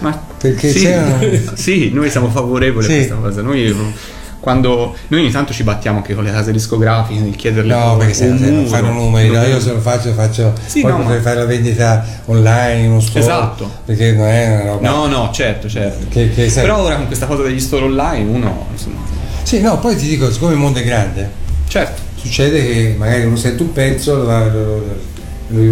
Ma 0.00 0.22
perché 0.38 0.70
sì, 0.70 0.86
sì, 1.54 1.90
noi 1.94 2.10
siamo 2.10 2.28
favorevoli 2.28 2.84
Sì. 2.84 2.92
a 2.92 2.96
questa 2.96 3.14
cosa. 3.14 3.40
Noi 3.40 3.74
quando 4.48 4.94
noi 5.08 5.20
ogni 5.20 5.30
tanto 5.30 5.52
ci 5.52 5.62
battiamo 5.62 5.98
anche 5.98 6.14
con 6.14 6.24
le 6.24 6.30
case 6.32 6.52
discografiche 6.52 7.20
nel 7.20 7.36
chiederle 7.36 7.74
No, 7.74 7.98
perché 7.98 8.14
se, 8.14 8.34
se 8.38 8.50
non 8.50 8.64
fanno 8.66 8.92
numeri, 8.92 9.28
no, 9.30 9.42
io 9.42 9.60
se 9.60 9.72
lo 9.74 9.78
faccio 9.80 10.10
faccio 10.14 10.54
Sì, 10.64 10.80
poi 10.80 10.92
no, 10.92 10.96
potrei 10.98 11.16
ma- 11.16 11.22
fare 11.22 11.36
la 11.36 11.44
vendita 11.44 12.04
online, 12.24 12.86
uno 12.86 13.00
store. 13.00 13.20
Esatto. 13.20 13.70
Perché 13.84 14.12
non 14.12 14.26
è 14.26 14.46
una 14.54 14.64
roba. 14.70 14.88
No, 14.88 15.06
no, 15.06 15.30
certo, 15.34 15.68
certo. 15.68 16.06
Che- 16.08 16.30
che 16.30 16.50
Però 16.54 16.78
ora 16.82 16.96
con 16.96 17.06
questa 17.08 17.26
cosa 17.26 17.42
degli 17.42 17.60
store 17.60 17.84
online 17.84 18.30
uno 18.30 18.66
insomma, 18.72 19.00
Sì, 19.42 19.60
no, 19.60 19.78
poi 19.78 19.96
ti 19.96 20.08
dico, 20.08 20.32
siccome 20.32 20.52
il 20.54 20.58
mondo 20.58 20.78
è 20.78 20.82
grande, 20.84 21.30
certo, 21.68 22.00
succede 22.14 22.64
che 22.66 22.94
magari 22.96 23.24
uno 23.26 23.36
sente 23.36 23.62
un 23.62 23.72
pezzo, 23.72 24.14
lo, 24.16 24.48
lo- 24.48 25.06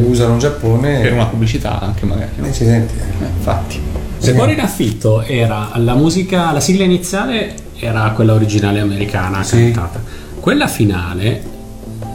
usano 0.09 0.35
in 0.35 0.39
Giappone 0.39 1.01
per 1.01 1.13
una 1.15 1.27
pubblicità 1.27 1.81
anche 1.81 2.05
magari. 2.05 2.31
no? 2.37 2.47
e 2.47 2.53
ci 2.53 2.65
senti. 2.65 2.93
Eh, 2.99 3.27
infatti. 3.39 3.81
Se 4.19 4.33
fuori 4.33 4.53
in 4.55 4.61
affitto 4.61 5.23
era 5.23 5.71
la 5.77 5.95
musica, 5.95 6.51
la 6.53 6.61
sigla 6.61 6.85
iniziale 6.85 7.55
era 7.79 8.11
quella 8.15 8.33
originale 8.35 8.81
americana 8.81 9.43
cantata. 9.43 10.03
Quella 10.41 10.67
finale 10.67 11.43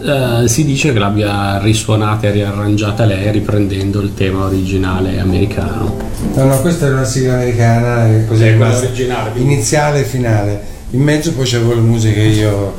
eh, 0.04 0.48
si 0.48 0.66
dice 0.66 0.92
che 0.94 1.00
l'abbia 1.00 1.60
risuonata 1.60 2.28
e 2.28 2.32
riarrangiata 2.32 3.06
lei 3.06 3.32
riprendendo 3.32 4.02
il 4.02 4.14
tema 4.14 4.46
originale 4.46 5.20
americano. 5.20 5.96
No, 6.34 6.44
no, 6.46 6.60
questa 6.62 6.86
era 6.88 6.96
una 6.96 7.06
sigla 7.06 7.34
americana, 7.36 8.26
così 8.28 8.46
È 8.46 8.58
quella 8.58 8.76
originale. 8.78 9.40
iniziale 9.40 10.00
e 10.00 10.04
finale. 10.04 10.62
In 10.92 11.02
mezzo 11.02 11.32
poi 11.34 11.46
c'avevo 11.48 11.74
le 11.76 11.82
musiche 11.82 12.20
io 12.22 12.74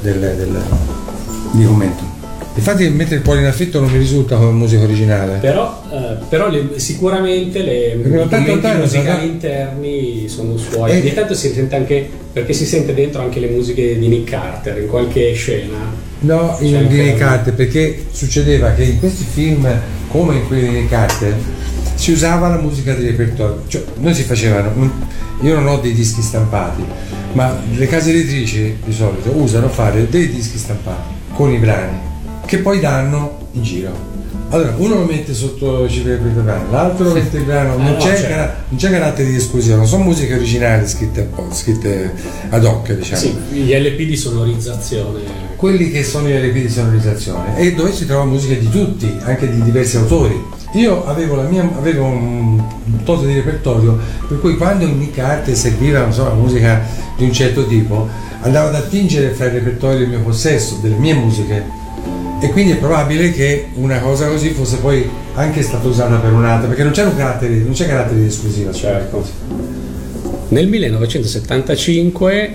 del, 0.00 0.18
del, 0.18 0.60
di 1.52 1.64
commento. 1.64 2.07
Infatti 2.58 2.88
mentre 2.90 3.16
il 3.16 3.22
cuore 3.22 3.40
in 3.40 3.46
affitto 3.46 3.80
non 3.80 3.90
mi 3.90 3.98
risulta 3.98 4.36
come 4.36 4.50
musica 4.50 4.82
originale. 4.82 5.38
Però, 5.38 5.82
eh, 5.92 6.16
però 6.28 6.48
le- 6.50 6.70
sicuramente 6.78 7.62
le, 7.62 7.98
Perché 8.02 8.08
i 8.16 8.28
tanto 8.28 8.36
commenti 8.36 8.60
tanto, 8.60 8.78
musicali 8.80 9.26
interni 9.26 10.28
sono 10.28 10.56
suoi. 10.56 10.90
Eh. 10.90 10.98
Ogni 11.00 11.14
tanto 11.14 11.34
si 11.34 11.52
sente 11.52 11.76
anche 11.76 12.08
perché 12.32 12.52
si 12.52 12.66
sente 12.66 12.94
dentro 12.94 13.22
anche 13.22 13.38
le 13.40 13.48
musiche 13.48 13.98
di 13.98 14.08
Nick 14.08 14.30
Carter 14.30 14.78
in 14.78 14.88
qualche 14.88 15.32
scena. 15.34 16.06
No, 16.20 16.56
in 16.60 16.74
anche 16.76 16.94
di 17.02 17.10
la- 17.10 17.14
Carter, 17.16 17.54
perché 17.54 18.06
succedeva 18.10 18.72
che 18.72 18.82
in 18.82 18.98
questi 18.98 19.24
film, 19.24 19.68
come 20.08 20.34
in 20.34 20.46
quelli 20.48 20.80
di 20.80 20.88
Carter, 20.88 21.34
si 21.94 22.10
usava 22.12 22.48
la 22.48 22.58
musica 22.58 22.92
di 22.94 23.06
repertorio. 23.06 23.62
Cioè, 23.68 23.82
noi 23.98 24.14
si 24.14 24.22
facevano, 24.24 24.70
un- 24.74 24.90
io 25.42 25.54
non 25.54 25.66
ho 25.68 25.78
dei 25.78 25.92
dischi 25.92 26.20
stampati, 26.22 26.82
ma 27.32 27.56
le 27.72 27.86
case 27.86 28.10
editrici 28.10 28.78
di 28.84 28.92
solito 28.92 29.30
usano 29.30 29.68
fare 29.68 30.08
dei 30.10 30.28
dischi 30.28 30.58
stampati 30.58 31.14
con 31.34 31.52
i 31.52 31.58
brani 31.58 32.06
che 32.48 32.58
poi 32.60 32.80
danno 32.80 33.48
in 33.52 33.62
giro. 33.62 34.16
Allora, 34.48 34.72
uno 34.78 34.94
lo 34.94 35.04
mette 35.04 35.34
sotto 35.34 35.84
il 35.84 36.02
del 36.02 36.16
brano, 36.42 36.70
l'altro 36.70 37.04
lo 37.08 37.12
mette 37.12 37.36
il 37.36 37.42
brano, 37.42 37.74
Ah, 37.74 37.76
non, 37.76 37.84
no, 37.92 37.96
c'è, 37.98 38.16
certo. 38.16 38.28
cara- 38.28 38.64
non 38.70 38.78
c'è 38.78 38.90
carattere 38.90 39.28
di 39.28 39.36
esclusione, 39.36 39.84
sono 39.84 40.04
musiche 40.04 40.32
originali 40.34 40.88
scritte, 40.88 41.28
scritte 41.50 42.14
ad 42.48 42.64
hoc, 42.64 42.90
diciamo 42.94 43.20
Sì, 43.20 43.36
gli 43.50 43.70
LP 43.74 43.96
di 44.06 44.16
sonorizzazione. 44.16 45.20
quelli 45.56 45.90
che 45.90 46.02
sono 46.02 46.26
i 46.30 46.32
LP 46.40 46.54
di 46.62 46.68
sonorizzazione 46.70 47.58
e 47.58 47.74
dove 47.74 47.92
si 47.92 48.06
trova 48.06 48.24
musica 48.24 48.54
di 48.54 48.70
tutti, 48.70 49.14
anche 49.24 49.50
di 49.50 49.62
diversi 49.62 49.98
autori. 49.98 50.42
Io 50.72 51.04
avevo, 51.04 51.36
la 51.36 51.42
mia, 51.42 51.70
avevo 51.76 52.06
un, 52.06 52.62
toto 53.04 53.26
di 53.26 53.34
repertorio 53.34 53.98
per 54.26 54.40
cui 54.40 54.56
quando 54.56 54.84
in 54.86 54.96
Nick 54.98 55.18
Arte 55.18 55.54
serviva 55.54 56.00
non 56.00 56.12
so, 56.14 56.24
musica 56.34 56.80
di 57.18 57.24
un 57.24 57.32
certo 57.34 57.66
tipo, 57.66 58.08
andavo 58.40 58.68
ad 58.68 58.76
attingere 58.76 59.28
fra 59.30 59.44
il 59.44 59.52
repertorio 59.52 59.98
del 59.98 60.08
mio 60.08 60.20
possesso, 60.22 60.78
delle 60.80 60.96
mie 60.96 61.12
musiche 61.12 61.86
E 62.40 62.50
quindi 62.50 62.72
è 62.72 62.76
probabile 62.76 63.32
che 63.32 63.66
una 63.74 63.98
cosa 63.98 64.28
così 64.28 64.50
fosse 64.50 64.76
poi 64.76 65.08
anche 65.34 65.60
stata 65.62 65.88
usata 65.88 66.16
per 66.16 66.32
un'altra, 66.32 66.68
perché 66.68 66.84
non 66.84 66.92
c'è 66.92 67.04
un 67.04 67.16
carattere, 67.16 67.56
non 67.56 67.72
c'è 67.72 67.86
carattere 67.86 68.20
di 68.20 68.26
esclusiva. 68.26 68.72
Certo. 68.72 69.26
Nel 70.48 70.68
1975 70.68 72.52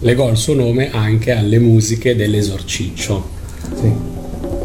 legò 0.00 0.28
il 0.28 0.36
suo 0.36 0.54
nome 0.54 0.90
anche 0.90 1.30
alle 1.30 1.60
musiche 1.60 2.16
dell'Esorciccio. 2.16 3.40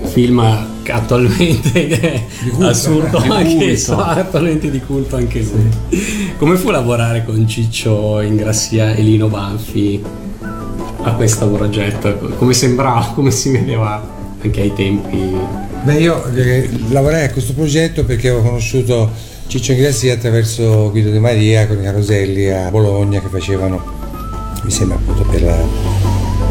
Film 0.05 0.65
che 0.81 0.91
attualmente 0.91 1.87
è 1.87 2.23
culto, 2.49 2.65
assurdo 2.65 3.19
di 3.19 3.29
anche 3.29 3.73
culto. 3.75 3.97
attualmente 3.99 4.71
di 4.71 4.81
culto 4.81 5.15
anche 5.17 5.39
lui. 5.39 5.69
Come 6.37 6.57
fu 6.57 6.71
lavorare 6.71 7.23
con 7.23 7.47
Ciccio 7.47 8.21
Ingrassia 8.21 8.95
e 8.95 9.01
Lino 9.03 9.27
Banfi 9.27 10.01
a 11.03 11.11
questo 11.11 11.47
progetto? 11.47 12.17
Come 12.37 12.53
sembrava, 12.53 13.11
come 13.13 13.29
si 13.31 13.51
vedeva 13.51 14.15
anche 14.41 14.61
ai 14.61 14.73
tempi? 14.73 15.35
Beh, 15.83 15.99
io 15.99 16.25
eh, 16.33 16.69
lavorai 16.89 17.25
a 17.25 17.31
questo 17.31 17.53
progetto 17.53 18.03
perché 18.05 18.29
avevo 18.29 18.43
conosciuto 18.43 19.11
Ciccio 19.47 19.71
Ingrassi 19.71 20.09
attraverso 20.09 20.89
Guido 20.91 21.09
De 21.09 21.19
Maria 21.19 21.67
con 21.67 21.79
i 21.79 21.83
Caroselli 21.83 22.49
a 22.49 22.69
Bologna 22.69 23.21
che 23.21 23.27
facevano, 23.29 23.81
mi 24.63 24.71
sembra 24.71 24.97
appunto 24.97 25.23
per 25.23 25.43
la, 25.43 25.57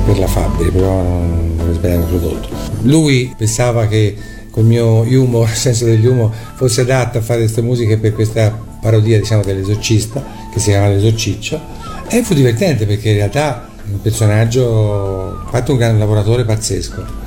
per 0.04 0.18
la 0.18 0.26
Fabri, 0.26 0.70
però 0.70 1.02
non 1.02 1.46
non 1.66 1.74
sbagliato 1.74 2.02
il 2.02 2.06
prodotto. 2.06 2.48
Lui 2.82 3.34
pensava 3.36 3.86
che 3.86 4.16
col 4.50 4.64
mio 4.64 5.00
humor, 5.00 5.48
senso 5.54 5.84
dell'humor, 5.84 6.32
fosse 6.54 6.82
adatto 6.82 7.18
a 7.18 7.20
fare 7.20 7.40
queste 7.40 7.62
musiche 7.62 7.98
per 7.98 8.12
questa 8.12 8.64
parodia 8.80 9.18
diciamo 9.18 9.42
dell'esorcista 9.42 10.24
che 10.52 10.60
si 10.60 10.70
chiama 10.70 10.88
l'esorciccio 10.88 11.60
e 12.08 12.22
fu 12.22 12.34
divertente 12.34 12.86
perché 12.86 13.10
in 13.10 13.16
realtà 13.16 13.68
un 13.90 14.00
personaggio 14.00 15.42
fatto 15.50 15.72
un 15.72 15.78
gran 15.78 15.98
lavoratore 15.98 16.44
pazzesco 16.44 17.25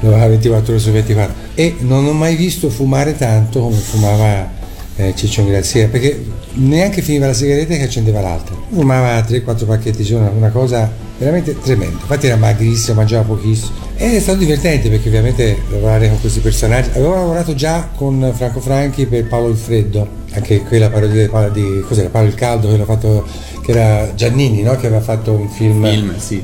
lavorava 0.00 0.28
24 0.28 0.72
ore 0.72 0.80
su 0.80 0.90
24 0.90 1.34
e 1.54 1.76
non 1.80 2.06
ho 2.06 2.12
mai 2.12 2.36
visto 2.36 2.70
fumare 2.70 3.16
tanto 3.16 3.60
come 3.60 3.76
fumava 3.76 4.60
eh, 4.96 5.14
Ciccio 5.16 5.44
Grazia 5.44 5.88
perché 5.88 6.24
neanche 6.54 7.02
finiva 7.02 7.26
la 7.26 7.32
sigaretta 7.32 7.74
che 7.74 7.82
accendeva 7.82 8.20
l'altra. 8.20 8.54
Fumava 8.70 9.18
3-4 9.20 9.66
pacchetti 9.66 10.00
al 10.00 10.06
giorno 10.06 10.30
una 10.30 10.50
cosa 10.50 10.90
veramente 11.18 11.58
tremenda. 11.58 11.98
Infatti 12.00 12.26
era 12.26 12.36
magrissimo 12.36 12.96
mangiava 12.96 13.24
pochissimo. 13.24 13.80
E 13.96 14.16
è 14.16 14.20
stato 14.20 14.38
divertente 14.38 14.88
perché 14.88 15.08
ovviamente 15.08 15.56
lavorare 15.70 16.08
con 16.08 16.20
questi 16.20 16.40
personaggi. 16.40 16.90
Avevo 16.90 17.14
lavorato 17.14 17.54
già 17.54 17.88
con 17.94 18.32
Franco 18.34 18.60
Franchi 18.60 19.06
per 19.06 19.26
Paolo 19.26 19.48
il 19.48 19.56
Freddo 19.56 20.20
anche 20.34 20.62
quella 20.62 20.88
parodia 20.88 21.28
di, 21.50 21.62
di 21.62 21.80
cos'era? 21.80 22.08
Paolo 22.08 22.28
il 22.28 22.34
Caldo 22.34 22.68
che, 22.68 22.82
fatto, 22.84 23.26
che 23.62 23.70
era 23.70 24.14
Giannini 24.14 24.62
no? 24.62 24.76
che 24.76 24.86
aveva 24.86 25.02
fatto 25.02 25.32
un 25.32 25.48
film. 25.48 25.88
Film, 25.88 26.18
sì, 26.18 26.42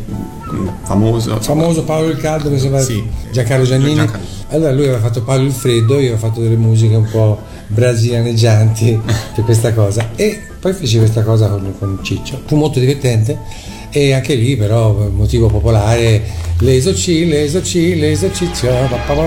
famoso. 0.83 1.41
famoso 1.41 1.83
Paolo 1.85 2.09
il 2.09 2.17
Caldo 2.19 2.51
mi 2.51 2.59
sembra 2.59 2.81
Sì. 2.81 3.03
Giancarlo 3.31 3.65
Giannini 3.65 3.95
Giancarlo. 3.95 4.27
allora 4.51 4.73
lui 4.73 4.85
aveva 4.85 5.01
fatto 5.01 5.23
Paolo 5.23 5.45
il 5.45 5.53
Freddo 5.53 5.95
io 5.95 6.13
avevo 6.13 6.17
fatto 6.19 6.41
delle 6.41 6.57
musiche 6.57 6.95
un 6.95 7.09
po' 7.11 7.41
brasilianeggianti 7.67 9.01
per 9.35 9.45
questa 9.45 9.73
cosa 9.73 10.11
e 10.17 10.41
poi 10.61 10.73
feci 10.73 10.99
questa 10.99 11.23
cosa 11.23 11.49
con, 11.49 11.75
con 11.79 11.99
Ciccio 12.03 12.41
fu 12.47 12.57
molto 12.57 12.79
divertente 12.79 13.39
e 13.91 14.13
anche 14.13 14.35
lì 14.35 14.57
però 14.57 14.93
motivo 15.15 15.49
popolare 15.49 16.23
l'esoci, 16.59 17.27
l'esoci, 17.27 17.99
l'esorciccio 17.99 18.67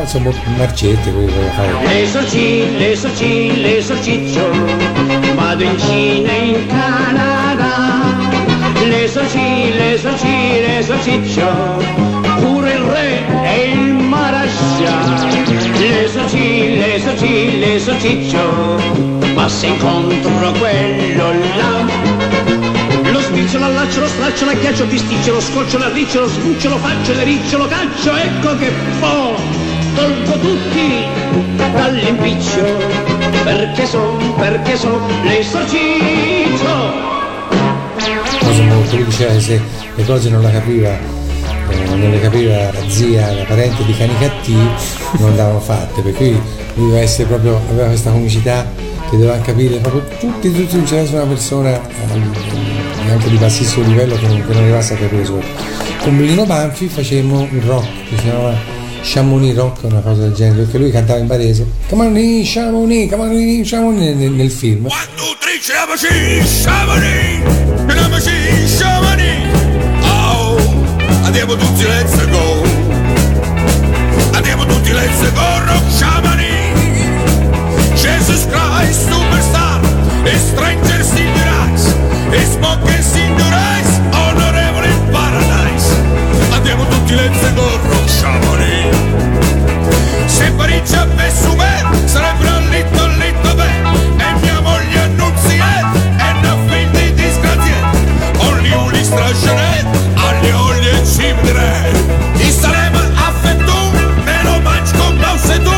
insomma 0.02 0.32
marcette 0.58 1.12
quello 1.12 1.28
che 1.28 1.34
voleva 1.34 1.52
fare 1.54 1.70
L'esorci, 1.88 2.78
l'esorci, 2.78 3.62
l'esorciccio, 3.62 4.50
vado 5.36 5.64
in 5.64 5.80
Cina 5.80 6.32
e 6.32 6.46
in 6.46 6.68
Canada. 6.68 8.11
L'esorci, 8.92 9.72
l'esorci, 9.74 10.60
l'esorciccio, 10.60 11.48
pure 12.42 12.74
il 12.74 12.80
re 12.80 13.24
e 13.46 13.72
il 13.72 13.94
marascia. 13.94 14.92
L'esorci, 15.80 16.76
l'esorci, 16.78 17.60
l'esorciccio, 17.60 18.42
passa 19.34 19.66
incontro 19.66 20.52
quello 20.60 21.32
là. 21.56 21.86
Lo 23.12 23.22
spiccio, 23.22 23.60
l'allaccio, 23.60 24.02
lo 24.02 24.08
straccio, 24.08 24.46
l'aghiaccio, 24.46 24.86
pisticcio, 24.86 25.32
lo 25.36 25.40
scoccio, 25.40 25.78
l'arriccio, 25.78 26.20
lo 26.20 26.28
sbuccio, 26.28 26.68
lo 26.68 26.78
faccio, 26.78 27.14
le 27.14 27.24
riccio, 27.24 27.58
lo 27.60 27.68
caccio, 27.68 28.14
ecco 28.14 28.58
che 28.58 28.72
fo! 29.00 29.36
Tolgo 29.96 30.34
tutti 30.34 31.06
dall'impiccio, 31.72 32.78
perché 33.46 33.86
son, 33.86 34.34
perché 34.36 34.76
son 34.76 35.02
l'esorciccio! 35.24 37.21
Cosa 38.52 38.64
molto 38.64 38.96
lui 38.98 39.06
diceva 39.06 39.32
che 39.34 39.40
se 39.40 39.62
le 39.96 40.06
cose 40.06 40.30
non 40.30 40.42
la 40.42 40.52
capiva 40.52 40.90
eh, 40.90 41.96
non 41.96 42.12
le 42.12 42.20
capiva 42.20 42.72
la 42.72 42.90
zia, 42.90 43.32
la 43.32 43.44
parente 43.44 43.84
di 43.86 43.96
cani 43.96 44.14
cattivi 44.20 44.68
non 45.20 45.30
andavano 45.30 45.60
fatte. 45.62 46.02
Per 46.02 46.14
cui 46.14 46.32
lui 46.32 46.86
doveva 46.88 47.00
essere 47.00 47.28
proprio 47.28 47.62
aveva 47.70 47.88
questa 47.88 48.12
comicità 48.12 48.70
che 49.10 49.18
doveva 49.18 49.38
capire 49.40 49.78
proprio 49.78 50.04
tutti 50.20 50.52
tutti 50.54 50.76
non 50.76 50.86
c'era 50.86 51.22
una 51.22 51.26
persona 51.26 51.82
eh, 51.82 53.10
anche 53.10 53.30
di 53.30 53.38
bassissimo 53.38 53.88
livello 53.88 54.16
che 54.16 54.28
non, 54.28 54.46
che 54.46 54.54
non 54.54 54.64
arrivasse 54.64 54.94
a 54.96 54.98
capire 54.98 55.24
solo. 55.24 55.44
Con 56.02 56.18
Lino 56.18 56.46
Banfi 56.46 56.88
facemmo 56.88 57.40
un 57.40 57.62
rock 57.66 57.88
che 58.10 58.18
si 58.18 58.24
chiamava 58.24 58.80
Chamonix 59.04 59.56
Rock 59.56 59.84
una 59.84 60.02
cosa 60.02 60.24
del 60.24 60.34
genere 60.34 60.64
perché 60.64 60.78
lui 60.78 60.92
cantava 60.92 61.20
in 61.20 61.28
barese. 61.28 61.66
Chamonix, 61.88 62.54
Chamonix, 62.54 63.10
Chamonix, 63.10 63.70
Chamonix 63.70 64.16
nel, 64.16 64.32
nel 64.32 64.52
film. 64.52 64.88
Chamonix, 64.88 65.68
Chamonix, 65.68 66.64
Chamonix, 66.64 67.94
Chamonix. 67.94 68.41
Andiamo 71.32 71.56
tutti, 71.56 71.84
let's 71.88 72.28
go. 72.28 72.62
Andiamo 74.34 74.66
tutti, 74.66 74.92
let's 74.92 75.32
go, 75.32 75.60
rock 75.66 75.98
Chamonix. 75.98 76.76
Jesus 77.96 78.46
Christ, 78.48 79.10
superstar, 79.10 79.80
e 80.26 80.38
strangers 80.38 81.12
in 81.14 81.32
the 81.32 82.36
e 82.36 82.46
smokers 82.46 83.16
in 83.16 83.34
the 83.38 83.44
onorevole 84.12 84.88
in 84.88 85.10
paradise. 85.10 85.96
Andiamo 86.52 86.86
tutti, 86.88 87.16
let's 87.16 87.54
go, 87.54 87.80
rock 87.82 88.12
Chamonix. 88.20 88.94
Se 90.26 90.52
Parigi 90.52 90.96
avesse 90.96 91.48
me, 91.56 92.08
sarebbero 92.08 92.60
litto, 92.70 93.08
litto 93.08 93.56
bene. 93.56 93.90
E 94.18 94.34
mia 94.42 94.60
moglie 94.60 95.00
annunziata, 95.00 95.94
e 95.96 96.32
una 96.40 96.58
figlia 96.68 97.00
di 97.00 97.14
disgraziata. 97.14 97.98
Ogni 98.40 98.72
uli 98.74 99.02
strascione, 99.02 99.62
agli 99.62 99.71
e 101.12 101.14
ci 101.14 101.34
vedrei. 101.42 101.92
Ti 102.34 102.52
saremo 102.52 103.00
affetto, 103.16 103.74
me 104.24 104.44
lo 104.44 104.60
mangio 104.62 104.98
con 104.98 105.18
pausa 105.18 105.54
e 105.54 105.60
tu. 105.60 105.72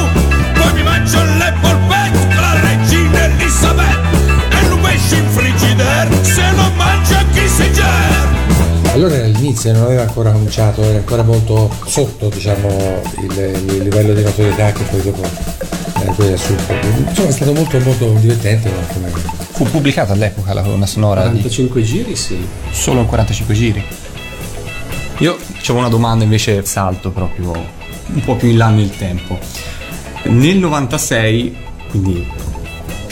Poi 0.54 0.74
mi 0.74 0.84
mangio 0.84 1.24
le 1.24 1.54
polpette, 1.62 2.36
la 2.36 2.60
regina 2.60 3.24
Elisabetta. 3.24 4.10
E 4.50 4.68
lo 4.68 4.78
pesce 4.78 5.16
in 5.16 5.28
frigidaire, 5.30 6.24
se 6.24 6.52
lo 6.56 6.72
mangia 6.76 7.26
chi 7.32 7.48
si 7.48 7.72
gera. 7.74 8.42
Allora 8.94 9.16
era 9.16 9.26
all'inizio, 9.26 9.74
non 9.74 9.84
aveva 9.84 10.04
ancora 10.04 10.32
cominciato, 10.32 10.84
era 10.84 10.98
ancora 11.00 11.24
molto 11.24 11.70
sotto 11.86 12.30
diciamo, 12.30 13.02
il, 13.22 13.38
il 13.38 13.82
livello 13.82 14.14
di 14.14 14.22
notorietà 14.22 14.72
che 14.72 14.84
poi 14.84 15.02
dopo 15.02 15.24
era 16.00 16.14
quello 16.14 16.36
assurdo. 16.36 16.74
Insomma 17.08 17.30
è 17.30 17.32
stato 17.32 17.54
molto 17.54 17.80
molto 17.80 18.12
divertente. 18.20 18.70
Fu 19.54 19.66
pubblicata 19.66 20.14
all'epoca 20.14 20.54
la 20.54 20.62
colonna 20.62 20.86
sonora 20.86 21.22
di 21.24 21.40
45 21.40 21.82
giri, 21.82 22.16
sì. 22.16 22.48
solo 22.72 23.00
in 23.00 23.08
45 23.08 23.54
giri. 23.56 23.86
Io 25.20 25.38
avevo 25.62 25.80
una 25.80 25.90
domanda 25.90 26.24
invece 26.24 26.64
salto 26.66 27.12
proprio 27.12 27.52
un 27.52 28.22
po' 28.24 28.36
più 28.36 28.50
in 28.50 28.58
là 28.58 28.70
nel 28.70 28.96
tempo. 28.96 29.40
Nel 30.24 30.58
96, 30.58 31.56
quindi 31.90 32.28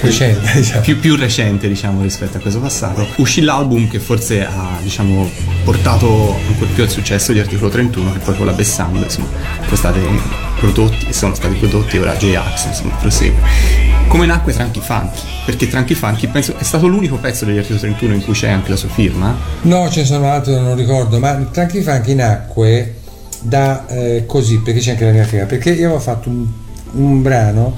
Recente, 0.01 0.51
diciamo. 0.55 0.81
più, 0.81 0.99
più 0.99 1.15
recente 1.15 1.67
diciamo 1.67 2.01
rispetto 2.01 2.37
a 2.37 2.39
questo 2.39 2.59
passato, 2.59 3.05
uscì 3.17 3.41
l'album 3.41 3.87
che 3.87 3.99
forse 3.99 4.43
ha 4.43 4.79
diciamo 4.81 5.29
portato 5.63 6.39
ancora 6.47 6.71
più 6.73 6.83
al 6.83 6.89
successo 6.89 7.31
di 7.33 7.39
Articolo 7.39 7.69
31 7.69 8.13
che 8.13 8.19
poi 8.19 8.35
con 8.35 8.47
la 8.47 8.53
insomma 9.05 9.27
sono 9.63 9.75
stati 9.75 9.99
prodotti 10.57 11.13
sono 11.13 11.35
stati 11.35 11.53
prodotti 11.55 11.97
ora 11.97 12.15
J-Ax 12.15 12.65
insomma 12.65 12.95
prosegue. 12.95 13.90
Come 14.07 14.25
nacque 14.25 14.51
Tranqui 14.53 14.81
Funky? 14.81 15.19
Perché 15.45 15.67
Tranqui 15.69 15.95
Funky 15.95 16.27
penso 16.27 16.55
è 16.57 16.63
stato 16.63 16.87
l'unico 16.87 17.15
pezzo 17.17 17.45
degli 17.45 17.57
Articolo 17.57 17.79
31 17.79 18.13
in 18.15 18.23
cui 18.23 18.33
c'è 18.33 18.49
anche 18.49 18.69
la 18.69 18.75
sua 18.75 18.89
firma. 18.89 19.35
No, 19.61 19.89
ce 19.89 20.01
ne 20.01 20.05
sono 20.05 20.29
altri, 20.29 20.53
non 20.53 20.75
ricordo, 20.75 21.17
ma 21.19 21.33
Tranqui 21.51 21.81
Funky 21.81 22.13
nacque 22.13 22.95
da 23.39 23.87
eh, 23.87 24.25
così, 24.27 24.59
perché 24.59 24.79
c'è 24.81 24.91
anche 24.91 25.05
la 25.05 25.11
mia 25.11 25.23
firma, 25.23 25.45
perché 25.45 25.71
io 25.71 25.85
avevo 25.85 25.99
fatto 25.99 26.29
un, 26.29 26.45
un 26.91 27.21
brano 27.21 27.73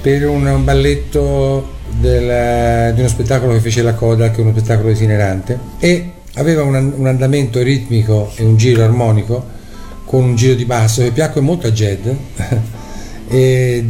per 0.00 0.26
un 0.28 0.60
balletto 0.62 1.74
del- 1.98 2.94
di 2.94 3.00
uno 3.00 3.08
spettacolo 3.08 3.52
che 3.54 3.60
fece 3.60 3.82
la 3.82 3.94
Coda, 3.94 4.30
che 4.30 4.38
è 4.38 4.40
uno 4.42 4.52
spettacolo 4.52 4.90
itinerante, 4.90 5.58
e 5.80 6.12
aveva 6.34 6.62
un, 6.62 6.92
un 6.96 7.06
andamento 7.08 7.60
ritmico 7.60 8.30
e 8.36 8.44
un 8.44 8.56
giro 8.56 8.84
armonico 8.84 9.54
con 10.04 10.22
un 10.22 10.36
giro 10.36 10.54
di 10.54 10.64
basso 10.64 11.02
che 11.02 11.10
piacque 11.10 11.40
molto 11.40 11.66
a 11.66 11.70
Jed. 11.72 12.16
e 13.28 13.84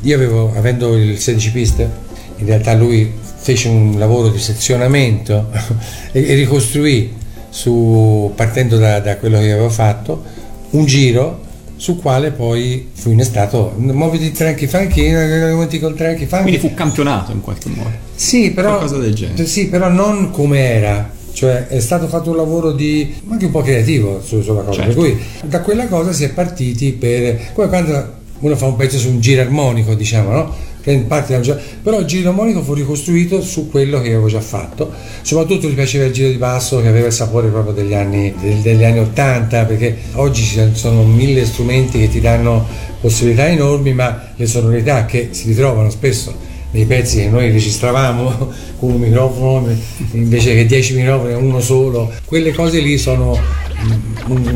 io 0.00 0.14
avevo, 0.14 0.52
avendo 0.56 0.96
il 0.96 1.18
16 1.18 1.50
piste, 1.52 1.90
in 2.36 2.46
realtà 2.46 2.74
lui 2.74 3.10
fece 3.36 3.68
un 3.68 3.94
lavoro 3.98 4.28
di 4.28 4.38
sezionamento 4.38 5.48
e, 6.12 6.26
e 6.28 6.34
ricostruì 6.34 7.12
su, 7.48 8.32
partendo 8.34 8.78
da, 8.78 9.00
da 9.00 9.16
quello 9.18 9.38
che 9.38 9.52
avevo 9.52 9.68
fatto 9.68 10.22
un 10.70 10.84
giro 10.86 11.40
su 11.76 11.98
quale 11.98 12.30
poi 12.30 12.88
fu 12.92 13.10
innestato 13.10 13.74
muoviti 13.76 14.30
tranqui 14.30 14.68
funky, 14.68 15.10
muoviti 15.12 15.80
col 15.80 15.94
tranqui 15.96 16.26
funky. 16.26 16.42
Quindi 16.44 16.60
fu 16.60 16.74
campionato 16.74 17.32
in 17.32 17.40
qualche 17.40 17.68
modo. 17.70 17.90
Sì, 18.14 18.52
però, 18.52 18.76
Qualcosa 18.76 18.98
del 18.98 19.14
genere. 19.14 19.46
sì, 19.46 19.66
però 19.68 19.88
non 19.88 20.30
come 20.30 20.60
era. 20.60 21.10
Cioè 21.32 21.66
è 21.66 21.80
stato 21.80 22.06
fatto 22.08 22.30
un 22.30 22.36
lavoro 22.36 22.72
di 22.72 23.12
anche 23.28 23.46
un 23.46 23.50
po' 23.50 23.62
creativo 23.62 24.22
su- 24.22 24.42
sulla 24.42 24.60
cosa. 24.62 24.82
Certo. 24.84 25.00
Per 25.00 25.10
cui 25.10 25.20
da 25.48 25.60
quella 25.60 25.86
cosa 25.88 26.12
si 26.12 26.22
è 26.24 26.28
partiti 26.28 26.92
per. 26.92 27.50
come 27.52 27.68
quando 27.68 28.20
uno 28.42 28.56
fa 28.56 28.66
un 28.66 28.76
pezzo 28.76 28.98
su 28.98 29.08
un 29.08 29.20
giro 29.20 29.40
armonico, 29.40 29.94
diciamo, 29.94 30.30
no? 30.30 30.70
Parte 31.06 31.38
da 31.38 31.52
un 31.52 31.60
Però 31.80 32.00
il 32.00 32.06
giro 32.06 32.30
armonico 32.30 32.60
fu 32.60 32.74
ricostruito 32.74 33.40
su 33.40 33.70
quello 33.70 34.00
che 34.00 34.08
avevo 34.08 34.26
già 34.26 34.40
fatto. 34.40 34.90
Soprattutto 35.22 35.68
mi 35.68 35.74
piaceva 35.74 36.06
il 36.06 36.12
giro 36.12 36.28
di 36.28 36.36
basso 36.36 36.80
che 36.80 36.88
aveva 36.88 37.06
il 37.06 37.12
sapore 37.12 37.48
proprio 37.48 37.72
degli 37.72 37.94
anni, 37.94 38.34
degli 38.60 38.82
anni 38.82 38.98
80, 38.98 39.64
perché 39.64 39.96
oggi 40.14 40.42
ci 40.42 40.60
sono 40.72 41.04
mille 41.04 41.44
strumenti 41.44 42.00
che 42.00 42.08
ti 42.08 42.20
danno 42.20 42.66
possibilità 43.00 43.46
enormi, 43.46 43.92
ma 43.92 44.30
le 44.34 44.46
sonorità 44.46 45.04
che 45.04 45.28
si 45.30 45.46
ritrovano 45.48 45.88
spesso 45.88 46.50
nei 46.72 46.84
pezzi 46.84 47.18
che 47.18 47.28
noi 47.28 47.50
registravamo 47.50 48.50
con 48.78 48.92
un 48.92 49.00
microfono 49.00 49.68
invece 50.12 50.54
che 50.54 50.66
10 50.66 50.94
microfoni 50.94 51.34
uno 51.34 51.60
solo 51.60 52.10
quelle 52.24 52.52
cose 52.52 52.80
lì 52.80 52.98
sono, 52.98 53.38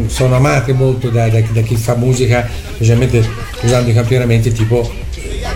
sono 0.08 0.36
amate 0.36 0.72
molto 0.72 1.08
da, 1.10 1.28
da- 1.28 1.40
da 1.40 1.60
chi 1.60 1.76
fa 1.76 1.94
musica 1.94 2.48
specialmente 2.74 3.26
usando 3.62 3.90
i 3.90 3.94
campionamenti 3.94 4.52
tipo 4.52 4.90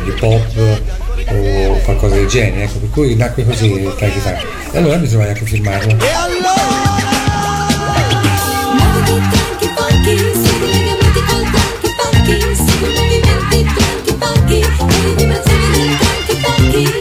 hip 0.07 0.23
hop 0.23 0.79
o 1.29 1.81
qualcosa 1.85 2.15
del 2.17 2.27
genere 2.27 2.65
ecco 2.65 2.79
per 2.79 2.91
cui 2.91 3.15
nacque 3.15 3.45
così 3.45 3.73
il 3.73 3.95
Tanky 3.99 4.23
Tanky 4.23 4.45
e 4.73 4.79
allora 4.79 4.97
mi 4.97 5.09
trovai 5.09 5.29
anche 5.29 5.43
a 5.43 5.47
firmarlo. 5.47 5.97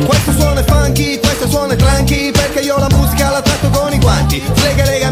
Questo 0.06 0.32
suono 0.32 0.60
è 0.60 0.64
funky, 0.64 1.20
questo 1.20 1.48
suono 1.48 1.74
è 1.74 1.76
tranqui 1.76 2.32
Perché 2.32 2.60
io 2.60 2.78
la 2.78 2.88
musica 2.92 3.30
la 3.30 3.42
tratto 3.42 3.70
con 3.70 3.94
i 3.94 4.00
guanti. 4.00 4.42
Slega 4.56 4.96
i 4.96 5.04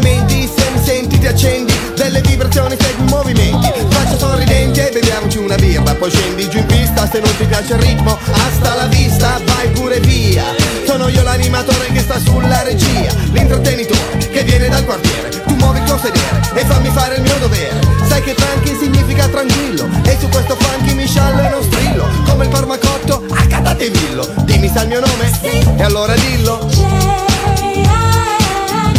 accendi 1.38 1.72
Delle 1.94 2.20
vibrazioni, 2.20 2.76
segui 2.78 3.06
i 3.06 3.08
movimenti. 3.08 3.72
Faccia 3.88 4.18
sorridenti 4.18 4.80
e 4.80 4.90
beviamoci 4.92 5.38
una 5.38 5.54
birra 5.54 5.94
Poi 5.94 6.10
scendi 6.10 6.48
giù 6.48 6.58
in 6.58 6.66
pista, 6.66 7.08
se 7.08 7.20
non 7.20 7.36
ti 7.36 7.44
piace 7.44 7.74
il 7.74 7.80
ritmo 7.80 8.18
Hasta 8.32 8.74
la 8.74 8.86
vista, 8.86 9.40
vai 9.44 9.68
pure 9.70 10.00
via. 10.00 10.42
Sono 10.86 11.08
io 11.08 11.22
l'animatore 11.22 11.86
che 11.92 12.00
sta 12.00 12.18
sulla 12.18 12.62
regia 12.62 13.12
L'intrattenitore 13.30 14.28
che 14.30 14.42
viene 14.42 14.68
dal 14.68 14.84
quartiere. 14.84 15.28
Tu 15.28 15.54
muovi 15.54 15.78
il 15.78 15.84
tuo 15.84 15.98
sedere 15.98 16.40
e 16.54 16.64
fammi 16.64 16.88
fare 16.90 17.16
il 17.16 17.22
mio 17.22 17.36
dovere. 17.38 17.80
Sai 18.08 18.22
che 18.22 18.34
tranqui 18.34 18.76
significa 18.80 19.28
tranquillo 19.28 19.88
E 20.02 20.16
su 20.18 20.28
questo 20.28 20.56
funky 20.56 20.94
mi 20.94 21.06
sciallo 21.06 21.40
e 21.40 21.48
non 21.48 21.62
strillo. 21.62 22.08
Come 22.26 22.44
il 22.46 22.50
farmacotto 22.50 23.24
a 23.30 23.46
catatevillo 23.46 24.28
Dimmi 24.44 24.68
sa 24.68 24.82
il 24.82 24.88
mio 24.88 25.00
nome? 25.00 25.30
E 25.76 25.82
allora 25.82 26.14
dillo 26.14 26.77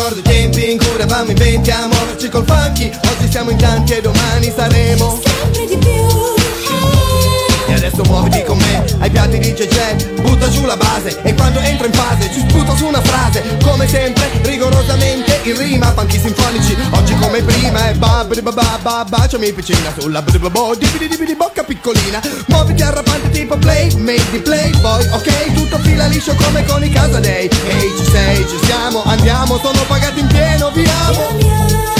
ricordo 0.00 0.20
i 0.20 0.22
tempi 0.22 0.70
in 0.70 0.78
cui 0.78 0.94
eravamo 0.94 1.30
in 1.30 1.36
venti 1.36 1.70
a 1.70 1.86
muoverci 1.86 2.30
col 2.30 2.44
funky 2.46 2.90
Oggi 2.90 3.30
siamo 3.30 3.50
in 3.50 3.58
tanti 3.58 3.92
e 3.92 4.00
domani 4.00 4.50
saremo. 4.54 5.20
Sempre 5.22 5.66
di 5.66 5.76
più 5.76 6.59
Adesso 8.00 8.04
muoviti 8.04 8.42
con 8.44 8.58
me. 8.58 8.84
Ai 9.00 9.10
piatti 9.10 9.38
di 9.38 9.52
JJ 9.52 10.20
Butta 10.22 10.48
giù 10.48 10.64
la 10.64 10.76
base. 10.76 11.20
E 11.22 11.34
quando 11.34 11.60
entro 11.60 11.86
in 11.86 11.92
fase 11.92 12.30
Ci 12.32 12.40
sputo 12.48 12.74
su 12.74 12.86
una 12.86 13.00
frase. 13.02 13.42
Come 13.62 13.86
sempre 13.86 14.30
rigorosamente 14.42 15.40
in 15.44 15.56
rima 15.56 15.92
Funky 15.92 16.18
sinfonici. 16.18 16.76
Oggi 16.92 17.14
come 17.16 17.42
prima 17.42 17.90
E 17.90 17.94
ba 17.94 18.24
ba 18.24 18.40
ba 18.42 18.52
ba 18.52 18.78
ba 18.80 19.04
baciami 19.06 19.52
piccina 19.52 19.92
Sulla 19.98 20.22
ba 20.22 20.38
ba 20.38 20.50
ba 20.50 20.60
di 20.78 21.34
bocca 21.36 21.62
piccolina. 21.62 22.20
Muoviti 22.46 22.82
arrapante 22.82 23.30
tipo 23.30 23.56
play 23.56 23.94
Made 23.96 24.30
di 24.30 24.38
playboy 24.38 25.06
Ok? 25.12 25.52
Tutto 25.52 25.78
fila 25.78 26.06
liscio 26.06 26.34
come 26.34 26.64
con 26.64 26.82
i 26.82 26.90
casa 26.90 27.18
day 27.20 27.48
Ehi 27.48 27.92
ci 27.98 28.10
sei 28.10 28.36
ci 28.48 28.58
siamo 28.64 29.02
andiamo 29.04 29.58
Sono 29.58 29.82
pagati 29.86 30.20
in 30.20 30.26
pieno 30.26 30.70
viamo 30.70 31.99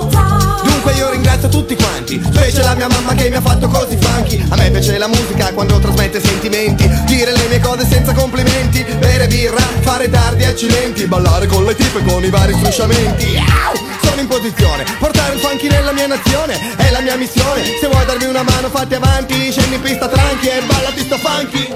Dunque 0.83 0.99
io 0.99 1.11
ringrazio 1.11 1.47
tutti 1.47 1.75
quanti 1.75 2.19
Specie 2.23 2.63
la 2.63 2.73
mia 2.73 2.87
mamma 2.87 3.13
che 3.13 3.29
mi 3.29 3.35
ha 3.35 3.41
fatto 3.41 3.67
così 3.67 3.99
funky. 4.01 4.43
A 4.49 4.55
me 4.55 4.71
piace 4.71 4.97
la 4.97 5.07
musica 5.07 5.53
quando 5.53 5.77
trasmette 5.77 6.19
sentimenti 6.19 6.89
Dire 7.05 7.33
le 7.33 7.47
mie 7.49 7.59
cose 7.59 7.85
senza 7.85 8.13
complimenti 8.13 8.83
Bere 8.97 9.27
birra, 9.27 9.61
fare 9.81 10.09
tardi 10.09 10.43
accidenti 10.43 11.05
Ballare 11.05 11.45
con 11.45 11.65
le 11.65 11.75
tipe 11.75 12.01
con 12.01 12.23
i 12.23 12.31
vari 12.31 12.55
strusciamenti 12.55 13.90
in 14.21 14.27
posizione. 14.27 14.85
Portare 14.99 15.33
il 15.33 15.39
funky 15.39 15.67
nella 15.67 15.91
mia 15.91 16.07
nazione 16.07 16.75
È 16.77 16.91
la 16.91 17.01
mia 17.01 17.15
missione. 17.17 17.63
Se 17.63 17.87
vuoi 17.87 18.05
darmi 18.05 18.25
una 18.25 18.43
mano 18.43 18.69
fatti 18.69 18.93
avanti 18.93 19.51
Scendi 19.51 19.75
in 19.75 19.81
pista 19.81 20.07
tranqui 20.07 20.47
e 20.47 20.61
ballati 20.65 21.01
sto 21.01 21.17
funky. 21.17 21.67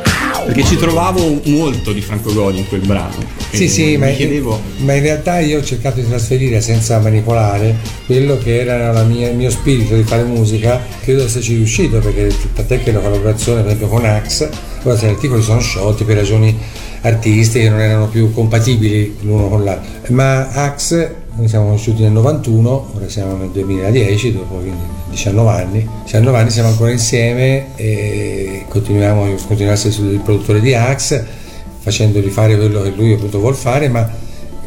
Perché 0.45 0.63
ci 0.63 0.77
trovavo 0.77 1.41
molto 1.45 1.91
di 1.91 2.01
Franco 2.01 2.31
Godi 2.34 2.59
in 2.59 2.67
quel 2.67 2.81
brano. 2.81 3.15
Sì, 3.51 3.67
sì, 3.67 3.97
ma, 3.97 4.09
chiedevo 4.09 4.61
ma 4.77 4.93
in 4.93 5.01
realtà 5.01 5.39
io 5.39 5.59
ho 5.59 5.63
cercato 5.63 5.99
di 5.99 6.07
trasferire 6.07 6.61
senza 6.61 6.99
manipolare 6.99 7.76
quello 8.05 8.38
che 8.38 8.59
era 8.59 8.91
la 8.91 9.03
mia- 9.03 9.30
il 9.30 9.35
mio 9.35 9.49
spirito 9.49 9.95
di 9.95 10.03
fare 10.03 10.23
musica, 10.23 10.81
credo 11.01 11.22
di 11.22 11.26
esserci 11.26 11.55
riuscito 11.55 11.99
perché 11.99 12.35
tant'è 12.53 12.84
che 12.84 12.91
la 12.91 12.99
collaborazione 12.99 13.61
per 13.61 13.67
esempio 13.67 13.88
con 13.88 14.05
Axe, 14.05 14.49
ora 14.84 14.97
se 14.97 15.07
gli 15.07 15.09
articoli 15.09 15.41
sono 15.41 15.61
sciolti 15.61 16.03
per 16.03 16.17
ragioni 16.17 16.57
artistiche 17.01 17.69
non 17.69 17.80
erano 17.80 18.07
più 18.07 18.34
compatibili 18.34 19.17
l'uno 19.22 19.47
con 19.47 19.63
l'altro, 19.63 20.13
ma 20.13 20.49
Axe 20.49 21.23
noi 21.36 21.48
siamo 21.48 21.66
conosciuti 21.66 22.02
nel 22.02 22.12
91, 22.14 22.91
ora 22.95 23.10
siamo 23.10 23.36
nel 23.36 23.49
2010, 23.49 24.34
dopo 24.34 24.56
quindi 24.56 24.84
19 25.10 25.49
anni, 25.49 25.90
19 26.03 26.38
anni 26.38 26.49
siamo 26.49 26.70
ancora 26.70 26.91
insieme 26.91 27.76
e 27.76 28.66
continuiamo, 28.70 29.26
continuiamo 29.26 29.72
a 29.72 29.74
essere 29.74 30.12
il 30.12 30.20
produttore 30.20 30.62
di 30.62 30.74
Axe 30.74 31.44
facendogli 31.86 32.30
fare 32.30 32.57
quello 32.57 32.82
che 32.82 32.90
lui 32.90 33.14
appunto 33.14 33.40
vuol 33.40 33.53
fare, 33.53 33.90
ma 33.90 34.10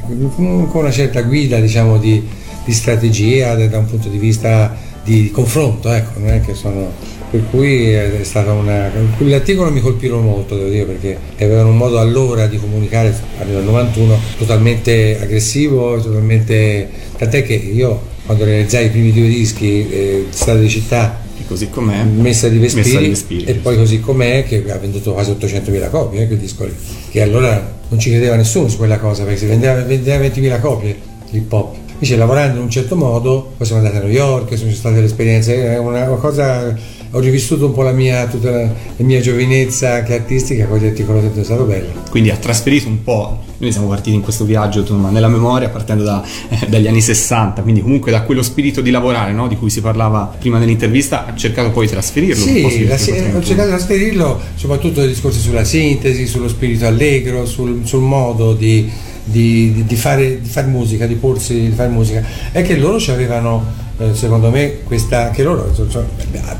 con 0.00 0.70
una 0.72 0.90
certa 0.92 1.22
guida 1.22 1.58
diciamo 1.58 1.98
di, 1.98 2.24
di 2.64 2.72
strategia 2.72 3.56
da 3.56 3.78
un 3.78 3.86
punto 3.86 4.08
di 4.08 4.18
vista 4.18 4.76
di 5.02 5.30
confronto, 5.30 5.90
ecco, 5.90 6.20
non 6.20 6.30
è 6.30 6.40
che 6.40 6.54
sono. 6.54 7.16
Per 7.30 7.42
cui 7.50 7.90
è 7.90 8.20
stata 8.22 8.52
una. 8.52 8.90
Quell'articolo 9.16 9.70
mi 9.70 9.80
colpirono 9.80 10.22
molto, 10.22 10.56
devo 10.56 10.70
dire, 10.70 10.84
perché 10.84 11.18
avevano 11.44 11.70
un 11.70 11.76
modo 11.76 11.98
allora 11.98 12.46
di 12.46 12.58
comunicare, 12.58 13.14
parlo 13.36 13.54
del 13.54 13.64
91, 13.64 14.18
totalmente 14.38 15.18
aggressivo, 15.20 16.00
totalmente. 16.00 16.88
Tant'è 17.16 17.44
che 17.44 17.54
io 17.54 18.00
quando 18.24 18.44
realizzai 18.44 18.86
i 18.86 18.90
primi 18.90 19.12
due 19.12 19.28
dischi, 19.28 19.88
eh, 19.90 20.26
Strada 20.30 20.60
di 20.60 20.68
città 20.68 21.26
così 21.48 21.70
com'è, 21.70 22.04
Messa 22.04 22.48
di 22.48 22.58
Vespiri, 22.58 22.86
Messa 22.86 23.00
di 23.00 23.08
Vespiri, 23.08 23.44
e 23.44 23.54
poi 23.54 23.76
così 23.76 24.00
com'è 24.00 24.44
che 24.46 24.62
ha 24.70 24.76
venduto 24.76 25.14
quasi 25.14 25.30
800.000 25.32 25.88
copie, 25.88 26.22
eh, 26.22 26.26
quel 26.26 26.38
disco 26.38 26.64
lì, 26.66 26.74
che 27.10 27.22
allora 27.22 27.76
non 27.88 27.98
ci 27.98 28.10
credeva 28.10 28.36
nessuno 28.36 28.68
su 28.68 28.76
quella 28.76 28.98
cosa, 28.98 29.24
perché 29.24 29.38
si 29.38 29.46
vendeva, 29.46 29.82
vendeva 29.82 30.24
20.000 30.24 30.60
copie 30.60 30.96
l'hip 31.30 31.50
hop. 31.52 31.76
Invece 31.94 32.16
lavorando 32.16 32.58
in 32.58 32.64
un 32.64 32.70
certo 32.70 32.94
modo, 32.94 33.54
poi 33.56 33.66
siamo 33.66 33.80
andati 33.80 34.00
a 34.00 34.06
New 34.06 34.14
York, 34.14 34.56
sono 34.56 34.70
state 34.70 34.94
delle 34.96 35.06
esperienze, 35.06 35.64
è 35.64 35.78
una, 35.78 36.08
una 36.08 36.16
cosa, 36.16 36.76
ho 37.10 37.18
rivissuto 37.20 37.66
un 37.66 37.72
po' 37.72 37.82
la 37.82 37.92
mia, 37.92 38.26
tutta 38.26 38.50
la, 38.50 38.62
la 38.62 39.04
mia 39.04 39.20
giovinezza 39.20 39.94
anche 39.94 40.14
artistica, 40.14 40.66
con 40.66 40.78
gli 40.78 40.86
articoli 40.86 41.30
è 41.34 41.44
stato 41.44 41.64
bello. 41.64 41.88
Quindi 42.10 42.30
ha 42.30 42.36
trasferito 42.36 42.88
un 42.88 43.02
po'. 43.02 43.46
Noi 43.60 43.72
siamo 43.72 43.88
partiti 43.88 44.14
in 44.14 44.22
questo 44.22 44.44
viaggio 44.44 44.80
insomma, 44.80 45.10
nella 45.10 45.26
memoria 45.26 45.68
partendo 45.68 46.04
da, 46.04 46.22
eh, 46.48 46.66
dagli 46.68 46.86
anni 46.86 47.00
60, 47.00 47.62
quindi 47.62 47.80
comunque 47.80 48.12
da 48.12 48.22
quello 48.22 48.42
spirito 48.42 48.80
di 48.80 48.90
lavorare 48.90 49.32
no? 49.32 49.48
di 49.48 49.56
cui 49.56 49.68
si 49.68 49.80
parlava 49.80 50.32
prima 50.38 50.58
nell'intervista, 50.58 51.26
ha 51.26 51.34
cercato 51.34 51.70
poi 51.70 51.86
di 51.86 51.92
trasferirlo. 51.92 52.44
Sì, 52.44 52.86
la- 52.86 52.94
ho 52.94 53.42
cercato 53.42 53.68
di 53.68 53.74
trasferirlo 53.74 54.40
soprattutto 54.54 55.00
nei 55.00 55.08
discorsi 55.08 55.40
sulla 55.40 55.64
sintesi, 55.64 56.26
sullo 56.26 56.46
spirito 56.48 56.86
allegro, 56.86 57.46
sul, 57.46 57.80
sul 57.82 58.00
modo 58.02 58.52
di, 58.54 58.88
di, 59.24 59.82
di- 59.84 59.96
fare, 59.96 60.40
di 60.40 60.48
fare 60.48 60.68
musica, 60.68 61.06
di 61.06 61.14
porsi 61.14 61.54
di 61.58 61.70
fare 61.74 61.88
musica, 61.88 62.22
è 62.52 62.62
che 62.62 62.76
loro 62.76 63.00
ci 63.00 63.10
avevano, 63.10 63.64
secondo 64.12 64.50
me, 64.50 64.78
questa, 64.84 65.30
che 65.30 65.42
loro 65.42 65.70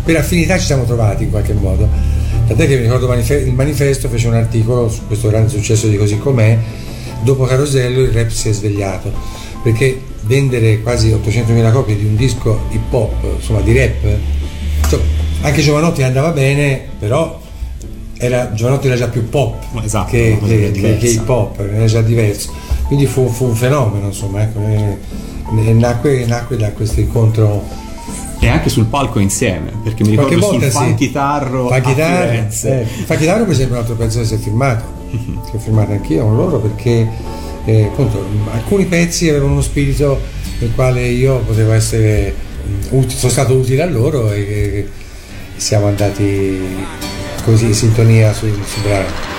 per 0.05 0.16
affinità 0.16 0.59
ci 0.59 0.66
siamo 0.66 0.85
trovati 0.85 1.24
in 1.24 1.31
qualche 1.31 1.52
modo. 1.52 1.89
Tant'è 2.47 2.66
che 2.66 2.77
mi 2.77 2.82
ricordo 2.82 3.12
il 3.12 3.52
manifesto 3.55 4.09
fece 4.09 4.27
un 4.28 4.35
articolo 4.35 4.89
su 4.89 5.06
questo 5.06 5.28
grande 5.28 5.48
successo 5.51 5.86
di 5.86 5.97
Così 5.97 6.19
Com'è, 6.19 6.56
dopo 7.23 7.44
Carosello 7.44 8.01
il 8.01 8.10
rap 8.10 8.28
si 8.31 8.48
è 8.48 8.52
svegliato, 8.52 9.12
perché 9.62 10.01
vendere 10.23 10.81
quasi 10.82 11.10
800.000 11.10 11.73
copie 11.73 11.97
di 11.97 12.05
un 12.06 12.16
disco 12.16 12.60
hip 12.70 12.93
hop, 12.93 13.12
insomma 13.39 13.60
di 13.60 13.77
rap, 13.77 14.05
insomma, 14.82 15.02
anche 15.43 15.60
Giovanotti 15.62 16.02
andava 16.02 16.31
bene, 16.31 16.81
però 16.98 17.40
era, 18.16 18.52
Giovanotti 18.52 18.86
era 18.89 18.97
già 18.97 19.09
più 19.09 19.28
pop 19.28 19.62
che, 20.05 20.36
cosa 20.40 20.48
che- 20.56 20.70
che- 20.73 20.97
che 20.98 21.06
hip 21.06 21.28
hop, 21.28 21.60
era 21.60 21.85
già 21.85 22.01
diverso. 22.02 22.52
Quindi 22.86 23.06
fu, 23.06 23.28
fu 23.28 23.44
un 23.44 23.55
fenomeno, 23.55 24.06
insomma, 24.06 24.43
ecco, 24.43 24.60
e- 24.66 24.97
e 25.38 25.38
nacque, 25.50 26.26
nacque 26.26 26.56
da 26.56 26.70
questo 26.72 27.00
incontro. 27.00 27.86
E 28.40 28.48
anche 28.48 28.68
sul 28.68 28.86
palco 28.86 29.18
insieme, 29.18 29.72
perché 29.82 30.04
mi 30.04 30.10
ricordo 30.10 30.38
Qualche 30.38 30.46
sul 30.46 30.58
volta 30.60 30.70
sì. 30.70 30.84
Fanchitarro 30.84 31.68
Fa 31.68 31.80
chitarra, 31.80 32.32
eh, 32.32 32.84
Fa 32.84 33.16
chitarra 33.16 33.42
per 33.42 33.52
esempio 33.52 33.74
un 33.74 33.80
altro 33.80 33.96
pezzo 33.96 34.20
che 34.20 34.26
si 34.26 34.34
è 34.34 34.38
firmato, 34.38 34.84
che 35.50 35.56
ho 35.56 35.58
firmato 35.58 35.90
anch'io 35.90 36.22
con 36.22 36.36
loro 36.36 36.58
perché 36.58 37.08
eh, 37.64 37.84
appunto 37.84 38.24
alcuni 38.52 38.84
pezzi 38.86 39.28
avevano 39.28 39.52
uno 39.52 39.60
spirito 39.60 40.20
nel 40.60 40.72
quale 40.74 41.06
io 41.06 41.38
potevo 41.38 41.72
essere 41.72 42.32
mm, 42.92 43.08
sono 43.08 43.32
stato 43.32 43.54
utile 43.54 43.82
a 43.82 43.86
loro 43.86 44.30
e, 44.30 44.88
siamo 45.56 45.88
andati 45.88 46.60
così 47.44 47.66
in 47.66 47.74
sintonia 47.74 48.32
sul, 48.32 48.52
sul 48.64 48.82
brano. 48.82 49.38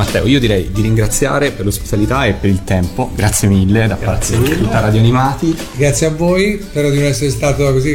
Matteo, 0.00 0.26
io 0.26 0.40
direi 0.40 0.70
di 0.72 0.80
ringraziare 0.80 1.50
per 1.50 1.66
l'ospitalità 1.66 2.24
e 2.24 2.32
per 2.32 2.48
il 2.48 2.64
tempo, 2.64 3.10
grazie 3.14 3.48
mille 3.48 3.86
da 3.86 3.96
parte 3.96 4.40
di 4.40 4.56
tutta 4.56 4.80
Radio 4.80 4.98
Animati. 4.98 5.54
Grazie 5.76 6.06
a 6.06 6.10
voi, 6.10 6.58
spero 6.62 6.88
di 6.88 6.98
non 6.98 7.08
essere 7.08 7.28
stato 7.28 7.70
così. 7.70 7.94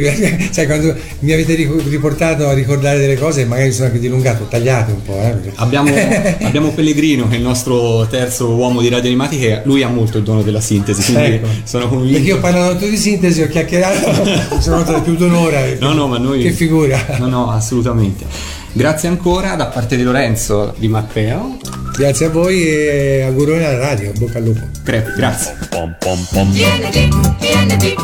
Sai, 0.52 0.66
quando 0.70 0.94
mi 1.20 1.32
avete 1.32 1.56
riportato 1.56 2.46
a 2.46 2.52
ricordare 2.52 3.00
delle 3.00 3.16
cose, 3.16 3.44
magari 3.44 3.72
sono 3.72 3.86
anche 3.88 3.98
dilungato, 3.98 4.44
ho 4.44 4.46
tagliato 4.46 4.92
un 4.92 5.02
po'. 5.02 5.20
Eh, 5.20 5.50
Abbiamo, 5.56 5.90
abbiamo 6.46 6.70
Pellegrino, 6.70 7.26
che 7.26 7.34
è 7.34 7.38
il 7.38 7.42
nostro 7.42 8.06
terzo 8.06 8.54
uomo 8.54 8.80
di 8.80 8.88
Radio 8.88 9.08
Animati, 9.08 9.36
che 9.36 9.62
lui 9.64 9.82
ha 9.82 9.88
molto 9.88 10.18
il 10.18 10.22
dono 10.22 10.42
della 10.42 10.60
sintesi, 10.60 11.12
quindi 11.12 11.34
Ecco. 11.34 11.48
sono 11.64 11.88
convinto. 11.88 12.12
Perché 12.12 12.28
io 12.28 12.36
ho 12.36 12.40
parlato 12.40 12.70
tanto 12.70 12.86
di 12.86 12.96
sintesi, 12.96 13.42
ho 13.42 13.48
chiacchierato, 13.48 14.60
sono 14.60 14.80
stato 14.82 15.02
più 15.02 15.16
d'un'ora. 15.16 15.60
No, 15.80 15.92
no, 15.92 16.06
ma 16.06 16.18
noi. 16.18 16.40
Che 16.40 16.52
figura. 16.52 17.04
No, 17.18 17.26
no, 17.26 17.50
assolutamente. 17.50 18.55
Grazie 18.72 19.08
ancora 19.08 19.54
da 19.54 19.66
parte 19.66 19.96
di 19.96 20.02
Lorenzo, 20.02 20.74
di 20.76 20.88
Matteo. 20.88 21.58
Grazie 21.96 22.26
a 22.26 22.30
voi 22.30 22.62
e 22.66 23.22
auguroni 23.22 23.64
alla 23.64 23.78
radio, 23.78 24.12
bocca 24.18 24.38
al 24.38 24.44
lupo. 24.44 24.60
Crepi, 24.82 25.12
grazie. 25.16 25.56
TNT, 25.70 27.08
TNT, 27.38 27.94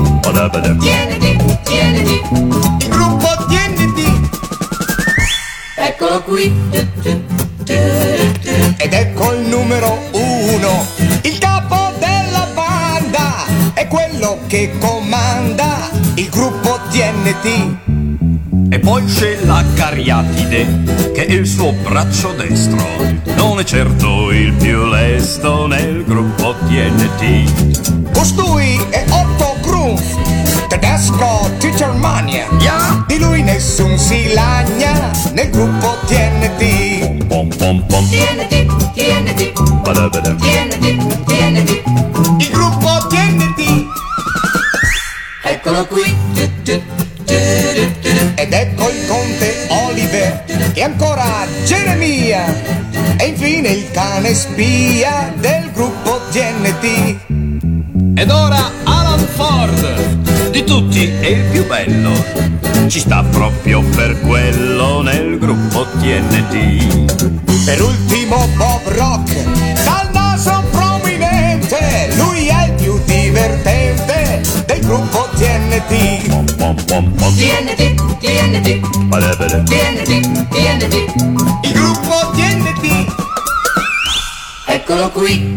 TNT, 0.79 1.63
TNT. 1.63 2.89
Gruppo 2.89 3.29
TNT 3.49 4.31
Eccolo 5.77 6.23
qui. 6.23 6.53
Ed 7.65 8.93
ecco 8.93 9.33
il 9.33 9.47
numero 9.49 9.99
uno, 10.13 10.87
il 11.23 11.39
capo 11.39 11.93
della 11.99 12.49
banda, 12.55 13.45
è 13.75 13.87
quello 13.89 14.39
che 14.47 14.71
comanda 14.79 15.91
il 16.15 16.29
gruppo 16.29 16.79
TNT. 16.91 18.02
E 18.73 18.79
poi 18.79 19.05
c'è 19.05 19.37
la 19.43 19.63
Cariatide, 19.75 21.13
che 21.13 21.27
è 21.27 21.31
il 21.31 21.47
suo 21.47 21.73
braccio 21.73 22.33
destro. 22.33 22.83
Non 23.37 23.59
è 23.59 23.65
certo 23.65 24.31
il 24.31 24.55
più 24.55 24.87
lesto 24.87 25.67
nel 25.67 26.03
gruppo 26.07 26.55
TNT. 26.67 28.11
Costui 28.15 28.81
è 28.89 29.05
Otto 29.11 29.57
Grunf, 29.61 30.69
tedesco 30.69 31.51
Teacher 31.59 31.93
Mania. 31.93 32.49
Di 33.07 33.19
lui 33.19 33.43
nessun 33.43 33.99
si 33.99 34.33
lagna 34.33 35.11
nel 35.35 35.51
gruppo 35.51 35.99
TNT. 36.07 37.27
Pom 37.27 37.55
pom 37.55 37.85
pom. 37.85 38.09
TNT, 38.09 38.95
TNT, 38.95 39.53
Badabada. 39.83 40.35
TNT, 40.35 41.25
TNT. 41.27 41.83
Il 42.39 42.51
gruppo 42.51 43.07
TNT. 43.09 43.87
Eccolo 45.45 45.85
qui. 45.85 47.12
Ed 48.35 48.53
ecco 48.53 48.89
il 48.89 49.07
conte 49.07 49.67
Oliver 49.69 50.45
e 50.75 50.83
ancora 50.83 51.47
Geremia 51.65 52.45
e 53.17 53.27
infine 53.27 53.69
il 53.69 53.91
cane 53.91 54.35
spia 54.35 55.33
del 55.37 55.71
gruppo 55.73 56.21
TNT. 56.31 57.17
Ed 58.15 58.31
ora 58.31 58.71
Alan 58.85 59.27
Ford 59.35 60.51
di 60.51 60.65
tutti 60.65 61.07
è 61.21 61.27
il 61.27 61.45
più 61.51 61.67
bello. 61.67 62.13
Ci 62.87 63.01
sta 63.01 63.25
proprio 63.31 63.81
per 63.83 64.21
quello 64.21 65.01
nel 65.03 65.39
gruppo 65.39 65.87
TNT. 65.99 67.65
Per 67.65 67.81
ultimo 67.81 68.47
Bob 68.57 68.87
Rock, 68.89 69.33
dal 69.85 70.11
naso 70.13 70.63
prominente, 70.71 72.13
lui 72.17 72.49
è 72.49 72.67
il 72.67 72.73
più 72.73 73.01
divertente 73.07 74.43
del 74.67 74.81
gruppo 74.81 75.21
TNT. 75.21 75.32
TNT, 75.43 76.23
TNT, 77.35 77.99
TNT, 79.67 80.21
TNT. 80.51 80.95
Il 81.65 81.73
gruppo 81.73 82.31
TNT. 82.33 82.85
Eccolo 84.69 85.11
qui. 85.11 85.57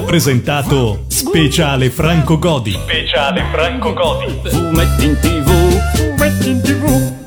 Ha 0.00 0.04
presentato 0.04 1.04
Speciale 1.08 1.90
Franco 1.90 2.38
Godi. 2.38 2.72
Speciale 2.72 3.44
Franco 3.52 3.92
Godi. 3.92 4.40
Fumetti 4.48 5.04
in 5.04 5.18
tv, 5.20 5.50
fumetti 5.94 6.50
in 6.50 6.60
tv! 6.62 7.19